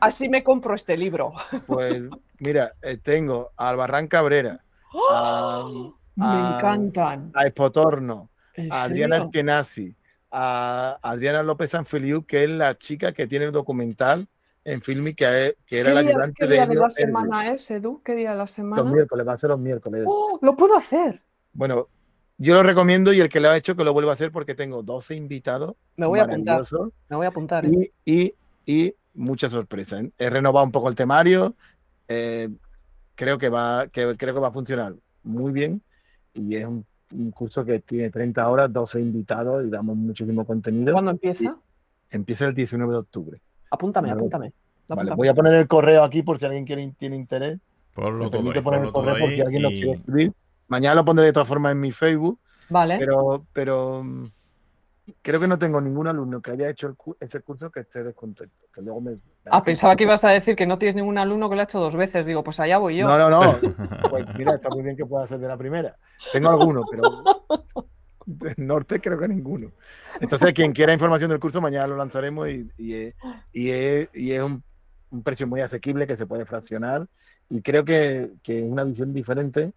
así 0.00 0.28
me 0.28 0.44
compro 0.44 0.76
este 0.76 0.96
libro. 0.96 1.32
Pues 1.66 2.04
mira, 2.38 2.72
eh, 2.82 2.98
tengo 2.98 3.50
a 3.56 3.68
Albarrán 3.68 4.06
Cabrera. 4.06 4.60
¡Oh! 4.92 5.92
me 6.14 6.24
encantan. 6.24 7.32
A 7.34 7.46
Espotorno, 7.46 8.30
a 8.70 8.84
Adriana 8.84 9.16
Eskenazi, 9.16 9.92
a 10.30 11.00
Adriana 11.02 11.42
López 11.42 11.70
Sanfiliu, 11.70 12.24
que 12.24 12.44
es 12.44 12.50
la 12.50 12.78
chica 12.78 13.10
que 13.10 13.26
tiene 13.26 13.46
el 13.46 13.52
documental 13.52 14.28
en 14.62 14.82
Filmi, 14.82 15.14
que, 15.14 15.56
que 15.66 15.80
era 15.80 15.92
la 15.92 16.00
ayudante 16.00 16.34
¿qué 16.38 16.46
día 16.46 16.66
de, 16.66 16.76
la 16.76 16.90
semana 16.90 17.52
es, 17.52 17.68
Edu? 17.72 18.00
¿Qué 18.04 18.14
día 18.14 18.30
de 18.30 18.38
la 18.38 18.46
semana? 18.46 18.84
Los 18.84 18.92
miércoles, 18.92 19.26
va 19.26 19.32
a 19.32 19.36
ser 19.36 19.50
los 19.50 19.58
miércoles. 19.58 20.04
¡Oh! 20.06 20.38
Lo 20.42 20.56
puedo 20.56 20.76
hacer. 20.76 21.20
Bueno, 21.52 21.88
yo 22.38 22.54
lo 22.54 22.62
recomiendo 22.62 23.12
y 23.12 23.20
el 23.20 23.28
que 23.28 23.40
lo 23.40 23.50
ha 23.50 23.56
hecho 23.56 23.76
que 23.76 23.84
lo 23.84 23.92
vuelva 23.92 24.10
a 24.10 24.14
hacer 24.14 24.30
porque 24.30 24.54
tengo 24.54 24.82
12 24.82 25.14
invitados. 25.14 25.74
Me 25.96 26.06
voy 26.06 26.18
a 26.18 26.24
apuntar. 26.24 26.62
Me 27.08 27.16
voy 27.16 27.26
a 27.26 27.28
apuntar. 27.28 27.64
Y, 27.66 27.90
y, 28.04 28.34
y 28.66 28.94
mucha 29.14 29.48
sorpresa. 29.48 30.00
¿eh? 30.00 30.10
He 30.18 30.30
renovado 30.30 30.64
un 30.64 30.72
poco 30.72 30.88
el 30.88 30.94
temario. 30.94 31.54
Eh, 32.08 32.48
creo, 33.14 33.38
que 33.38 33.48
va, 33.48 33.88
que, 33.88 34.16
creo 34.16 34.34
que 34.34 34.40
va 34.40 34.48
a 34.48 34.52
funcionar 34.52 34.94
muy 35.22 35.52
bien. 35.52 35.82
Y 36.34 36.56
es 36.56 36.66
un, 36.66 36.84
curso 37.32 37.64
que 37.64 37.80
tiene 37.80 38.10
30 38.10 38.48
horas, 38.48 38.72
12 38.72 39.00
invitados 39.00 39.64
y 39.64 39.70
damos 39.70 39.96
muchísimo 39.96 40.44
contenido. 40.44 40.92
¿Cuándo 40.92 41.12
empieza? 41.12 41.56
empieza 42.10 42.46
el 42.46 42.54
19 42.54 42.92
de 42.92 42.98
octubre. 42.98 43.40
Apúntame, 43.70 44.10
apúntame. 44.10 44.52
Vale, 44.88 45.14
voy 45.14 45.28
a 45.28 45.34
poner 45.34 45.54
el 45.54 45.66
correo 45.66 46.04
aquí 46.04 46.22
por 46.22 46.38
si 46.38 46.46
alguien 46.46 46.64
quiere, 46.64 46.92
tiene 46.98 47.16
interés. 47.16 47.58
Por 47.94 48.12
lo 48.12 48.30
todo 48.30 48.42
poner 48.62 48.84
el 48.84 48.92
correo 48.92 49.18
por 49.18 49.30
si 49.30 49.40
alguien 49.40 49.62
lo 49.62 49.68
quiere 49.70 49.92
escribir. 49.92 50.32
Mañana 50.68 50.94
lo 50.96 51.04
pondré 51.04 51.26
de 51.26 51.32
todas 51.32 51.48
formas 51.48 51.72
en 51.72 51.80
mi 51.80 51.92
Facebook. 51.92 52.40
Vale. 52.68 52.98
Pero, 52.98 53.46
pero 53.52 54.02
creo 55.22 55.38
que 55.40 55.46
no 55.46 55.58
tengo 55.58 55.80
ningún 55.80 56.08
alumno 56.08 56.40
que 56.40 56.50
haya 56.50 56.68
hecho 56.68 56.88
el 56.88 56.96
cu- 56.96 57.16
ese 57.20 57.40
curso 57.40 57.70
que 57.70 57.80
esté 57.80 58.02
descontento. 58.02 58.54
Que 58.74 58.82
luego 58.82 59.00
me... 59.00 59.14
Ah, 59.50 59.62
pensaba 59.62 59.94
que 59.94 60.02
ibas 60.04 60.24
a 60.24 60.30
decir 60.30 60.56
que 60.56 60.66
no 60.66 60.78
tienes 60.78 60.96
ningún 60.96 61.16
alumno 61.18 61.48
que 61.48 61.54
lo 61.54 61.60
ha 61.60 61.64
hecho 61.64 61.78
dos 61.78 61.94
veces. 61.94 62.26
Digo, 62.26 62.42
pues 62.42 62.58
allá 62.58 62.78
voy 62.78 62.96
yo. 62.96 63.06
No, 63.06 63.16
no, 63.16 63.30
no. 63.30 63.58
Pues 64.10 64.26
mira, 64.36 64.54
está 64.56 64.68
muy 64.70 64.82
bien 64.82 64.96
que 64.96 65.06
pueda 65.06 65.26
ser 65.26 65.38
de 65.38 65.48
la 65.48 65.56
primera. 65.56 65.96
Tengo 66.32 66.48
alguno, 66.50 66.82
pero 66.90 67.22
del 68.24 68.54
norte 68.58 69.00
creo 69.00 69.18
que 69.18 69.28
ninguno. 69.28 69.70
Entonces, 70.20 70.52
quien 70.52 70.72
quiera 70.72 70.92
información 70.92 71.30
del 71.30 71.38
curso, 71.40 71.60
mañana 71.60 71.86
lo 71.86 71.96
lanzaremos 71.96 72.48
y, 72.48 72.68
y 72.76 72.94
es, 72.94 73.14
y 73.52 73.70
es- 73.70 74.08
y 74.14 74.32
es 74.32 74.42
un, 74.42 74.62
un 75.10 75.22
precio 75.22 75.46
muy 75.46 75.60
asequible 75.60 76.06
que 76.08 76.16
se 76.16 76.26
puede 76.26 76.44
fraccionar. 76.44 77.06
Y 77.48 77.62
creo 77.62 77.84
que, 77.84 78.32
que 78.42 78.58
es 78.58 78.64
una 78.70 78.82
visión 78.82 79.12
diferente 79.12 79.72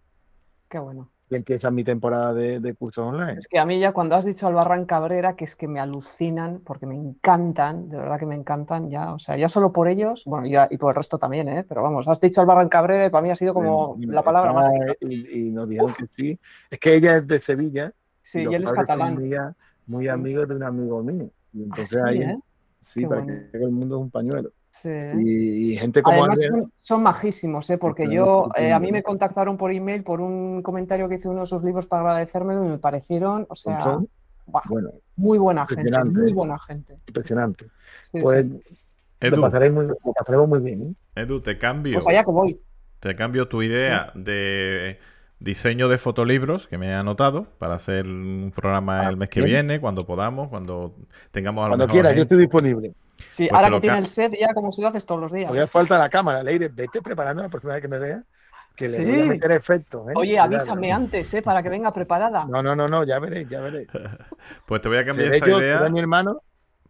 Qué 0.70 0.78
bueno. 0.78 1.10
esa 1.28 1.68
es 1.68 1.74
mi 1.74 1.84
temporada 1.84 2.32
de, 2.32 2.60
de 2.60 2.74
cursos 2.74 3.04
online. 3.04 3.38
Es 3.38 3.48
que 3.48 3.58
a 3.58 3.66
mí 3.66 3.78
ya 3.80 3.92
cuando 3.92 4.14
has 4.14 4.24
dicho 4.24 4.46
Albarrán 4.46 4.86
Cabrera, 4.86 5.34
que 5.34 5.44
es 5.44 5.56
que 5.56 5.66
me 5.66 5.80
alucinan, 5.80 6.60
porque 6.60 6.86
me 6.86 6.94
encantan, 6.94 7.88
de 7.88 7.96
verdad 7.98 8.18
que 8.18 8.26
me 8.26 8.36
encantan 8.36 8.88
ya, 8.88 9.12
o 9.12 9.18
sea, 9.18 9.36
ya 9.36 9.48
solo 9.48 9.72
por 9.72 9.88
ellos, 9.88 10.22
bueno, 10.26 10.46
ya, 10.46 10.68
y 10.70 10.76
por 10.78 10.90
el 10.90 10.96
resto 10.96 11.18
también, 11.18 11.48
¿eh? 11.48 11.64
pero 11.68 11.82
vamos, 11.82 12.06
has 12.06 12.20
dicho 12.20 12.40
Albarrán 12.40 12.68
Cabrera 12.68 13.06
y 13.06 13.10
para 13.10 13.22
mí 13.22 13.30
ha 13.30 13.36
sido 13.36 13.52
como 13.52 13.96
Y- 13.98 14.04
y- 14.04 14.06
la 14.06 14.22
palabra 14.22 14.52
mágica. 14.52 14.94
Y, 15.00 15.38
y 15.48 15.50
nos 15.50 15.68
dijeron 15.68 15.92
que 15.94 16.06
sí. 16.08 16.38
Es 16.70 16.78
que 16.78 16.94
ella 16.94 17.16
es 17.16 17.26
de 17.26 17.38
Sevilla. 17.40 17.92
Sí, 18.22 18.42
los 18.44 18.52
y 18.52 18.54
él 18.54 18.64
es 18.64 18.72
catalán. 18.72 19.14
Muy, 19.16 19.34
a- 19.34 19.56
muy 19.86 20.08
amigos 20.08 20.48
de 20.48 20.54
un 20.54 20.62
amigo 20.62 21.02
mío. 21.02 21.30
Y 21.52 21.62
Ah, 21.62 21.64
entonces 21.66 22.02
ahí, 22.04 22.22
¿eh? 22.22 22.38
sí, 22.82 23.00
Qué 23.00 23.06
para 23.08 23.24
bueno. 23.24 23.42
que 23.50 23.58
el 23.58 23.70
mundo 23.72 23.96
es 23.96 24.02
un 24.02 24.10
pañuelo. 24.10 24.52
Sí. 24.82 24.88
Y, 25.18 25.72
y 25.72 25.76
gente 25.76 26.00
como 26.02 26.20
Además 26.20 26.40
son, 26.42 26.72
son 26.80 27.02
majísimos, 27.02 27.68
¿eh? 27.68 27.76
porque 27.76 28.08
yo, 28.08 28.48
eh, 28.56 28.72
a 28.72 28.78
mí 28.78 28.90
me 28.92 29.02
contactaron 29.02 29.56
por 29.58 29.72
email 29.72 30.02
por 30.02 30.20
un 30.22 30.62
comentario 30.62 31.08
que 31.08 31.16
hice 31.16 31.28
uno 31.28 31.42
de 31.42 31.46
sus 31.46 31.62
libros 31.62 31.86
para 31.86 32.02
agradecérmelo 32.02 32.64
y 32.64 32.68
me 32.68 32.78
parecieron, 32.78 33.46
o 33.50 33.56
sea, 33.56 33.78
son, 33.80 34.08
buah, 34.46 34.62
bueno, 34.68 34.90
muy 35.16 35.38
buena 35.38 35.66
gente, 35.66 35.82
impresionante. 35.82 36.20
muy 36.20 36.32
buena 36.32 36.58
gente. 36.58 36.94
impresionante. 37.06 37.66
Sí, 38.10 38.20
Pues 38.22 38.46
sí. 38.46 38.60
lo, 39.20 39.28
Edu, 39.28 39.40
pasaremos 39.42 39.84
muy, 39.84 39.94
lo 40.04 40.12
pasaremos 40.14 40.48
muy 40.48 40.60
bien. 40.60 40.96
¿eh? 41.14 41.22
Edu, 41.22 41.40
te 41.42 41.58
cambio. 41.58 41.94
Pues 41.94 42.06
allá 42.08 42.24
que 42.24 42.30
voy. 42.30 42.60
Te 43.00 43.14
cambio 43.14 43.48
tu 43.48 43.62
idea 43.62 44.12
de 44.14 44.98
diseño 45.40 45.88
de 45.88 45.98
fotolibros 45.98 46.68
que 46.68 46.78
me 46.78 46.88
he 46.90 46.94
anotado 46.94 47.46
para 47.58 47.74
hacer 47.74 48.06
un 48.06 48.52
programa 48.54 49.06
Ah, 49.06 49.08
el 49.08 49.16
mes 49.16 49.28
que 49.30 49.40
bien. 49.40 49.50
viene, 49.50 49.80
cuando 49.80 50.06
podamos, 50.06 50.48
cuando 50.48 50.96
tengamos 51.32 51.64
a 51.66 51.68
lo 51.68 51.70
Cuando 51.70 51.86
mejor 51.86 51.94
quieras, 51.94 52.14
yo 52.16 52.22
estoy 52.22 52.38
disponible. 52.38 52.94
Sí, 53.28 53.48
Pues 53.48 53.52
ahora 53.52 53.70
que 53.70 53.80
tiene 53.80 53.98
el 53.98 54.06
set 54.06 54.32
ya 54.38 54.52
como 54.54 54.72
si 54.72 54.82
lo 54.82 54.88
haces 54.88 55.06
todos 55.06 55.20
los 55.20 55.32
días. 55.32 55.46
Todavía 55.48 55.68
falta 55.68 55.98
la 55.98 56.08
cámara, 56.10 56.42
Leire. 56.42 56.68
Vete 56.68 57.00
preparando 57.02 57.42
la 57.42 57.48
próxima 57.48 57.74
vez 57.74 57.82
que 57.82 57.88
me 57.88 57.98
veas. 57.98 58.24
Que 58.74 58.88
le 58.88 58.96
Sí. 58.96 59.04
voy 59.04 59.20
a 59.20 59.24
meter 59.26 59.52
efectos. 59.52 60.08
¿eh? 60.10 60.12
Oye, 60.16 60.38
avísame 60.38 60.92
antes, 60.92 61.32
¿eh? 61.34 61.42
Para 61.42 61.62
que 61.62 61.68
venga 61.68 61.92
preparada. 61.92 62.44
No, 62.44 62.62
no, 62.62 62.74
no, 62.74 62.88
no, 62.88 63.04
ya 63.04 63.18
veréis, 63.18 63.48
ya 63.48 63.60
veréis. 63.60 63.88
Pues 64.66 64.80
te 64.80 64.88
voy 64.88 64.98
a 64.98 65.04
cambiar 65.04 65.28
esa 65.28 65.46
yo, 65.46 65.58
idea 65.58 65.88
mi 65.88 66.00
hermano. 66.00 66.42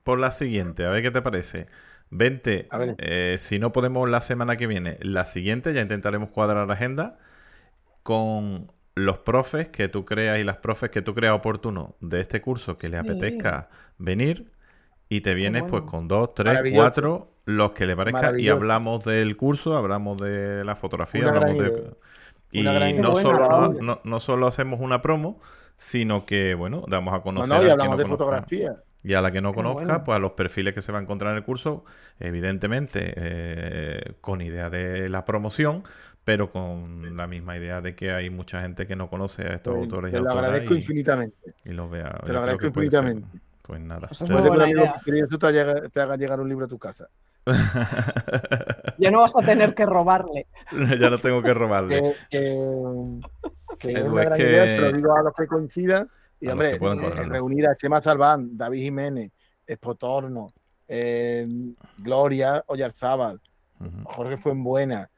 por 0.02 0.18
la 0.18 0.30
siguiente, 0.30 0.84
a 0.86 0.90
ver 0.90 1.02
qué 1.02 1.10
te 1.10 1.22
parece. 1.22 1.66
Vente, 2.10 2.68
A 2.70 2.78
ver. 2.78 2.96
eh, 2.98 3.36
si 3.38 3.58
no 3.58 3.72
podemos 3.72 4.08
la 4.08 4.20
semana 4.20 4.56
que 4.56 4.66
viene, 4.66 4.98
la 5.00 5.24
siguiente, 5.26 5.72
ya 5.74 5.80
intentaremos 5.82 6.30
cuadrar 6.30 6.66
la 6.66 6.74
agenda 6.74 7.18
con 8.02 8.72
los 8.94 9.18
profes 9.18 9.68
que 9.68 9.88
tú 9.88 10.04
creas 10.04 10.38
y 10.40 10.44
las 10.44 10.56
profes 10.58 10.90
que 10.90 11.02
tú 11.02 11.14
creas 11.14 11.34
oportuno 11.34 11.96
de 12.00 12.20
este 12.20 12.40
curso 12.40 12.76
que 12.78 12.88
les 12.88 13.00
Sí. 13.02 13.08
apetezca 13.10 13.68
venir 13.98 14.50
y 15.08 15.20
te 15.22 15.34
vienes 15.34 15.64
pues 15.68 15.82
con 15.82 16.08
dos, 16.08 16.34
tres, 16.34 16.58
cuatro, 16.74 17.32
los 17.44 17.72
que 17.72 17.86
le 17.86 17.96
parezca 17.96 18.38
y 18.38 18.48
hablamos 18.48 19.04
del 19.04 19.36
curso, 19.36 19.76
hablamos 19.76 20.20
de 20.20 20.64
la 20.64 20.76
fotografía, 20.76 21.22
Una 21.22 21.30
hablamos 21.30 21.58
de... 21.58 21.68
idea. 21.68 21.90
Y 22.52 22.62
no, 22.94 23.14
solo, 23.14 23.38
no, 23.38 23.48
Raúl. 23.48 23.78
no- 23.80 24.00
no 24.04 24.20
solo 24.20 24.46
hacemos 24.48 24.80
una 24.80 25.00
promo, 25.02 25.40
sino 25.78 26.26
que, 26.26 26.54
bueno, 26.54 26.84
damos 26.88 27.14
a 27.14 27.18
No, 27.18 27.22
conocer 27.22 27.48
no, 27.56 27.66
y 27.66 27.70
hablamos 27.70 27.92
no 27.92 27.96
de 27.96 28.02
conozca. 28.04 28.24
fotografía. 28.24 28.76
Y 29.02 29.14
a 29.14 29.22
la 29.22 29.30
que 29.32 29.40
no 29.40 29.52
Qué 29.52 29.56
conozca, 29.56 29.82
bueno. 29.84 30.04
pues 30.04 30.16
a 30.16 30.18
los 30.18 30.32
perfiles 30.32 30.74
que 30.74 30.82
se 30.82 30.92
va 30.92 30.98
a 30.98 31.02
encontrar 31.02 31.30
en 31.30 31.38
el 31.38 31.44
curso, 31.44 31.84
evidentemente 32.18 33.14
eh, 33.16 34.12
con 34.20 34.42
idea 34.42 34.68
de 34.68 35.08
la 35.08 35.24
promoción, 35.24 35.84
pero 36.30 36.48
con 36.48 37.16
la 37.16 37.26
misma 37.26 37.56
idea 37.56 37.80
de 37.80 37.96
que 37.96 38.12
hay 38.12 38.30
mucha 38.30 38.62
gente 38.62 38.86
que 38.86 38.94
no 38.94 39.10
conoce 39.10 39.42
a 39.42 39.54
estos 39.56 39.74
Pues, 39.74 39.82
autores 39.86 40.12
y 40.12 40.16
te 40.16 40.22
lo 40.22 40.30
agradezco 40.30 40.74
y, 40.74 40.76
infinitamente. 40.76 41.54
y 41.64 41.70
los 41.70 41.90
vea. 41.90 42.20
Te 42.24 42.32
lo 42.32 42.38
agradezco 42.38 42.66
infinitamente. 42.68 43.26
Pues 43.62 43.80
nada. 43.80 44.06
Eso 44.12 44.22
es 44.24 44.30
Te- 44.30 45.38
te, 45.38 45.46
haga- 45.60 45.88
te 45.88 46.00
haga 46.00 46.16
llegar 46.16 46.40
un 46.40 46.48
libro 46.48 46.66
a 46.66 46.68
tu 46.68 46.78
casa. 46.78 47.08
Ya 48.98 49.10
no 49.10 49.22
vas 49.22 49.32
a 49.36 49.40
tener 49.44 49.74
que 49.74 49.84
robarle. 49.86 50.46
ya 51.00 51.10
no 51.10 51.18
tengo 51.18 51.42
que 51.42 51.52
robarle. 51.52 52.00
Que, 52.30 52.38
que- 52.38 53.20
que 53.80 53.92
es 53.92 54.04
una 54.04 54.24
gran 54.24 54.36
que- 54.36 54.42
idea, 54.44 54.70
se 54.70 54.78
lo 54.78 54.92
digo 54.92 55.16
a 55.16 55.22
los 55.24 55.34
que 55.34 55.46
coincidan. 55.48 56.08
Y 56.40 56.48
A 56.48 56.52
hombre, 56.52 56.74
eh, 56.76 57.24
reunir 57.26 57.66
a 57.66 57.74
Chema 57.74 58.00
Salván, 58.00 58.56
David 58.56 58.82
Jiménez, 58.82 59.32
Espotorno, 59.66 60.52
eh, 60.86 61.44
Gloria 61.98 62.62
Oyarzábal. 62.68 63.40
Jorge 64.04 64.36
Fuenbuena, 64.36 65.08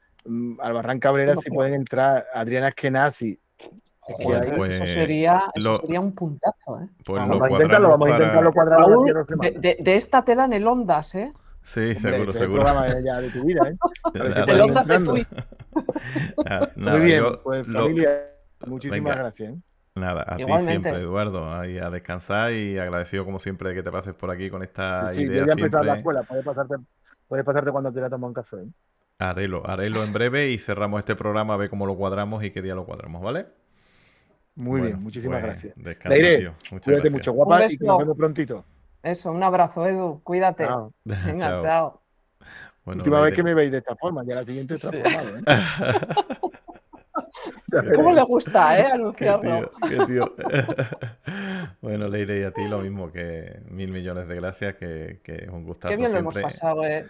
Albarrán 0.61 0.99
Cabrera, 1.01 1.35
si 1.37 1.51
pueden 1.51 1.75
entrar, 1.75 2.27
Adriana 2.35 2.69
Eskenazi. 2.69 3.39
Joder, 4.01 4.55
pues, 4.57 4.75
eso 4.75 4.87
sería, 4.87 5.45
eso 5.55 5.71
lo- 5.71 5.77
sería 5.79 6.01
un 6.01 6.13
puntazo, 6.13 6.81
¿eh? 6.81 6.89
pues 7.05 7.21
vamos 7.23 7.39
lo 7.39 7.45
a 7.45 7.51
intentarlo, 7.51 7.89
vamos 7.91 8.09
a 8.09 8.11
intentarlo 8.11 8.51
dos 8.53 9.27
de, 9.41 9.51
de- 9.61 9.77
de 9.81 9.95
esta 9.97 10.25
te 10.25 10.35
dan 10.35 10.53
el 10.53 10.67
Ondas, 10.67 11.15
¿eh? 11.15 11.33
Sí, 11.63 11.81
Hombre, 11.81 11.95
seguro, 11.95 12.23
el 12.33 12.37
seguro. 12.37 12.63
programa 12.65 13.01
ya 13.01 13.21
de 13.21 13.31
tu 13.31 13.45
vida, 13.45 13.61
¿eh? 13.69 13.77
El 14.49 14.61
Ondas 14.61 14.87
de 14.89 14.95
entrando. 14.95 15.13
Twitch. 15.13 15.29
Ah, 16.47 16.69
Muy 16.77 17.01
bien, 17.01 17.21
yo 17.23 17.41
pues 17.43 17.67
lo- 17.69 17.81
familia, 17.83 18.11
muchísimas 18.67 19.05
Venga. 19.05 19.15
gracias. 19.15 19.53
¿eh? 19.55 19.59
Nada, 19.95 20.25
a 20.27 20.37
ti 20.37 20.45
siempre, 20.61 20.97
Eduardo, 21.01 21.55
ahí 21.55 21.79
a 21.79 21.89
descansar 21.91 22.53
y 22.53 22.79
agradecido 22.79 23.25
como 23.25 23.39
siempre 23.39 23.69
de 23.71 23.77
que 23.77 23.83
te 23.83 23.91
pases 23.93 24.15
por 24.15 24.31
aquí 24.31 24.51
con 24.51 24.63
esta 24.63 25.13
Sí, 25.13 25.27
yo 25.27 25.33
idea 25.33 25.47
ya 25.47 25.53
he 25.53 25.55
empezado 25.55 25.85
la 25.85 25.97
escuela, 25.97 26.23
puedes 26.25 26.45
pasarte, 26.45 26.75
puedes 27.29 27.45
pasarte 27.47 27.71
cuando 27.71 27.93
quieras 27.93 28.11
tomar 28.11 28.29
un 28.29 28.35
café. 28.35 28.57
¿eh? 28.57 28.67
Harelo, 29.31 29.63
harelo 29.69 30.03
en 30.05 30.13
breve 30.13 30.51
y 30.51 30.59
cerramos 30.59 30.99
este 31.01 31.15
programa 31.17 31.55
a 31.55 31.57
ver 31.57 31.71
cómo 31.71 31.87
lo 31.87 31.97
cuadramos 31.97 32.43
y 32.45 32.51
qué 32.51 32.61
día 32.63 32.75
lo 32.75 32.85
cuadramos, 32.85 33.25
¿ale? 33.27 33.47
Muy 34.55 34.81
Bueno, 34.81 34.85
bien, 34.87 35.03
muchísimas 35.03 35.37
pues, 35.41 35.45
gracias. 35.45 35.75
Descansa, 35.77 36.09
Leire, 36.19 36.39
tío. 36.39 36.51
Muchas 36.51 36.69
Cuídate 36.71 36.91
gracias. 36.93 37.13
mucho, 37.13 37.33
guapa, 37.33 37.65
y 37.71 37.77
nos 37.79 37.99
vemos 37.99 38.17
prontito. 38.17 38.65
Eso, 39.03 39.31
un 39.33 39.43
abrazo, 39.43 39.87
Edu. 39.87 40.21
Cuídate. 40.23 40.65
Chao. 40.67 40.93
Venga, 41.05 41.39
Chao. 41.39 41.63
chao. 41.63 42.03
Bueno, 42.85 43.01
Última 43.01 43.21
vez 43.21 43.33
que 43.35 43.43
me 43.45 43.55
veis 43.55 43.71
de 43.71 43.79
esta 43.79 43.95
forma, 43.97 44.25
ya 44.25 44.35
la 44.35 44.45
siguiente 44.45 44.75
está 44.75 44.91
Sí. 44.91 44.99
formado. 45.01 45.37
¿eh? 45.37 45.43
Ya 47.73 47.81
Qué 47.81 47.87
veréis. 47.87 47.97
¿Cómo 47.97 48.13
le 48.13 48.23
gusta, 48.25 48.79
eh? 48.79 48.85
Qué 48.85 48.93
Anunciarlo. 48.93 49.71
tío, 49.81 49.89
qué 49.89 50.07
tío. 50.07 50.35
bueno, 51.81 52.07
Leire, 52.09 52.41
y 52.41 52.43
a 52.45 52.51
ti 52.53 52.69
lo 52.69 52.81
mismo 52.81 53.11
que 53.11 53.61
mil 53.71 53.91
millones 53.91 54.29
de 54.29 54.35
gracias, 54.37 54.75
que, 54.77 55.21
que 55.25 55.37
es 55.45 55.49
un 55.49 55.65
gustazo 55.65 55.93
Qué 55.93 55.99
bien 55.99 56.13
lo 56.13 56.19
hemos 56.19 56.35
pasado, 56.35 56.85
eh. 56.85 57.07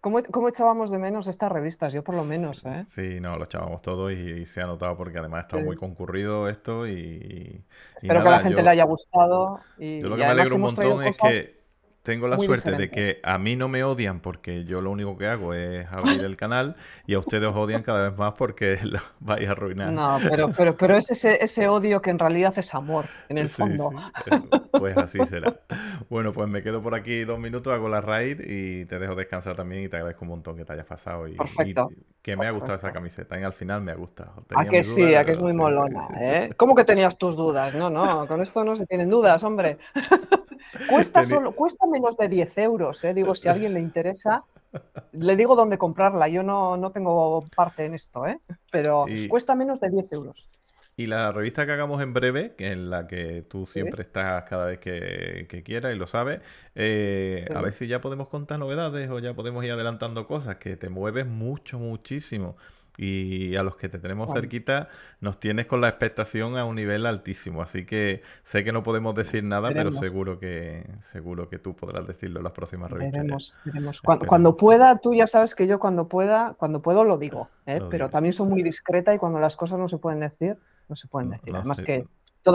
¿Cómo, 0.00 0.20
cómo 0.30 0.48
echábamos 0.48 0.90
de 0.90 0.98
menos 0.98 1.26
estas 1.26 1.52
revistas? 1.52 1.92
Yo 1.92 2.02
por 2.02 2.14
lo 2.14 2.24
menos, 2.24 2.64
¿eh? 2.64 2.84
Sí, 2.88 3.20
no, 3.20 3.36
lo 3.36 3.44
echábamos 3.44 3.82
todos 3.82 4.10
y, 4.12 4.14
y 4.14 4.46
se 4.46 4.62
ha 4.62 4.66
notado 4.66 4.96
porque 4.96 5.18
además 5.18 5.44
Sí. 5.50 5.58
muy 5.58 5.76
concurrido 5.76 6.48
esto 6.48 6.86
y, 6.86 6.92
y 6.92 7.64
Espero 8.06 8.22
que 8.22 8.28
a 8.28 8.30
la 8.30 8.40
gente 8.40 8.56
yo- 8.58 8.62
le 8.64 8.70
haya 8.70 8.84
gustado. 8.84 9.60
Y, 9.78 10.00
Yo 10.00 10.08
lo 10.08 10.16
que 10.16 10.22
me 10.22 10.28
alegro 10.28 10.54
un 10.54 10.60
montón 10.62 11.02
es 11.04 11.18
cosas- 11.18 11.36
que 11.36 11.59
tengo 12.02 12.28
la 12.28 12.36
muy 12.36 12.46
suerte 12.46 12.74
de 12.74 12.88
diferentes. 12.88 12.90
que 12.90 13.20
a 13.22 13.38
mí 13.38 13.56
no 13.56 13.68
me 13.68 13.84
odian 13.84 14.20
porque 14.20 14.64
yo 14.64 14.80
lo 14.80 14.90
único 14.90 15.16
que 15.18 15.26
hago 15.26 15.54
es 15.54 15.86
abrir 15.92 16.24
el 16.24 16.36
canal 16.36 16.76
y 17.06 17.14
a 17.14 17.18
ustedes 17.18 17.48
os 17.50 17.56
odian 17.56 17.82
cada 17.82 18.08
vez 18.08 18.18
más 18.18 18.34
porque 18.34 18.78
lo 18.84 19.00
vais 19.20 19.48
a 19.48 19.52
arruinar. 19.52 19.94
No, 19.94 20.22
pero, 20.28 20.52
pero, 20.52 20.76
pero 20.76 20.96
es 20.96 21.10
ese, 21.10 21.42
ese 21.42 21.68
odio 21.68 22.02
que 22.02 22.10
en 22.10 22.18
realidad 22.18 22.52
es 22.58 22.74
amor, 22.74 23.10
en 23.28 23.38
el 23.38 23.48
Sí, 23.48 23.56
fondo. 23.56 23.90
sí, 23.90 23.96
eh, 24.26 24.42
Pues 24.76 24.96
así 24.96 25.24
será. 25.24 25.60
Bueno, 26.08 26.32
pues 26.32 26.48
me 26.48 26.62
quedo 26.62 26.82
por 26.82 26.94
aquí 26.94 27.24
dos 27.24 27.38
minutos, 27.38 27.72
hago 27.72 27.88
la 27.88 28.00
raid 28.00 28.40
y 28.44 28.84
te 28.86 28.98
dejo 28.98 29.14
descansar 29.14 29.56
también 29.56 29.84
y 29.84 29.88
te 29.88 29.96
agradezco 29.96 30.24
un 30.24 30.28
montón 30.30 30.56
que 30.56 30.64
te 30.64 30.72
hayas 30.72 30.86
pasado 30.86 31.26
y, 31.28 31.52
y 31.58 31.80
que 32.22 32.36
me 32.36 32.46
ha 32.46 32.50
gustado 32.50 32.76
esa 32.76 32.92
Perfecto. 32.92 32.92
camiseta. 32.92 33.38
Y 33.40 33.42
al 33.44 33.52
final 33.54 33.82
me 33.82 33.92
ha 33.92 33.94
gustado. 33.96 34.44
A 34.52 34.64
Tenía 34.64 34.66
que 34.66 34.82
mis 34.82 34.86
sí, 34.88 35.14
a 35.14 35.24
que 35.24 35.32
es 35.32 35.38
muy 35.38 35.52
sí, 35.54 35.54
molona. 35.54 36.08
¿eh? 36.20 36.54
¿Cómo 36.56 36.74
que 36.74 36.84
tenías 36.84 37.16
tus 37.18 37.36
dudas? 37.36 37.74
No, 37.74 37.88
no, 37.88 38.26
con 38.26 38.40
esto 38.40 38.64
no 38.64 38.76
se 38.76 38.86
tienen 38.86 39.08
dudas, 39.10 39.42
hombre. 39.44 39.78
Cuesta, 40.86 41.22
solo, 41.22 41.54
cuesta 41.54 41.86
menos 41.86 42.16
de 42.16 42.28
10 42.28 42.56
euros, 42.58 43.02
¿eh? 43.04 43.14
Digo, 43.14 43.34
si 43.34 43.48
a 43.48 43.52
alguien 43.52 43.74
le 43.74 43.80
interesa, 43.80 44.44
le 45.12 45.36
digo 45.36 45.56
dónde 45.56 45.78
comprarla. 45.78 46.28
Yo 46.28 46.42
no, 46.42 46.76
no 46.76 46.92
tengo 46.92 47.50
parte 47.54 47.86
en 47.86 47.94
esto, 47.94 48.26
¿eh? 48.26 48.38
Pero 48.70 49.06
Y- 49.08 49.28
cuesta 49.28 49.54
menos 49.54 49.80
de 49.80 49.90
10 49.90 50.12
euros. 50.12 50.50
Y 50.96 51.06
la 51.06 51.32
revista 51.32 51.64
que 51.64 51.72
hagamos 51.72 52.02
en 52.02 52.12
breve, 52.12 52.54
que 52.56 52.72
en 52.72 52.90
la 52.90 53.06
que 53.06 53.42
tú 53.42 53.64
siempre 53.66 54.02
estás 54.02 54.44
cada 54.44 54.66
vez 54.66 54.78
que, 54.80 55.46
que 55.48 55.62
quieras 55.62 55.94
y 55.94 55.98
lo 55.98 56.06
sabes, 56.06 56.40
eh, 56.74 57.48
a 57.54 57.62
ver 57.62 57.72
si 57.72 57.86
ya 57.86 58.00
podemos 58.02 58.28
contar 58.28 58.58
novedades 58.58 59.08
o 59.10 59.18
ya 59.18 59.32
podemos 59.34 59.64
ir 59.64 59.72
adelantando 59.72 60.26
cosas, 60.26 60.56
que 60.56 60.76
te 60.76 60.90
mueves 60.90 61.26
mucho, 61.26 61.78
muchísimo. 61.78 62.56
Y 63.02 63.56
a 63.56 63.62
los 63.62 63.76
que 63.76 63.88
te 63.88 63.98
tenemos 63.98 64.30
cerquita 64.30 64.88
nos 65.20 65.40
tienes 65.40 65.64
con 65.64 65.80
la 65.80 65.88
expectación 65.88 66.58
a 66.58 66.66
un 66.66 66.76
nivel 66.76 67.06
altísimo. 67.06 67.62
Así 67.62 67.86
que 67.86 68.20
sé 68.42 68.62
que 68.62 68.72
no 68.72 68.82
podemos 68.82 69.14
decir 69.14 69.42
nada, 69.42 69.70
pero 69.72 69.90
seguro 69.90 70.38
que 70.38 70.84
seguro 71.00 71.48
que 71.48 71.58
tú 71.58 71.74
podrás 71.74 72.06
decirlo 72.06 72.40
en 72.40 72.44
las 72.44 72.52
próximas 72.52 72.90
revistas. 72.90 73.14
ya. 73.14 73.22
Veremos, 73.22 73.54
veremos. 73.64 74.02
Cuando, 74.02 74.56
pueda, 74.56 74.98
tú 74.98 75.14
ya 75.14 75.26
sabes 75.26 75.54
que 75.54 75.66
yo 75.66 75.78
cuando 75.78 76.08
pueda, 76.08 76.54
cuando 76.58 76.82
puedo 76.82 77.04
lo 77.04 77.16
digo, 77.16 77.48
¿eh? 77.64 77.78
Lo 77.80 77.88
pero 77.88 78.04
digo. 78.06 78.12
también 78.12 78.34
soy 78.34 78.48
muy 78.48 78.62
discreta 78.62 79.14
y 79.14 79.18
cuando 79.18 79.40
las 79.40 79.56
cosas 79.56 79.78
no 79.78 79.88
se 79.88 79.96
pueden 79.96 80.20
decir, 80.20 80.58
no 80.88 80.94
se 80.94 81.08
pueden 81.08 81.30
No- 81.30 81.36
decir. 81.36 81.52
no 81.54 81.58
Además 81.60 81.78
sé- 81.78 81.84
que 81.84 82.04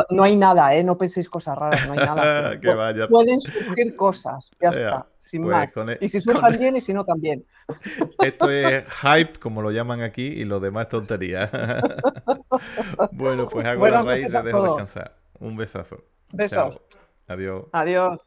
no 0.10 0.24
hay 0.24 0.36
nada, 0.36 0.76
¿eh? 0.76 0.84
No 0.84 0.98
penséis 0.98 1.30
cosas 1.30 1.58
raras, 1.58 1.88
no 1.88 1.94
hay 1.94 2.00
nada. 2.00 2.60
Pueden 3.10 3.40
surgir 3.40 3.96
cosas, 3.96 4.52
ya 4.60 4.70
está, 4.70 5.08
sin 5.18 5.44
pues 5.44 5.76
más. 5.76 5.90
E- 5.90 5.98
y 6.02 6.10
si 6.10 6.20
surjan 6.22 6.54
e- 6.54 6.58
bien 6.58 6.78
y 6.78 6.82
si 6.82 6.94
no 6.94 7.06
también. 7.06 7.46
Esto 8.20 8.50
es 8.50 8.86
hype, 9.02 9.40
como 9.40 9.62
lo 9.62 9.72
llaman 9.72 10.02
aquí, 10.02 10.26
y 10.26 10.46
lo 10.46 10.60
demás 10.60 10.90
tontería. 10.90 11.50
bueno, 13.12 13.48
pues 13.48 13.66
hago 13.66 13.88
la 13.88 14.02
raíz 14.02 14.26
y 14.26 14.32
te 14.32 14.42
dejo 14.42 14.64
descansar. 14.64 15.16
Un 15.40 15.58
besazo. 15.58 16.04
Besos. 16.32 16.80
Adiós. 17.28 17.66
Adiós. 17.72 18.20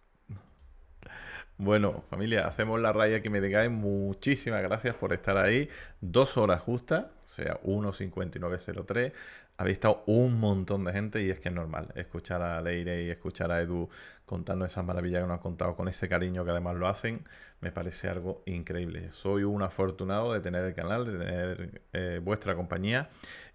Bueno, 1.56 2.04
familia, 2.08 2.46
hacemos 2.46 2.80
la 2.80 2.92
raya 2.92 3.20
que 3.20 3.30
me 3.30 3.40
digáis. 3.40 3.68
Muchísimas 3.68 4.62
gracias 4.62 4.94
por 4.94 5.12
estar 5.12 5.36
ahí. 5.36 5.68
Dos 6.00 6.36
horas 6.36 6.62
justas, 6.62 7.06
o 7.24 7.26
sea, 7.26 7.60
1.5903. 7.62 9.12
Habéis 9.60 9.78
estado 9.78 10.04
un 10.06 10.38
montón 10.38 10.84
de 10.84 10.92
gente 10.92 11.20
y 11.20 11.30
es 11.30 11.40
que 11.40 11.48
es 11.48 11.54
normal 11.54 11.88
escuchar 11.96 12.42
a 12.42 12.60
Leire 12.62 13.02
y 13.02 13.10
escuchar 13.10 13.50
a 13.50 13.60
Edu 13.60 13.88
contando 14.24 14.64
esas 14.64 14.84
maravillas 14.84 15.20
que 15.22 15.26
nos 15.26 15.34
han 15.34 15.42
contado 15.42 15.74
con 15.74 15.88
ese 15.88 16.08
cariño 16.08 16.44
que 16.44 16.52
además 16.52 16.76
lo 16.76 16.86
hacen. 16.86 17.26
Me 17.60 17.72
parece 17.72 18.08
algo 18.08 18.44
increíble. 18.46 19.10
Soy 19.10 19.42
un 19.42 19.62
afortunado 19.62 20.32
de 20.32 20.38
tener 20.38 20.64
el 20.64 20.74
canal, 20.74 21.04
de 21.04 21.18
tener 21.18 21.82
eh, 21.92 22.20
vuestra 22.22 22.54
compañía 22.54 23.08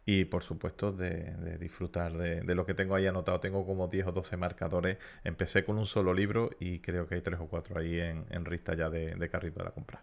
y 0.05 0.25
por 0.25 0.43
supuesto 0.43 0.91
de, 0.91 1.57
disfrutar 1.59 2.13
de, 2.13 2.55
lo 2.55 2.65
que 2.65 2.73
tengo 2.73 2.95
ahí 2.95 3.07
anotado. 3.07 3.39
Tengo 3.39 3.65
como 3.65 3.87
10 3.87 4.07
o 4.07 4.11
12 4.11 4.37
marcadores. 4.37 4.97
Empecé 5.23 5.63
con 5.63 5.77
un 5.77 5.85
solo 5.85 6.13
libro 6.13 6.49
y 6.59 6.79
creo 6.79 7.07
que 7.07 7.15
hay 7.15 7.21
3 7.21 7.39
o 7.39 7.47
4 7.47 7.79
ahí 7.79 7.99
en, 7.99 8.25
en 8.29 8.45
rista 8.45 8.75
ya 8.75 8.89
de, 8.89 9.29
carrito 9.29 9.59
de 9.59 9.65
la 9.65 9.71
compra. 9.71 10.01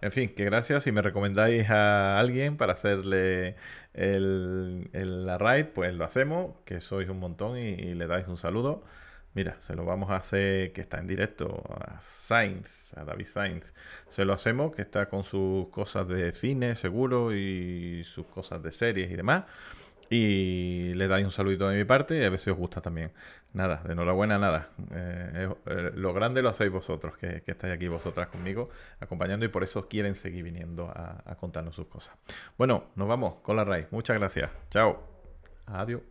En 0.00 0.12
fin, 0.12 0.34
que 0.34 0.44
gracias. 0.44 0.84
Si 0.84 0.92
me 0.92 1.02
recomendáis 1.02 1.68
a 1.68 2.18
alguien 2.18 2.56
para 2.56 2.72
hacerle 2.72 3.56
el, 3.92 4.88
la 4.92 5.36
raid, 5.38 5.66
pues 5.66 5.94
lo 5.94 6.04
hacemos, 6.04 6.56
que 6.64 6.80
sois 6.80 7.08
un 7.08 7.18
montón 7.18 7.58
y 7.58 7.94
le 7.94 8.06
dais 8.06 8.26
un 8.28 8.36
saludo. 8.36 8.82
Mira, 9.34 9.56
se 9.60 9.74
lo 9.74 9.84
vamos 9.84 10.10
a 10.10 10.16
hacer, 10.16 10.72
que 10.72 10.82
está 10.82 10.98
en 10.98 11.06
directo, 11.06 11.62
a 11.70 11.98
Sainz, 12.00 12.94
a 12.96 13.04
David 13.04 13.26
Sainz. 13.26 13.72
Se 14.08 14.24
lo 14.24 14.34
hacemos, 14.34 14.74
que 14.74 14.82
está 14.82 15.08
con 15.08 15.24
sus 15.24 15.68
cosas 15.68 16.06
de 16.08 16.32
cine, 16.32 16.76
seguro, 16.76 17.34
y 17.34 18.02
sus 18.04 18.26
cosas 18.26 18.62
de 18.62 18.72
series 18.72 19.10
y 19.10 19.16
demás. 19.16 19.44
Y 20.10 20.92
le 20.92 21.08
dais 21.08 21.24
un 21.24 21.30
saludito 21.30 21.66
de 21.68 21.78
mi 21.78 21.84
parte 21.84 22.18
y 22.20 22.24
a 22.24 22.28
ver 22.28 22.38
si 22.38 22.50
os 22.50 22.58
gusta 22.58 22.82
también. 22.82 23.12
Nada, 23.54 23.82
de 23.84 23.92
enhorabuena, 23.94 24.38
nada. 24.38 24.68
Eh, 24.92 25.48
eh, 25.66 25.90
lo 25.94 26.12
grande 26.12 26.42
lo 26.42 26.50
hacéis 26.50 26.70
vosotros, 26.70 27.16
que, 27.16 27.42
estáis 27.46 27.72
aquí 27.72 27.88
vosotras 27.88 28.28
conmigo 28.28 28.68
acompañando 29.00 29.46
y 29.46 29.48
por 29.48 29.62
eso 29.62 29.88
quieren 29.88 30.14
seguir 30.14 30.44
viniendo 30.44 30.88
a, 30.88 31.22
a 31.24 31.36
contarnos 31.36 31.74
sus 31.74 31.86
cosas. 31.86 32.14
Bueno, 32.58 32.90
nos 32.96 33.08
vamos 33.08 33.36
con 33.36 33.56
la 33.56 33.64
raíz. 33.64 33.86
Muchas 33.90 34.18
gracias. 34.18 34.50
Chao. 34.70 35.02
Adiós. 35.66 36.02